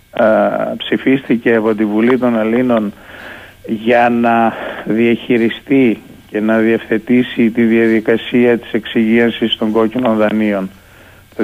ψηφίστηκε 0.77 1.55
από 1.55 1.75
τη 1.75 1.85
Βουλή 1.85 2.17
των 2.17 2.35
Ελλήνων 2.35 2.93
για 3.65 4.09
να 4.09 4.53
διαχειριστεί 4.85 6.01
και 6.29 6.39
να 6.39 6.57
διευθετήσει 6.57 7.49
τη 7.49 7.63
διαδικασία 7.63 8.57
της 8.57 8.71
εξυγίανσης 8.71 9.55
των 9.55 9.71
κόκκινων 9.71 10.17
δανείων. 10.17 10.69
Το 11.35 11.43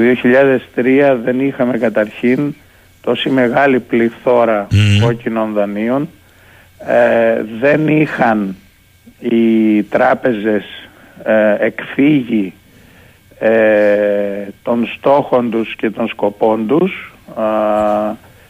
2003 0.75 1.17
δεν 1.23 1.39
είχαμε 1.39 1.77
καταρχήν 1.77 2.55
τόση 3.01 3.29
μεγάλη 3.29 3.79
πληθώρα 3.79 4.67
κόκκινων 5.01 5.53
δανείων 5.53 6.09
ε, 6.87 7.43
δεν 7.59 7.87
είχαν 7.87 8.55
οι 9.19 9.83
τράπεζες 9.83 10.63
ε, 11.23 11.55
εκφύγει 11.59 12.53
ε, 13.39 14.47
των 14.63 14.87
στόχων 14.97 15.49
τους 15.51 15.75
και 15.75 15.89
των 15.89 16.07
σκοπών 16.07 16.67
τους 16.67 17.15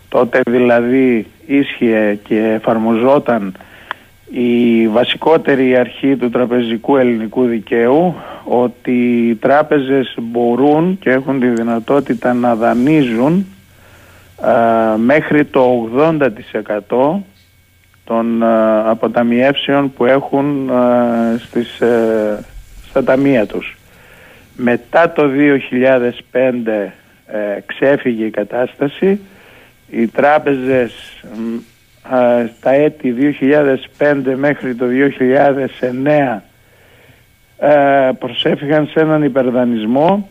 τότε 0.10 0.42
δηλαδή 0.50 1.28
ίσχυε 1.46 2.20
και 2.24 2.38
εφαρμοζόταν 2.40 3.54
η 4.32 4.88
βασικότερη 4.88 5.78
αρχή 5.78 6.16
του 6.16 6.30
τραπεζικού 6.30 6.98
ελληνικού 6.98 7.46
δικαίου 7.46 8.16
ότι 8.44 9.28
οι 9.30 9.36
τράπεζες 9.36 10.16
μπορούν 10.22 10.98
και 11.00 11.10
έχουν 11.10 11.40
τη 11.40 11.48
δυνατότητα 11.48 12.34
να 12.34 12.56
δανείζουν 12.56 13.46
μέχρι 14.98 15.46
το 15.46 15.90
80% 15.98 16.18
των 18.08 18.42
ε, 18.42 18.46
αποταμιεύσεων 18.90 19.94
που 19.94 20.06
έχουν 20.06 20.70
ε, 20.70 21.38
στις, 21.38 21.80
ε, 21.82 22.46
στα 22.90 23.04
ταμεία 23.04 23.46
τους. 23.46 23.78
Μετά 24.56 25.12
το 25.12 25.24
2005 26.32 26.92
ξέφυγε 27.66 28.26
η 28.26 28.30
κατάσταση, 28.30 29.20
οι 29.90 30.08
τράπεζες 30.08 30.94
τα 32.60 32.72
έτη 32.72 33.16
2005 33.98 34.14
μέχρι 34.36 34.76
το 34.76 34.86
2009 37.60 38.14
προσέφηγαν 38.20 38.88
σε 38.88 39.00
έναν 39.00 39.24
υπερδανισμό. 39.24 40.30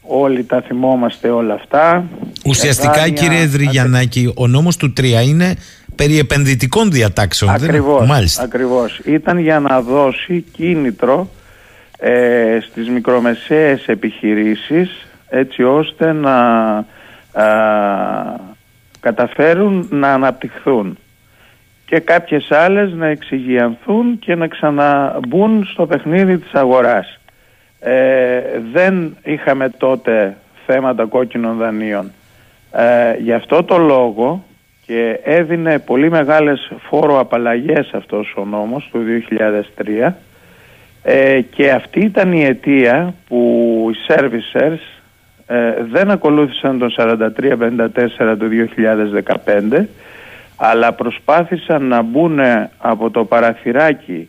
Όλοι 0.00 0.44
τα 0.44 0.60
θυμόμαστε 0.60 1.28
όλα 1.28 1.54
αυτά. 1.54 2.04
Ουσιαστικά 2.44 3.08
κύριε 3.08 3.46
Δρυγιαννάκη 3.46 4.32
ο 4.36 4.46
νόμος 4.46 4.76
του 4.76 4.92
3 5.00 5.04
είναι 5.26 5.54
περί 5.98 6.18
επενδυτικών 6.18 6.90
διατάξεων. 6.90 7.50
Ακριβώς, 7.50 8.06
Μάλιστα. 8.06 8.42
ακριβώς. 8.42 9.00
Ήταν 9.04 9.38
για 9.38 9.60
να 9.60 9.80
δώσει 9.80 10.44
κίνητρο 10.52 11.30
ε, 11.98 12.58
στις 12.70 12.88
μικρομεσαίες 12.88 13.86
επιχειρήσεις 13.86 15.06
έτσι 15.28 15.62
ώστε 15.62 16.12
να 16.12 16.36
καταφέρουν 19.00 19.88
να 19.90 20.12
αναπτυχθούν 20.12 20.98
και 21.86 21.98
κάποιες 21.98 22.50
άλλες 22.50 22.92
να 22.92 23.06
εξηγιανθούν 23.06 24.18
και 24.18 24.34
να 24.34 24.46
ξαναμπούν 24.46 25.64
στο 25.72 25.86
παιχνίδι 25.86 26.38
της 26.38 26.52
αγοράς. 26.52 27.18
Ε, 27.80 28.40
δεν 28.72 29.16
είχαμε 29.24 29.68
τότε 29.68 30.36
θέματα 30.66 31.04
κόκκινων 31.04 31.56
δανείων. 31.56 32.12
Ε, 32.72 33.14
γι' 33.18 33.32
αυτό 33.32 33.64
το 33.64 33.76
λόγο 33.76 34.44
και 34.88 35.20
έδινε 35.22 35.78
πολύ 35.78 36.10
μεγάλες 36.10 36.72
φόρο 36.88 37.18
απαλλαγές 37.20 37.90
αυτός 37.92 38.34
ο 38.36 38.44
νόμος 38.44 38.88
του 38.92 39.00
2003 40.06 40.12
ε, 41.02 41.40
και 41.40 41.70
αυτή 41.70 42.00
ήταν 42.00 42.32
η 42.32 42.44
αιτία 42.44 43.14
που 43.28 43.90
οι 43.92 43.96
servicers 44.08 44.78
ε, 45.46 45.82
δεν 45.90 46.10
ακολούθησαν 46.10 46.78
τον 46.78 46.94
4354 46.96 48.36
του 48.38 48.48
2015 49.78 49.84
αλλά 50.56 50.92
προσπάθησαν 50.92 51.84
να 51.84 52.02
μπουν 52.02 52.38
από 52.78 53.10
το 53.10 53.24
παραθυράκι 53.24 54.28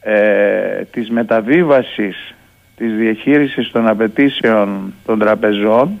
ε, 0.00 0.84
της 0.90 1.10
μεταβίβασης 1.10 2.34
της 2.76 2.92
διαχείρισης 2.92 3.70
των 3.70 3.88
απαιτήσεων 3.88 4.94
των 5.06 5.18
τραπεζών 5.18 6.00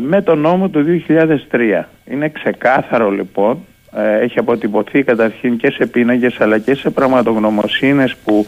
με 0.00 0.22
τον 0.22 0.38
νόμο 0.38 0.68
του 0.68 1.02
2003. 1.50 1.82
Είναι 2.04 2.28
ξεκάθαρο 2.28 3.10
λοιπόν, 3.10 3.64
ε, 3.96 4.18
έχει 4.18 4.38
αποτυπωθεί 4.38 5.02
καταρχήν 5.02 5.56
και 5.56 5.70
σε 5.70 5.86
πίνακες 5.86 6.40
αλλά 6.40 6.58
και 6.58 6.74
σε 6.74 6.90
πραγματογνωμοσύνες 6.90 8.16
που 8.24 8.46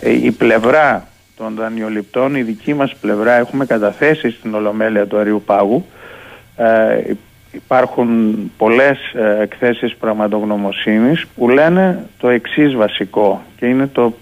ε, 0.00 0.10
η 0.10 0.30
πλευρά 0.30 1.06
των 1.36 1.54
δανειοληπτών, 1.54 2.34
η 2.34 2.42
δική 2.42 2.74
μας 2.74 2.94
πλευρά 3.00 3.32
έχουμε 3.32 3.66
καταθέσει 3.66 4.30
στην 4.30 4.54
Ολομέλεια 4.54 5.06
του 5.06 5.18
Αριού 5.18 5.42
Πάγου. 5.46 5.86
Ε, 6.56 7.00
υπάρχουν 7.52 8.36
πολλές 8.56 8.98
ε, 9.14 9.42
εκθέσεις 9.42 9.96
πραγματογνωμοσύνης 9.96 11.26
που 11.26 11.48
λένε 11.48 12.06
το 12.18 12.28
εξής 12.28 12.74
βασικό 12.74 13.42
και 13.56 13.66
είναι 13.66 13.86
το 13.86 14.14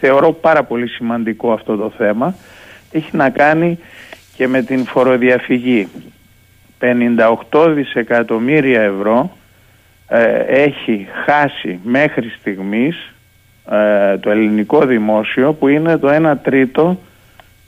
θεωρώ 0.00 0.32
πάρα 0.32 0.62
πολύ 0.62 0.88
σημαντικό 0.88 1.52
αυτό 1.52 1.76
το 1.76 1.92
θέμα. 1.96 2.34
Έχει 2.92 3.16
να 3.16 3.30
κάνει 3.30 3.78
και 4.40 4.48
με 4.48 4.62
την 4.62 4.86
φοροδιαφυγή. 4.86 5.88
58 7.50 7.72
δισεκατομμύρια 7.74 8.80
ευρώ 8.80 9.36
ε, 10.08 10.22
έχει 10.46 11.06
χάσει 11.24 11.78
μέχρι 11.82 12.28
στιγμής 12.40 12.96
ε, 13.70 14.18
το 14.18 14.30
ελληνικό 14.30 14.86
δημόσιο 14.86 15.52
που 15.52 15.68
είναι 15.68 15.98
το 15.98 16.08
1 16.32 16.34
τρίτο 16.42 17.00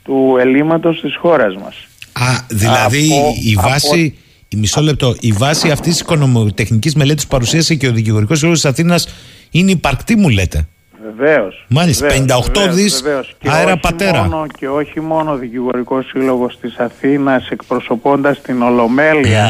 του 0.03 0.35
ελλείμματος 0.39 1.01
της 1.01 1.15
χώρας 1.15 1.55
μας. 1.55 1.87
Α, 2.13 2.45
δηλαδή 2.49 3.09
η 3.43 3.55
βάση... 3.55 4.17
Η 4.47 4.55
μισό 4.55 4.81
λεπτό. 4.81 5.15
Η 5.19 5.31
βάση 5.31 5.71
αυτής 5.71 5.91
της 5.91 5.99
οικονομοτεχνική 5.99 6.91
μελέτης 6.97 7.23
που 7.23 7.29
παρουσίασε 7.29 7.75
και 7.75 7.87
ο 7.87 7.91
Δικηγορικός 7.91 8.37
Σύλλογο 8.37 8.55
της 8.55 8.65
Αθήνας 8.65 9.07
είναι 9.51 9.71
υπαρκτή, 9.71 10.15
μου 10.15 10.29
λέτε. 10.29 10.67
Βεβαίως. 11.03 11.65
Μάλιστα, 11.69 12.07
58 12.07 12.69
δις 12.73 13.03
αέρα 13.45 13.77
πατέρα. 13.77 14.23
Μόνο, 14.23 14.47
και 14.57 14.69
όχι 14.69 14.99
μόνο 14.99 15.31
ο 15.31 15.35
Δικηγορικός 15.37 16.05
Σύλλογος 16.05 16.59
της 16.59 16.77
Αθήνας 16.77 17.49
εκπροσωπώντας 17.49 18.41
την 18.41 18.61
Ολομέλεια. 18.61 19.49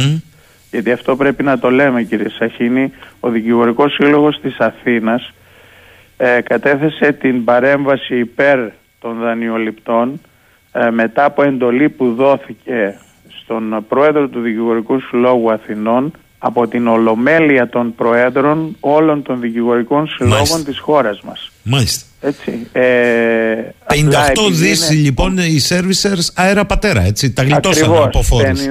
Γιατί 0.71 0.91
αυτό 0.91 1.15
πρέπει 1.15 1.43
να 1.43 1.59
το 1.59 1.71
λέμε, 1.71 2.03
κύριε 2.03 2.29
Σαχίνη. 2.29 2.91
Ο 3.19 3.29
Δικηγορικός 3.29 3.93
Σύλλογος 3.93 4.39
της 4.41 4.57
Αθήνας 4.57 5.33
ε, 6.17 6.41
κατέθεσε 6.41 7.11
την 7.11 7.43
παρέμβαση 7.43 8.19
υπέρ 8.19 8.59
των 8.99 9.19
δανειοληπτών 9.19 10.21
ε, 10.71 10.89
μετά 10.89 11.25
από 11.25 11.43
εντολή 11.43 11.89
που 11.89 12.13
δόθηκε 12.13 12.99
στον 13.43 13.85
πρόεδρο 13.87 14.27
του 14.27 14.41
Δικηγορικού 14.41 14.99
Συλλόγου 14.99 15.51
Αθηνών 15.51 16.11
από 16.45 16.67
την 16.67 16.87
ολομέλεια 16.87 17.69
των 17.69 17.95
προέδρων 17.95 18.75
όλων 18.79 19.21
των 19.21 19.39
δικηγορικών 19.39 20.07
συλλόγων 20.07 20.37
Μάλιστα. 20.37 20.63
της 20.63 20.79
χώρας 20.79 21.21
μας. 21.21 21.51
Μάλιστα. 21.63 22.05
Έτσι. 22.21 22.67
Ε, 22.71 22.83
58 23.87 24.51
δις 24.51 24.91
λοιπόν 24.91 25.37
οι 25.37 25.59
servicers 25.69 26.27
αέρα 26.35 26.65
πατέρα, 26.65 27.01
έτσι, 27.01 27.33
τα 27.33 27.43
γλιτώσαν 27.43 27.95
από 27.95 28.21
φόρους. 28.21 28.61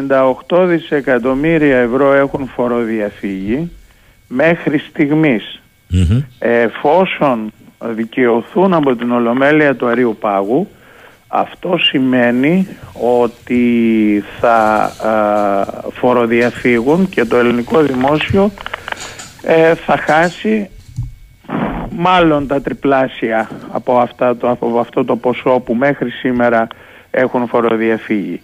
58 0.49 0.65
δισεκατομμύρια 0.67 1.77
ευρώ 1.77 2.13
έχουν 2.15 2.51
φοροδιαφύγει 2.55 3.71
μέχρι 4.27 4.79
στιγμής. 4.79 5.61
Mm-hmm. 5.93 6.23
Εφόσον 6.39 7.53
δικαιωθούν 7.95 8.75
από 8.75 8.97
την 8.97 9.13
Ολομέλεια 9.13 9.77
του 9.77 9.87
Αρίου 9.87 10.17
Πάγου, 10.21 10.69
αυτό 11.35 11.77
σημαίνει 11.79 12.69
ότι 12.93 14.25
θα 14.41 14.93
φοροδιαφύγουν 15.93 17.09
και 17.09 17.25
το 17.25 17.37
ελληνικό 17.37 17.81
δημόσιο 17.81 18.51
ε, 19.43 19.75
θα 19.75 19.97
χάσει 19.97 20.71
μάλλον 21.91 22.47
τα 22.47 22.61
τριπλάσια 22.61 23.51
από, 23.73 23.99
αυτά, 23.99 24.37
το, 24.37 24.51
από 24.51 24.79
αυτό 24.79 25.05
το 25.05 25.17
ποσό 25.17 25.61
που 25.61 25.75
μέχρι 25.75 26.11
σήμερα 26.11 26.67
έχουν 27.11 27.47
φοροδιαφύγει. 27.47 28.43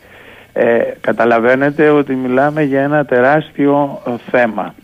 Ε, 0.52 0.78
καταλαβαίνετε 1.00 1.88
ότι 1.88 2.14
μιλάμε 2.14 2.62
για 2.62 2.82
ένα 2.82 3.04
τεράστιο 3.04 4.02
ε, 4.06 4.10
θέμα. 4.30 4.74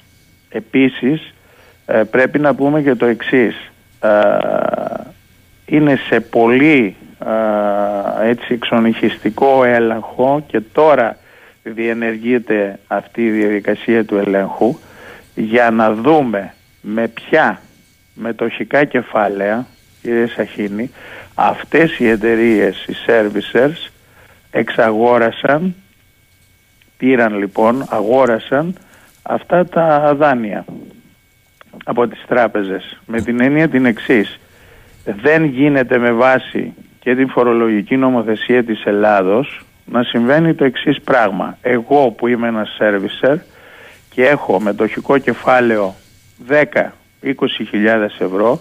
Επίσης 0.48 1.34
ε, 1.86 2.02
πρέπει 2.02 2.38
να 2.38 2.54
πούμε 2.54 2.82
και 2.82 2.94
το 2.94 3.06
εξής. 3.06 3.70
είναι 5.66 5.96
σε 6.08 6.20
πολύ 6.20 6.96
έτσι 8.22 8.52
εξονυχιστικό 8.52 9.64
έλεγχο 9.64 10.44
και 10.46 10.60
τώρα 10.60 11.16
διενεργείται 11.62 12.78
αυτή 12.86 13.26
η 13.26 13.30
διαδικασία 13.30 14.04
του 14.04 14.16
ελέγχου 14.16 14.78
για 15.34 15.70
να 15.70 15.92
δούμε 15.92 16.54
με 16.80 17.08
ποια 17.08 17.60
μετοχικά 18.14 18.84
κεφάλαια 18.84 19.66
κύριε 20.02 20.26
Σαχίνη 20.26 20.90
αυτές 21.34 21.98
οι 21.98 22.08
εταιρείες, 22.08 22.84
οι 22.84 22.94
servicers 23.06 23.90
εξαγόρασαν 24.50 25.74
πήραν 26.96 27.38
λοιπόν, 27.38 27.86
αγόρασαν 27.88 28.74
αυτά 29.22 29.66
τα 29.66 30.14
δάνεια 30.14 30.64
από 31.84 32.08
τις 32.08 32.24
τράπεζες 32.28 33.00
με 33.06 33.20
την 33.20 33.40
έννοια 33.40 33.68
την 33.68 33.86
εξής. 33.86 34.38
Δεν 35.04 35.44
γίνεται 35.44 35.98
με 35.98 36.12
βάση 36.12 36.74
και 37.04 37.14
την 37.14 37.28
φορολογική 37.28 37.96
νομοθεσία 37.96 38.64
της 38.64 38.84
Ελλάδος 38.84 39.64
να 39.84 40.02
συμβαίνει 40.02 40.54
το 40.54 40.64
εξής 40.64 41.00
πράγμα. 41.00 41.58
Εγώ 41.62 42.10
που 42.10 42.26
είμαι 42.26 42.48
ένας 42.48 42.76
servicer 42.80 43.36
και 44.10 44.26
έχω 44.26 44.60
μετοχικό 44.60 45.18
κεφάλαιο 45.18 45.94
10-20 46.48 46.62
χιλιάδες 47.68 48.16
ευρώ 48.20 48.60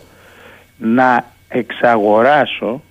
να 0.77 1.25
εξαγοράσω 1.47 2.81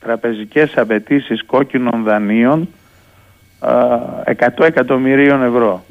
τραπεζικές 0.00 0.76
απαιτήσεις 0.76 1.44
κόκκινων 1.44 2.02
δανείων 2.02 2.68
100 3.60 4.64
εκατομμυρίων 4.64 5.42
ευρώ. 5.42 5.84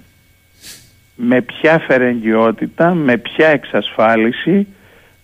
Με 1.15 1.41
ποια 1.41 1.80
φερεγγιότητα, 1.80 2.93
με 2.93 3.18
ποια 3.18 3.47
εξασφάλιση 3.47 4.68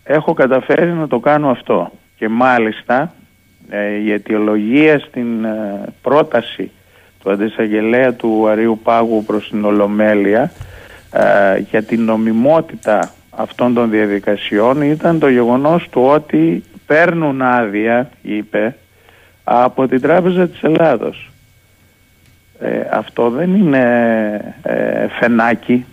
έχω 0.03 0.33
καταφέρει 0.33 0.91
να 0.91 1.07
το 1.07 1.19
κάνω 1.19 1.49
αυτό. 1.49 1.91
Και 2.15 2.29
μάλιστα 2.29 3.01
ε, 3.03 3.20
η 4.03 4.11
αιτιολογία 4.11 4.99
στην 4.99 5.45
ε, 5.45 5.81
πρόταση 6.01 6.71
του 7.23 7.31
αντισαγγελέα 7.31 8.13
του 8.13 8.47
Αρίου 8.47 8.79
Πάγου 8.83 9.23
προς 9.23 9.49
την 9.49 9.65
Ολομέλεια 9.65 10.51
ε, 11.11 11.57
για 11.57 11.83
την 11.83 12.03
νομιμότητα 12.03 13.11
αυτών 13.29 13.73
των 13.73 13.89
διαδικασιών 13.89 14.81
ήταν 14.81 15.19
το 15.19 15.29
γεγονός 15.29 15.89
του 15.89 16.01
ότι 16.01 16.63
παίρνουν 16.85 17.41
άδεια, 17.41 18.09
είπε, 18.21 18.75
από 19.43 19.87
την 19.87 20.01
Τράπεζα 20.01 20.47
της 20.47 20.61
Ελλάδος. 20.63 21.31
αυτό 22.91 23.29
δεν 23.29 23.55
είναι 23.55 24.55
φενάκι. 25.19 25.85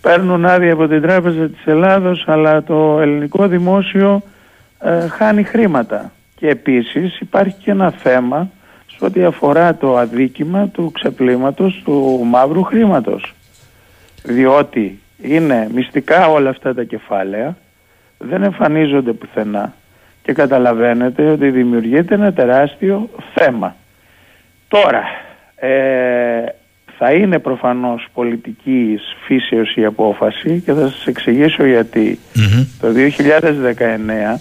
παίρνουν 0.00 0.46
άδεια 0.46 0.72
από 0.72 0.88
την 0.88 1.02
Τράπεζα 1.02 1.48
της 1.48 1.66
Ελλάδος 1.66 2.24
αλλά 2.26 2.62
το 2.62 2.98
ελληνικό 3.00 3.46
δημόσιο 3.48 4.22
ε, 4.80 5.08
χάνει 5.08 5.42
χρήματα. 5.42 6.12
Και 6.38 6.48
επίσης 6.48 7.20
υπάρχει 7.20 7.56
και 7.62 7.70
ένα 7.70 7.90
θέμα 7.90 8.50
σε 8.96 9.04
ό,τι 9.04 9.24
αφορά 9.24 9.74
το 9.74 9.96
αδίκημα 9.96 10.68
του 10.68 10.90
ξεπλήματος 10.92 11.82
του 11.84 12.20
μαύρου 12.24 12.62
χρήματος. 12.62 13.34
Διότι 14.22 14.98
είναι 15.22 15.68
μυστικά 15.74 16.28
όλα 16.28 16.50
αυτά 16.50 16.74
τα 16.74 16.84
κεφάλαια, 16.84 17.56
δεν 18.18 18.42
εμφανίζονται 18.42 19.12
πουθενά 19.12 19.74
και 20.22 20.32
καταλαβαίνετε 20.32 21.30
ότι 21.30 21.50
δημιουργείται 21.50 22.14
ένα 22.14 22.32
τεράστιο 22.32 23.08
θέμα. 23.34 23.76
Τώρα, 24.68 25.02
ε, 25.56 26.44
θα 26.98 27.12
είναι 27.12 27.38
προφανώς 27.38 28.08
πολιτική 28.14 28.98
φύσεως 29.26 29.74
η 29.76 29.84
απόφαση 29.84 30.62
και 30.64 30.72
θα 30.72 30.88
σας 30.88 31.06
εξηγήσω 31.06 31.64
Το 32.80 32.92
2019 32.92 34.40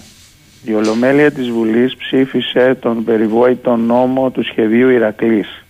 η 0.63 0.73
Ολομέλεια 0.73 1.31
της 1.31 1.49
Βουλής 1.49 1.95
ψήφισε 1.95 2.77
τον 2.79 3.03
περιβόητο 3.03 3.75
νόμο 3.75 4.29
του 4.29 4.43
σχεδίου 4.43 4.89
Ηρακλής 4.89 5.63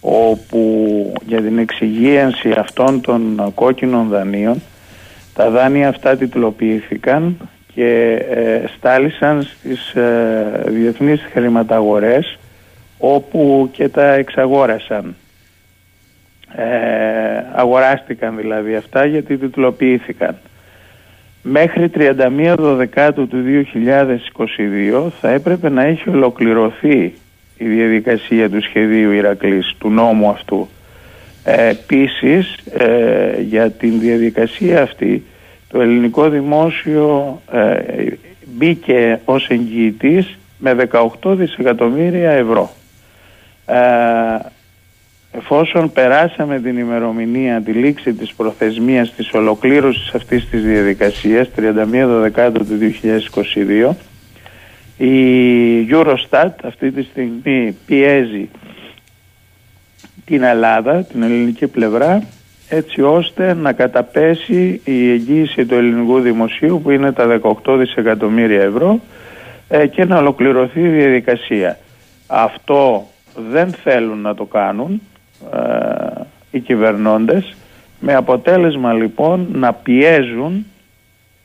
όπου 0.00 1.12
για 1.26 1.40
την 1.40 1.58
εξυγίανση 1.58 2.50
αυτών 2.56 3.00
των 3.00 3.52
κόκκινων 3.54 4.08
δανείων 4.08 4.62
τα 5.34 5.50
δάνεια 5.50 5.88
αυτά 5.88 6.16
τιτλοποιήθηκαν 6.16 7.48
και 7.74 8.12
ε, 8.30 8.62
στάλησαν 8.76 9.42
στις 9.42 9.94
ε, 9.94 10.62
διεθνείς 10.66 11.20
χρηματαγορές 11.32 12.38
όπου 12.98 13.68
και 13.72 13.88
τα 13.88 14.12
εξαγόρασαν. 14.12 15.16
Ε, 16.56 16.64
αγοράστηκαν 17.54 18.36
δηλαδή 18.36 18.74
αυτά 18.74 19.04
γιατί 19.04 19.36
τιτλοποιήθηκαν. 19.36 20.36
Μέχρι 21.42 21.90
31 21.94 22.56
Δεκάτου 22.58 23.28
του 23.28 23.44
2022 25.06 25.10
θα 25.20 25.30
έπρεπε 25.30 25.68
να 25.68 25.82
έχει 25.82 26.08
ολοκληρωθεί 26.08 27.14
η 27.56 27.64
διαδικασία 27.68 28.50
του 28.50 28.62
σχεδίου 28.62 29.10
Ηρακλής, 29.10 29.74
του 29.78 29.90
νόμου 29.90 30.28
αυτού. 30.28 30.68
Ε, 31.44 31.68
επίσης, 31.68 32.56
ε, 32.78 33.40
για 33.40 33.70
την 33.70 34.00
διαδικασία 34.00 34.82
αυτή, 34.82 35.24
το 35.68 35.80
ελληνικό 35.80 36.28
δημόσιο 36.28 37.40
ε, 37.52 38.04
μπήκε 38.46 39.20
ως 39.24 39.48
εγγυητής 39.48 40.38
με 40.58 40.88
18 41.22 41.36
δισεκατομμύρια 41.36 42.30
ευρώ. 42.30 42.70
Ε, 43.66 43.76
εφόσον 45.32 45.92
περάσαμε 45.92 46.60
την 46.60 46.78
ημερομηνία, 46.78 47.60
τη 47.60 47.72
λήξη 47.72 48.12
της 48.12 48.32
προθεσμίας 48.34 49.12
της 49.14 49.32
ολοκλήρωσης 49.32 50.14
αυτής 50.14 50.48
της 50.48 50.62
διαδικασίας, 50.62 51.48
31 51.56 52.20
Δεκάτου 52.20 52.66
του 52.66 52.78
2022, 52.78 53.94
η 54.96 55.86
Eurostat 55.90 56.52
αυτή 56.62 56.90
τη 56.90 57.02
στιγμή 57.02 57.76
πιέζει 57.86 58.48
την 60.24 60.42
Ελλάδα, 60.42 61.04
την 61.04 61.22
ελληνική 61.22 61.66
πλευρά, 61.66 62.22
έτσι 62.68 63.02
ώστε 63.02 63.54
να 63.54 63.72
καταπέσει 63.72 64.80
η 64.84 65.10
εγγύηση 65.10 65.66
του 65.66 65.74
ελληνικού 65.74 66.20
δημοσίου 66.20 66.80
που 66.82 66.90
είναι 66.90 67.12
τα 67.12 67.40
18 67.64 67.76
δισεκατομμύρια 67.78 68.62
ευρώ 68.62 69.00
ε, 69.68 69.86
και 69.86 70.04
να 70.04 70.18
ολοκληρωθεί 70.18 70.80
η 70.80 70.88
διαδικασία. 70.88 71.78
Αυτό 72.26 73.06
δεν 73.50 73.72
θέλουν 73.72 74.20
να 74.20 74.34
το 74.34 74.44
κάνουν 74.44 75.02
ε, 75.54 76.20
οι 76.50 76.60
κυβερνώντες 76.60 77.54
με 78.00 78.14
αποτέλεσμα 78.14 78.92
λοιπόν 78.92 79.48
να 79.52 79.72
πιέζουν 79.72 80.66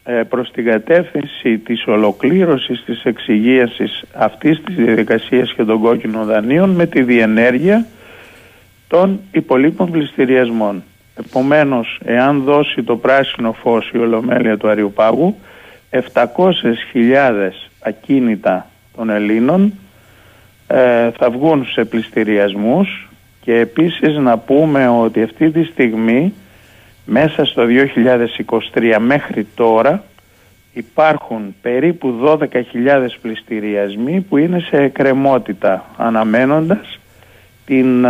ε, 0.04 0.24
προς 0.30 0.52
την 0.52 0.66
κατεύθυνση 0.66 1.58
της 1.58 1.88
ολοκλήρωσης 1.88 2.84
της 2.86 3.04
εξυγίασης 3.04 4.04
αυτής 4.14 4.62
της 4.64 4.76
διαδικασίας 4.76 5.54
και 5.54 5.64
των 5.64 5.82
κόκκινων 5.82 6.26
δανείων 6.26 6.70
με 6.70 6.86
τη 6.86 7.04
διενέργεια 7.04 7.86
των 8.88 9.20
υπολείπων 9.32 9.92
πληστηριασμών. 9.92 10.84
Επομένως, 11.16 12.00
εάν 12.06 12.44
δώσει 12.44 12.84
το 12.84 12.98
πράσινο 12.98 13.54
φως 13.54 13.90
η 13.94 13.98
Ολομέλεια 13.98 14.58
του 14.58 14.70
Αριουπάγου, 14.70 15.36
700.000 15.92 17.52
ακίνητα 17.80 18.68
των 18.96 19.10
Ελλήνων 19.10 19.74
ε, 20.68 21.12
θα 21.12 21.30
βγουν 21.30 21.66
σε 21.66 21.86
πληστηριασμούς 21.86 23.07
και 23.48 23.56
επίσης 23.56 24.18
να 24.18 24.38
πούμε 24.38 24.88
ότι 24.88 25.24
αυτή 25.24 25.52
τη 25.52 25.64
στιγμή 25.64 26.34
μέσα 27.06 27.46
στο 27.46 27.64
2023 28.74 28.98
μέχρι 29.00 29.48
τώρα 29.56 30.04
υπάρχουν 30.74 31.56
περίπου 31.62 32.20
12.000 32.24 32.38
πληστηριασμοί 33.22 34.22
που 34.22 34.38
είναι 34.38 34.60
σε 34.60 34.78
εκκρεμότητα 34.78 35.86
αναμένοντας 35.98 37.00
την 37.66 38.06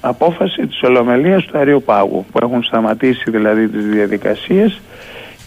απόφαση 0.00 0.66
της 0.66 0.82
Ολομελίας 0.82 1.44
του 1.44 1.58
Αριοπάγου 1.58 2.24
που 2.32 2.38
έχουν 2.42 2.62
σταματήσει 2.62 3.30
δηλαδή 3.30 3.68
τις 3.68 3.84
διαδικασίες 3.84 4.80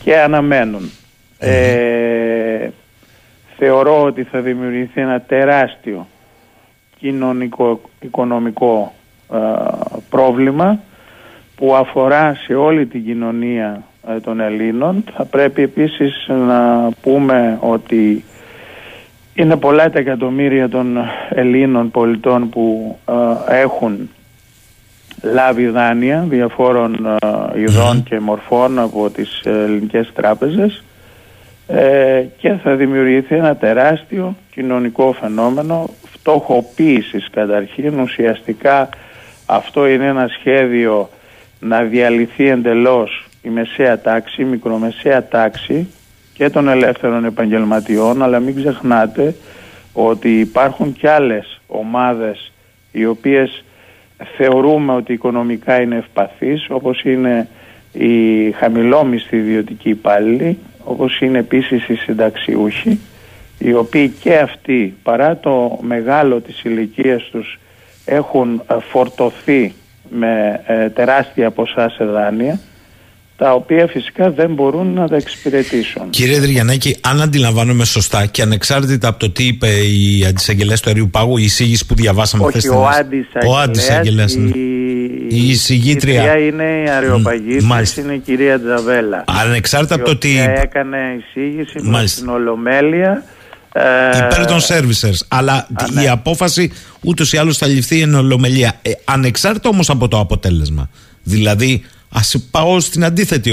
και 0.04 0.20
αναμένουν. 0.20 0.92
Ε, 1.40 2.70
θεωρώ 3.58 4.04
ότι 4.04 4.24
θα 4.24 4.40
δημιουργηθεί 4.40 5.02
ένα 5.02 5.22
τεράστιο 5.22 6.08
κοινωνικό-οικονομικό 7.00 8.94
πρόβλημα 10.10 10.80
που 11.60 11.76
αφορά 11.76 12.36
σε 12.46 12.54
όλη 12.54 12.86
την 12.86 13.06
κοινωνία 13.06 13.84
ε, 14.08 14.20
των 14.20 14.40
Ελλήνων. 14.40 15.04
Θα 15.16 15.26
πρέπει 15.26 15.62
επίσης 15.62 16.26
να 16.28 16.90
πούμε 17.02 17.58
ότι 17.62 18.24
είναι 19.34 19.56
πολλά 19.58 19.90
τα 19.90 20.00
εκατομμύρια 20.00 20.70
των 20.70 20.98
Ελλήνων 21.30 21.92
πολιτών 21.92 22.50
που 22.50 22.98
ε, 23.48 23.62
έχουν 23.62 24.10
λάβει 25.22 25.68
δάνεια 25.68 26.26
διαφόρων 26.30 27.18
ε, 27.54 27.60
ειδών 27.60 28.04
και 28.04 28.20
μορφών 28.20 28.80
από 28.80 29.10
τις 29.10 29.42
ελληνικές 29.44 30.12
τράπεζες 30.14 30.84
και 32.38 32.54
θα 32.64 32.76
δημιουργηθεί 32.76 33.36
ένα 33.36 33.56
τεράστιο 33.56 34.36
κοινωνικό 34.52 35.16
φαινόμενο 35.22 35.90
φτωχοποίησης 36.12 37.28
καταρχήν 37.32 38.00
ουσιαστικά 38.00 38.90
αυτό 39.52 39.88
είναι 39.88 40.06
ένα 40.06 40.28
σχέδιο 40.40 41.10
να 41.60 41.84
διαλυθεί 41.84 42.48
εντελώς 42.48 43.28
η 43.42 43.50
μεσαία 43.50 44.00
τάξη, 44.00 44.42
η 44.42 44.46
μικρομεσαία 44.46 45.28
τάξη 45.28 45.88
και 46.34 46.50
των 46.50 46.68
ελεύθερων 46.68 47.26
επαγγελματιών 47.26 48.24
αλλά 48.24 48.40
μην 48.40 48.56
ξεχνάτε 48.56 49.36
ότι 49.94 50.40
υπάρχουν 50.40 50.94
και 50.94 51.10
άλλες 51.10 51.62
ομάδες 51.68 52.52
οι 52.92 53.06
οποίες 53.06 53.64
θεωρούμε 54.38 54.94
ότι 54.94 55.14
οικονομικά 55.14 55.82
είναι 55.82 55.96
ευπαθείς 55.96 56.66
όπως 56.70 57.04
είναι 57.04 57.48
οι 57.92 58.52
χαμηλόμιστοι 58.52 59.36
ιδιωτικοί 59.36 59.90
υπάλληλοι 59.90 60.58
όπως 60.84 61.20
είναι 61.20 61.38
επίσης 61.38 61.88
οι 61.88 61.96
συνταξιούχοι 61.96 63.00
οι 63.58 63.74
οποίοι 63.74 64.10
και 64.10 64.38
αυτοί 64.38 64.96
παρά 65.04 65.38
το 65.38 65.80
μεγάλο 65.82 66.40
της 66.40 66.64
ηλικίας 66.64 67.24
τους 67.32 67.60
έχουν 68.10 68.62
φορτωθεί 68.92 69.74
με 70.10 70.62
ε, 70.66 70.90
τεράστια 70.90 71.52
ποσά 71.52 71.90
σε 71.90 72.06
δάνεια 72.06 72.60
τα 73.40 73.54
οποία 73.54 73.88
φυσικά 73.88 74.32
δεν 74.32 74.54
μπορούν 74.54 74.94
να 74.94 75.08
τα 75.08 75.16
εξυπηρετήσουν. 75.16 76.10
Κύριε 76.10 76.40
Δρυγιαννάκη, 76.40 76.98
αν 77.02 77.22
αντιλαμβάνομαι 77.22 77.86
σωστά 77.86 78.26
και 78.26 78.42
ανεξάρτητα 78.42 79.08
από 79.08 79.20
το 79.20 79.32
τι 79.32 79.44
είπε 79.44 79.68
η 79.68 80.26
αντισαγγελέας 80.26 80.82
του 80.82 80.90
Αερίου 80.90 81.10
Πάγου, 81.10 81.38
η 81.38 81.44
εισήγηση 81.44 81.86
που 81.86 81.96
διαβάσαμε 81.96 82.46
χθες. 82.48 82.66
Ο 83.48 83.58
αντισαγγελέας. 83.58 84.34
Η, 84.34 84.40
ναι. 84.40 84.52
η 85.30 85.50
εισηγήτρια. 85.50 86.38
Η 86.38 86.48
είναι 86.52 86.84
η 86.86 86.90
Αεροπαγήτρια, 86.90 87.84
είναι 87.98 88.14
η 88.14 88.20
κυρία 88.20 88.60
Τζαβέλα. 88.60 89.24
Ανεξάρτητα 89.28 89.96
από 89.96 90.04
το 90.04 90.18
τι. 90.18 90.40
έκανε 90.40 90.98
εισήγηση 91.20 91.80
με 91.82 92.04
την 92.16 92.30
Ολομέλεια 92.30 93.12
ε, 93.12 93.39
υπέρ 94.18 94.46
των 94.46 94.60
servicers. 94.68 95.20
Αλλά 95.28 95.68
η 96.04 96.08
απόφαση 96.08 96.72
ούτως 97.02 97.34
ή 97.34 97.38
άλλως 97.38 97.58
θα 97.58 97.68
ληφθεί 97.68 98.02
εν 98.02 98.16
ολομελία. 98.16 98.80
Ε, 98.82 98.92
ανεξάρτητα 99.06 99.70
όμως 99.70 99.90
από 99.90 100.08
το 100.08 100.20
αποτέλεσμα. 100.20 100.90
Δηλαδή, 101.24 101.82
ας 102.10 102.36
πάω 102.52 102.80
στην 102.80 103.04
αντίθετη 103.04 103.52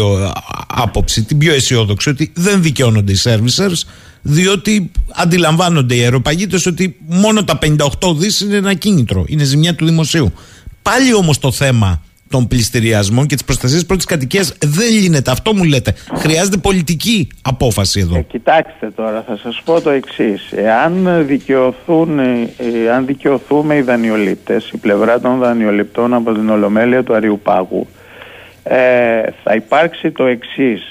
άποψη, 0.66 1.22
την 1.22 1.38
πιο 1.38 1.55
αισιόδοξη, 1.55 2.09
ότι 2.09 2.32
δεν 2.34 2.62
δικαιώνονται 2.62 3.12
οι 3.12 3.18
servicers, 3.22 3.80
διότι 4.22 4.90
αντιλαμβάνονται 5.12 5.94
οι 5.94 6.02
αεροπαγίτες 6.02 6.66
ότι 6.66 6.97
μόνο 7.06 7.44
τα 7.44 7.59
58 7.62 8.14
δις 8.16 8.40
είναι 8.40 8.56
ένα 8.56 8.74
κίνητρο. 8.74 9.24
Είναι 9.28 9.44
ζημιά 9.44 9.74
του 9.74 9.84
δημοσίου. 9.84 10.32
Πάλι 10.82 11.14
όμως 11.14 11.38
το 11.38 11.52
θέμα 11.52 12.02
των 12.31 12.47
πληστηριασμών 12.48 13.27
και 13.27 13.35
της 13.35 13.44
προστασία 13.44 13.81
πρώτης 13.86 14.05
κατοικίας 14.05 14.55
δεν 14.62 14.93
λύνεται. 14.93 15.31
Αυτό 15.31 15.55
μου 15.55 15.65
λέτε. 15.65 15.94
Χρειάζεται 16.15 16.57
πολιτική 16.57 17.28
απόφαση 17.43 18.01
εδώ. 18.01 18.16
Ε, 18.16 18.20
κοιτάξτε 18.20 18.90
τώρα, 18.90 19.24
θα 19.27 19.36
σας 19.43 19.62
πω 19.65 19.81
το 19.81 19.90
εξής. 19.90 20.53
Εάν 20.53 21.24
δικαιωθούν, 21.27 22.19
ε, 22.19 22.51
αν 22.94 23.07
δικαιωθούμε 23.07 23.77
οι 23.77 23.81
δανειολήπτες, 23.81 24.70
η 24.70 24.77
πλευρά 24.77 25.20
των 25.20 25.39
δανειοληπτών 25.39 26.15
από 26.15 26.32
την 26.32 26.48
Ολομέλεια 26.48 27.03
του 27.03 27.15
Αριουπάγου, 27.15 27.86
ε, 28.62 29.23
θα 29.43 29.55
υπάρξει 29.55 30.11
το 30.11 30.24
εξής. 30.24 30.90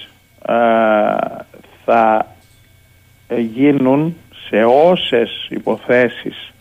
θα 1.86 2.36
γίνουν 3.54 4.16
σε 4.48 4.64
όσες 4.64 5.48
υποθέσεις 5.50 6.54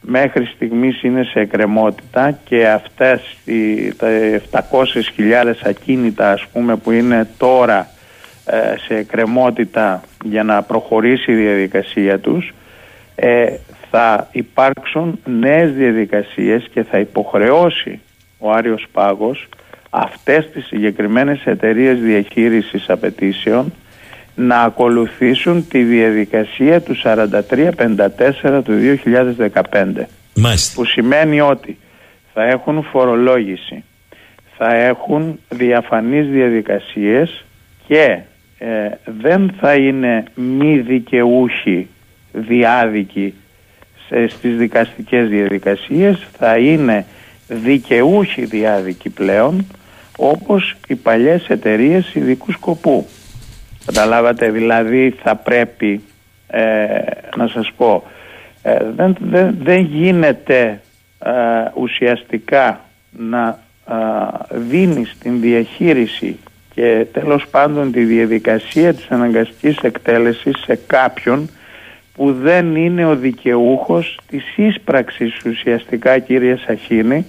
μέχρι 0.00 0.44
στιγμής 0.44 1.02
είναι 1.02 1.22
σε 1.22 1.40
εκκρεμότητα 1.40 2.38
και 2.44 2.68
αυτές 2.68 3.36
οι, 3.44 3.92
τα 3.94 4.08
700.000 4.50 5.54
ακίνητα 5.64 6.32
ας 6.32 6.46
πούμε 6.52 6.76
που 6.76 6.90
είναι 6.90 7.28
τώρα 7.38 7.88
ε, 8.44 8.74
σε 8.86 8.94
εκκρεμότητα 8.94 10.02
για 10.24 10.42
να 10.42 10.62
προχωρήσει 10.62 11.32
η 11.32 11.34
διαδικασία 11.34 12.18
τους 12.18 12.54
ε, 13.14 13.56
θα 13.90 14.28
υπάρξουν 14.32 15.18
νέες 15.24 15.72
διαδικασίες 15.72 16.68
και 16.72 16.82
θα 16.82 16.98
υποχρεώσει 16.98 18.00
ο 18.38 18.52
Άριος 18.52 18.86
Πάγος 18.92 19.48
αυτές 19.90 20.50
τις 20.50 20.66
συγκεκριμένες 20.66 21.40
εταιρείες 21.44 21.98
διαχείρισης 21.98 22.90
απαιτήσεων 22.90 23.72
να 24.38 24.60
ακολουθήσουν 24.60 25.68
τη 25.68 25.82
διαδικασία 25.82 26.80
του 26.80 26.96
4354 27.02 28.60
του 28.64 28.72
2015 29.72 29.84
Μάλιστα. 30.34 30.74
που 30.74 30.84
σημαίνει 30.84 31.40
ότι 31.40 31.78
θα 32.34 32.44
έχουν 32.44 32.82
φορολόγηση 32.82 33.84
θα 34.56 34.74
έχουν 34.74 35.38
διαφανείς 35.48 36.26
διαδικασίες 36.28 37.44
και 37.86 38.18
ε, 38.58 38.90
δεν 39.04 39.52
θα 39.60 39.74
είναι 39.74 40.24
μη 40.34 40.78
δικαιούχοι 40.78 41.88
διάδικοι 42.32 43.34
σε, 44.08 44.28
στις 44.28 44.56
δικαστικές 44.56 45.28
διαδικασίες 45.28 46.26
θα 46.38 46.56
είναι 46.56 47.06
δικαιούχοι 47.48 48.44
διάδικοι 48.44 49.10
πλέον 49.10 49.66
όπως 50.16 50.76
οι 50.88 50.94
παλιές 50.94 51.48
εταιρείες 51.48 52.14
ειδικού 52.14 52.52
σκοπού 52.52 53.06
Καταλάβατε, 53.92 54.50
δηλαδή 54.50 55.14
θα 55.22 55.36
πρέπει 55.36 56.02
ε, 56.46 56.88
να 57.36 57.48
σας 57.48 57.72
πω 57.76 58.02
ε, 58.62 58.76
δεν, 58.96 59.16
δεν, 59.20 59.56
δεν 59.62 59.80
γίνεται 59.80 60.80
ε, 61.18 61.30
ουσιαστικά 61.74 62.80
να 63.10 63.58
δίνεις 64.50 65.16
την 65.20 65.40
διαχείριση 65.40 66.38
και 66.74 67.06
τέλος 67.12 67.46
πάντων 67.50 67.92
τη 67.92 68.04
διαδικασία 68.04 68.94
της 68.94 69.06
αναγκαστικής 69.10 69.76
εκτέλεσης 69.76 70.58
σε 70.64 70.78
κάποιον 70.86 71.50
που 72.14 72.32
δεν 72.32 72.76
είναι 72.76 73.06
ο 73.06 73.16
δικαιούχος 73.16 74.20
της 74.28 74.56
ίσπραξης 74.56 75.40
ουσιαστικά 75.46 76.18
κύριε 76.18 76.56
Σαχίνη 76.56 77.26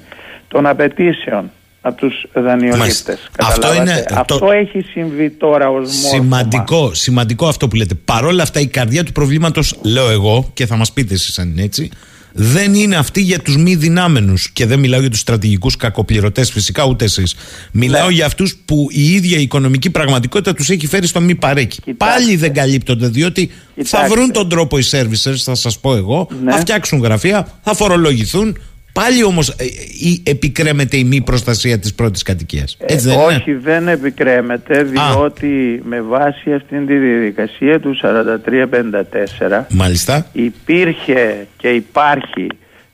των 0.47 0.65
απαιτήσεων 0.65 1.51
από 1.81 1.97
τους 1.97 2.25
δανειολήπτες. 2.33 3.29
Αυτό, 3.39 3.73
είναι, 3.73 4.05
αυτό 4.11 4.51
έχει 4.51 4.81
συμβεί 4.81 5.29
τώρα 5.29 5.69
ως 5.69 5.89
Σημαντικό, 5.89 6.93
σημαντικό 6.93 7.47
αυτό 7.47 7.67
που 7.67 7.75
λέτε. 7.75 7.95
Παρόλα 8.05 8.43
αυτά 8.43 8.59
η 8.59 8.67
καρδιά 8.67 9.03
του 9.03 9.11
προβλήματος, 9.11 9.79
λέω 9.83 10.09
εγώ, 10.09 10.49
και 10.53 10.65
θα 10.65 10.75
μας 10.75 10.91
πείτε 10.91 11.13
εσείς 11.13 11.39
αν 11.39 11.49
είναι 11.49 11.61
έτσι, 11.61 11.89
δεν 12.33 12.73
είναι 12.73 12.95
αυτή 12.95 13.21
για 13.21 13.39
τους 13.39 13.57
μη 13.57 13.75
δυνάμενους 13.75 14.49
και 14.51 14.65
δεν 14.65 14.79
μιλάω 14.79 14.99
για 14.99 15.09
τους 15.09 15.19
στρατηγικούς 15.19 15.75
κακοπληρωτές 15.75 16.51
φυσικά 16.51 16.85
ούτε 16.85 17.05
εσείς 17.05 17.35
μιλάω 17.71 18.07
ναι. 18.07 18.13
για 18.13 18.25
αυτούς 18.25 18.57
που 18.65 18.87
η 18.89 19.13
ίδια 19.13 19.37
η 19.37 19.41
οικονομική 19.41 19.89
πραγματικότητα 19.89 20.53
τους 20.53 20.69
έχει 20.69 20.87
φέρει 20.87 21.07
στο 21.07 21.21
μη 21.21 21.35
παρέκει 21.35 21.93
πάλι 21.93 22.35
δεν 22.35 22.53
καλύπτονται 22.53 23.07
διότι 23.07 23.51
θα 23.83 24.07
βρουν 24.09 24.31
τον 24.31 24.49
τρόπο 24.49 24.77
οι 24.77 24.83
servicers 24.91 25.37
θα 25.43 25.55
σας 25.55 25.79
πω 25.79 25.95
εγώ 25.95 26.27
ναι. 26.43 26.51
θα 26.51 26.57
φτιάξουν 26.57 27.01
γραφεία 27.01 27.47
θα 27.63 27.73
φορολογηθούν 27.75 28.57
Πάλι 29.01 29.23
όμως 29.23 29.49
ε, 29.49 29.63
ε, 29.63 30.31
επικρέμεται 30.31 30.97
η 30.97 31.03
μη 31.03 31.21
προστασία 31.21 31.79
της 31.79 31.93
πρώτης 31.93 32.23
κατοικίας. 32.23 32.77
Ε, 32.79 32.95
όχι, 33.15 33.53
δεν 33.53 33.87
επικρέμεται, 33.87 34.83
διότι 34.83 35.81
με 35.85 36.01
βάση 36.01 36.53
αυτήν 36.53 36.85
τη 36.85 36.97
διαδικασία 36.97 37.79
του 37.79 37.95
4354 38.01 39.65
Μάλιστα. 39.69 40.25
υπήρχε 40.33 41.47
και 41.57 41.69
υπάρχει 41.69 42.47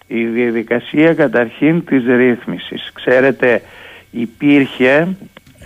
η 0.07 0.25
διαδικασία 0.25 1.13
καταρχήν 1.13 1.85
της 1.85 2.03
ρύθμισης. 2.05 2.91
Ξέρετε, 2.93 3.61
υπήρχε 4.11 5.07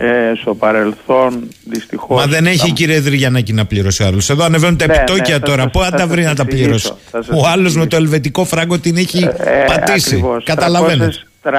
ε, 0.02 0.32
στο 0.40 0.54
παρελθόν 0.54 1.48
δυστυχώς. 1.64 2.20
Μα 2.20 2.26
δεν 2.26 2.46
έχει 2.46 2.72
κύριε 2.72 3.00
Δρυγιανάκη 3.00 3.52
να 3.52 3.64
πληρώσει 3.64 4.02
ο 4.02 4.06
άλλος. 4.06 4.30
Εδώ 4.30 4.44
ανεβαίνουν 4.44 4.76
τα 4.76 4.86
ναι, 4.86 4.94
επιτόκια 4.94 5.38
ναι, 5.38 5.44
τώρα. 5.44 5.68
Πού 5.68 5.80
θα 5.80 5.90
τα 5.90 6.06
βρει 6.06 6.22
να 6.22 6.34
τα 6.34 6.44
πληρώσει; 6.44 6.92
Ο 7.12 7.46
άλλος 7.52 7.76
με 7.76 7.86
το 7.86 7.96
ελβετικό 7.96 8.44
φράγκο 8.44 8.78
την 8.78 8.96
έχει 8.96 9.28
ε, 9.38 9.64
πατήσει. 9.66 10.24
Καταλαβαίνετε. 10.44 11.12
350.000 11.42 11.52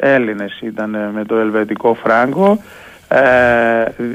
Έλληνες 0.00 0.58
ήταν 0.62 0.90
με 0.90 1.24
το 1.26 1.36
ελβετικό 1.36 1.96
φράγκο. 2.02 2.62
Ε, 3.08 3.18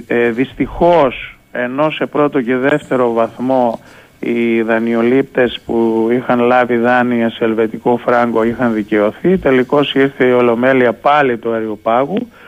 ε, 0.07 0.30
δυστυχώς 0.30 1.38
ενώ 1.52 1.90
σε 1.90 2.06
πρώτο 2.06 2.41
και 2.41 2.56
δεύτερο 2.56 3.14
βαθμό 3.14 3.80
οι 4.19 4.61
δανειολήπτες 4.61 5.60
που 5.65 6.07
είχαν 6.11 6.40
λάβει 6.40 6.77
δάνεια 6.77 7.30
σε 7.30 7.44
ελβετικό 7.44 7.99
φράγκο 8.06 8.44
είχαν 8.44 8.73
δικαιωθεί. 8.73 9.38
Τελικώς 9.38 9.94
ήρθε 9.94 10.26
η 10.26 10.32
Ολομέλεια 10.32 10.94
πάλι 10.94 11.38
του 11.38 11.53
Αριοπάγου 11.53 12.18
ε, 12.18 12.44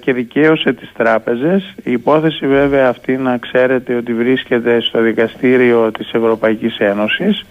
και 0.00 0.12
δικαίωσε 0.12 0.72
τις 0.72 0.92
τράπεζες. 0.96 1.74
Η 1.84 1.92
υπόθεση 1.92 2.46
βέβαια 2.46 2.88
αυτή 2.88 3.16
να 3.16 3.38
ξέρετε 3.38 3.94
ότι 3.94 4.14
βρίσκεται 4.14 4.80
στο 4.80 5.00
δικαστήριο 5.00 5.92
της 5.92 6.10
Ευρωπαϊκής 6.12 6.78
Ένωσης 6.78 7.44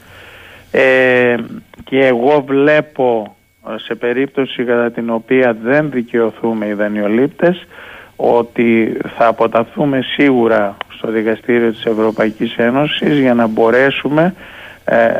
ε, 0.71 1.35
και 1.83 2.05
εγώ 2.05 2.43
βλέπω 2.47 3.35
ε, 3.69 3.77
σε 3.77 3.95
περίπτωση 3.95 4.63
κατά 4.63 4.91
την 4.91 5.09
οποία 5.09 5.57
δεν 5.63 5.91
δικαιωθούμε 5.91 6.67
οι 6.67 6.73
δανειολήπτες 6.73 7.67
ότι 8.15 8.97
θα 9.17 9.27
αποταθούμε 9.27 10.01
σίγουρα 10.01 10.77
στο 10.97 11.11
δικαστήριο 11.11 11.71
της 11.71 11.85
Ευρωπαϊκής 11.85 12.55
Ένωσης 12.57 13.19
για 13.19 13.33
να 13.33 13.47
μπορέσουμε 13.47 14.33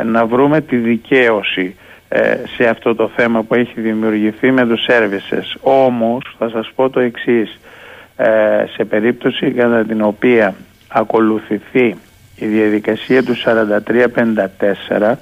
να 0.05 0.25
βρούμε 0.25 0.61
τη 0.61 0.75
δικαίωση 0.75 1.75
ε, 1.75 1.86
σε 2.57 2.67
αυτό 2.67 2.95
το 2.95 3.11
θέμα 3.15 3.43
που 3.43 3.55
έχει 3.55 3.81
δημιουργηθεί 3.81 4.51
με 4.51 4.65
τους 4.65 4.85
services. 4.89 5.59
Όμως 5.61 6.35
θα 6.37 6.49
σας 6.49 6.71
πω 6.75 6.89
το 6.89 6.99
εξής, 6.99 7.59
ε, 8.15 8.65
σε 8.75 8.85
περίπτωση 8.85 9.51
κατά 9.51 9.85
την 9.85 10.01
οποία 10.01 10.55
ακολουθηθεί 10.87 11.95
η 12.35 12.45
διαδικασία 12.45 13.23
του 13.23 13.35
4354 13.35 15.15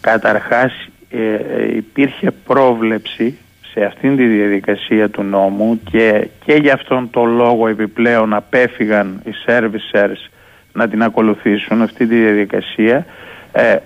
καταρχάς 0.00 0.88
ε, 1.10 1.76
υπήρχε 1.76 2.30
πρόβλεψη 2.30 3.38
σε 3.72 3.84
αυτήν 3.84 4.16
τη 4.16 4.26
διαδικασία 4.26 5.08
του 5.10 5.22
νόμου 5.22 5.80
και, 5.90 6.28
και 6.44 6.54
για 6.54 6.72
αυτόν 6.72 7.10
τον 7.10 7.36
λόγο 7.36 7.68
επιπλέον 7.68 8.34
απέφυγαν 8.34 9.20
οι 9.24 9.30
servicers 9.46 10.30
να 10.72 10.88
την 10.88 11.02
ακολουθήσουν 11.02 11.82
αυτή 11.82 12.06
τη 12.06 12.16
διαδικασία 12.16 13.06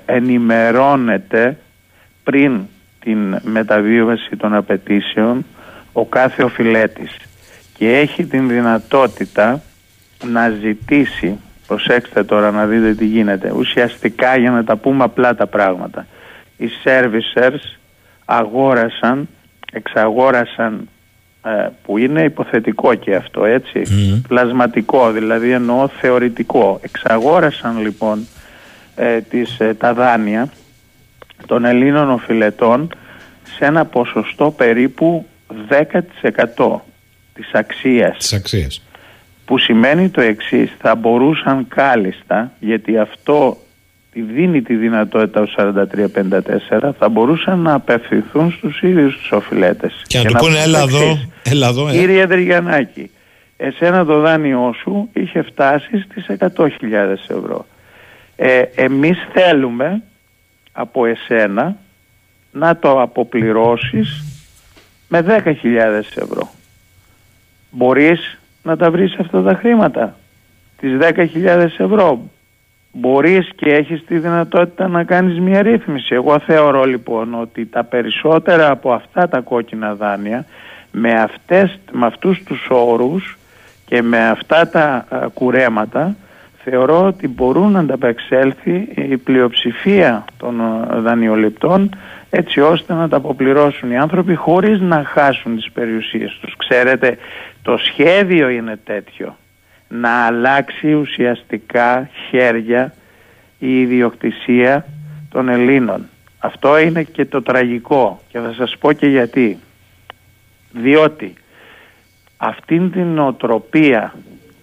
ενημερώνεται 0.06 1.56
πριν 2.30 2.60
την 3.00 3.38
μεταβίβαση 3.42 4.36
των 4.36 4.54
απαιτήσεων 4.54 5.44
ο 5.92 6.04
κάθε 6.04 6.42
οφειλέτης 6.42 7.16
και 7.74 7.98
έχει 7.98 8.24
την 8.24 8.48
δυνατότητα 8.48 9.62
να 10.24 10.48
ζητήσει 10.48 11.38
προσέξτε 11.66 12.24
τώρα 12.24 12.50
να 12.50 12.66
δείτε 12.66 12.94
τι 12.94 13.04
γίνεται 13.06 13.52
ουσιαστικά 13.56 14.36
για 14.36 14.50
να 14.50 14.64
τα 14.64 14.76
πούμε 14.76 15.04
απλά 15.04 15.34
τα 15.34 15.46
πράγματα. 15.46 16.06
Οι 16.56 16.68
servicers 16.84 17.76
αγόρασαν 18.24 19.28
εξαγόρασαν 19.72 20.88
ε, 21.44 21.68
που 21.82 21.98
είναι 21.98 22.22
υποθετικό 22.22 22.94
και 22.94 23.14
αυτό 23.14 23.44
έτσι 23.44 23.82
πλασματικό 24.28 25.10
δηλαδή 25.10 25.50
εννοώ 25.50 25.88
θεωρητικό. 25.88 26.80
Εξαγόρασαν 26.82 27.80
λοιπόν 27.80 28.26
ε, 28.96 29.20
τις, 29.20 29.60
ε, 29.60 29.74
τα 29.74 29.94
δάνεια 29.94 30.48
των 31.46 31.64
Ελλήνων 31.64 32.10
οφειλετών 32.10 32.88
σε 33.56 33.64
ένα 33.64 33.84
ποσοστό 33.84 34.50
περίπου 34.50 35.26
10% 35.68 36.80
της 37.34 37.50
αξίας. 37.52 38.16
Της 38.16 38.32
αξίας. 38.32 38.82
Που 39.44 39.58
σημαίνει 39.58 40.08
το 40.08 40.20
εξής, 40.20 40.70
θα 40.78 40.94
μπορούσαν 40.94 41.68
κάλλιστα, 41.68 42.52
γιατί 42.60 42.98
αυτό 42.98 43.56
δίνει 44.12 44.62
τη 44.62 44.74
δυνατότητα 44.74 45.40
ως 45.40 45.54
43-54, 45.56 46.94
θα 46.98 47.08
μπορούσαν 47.08 47.58
να 47.58 47.74
απευθυνθούν 47.74 48.50
στους 48.50 48.82
ίδιους 48.82 49.16
τους 49.16 49.32
οφειλέτες. 49.32 50.02
Και, 50.06 50.18
να 50.18 50.24
του 50.24 50.34
πούνε 50.38 50.62
έλα 50.62 50.80
εδώ, 50.80 51.18
έλα 51.42 51.68
εδώ. 51.68 51.88
Ε. 51.88 51.92
Κύριε 51.92 52.26
Δρυγιανάκη, 52.26 53.10
εσένα 53.56 54.04
το 54.04 54.20
δάνειό 54.20 54.74
σου 54.82 55.08
είχε 55.12 55.42
φτάσει 55.42 56.06
στις 56.10 56.26
100.000 56.38 56.68
ευρώ. 57.28 57.66
Ε, 58.36 58.62
εμείς 58.74 59.18
θέλουμε 59.32 60.02
από 60.80 61.06
εσένα 61.06 61.76
να 62.52 62.76
το 62.76 63.02
αποπληρώσεις 63.02 64.24
με 65.08 65.24
10.000 65.28 65.54
ευρώ. 66.14 66.50
Μπορείς 67.70 68.38
να 68.62 68.76
τα 68.76 68.90
βρεις 68.90 69.16
αυτά 69.18 69.42
τα 69.42 69.54
χρήματα, 69.54 70.16
τις 70.76 70.96
10.000 71.00 71.70
ευρώ. 71.78 72.20
Μπορείς 72.92 73.50
και 73.56 73.74
έχεις 73.74 74.04
τη 74.04 74.18
δυνατότητα 74.18 74.88
να 74.88 75.04
κάνεις 75.04 75.40
μια 75.40 75.62
ρύθμιση. 75.62 76.14
Εγώ 76.14 76.38
θεωρώ 76.38 76.84
λοιπόν 76.84 77.34
ότι 77.34 77.66
τα 77.66 77.84
περισσότερα 77.84 78.70
από 78.70 78.92
αυτά 78.92 79.28
τα 79.28 79.40
κόκκινα 79.40 79.94
δάνεια 79.94 80.46
με, 80.90 81.12
αυτές, 81.12 81.78
με 81.92 82.06
αυτούς 82.06 82.42
τους 82.42 82.66
όρους 82.70 83.38
και 83.86 84.02
με 84.02 84.28
αυτά 84.28 84.68
τα 84.68 85.06
κουρέματα 85.34 86.16
θεωρώ 86.70 87.06
ότι 87.06 87.28
μπορούν 87.28 87.72
να 87.72 87.78
ανταπεξέλθει 87.78 88.88
η 88.94 89.16
πλειοψηφία 89.16 90.24
των 90.36 90.60
δανειοληπτών 91.02 91.90
έτσι 92.30 92.60
ώστε 92.60 92.94
να 92.94 93.08
τα 93.08 93.16
αποπληρώσουν 93.16 93.90
οι 93.90 93.98
άνθρωποι 93.98 94.34
χωρίς 94.34 94.80
να 94.80 95.04
χάσουν 95.04 95.56
τις 95.56 95.70
περιουσίες 95.72 96.38
τους. 96.40 96.56
Ξέρετε, 96.56 97.18
το 97.62 97.76
σχέδιο 97.76 98.48
είναι 98.48 98.78
τέτοιο, 98.84 99.36
να 99.88 100.10
αλλάξει 100.10 100.94
ουσιαστικά 100.94 102.08
χέρια 102.28 102.94
η 103.58 103.80
ιδιοκτησία 103.80 104.86
των 105.30 105.48
Ελλήνων. 105.48 106.08
Αυτό 106.38 106.78
είναι 106.78 107.02
και 107.02 107.24
το 107.24 107.42
τραγικό 107.42 108.20
και 108.28 108.38
θα 108.38 108.52
σας 108.52 108.76
πω 108.78 108.92
και 108.92 109.06
γιατί. 109.06 109.58
Διότι 110.72 111.34
αυτήν 112.36 112.90
την 112.90 113.06
νοοτροπία 113.06 114.14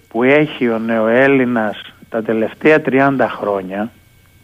που 0.07 0.23
έχει 0.23 0.69
ο 0.69 0.79
νεοέλληνας 0.79 1.94
τα 2.09 2.21
τελευταία 2.23 2.81
30 2.85 3.27
χρόνια 3.39 3.91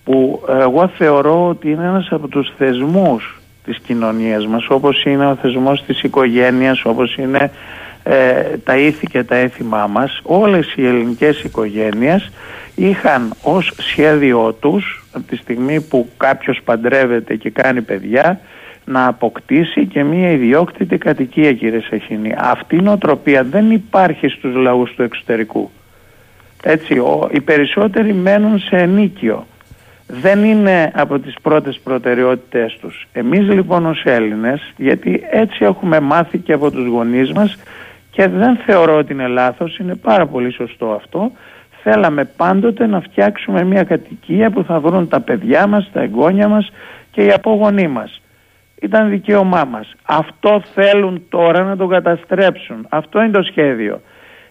που 0.03 0.41
εγώ 0.47 0.87
θεωρώ 0.87 1.47
ότι 1.47 1.71
είναι 1.71 1.85
ένας 1.85 2.07
από 2.11 2.27
τους 2.27 2.51
θεσμούς 2.57 3.41
της 3.63 3.79
κοινωνίας 3.79 4.47
μας 4.47 4.65
όπως 4.69 5.03
είναι 5.03 5.25
ο 5.25 5.35
θεσμός 5.35 5.83
της 5.83 6.01
οικογένειας, 6.01 6.85
όπως 6.85 7.15
είναι 7.15 7.51
ε, 8.03 8.57
τα 8.63 8.77
ήθη 8.77 9.07
και 9.07 9.23
τα 9.23 9.35
έθιμά 9.35 9.87
μας 9.87 10.19
όλες 10.23 10.73
οι 10.75 10.85
ελληνικές 10.85 11.43
οικογένειες 11.43 12.31
είχαν 12.75 13.33
ως 13.43 13.71
σχέδιό 13.77 14.53
τους 14.59 15.05
από 15.11 15.27
τη 15.27 15.35
στιγμή 15.35 15.81
που 15.81 16.09
κάποιος 16.17 16.61
παντρεύεται 16.63 17.35
και 17.35 17.49
κάνει 17.49 17.81
παιδιά 17.81 18.39
να 18.85 19.07
αποκτήσει 19.07 19.85
και 19.85 20.03
μία 20.03 20.31
ιδιόκτητη 20.31 20.97
κατοικία 20.97 21.53
κύριε 21.53 21.81
Σαχίνη. 21.89 22.33
Αυτή 22.37 22.75
η 22.75 22.81
νοοτροπία 22.81 23.43
δεν 23.43 23.71
υπάρχει 23.71 24.27
στους 24.27 24.55
λαούς 24.55 24.93
του 24.93 25.03
εξωτερικού. 25.03 25.71
Έτσι, 26.63 26.97
ο, 26.97 27.29
οι 27.31 27.41
περισσότεροι 27.41 28.13
μένουν 28.13 28.59
σε 28.59 28.75
ενίκιο. 28.75 29.45
Δεν 30.07 30.43
είναι 30.43 30.91
από 30.95 31.19
τις 31.19 31.35
πρώτες 31.41 31.79
προτεραιότητες 31.83 32.77
τους. 32.81 33.07
Εμείς 33.13 33.49
λοιπόν 33.49 33.85
ως 33.85 34.01
Έλληνες, 34.05 34.73
γιατί 34.77 35.23
έτσι 35.29 35.63
έχουμε 35.65 35.99
μάθει 35.99 36.37
και 36.37 36.53
από 36.53 36.71
τους 36.71 36.87
γονείς 36.87 37.31
μας 37.31 37.57
και 38.11 38.27
δεν 38.27 38.55
θεωρώ 38.55 38.97
ότι 38.97 39.13
είναι 39.13 39.27
λάθος, 39.27 39.77
είναι 39.77 39.95
πάρα 39.95 40.25
πολύ 40.25 40.51
σωστό 40.51 40.91
αυτό, 40.91 41.31
θέλαμε 41.83 42.25
πάντοτε 42.25 42.87
να 42.87 43.01
φτιάξουμε 43.01 43.63
μια 43.63 43.83
κατοικία 43.83 44.49
που 44.49 44.63
θα 44.63 44.79
βρουν 44.79 45.07
τα 45.07 45.19
παιδιά 45.19 45.67
μας, 45.67 45.89
τα 45.93 46.01
εγγόνια 46.01 46.47
μας 46.47 46.71
και 47.11 47.25
οι 47.25 47.31
απόγονοί 47.31 47.87
μας. 47.87 48.21
Ήταν 48.81 49.09
δικαίωμά 49.09 49.63
μας. 49.63 49.93
Αυτό 50.03 50.63
θέλουν 50.73 51.25
τώρα 51.29 51.63
να 51.63 51.77
το 51.77 51.87
καταστρέψουν. 51.87 52.85
Αυτό 52.89 53.21
είναι 53.21 53.31
το 53.31 53.43
σχέδιο. 53.43 54.01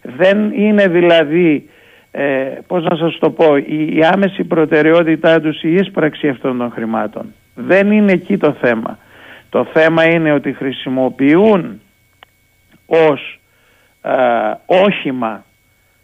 Δεν 0.02 0.52
είναι 0.52 0.88
δηλαδή, 0.88 1.68
ε, 2.10 2.58
πώς 2.66 2.84
να 2.84 2.96
σας 2.96 3.18
το 3.18 3.30
πω, 3.30 3.56
η, 3.56 3.96
η 3.96 4.04
άμεση 4.04 4.44
προτεραιότητά 4.44 5.40
τους 5.40 5.62
η 5.62 5.74
ίσπραξη 5.74 6.28
αυτών 6.28 6.58
των 6.58 6.70
χρημάτων. 6.70 7.34
Δεν 7.54 7.90
είναι 7.90 8.12
εκεί 8.12 8.36
το 8.36 8.52
θέμα. 8.52 8.98
Το 9.48 9.64
θέμα 9.72 10.04
είναι 10.04 10.32
ότι 10.32 10.52
χρησιμοποιούν 10.52 11.80
ως 12.86 13.40
ε, 14.02 14.12
όχημα 14.66 15.44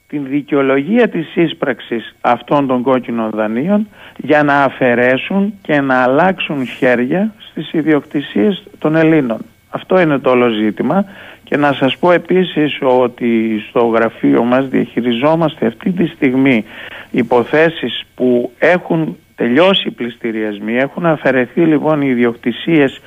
την 0.09 0.27
δικαιολογία 0.29 1.09
της 1.09 1.37
ίσπραξης 1.37 2.17
αυτών 2.21 2.67
των 2.67 2.83
κόκκινων 2.83 3.31
δανείων 3.31 3.89
για 4.17 4.43
να 4.43 4.63
αφαιρέσουν 4.63 5.55
και 5.63 5.81
να 5.81 6.03
αλλάξουν 6.03 6.67
χέρια 6.67 7.35
στις 7.51 7.73
ιδιοκτησίες 7.73 8.63
των 8.79 8.97
Ελλήνων. 8.97 9.39
Αυτό 9.71 10.01
είναι 10.01 10.19
το 10.19 10.31
όλο 10.31 10.49
ζήτημα 10.49 11.05
και 11.49 11.57
να 11.57 11.73
σας 11.73 11.97
πω 11.97 12.13
επίσης 12.13 12.79
ότι 12.81 13.63
στο 13.69 13.87
γραφείο 13.87 14.45
μας 14.45 14.69
διαχειριζόμαστε 14.69 15.67
αυτή 15.67 15.91
τη 15.91 16.07
στιγμή 16.07 16.65
υποθέσεις 17.11 18.05
που 18.15 18.53
έχουν 18.59 19.17
τελειώσει 19.37 19.89
οι 19.89 19.91
πληστηριασμοί, 19.91 20.77
έχουν 20.77 21.07
αφαιρεθεί 21.07 21.61
λοιπόν 21.61 22.03
οι 22.03 22.09
ιδιοκτησίες 22.11 23.01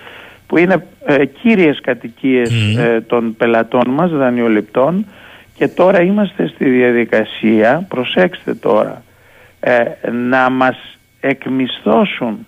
που 0.48 0.57
είναι 0.57 0.86
ε, 1.06 1.26
κύριες 1.26 1.80
κατοικίες 1.82 2.76
ε, 2.78 3.02
των 3.02 3.36
πελατών 3.36 3.90
μας, 3.90 4.11
δανειοληπτών. 4.11 5.06
Και 5.56 5.68
τώρα 5.68 6.02
είμαστε 6.02 6.48
στη 6.48 6.70
διαδικασία, 6.70 7.86
προσέξτε 7.88 8.53
τώρα, 8.53 9.03
ε, 9.60 9.84
να 10.11 10.49
μας 10.49 10.78
εκμισθώσουν 11.20 12.48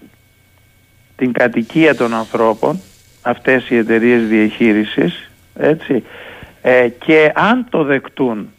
την 1.15 1.31
κατοικία 1.31 1.95
των 1.95 2.13
ανθρώπων 2.13 2.79
αυτές 3.21 3.69
οι 3.69 3.77
εταιρείες 3.77 4.27
διαχείρισης 4.27 5.30
έτσι 5.55 6.03
ε, 6.61 6.87
και 6.87 7.31
αν 7.35 7.65
το 7.69 7.83
δεκτούν 7.83 8.49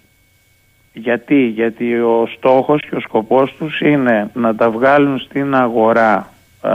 γιατί, 0.92 1.46
γιατί 1.46 1.94
ο 1.94 2.28
στόχος 2.36 2.80
και 2.80 2.94
ο 2.94 3.00
σκοπός 3.00 3.54
τους 3.58 3.80
είναι 3.80 4.30
να 4.34 4.54
τα 4.54 4.70
βγάλουν 4.70 5.18
στην 5.18 5.54
αγορά 5.54 6.32
α, 6.60 6.70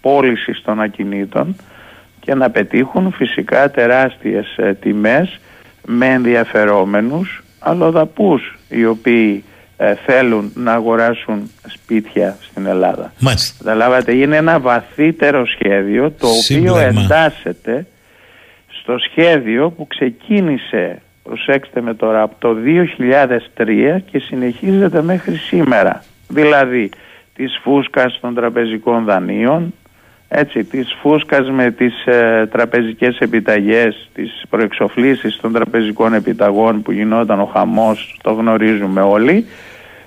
πώλησης 0.00 0.62
των 0.62 0.80
ακινήτων 0.80 1.56
και 2.20 2.34
να 2.34 2.50
πετύχουν 2.50 3.12
φυσικά 3.12 3.70
τεράστιες 3.70 4.56
ε, 4.56 4.74
τιμές 4.74 5.40
με 5.86 6.06
ενδιαφερόμενους 6.06 7.44
αλλοδαπούς 7.58 8.58
οι 8.68 8.86
οποίοι 8.86 9.44
ε, 9.76 9.94
θέλουν 10.06 10.52
να 10.54 10.72
αγοράσουν 10.72 11.50
σπίτια 11.66 12.36
στην 12.40 12.66
Ελλάδα. 12.66 13.12
Μάλιστα. 13.18 13.64
Καταλάβατε, 13.64 14.12
είναι 14.12 14.36
ένα 14.36 14.60
βαθύτερο 14.60 15.46
σχέδιο 15.46 16.10
το 16.10 16.26
οποίο 16.26 16.78
εντάσσεται 16.78 17.86
στο 18.82 18.98
σχέδιο 18.98 19.70
που 19.70 19.86
ξεκίνησε, 19.86 21.02
προσέξτε 21.22 21.80
με 21.80 21.94
τώρα, 21.94 22.22
από 22.22 22.34
το 22.38 22.56
2003 23.56 24.00
και 24.10 24.18
συνεχίζεται 24.18 25.02
μέχρι 25.02 25.34
σήμερα. 25.34 26.02
Δηλαδή, 26.28 26.90
της 27.34 27.58
φούσκας 27.62 28.18
των 28.20 28.34
τραπεζικών 28.34 29.04
δανείων, 29.04 29.74
έτσι, 30.28 30.64
της 30.64 30.96
φούσκας 31.00 31.50
με 31.50 31.70
τις 31.70 32.06
ε, 32.06 32.48
τραπεζικές 32.52 33.18
επιταγές, 33.18 34.08
τις 34.14 34.42
προεξοφλήσεις 34.50 35.36
των 35.40 35.52
τραπεζικών 35.52 36.14
επιταγών 36.14 36.82
που 36.82 36.92
γινόταν 36.92 37.40
ο 37.40 37.44
χαμός, 37.44 38.18
το 38.22 38.32
γνωρίζουμε 38.32 39.00
όλοι 39.00 39.46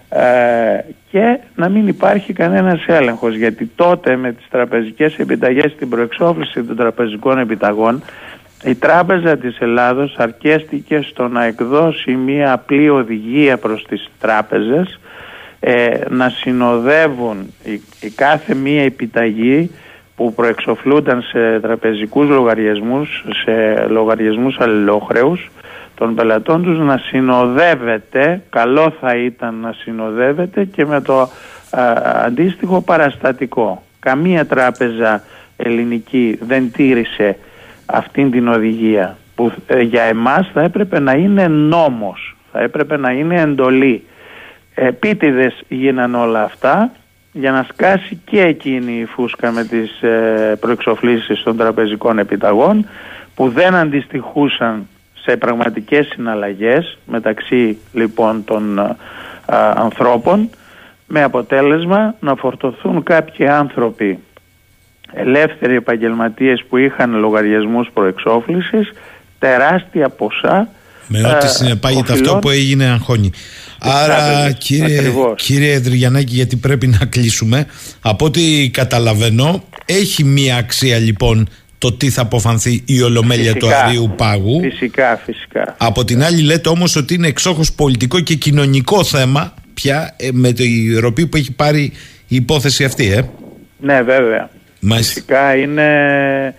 ε, 0.10 0.80
και 1.12 1.40
να 1.56 1.70
μην 1.70 1.88
υπάρχει 1.88 2.34
κανένας 2.34 2.86
έλεγχος 2.88 3.36
γιατί 3.36 3.72
τότε 3.76 4.16
με 4.16 4.32
τις 4.32 4.46
τραπεζικές 4.50 5.18
επιταγές, 5.18 5.76
την 5.76 5.90
προεξόφληση 5.90 6.64
των 6.64 6.76
τραπεζικών 6.76 7.40
επιταγών 7.40 8.04
η 8.66 8.76
Τράπεζα 8.76 9.38
της 9.38 9.58
Ελλάδος 9.60 10.16
αρκέστηκε 10.18 11.02
στο 11.02 11.28
να 11.28 11.46
εκδώσει 11.46 12.12
μία 12.12 12.54
απλή 12.54 12.90
οδηγία 12.90 13.58
προς 13.58 13.84
τις 13.84 14.10
τράπεζες 14.20 15.00
ε, 15.60 16.00
να 16.10 16.30
συνοδεύουν 16.30 17.54
η, 17.64 17.82
η 18.00 18.10
κάθε 18.10 18.56
μία 18.56 18.84
επιταγή 18.84 19.72
που 20.16 20.34
προεξοφλούνταν 20.34 21.22
σε 21.22 21.60
τραπεζικούς 21.60 22.30
λογαριασμούς, 22.30 23.26
σε 23.44 23.86
λογαριασμούς 23.88 24.60
αλληλόχρεους 24.60 25.52
των 25.96 26.16
πελατών 26.16 26.64
τους 26.64 26.80
να 26.80 26.98
συνοδεύεται, 26.98 28.42
καλό 28.50 28.94
θα 29.00 29.16
ήταν 29.16 29.56
να 29.56 29.74
συνοδεύεται 29.78 30.64
και 30.64 30.86
με 30.86 31.02
το 31.02 31.30
αντίστοιχο 32.26 32.82
παραστατικό. 32.82 33.84
Καμία 34.00 34.46
τράπεζα 34.46 35.24
ελληνική 35.58 36.40
δεν 36.42 36.72
τήρησε 36.72 37.38
αυτήν 37.86 38.32
την 38.32 38.48
οδηγία 38.48 39.18
που 39.36 39.52
ε, 39.68 39.82
για 39.82 40.04
εμάς 40.04 40.50
θα 40.54 40.62
έπρεπε 40.62 41.00
να 41.00 41.14
είναι 41.14 41.48
νόμος, 41.48 42.36
θα 42.52 42.60
έπρεπε 42.60 42.98
να 42.98 43.12
είναι 43.12 43.42
εντολή. 43.42 44.04
Επίτηδες 44.76 45.64
γίναν 45.68 46.16
όλα 46.16 46.44
αυτά 46.44 46.92
για 47.32 47.52
να 47.52 47.66
σκάσει 47.74 48.22
και 48.26 48.42
εκείνη 48.42 49.00
η 49.00 49.06
φούσκα 49.06 49.52
με 49.52 49.64
τις 49.64 50.02
ε, 50.02 50.58
προεξοφλήσεις 50.60 51.44
των 51.44 51.58
τραπεζικών 51.58 52.20
επιταγών 52.20 52.88
που 53.36 53.50
δεν 53.50 53.76
αντιστοιχούσαν 53.76 54.88
σε 55.14 55.38
πραγματικές 55.38 56.06
συναλλαγές 56.06 56.98
μεταξύ 57.06 57.78
λοιπόν 57.94 58.44
των 58.44 58.80
ε, 58.80 58.96
ανθρώπων 59.76 60.50
με 61.08 61.24
αποτέλεσμα 61.24 62.16
να 62.20 62.36
φορτωθούν 62.36 63.04
κάποιοι 63.04 63.48
άνθρωποι 63.48 64.20
ελεύθεροι 65.14 65.76
επαγγελματίες 65.76 66.64
που 66.70 66.78
είχαν 66.78 67.16
λογαριασμούς 67.16 67.90
προεξόφλησης 67.94 68.92
τεράστια 69.40 70.10
ποσά 70.10 70.70
με 71.08 71.28
ό,τι 71.28 71.48
συνεπάγεται 71.48 72.14
αυτό 72.14 72.38
που 72.42 72.50
έγινε 72.50 72.86
αγχώνει. 72.86 73.32
Άρα 73.80 74.52
κύριε, 74.52 75.14
κύριε 75.36 75.80
γιατί 76.26 76.56
πρέπει 76.56 76.88
να 76.88 77.06
κλείσουμε 77.06 77.66
από 78.02 78.26
ό,τι 78.26 78.70
καταλαβαίνω 78.70 79.64
έχει 79.86 80.24
μία 80.24 80.56
αξία 80.56 80.98
λοιπόν 80.98 81.48
το 81.78 81.94
τι 81.94 82.10
θα 82.10 82.22
αποφανθεί 82.22 82.84
η 82.86 83.02
ολομέλεια 83.02 83.54
του 83.54 83.68
Αρίου 83.74 84.14
Πάγου. 84.18 84.62
Φυσικά, 84.62 85.22
φυσικά. 85.26 85.76
Από 85.78 86.06
την 86.06 86.24
άλλη 86.24 86.42
λέτε 86.42 86.70
όμως 86.70 86.96
ότι 86.96 87.14
είναι 87.14 87.28
εξόχως 87.28 87.74
πολιτικό 87.74 88.20
και 88.20 88.36
κοινωνικό 88.36 89.04
θέμα 89.04 89.54
πια 89.74 90.14
ε, 90.18 90.30
με 90.32 90.54
το 90.54 90.64
ροπή 91.00 91.28
που 91.28 91.38
έχει 91.38 91.52
πάρει 91.52 91.92
η 92.28 92.36
υπόθεση 92.36 92.84
αυτή, 92.84 93.12
ε. 93.12 93.22
Ναι, 93.80 94.02
βέβαια. 94.02 94.50
Φυσικά 94.94 95.56
είναι, 95.56 96.56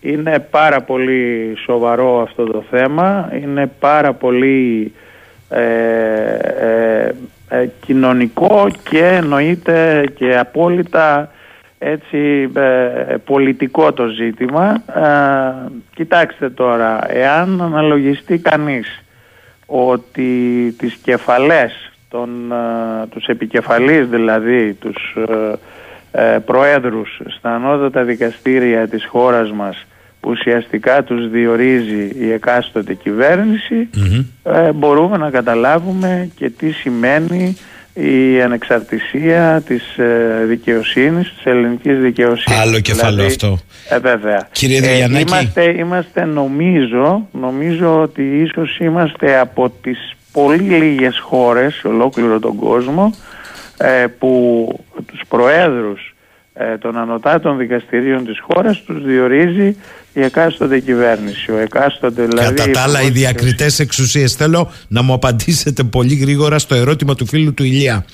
Είναι 0.00 0.38
πάρα 0.50 0.80
πολύ 0.80 1.54
σοβαρό 1.64 2.20
αυτό 2.20 2.44
το 2.44 2.64
θέμα, 2.70 3.32
είναι 3.42 3.70
πάρα 3.78 4.12
πολύ 4.12 4.92
ε, 5.48 5.62
ε, 6.60 7.14
ε 7.48 7.68
κοινωνικό 7.80 8.68
και 8.90 9.04
εννοείται 9.04 10.04
και 10.14 10.36
απόλυτα 10.36 11.30
έτσι 11.78 12.50
ε, 12.54 13.14
πολιτικό 13.24 13.92
το 13.92 14.06
ζήτημα. 14.06 14.82
κοιτάξτε 15.94 16.50
τώρα, 16.50 16.98
εάν 17.08 17.60
αναλογιστεί 17.62 18.38
κανείς 18.38 19.02
ότι 19.66 20.30
τις 20.78 20.94
κεφαλές, 20.94 21.92
των, 22.10 22.52
τους 23.10 23.26
επικεφαλείς 23.26 24.08
δηλαδή, 24.08 24.74
τους 24.74 25.16
ε, 25.28 25.52
προέδρους 26.44 27.20
στα 27.38 27.54
ανώτατα 27.54 28.02
δικαστήρια 28.04 28.88
της 28.88 29.06
χώρας 29.06 29.52
μας 29.52 29.86
που 30.24 30.30
ουσιαστικά 30.30 31.02
τους 31.02 31.30
διορίζει 31.30 32.10
η 32.18 32.32
εκάστοτε 32.32 32.96
ε, 34.42 34.72
μπορούμε 34.72 35.16
να 35.16 35.30
καταλάβουμε 35.30 36.30
και 36.36 36.50
τι 36.50 36.70
σημαίνει 36.70 37.56
η 37.94 38.42
ανεξαρτησία 38.42 39.62
της 39.66 39.98
ε, 39.98 40.44
δικαιοσύνης, 40.46 41.32
της 41.34 41.44
ελληνικής 41.44 41.98
δικαιοσύνης. 41.98 42.60
Άλλο 42.60 42.80
κεφάλαιο 42.80 43.14
δηλαδή, 43.16 43.32
αυτό. 43.32 43.58
Ε, 43.88 43.98
βέβαια. 43.98 44.48
Κύριε 44.52 44.80
ε, 44.80 45.18
είμαστε, 45.18 45.74
είμαστε 45.78 46.24
νομίζω, 46.24 47.28
νομίζω 47.32 48.00
ότι 48.00 48.22
ίσως 48.22 48.78
είμαστε 48.78 49.38
από 49.38 49.72
τις 49.82 50.14
πολύ 50.32 50.56
λίγες 50.56 51.18
χώρες 51.18 51.74
σε 51.74 51.88
ολόκληρο 51.88 52.38
τον 52.38 52.56
κόσμο 52.56 53.14
ε, 53.14 53.33
που 54.18 54.68
τους 55.06 55.20
προέδρους 55.28 56.14
ε, 56.54 56.78
των 56.78 56.98
ανωτάτων 56.98 57.58
δικαστηρίων 57.58 58.24
της 58.24 58.38
χώρας 58.40 58.82
τους 58.82 59.04
διορίζει 59.04 59.76
η 60.12 60.22
εκάστοτε 60.22 60.78
κυβέρνηση. 60.78 61.52
Ο 61.52 61.56
εκάστοτε, 61.56 62.24
δηλαδή, 62.24 62.54
Κατά 62.54 62.70
τα 62.70 62.82
άλλα, 62.82 63.02
οι 63.02 63.10
διακριτές 63.10 63.78
εξουσίες. 63.78 64.34
Θέλω 64.34 64.72
να 64.88 65.02
μου 65.02 65.12
απαντήσετε 65.12 65.82
πολύ 65.82 66.14
γρήγορα 66.14 66.58
στο 66.58 66.74
ερώτημα 66.74 67.14
του 67.14 67.26
φίλου 67.26 67.54
του 67.54 67.64
Ηλία. 67.64 68.04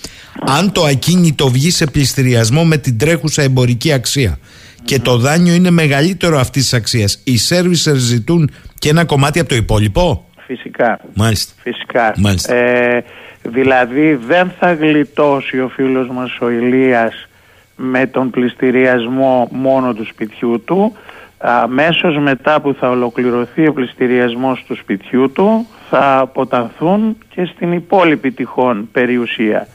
Αν 0.47 0.73
το 0.73 0.85
ακίνητο 0.85 1.49
βγει 1.49 1.70
σε 1.70 1.87
πληστηριασμό 1.87 2.65
με 2.65 2.77
την 2.77 2.99
τρέχουσα 2.99 3.43
εμπορική 3.43 3.93
αξία 3.93 4.39
και 4.85 4.99
το 5.01 5.16
δάνειο 5.16 5.55
είναι 5.55 5.70
μεγαλύτερο 5.70 6.39
αυτής 6.39 6.62
της 6.62 6.74
αξίας, 6.74 7.20
οι 7.24 7.37
σερβισερ 7.37 7.97
ζητούν 7.97 8.51
και 8.78 8.89
ένα 8.89 9.05
κομμάτι 9.05 9.41
από 9.41 9.49
το 9.49 9.55
υπόλοιπο; 9.55 10.24
Φυσικά. 10.47 11.01
Μάλιστα. 11.15 11.53
Φυσικά. 11.62 12.15
Μάλιστα. 12.16 12.55
Ε, 12.55 13.05
Δηλαδή 13.43 14.15
δεν 14.15 14.51
θα 14.59 14.73
γλιτώσει 14.75 15.61
ο 15.61 15.69
φίλος 15.69 16.09
μας 16.09 16.39
ο 16.41 16.51
Ηλίας 16.51 17.29
με 17.77 18.07
τον 18.07 18.31
πληστηριασμό 18.31 19.49
μόνο 19.51 19.95
του 19.95 20.07
σπιτιού 20.07 20.62
του. 20.65 20.97
Αμέσως 21.39 22.19
μετά 22.19 22.61
που 22.61 22.75
θα 22.75 22.91
ολοκληρωθεί 22.91 23.69
ο 23.69 23.73
πληστηριασμός 23.73 24.65
του 24.67 24.77
σπιτιού 24.77 25.33
του 25.33 25.67
θα 25.91 26.19
αποταθούν 26.19 27.17
και 27.35 27.45
στην 27.45 27.73
υπόλοιπη 27.73 28.31
τυχόν 28.31 28.89
περιουσία. 28.93 29.67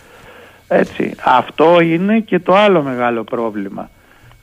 Έτσι. 0.68 1.16
Αυτό 1.24 1.80
είναι 1.80 2.20
και 2.20 2.40
το 2.40 2.56
άλλο 2.56 2.82
μεγάλο 2.82 3.24
πρόβλημα. 3.24 3.90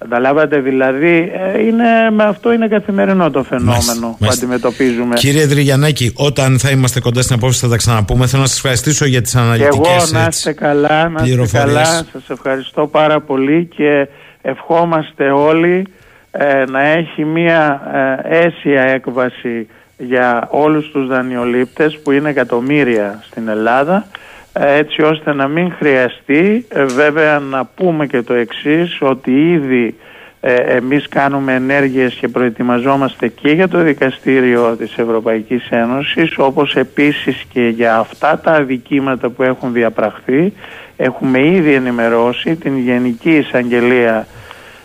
Καταλάβατε 0.03 0.61
δηλαδή, 0.61 1.33
ε, 1.55 1.62
είναι, 1.66 2.11
με 2.11 2.24
αυτό 2.24 2.53
είναι 2.53 2.69
καθημερινό 2.69 3.31
το 3.31 3.43
φαινόμενο 3.43 4.16
που 4.19 4.29
αντιμετωπίζουμε. 4.31 5.15
Κύριε 5.15 5.47
Δρυγιανάκη, 5.47 6.12
όταν 6.16 6.59
θα 6.59 6.70
είμαστε 6.70 7.01
κοντά 7.01 7.23
στην 7.23 7.35
απόφαση 7.35 7.61
θα 7.61 7.69
τα 7.69 7.77
ξαναπούμε. 7.77 8.27
Θέλω 8.27 8.43
να 8.43 8.49
σας 8.49 8.57
ευχαριστήσω 8.57 9.05
για 9.05 9.23
τις 9.23 9.37
αναλυτικές 9.37 9.79
Και 9.79 9.93
εγώ 9.93 10.20
να 10.20 10.27
είστε 10.31 10.53
καλά, 10.53 11.09
να 11.09 11.23
είστε 11.24 11.59
καλά. 11.59 11.85
Σας 11.85 12.29
ευχαριστώ 12.29 12.87
πάρα 12.87 13.20
πολύ 13.20 13.69
και 13.77 14.09
ευχόμαστε 14.43 15.31
όλοι 15.31 15.87
ε, 16.31 16.65
να 16.70 16.83
έχει 16.83 17.24
μια 17.24 17.83
ε, 18.24 18.37
αίσια 18.37 18.83
έκβαση 18.83 19.66
για 19.97 20.49
όλους 20.51 20.91
τους 20.91 21.07
δανειολήπτες 21.07 21.99
που 21.99 22.11
είναι 22.11 22.29
εκατομμύρια 22.29 23.23
στην 23.31 23.49
Ελλάδα 23.49 24.07
έτσι 24.53 25.03
ώστε 25.03 25.33
να 25.35 25.49
μην 25.49 25.73
χρειαστεί 25.73 26.66
ε, 26.69 26.85
βέβαια 26.85 27.39
να 27.39 27.65
πούμε 27.65 28.07
και 28.07 28.23
το 28.23 28.35
εξής 28.35 28.99
ότι 29.01 29.51
ήδη 29.51 29.95
ε, 30.41 30.55
εμείς 30.55 31.09
κάνουμε 31.09 31.55
ενέργειες 31.55 32.15
και 32.15 32.29
προετοιμαζόμαστε 32.29 33.29
και 33.29 33.51
για 33.51 33.69
το 33.69 33.79
δικαστήριο 33.83 34.77
της 34.77 34.97
Ευρωπαϊκής 34.97 35.69
Ένωσης 35.70 36.35
όπως 36.39 36.77
επίσης 36.77 37.45
και 37.53 37.69
για 37.69 37.97
αυτά 37.97 38.39
τα 38.39 38.51
αδικήματα 38.51 39.31
που 39.31 39.43
έχουν 39.43 39.73
διαπραχθεί. 39.73 40.53
Έχουμε 40.97 41.47
ήδη 41.47 41.74
ενημερώσει 41.74 42.57
την 42.57 42.79
Γενική 42.79 43.37
Εισαγγελία 43.37 44.27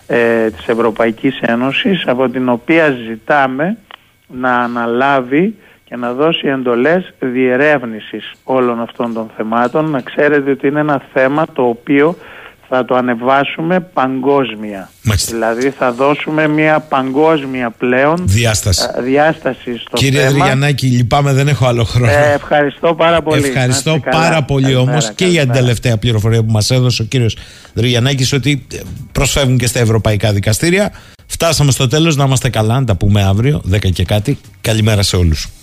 ε, 0.08 0.50
της 0.50 0.68
Ευρωπαϊκής 0.68 1.40
Ένωσης 1.42 2.08
από 2.08 2.30
την 2.30 2.50
οποία 2.50 2.90
ζητάμε 2.90 3.78
να 4.28 4.54
αναλάβει 4.56 5.56
και 5.90 5.96
να 5.96 6.14
δώσει 6.14 6.48
εντολές 6.48 7.14
διερεύνησης 7.20 8.32
όλων 8.44 8.82
αυτών 8.82 9.14
των 9.14 9.30
θεμάτων. 9.38 9.90
Να 9.90 10.02
ξέρετε 10.02 10.52
ότι 10.52 10.68
είναι 10.68 10.80
ένα 10.80 11.02
θέμα 11.14 11.46
το 11.54 11.64
οποίο 11.64 12.16
θα 12.70 12.86
το 12.86 12.96
ανεβάσουμε 12.96 13.80
παγκόσμια. 13.80 14.90
Δηλαδή 15.28 15.70
θα 15.70 15.92
δώσουμε 15.92 16.48
μια 16.48 16.80
παγκόσμια 16.80 17.70
πλέον 17.70 18.24
διάσταση, 18.24 18.90
ε, 18.98 19.02
διάσταση 19.02 19.78
στο 19.78 19.98
Κύριε 19.98 20.20
θέμα. 20.20 20.32
Δρυγιαννάκη, 20.32 20.88
λυπάμαι 20.88 21.34
δεν 21.34 21.48
έχω 21.48 21.66
άλλο 21.66 21.84
χρόνο. 21.84 22.12
Ε, 22.12 22.34
ευχαριστώ 22.34 22.96
πάρα 22.96 23.22
πολύ. 23.22 23.46
Ευχαριστώ 23.46 24.00
πάρα 24.12 24.44
πολύ 24.44 24.76
όμως 24.76 25.12
και 25.16 25.26
για 25.26 25.44
την 25.44 25.52
τελευταία 25.52 25.98
πληροφορία 25.98 26.44
που 26.44 26.52
μας 26.52 26.72
έδωσε 26.72 27.02
ο 27.02 27.06
κύριος 27.06 27.38
Δρυγιαννάκης 27.74 28.34
ότι 28.34 28.68
προσφεύγουν 29.12 29.58
και 29.58 29.68
στα 29.68 29.80
ευρωπαϊκά 29.80 30.34
δικαστήρια. 30.34 30.92
Φτάσαμε 31.26 31.72
στο 31.72 31.88
τέλος, 31.88 32.16
να 32.16 32.24
είμαστε 32.24 32.50
καλά, 32.50 32.80
να 32.80 32.86
τα 32.86 32.96
πούμε 32.96 33.24
αύριο, 33.24 33.62
10 33.66 33.92
και 33.92 34.04
κάτι. 34.04 34.38
Καλημέρα 34.62 35.04
σε 35.04 35.16
όλους. 35.16 35.58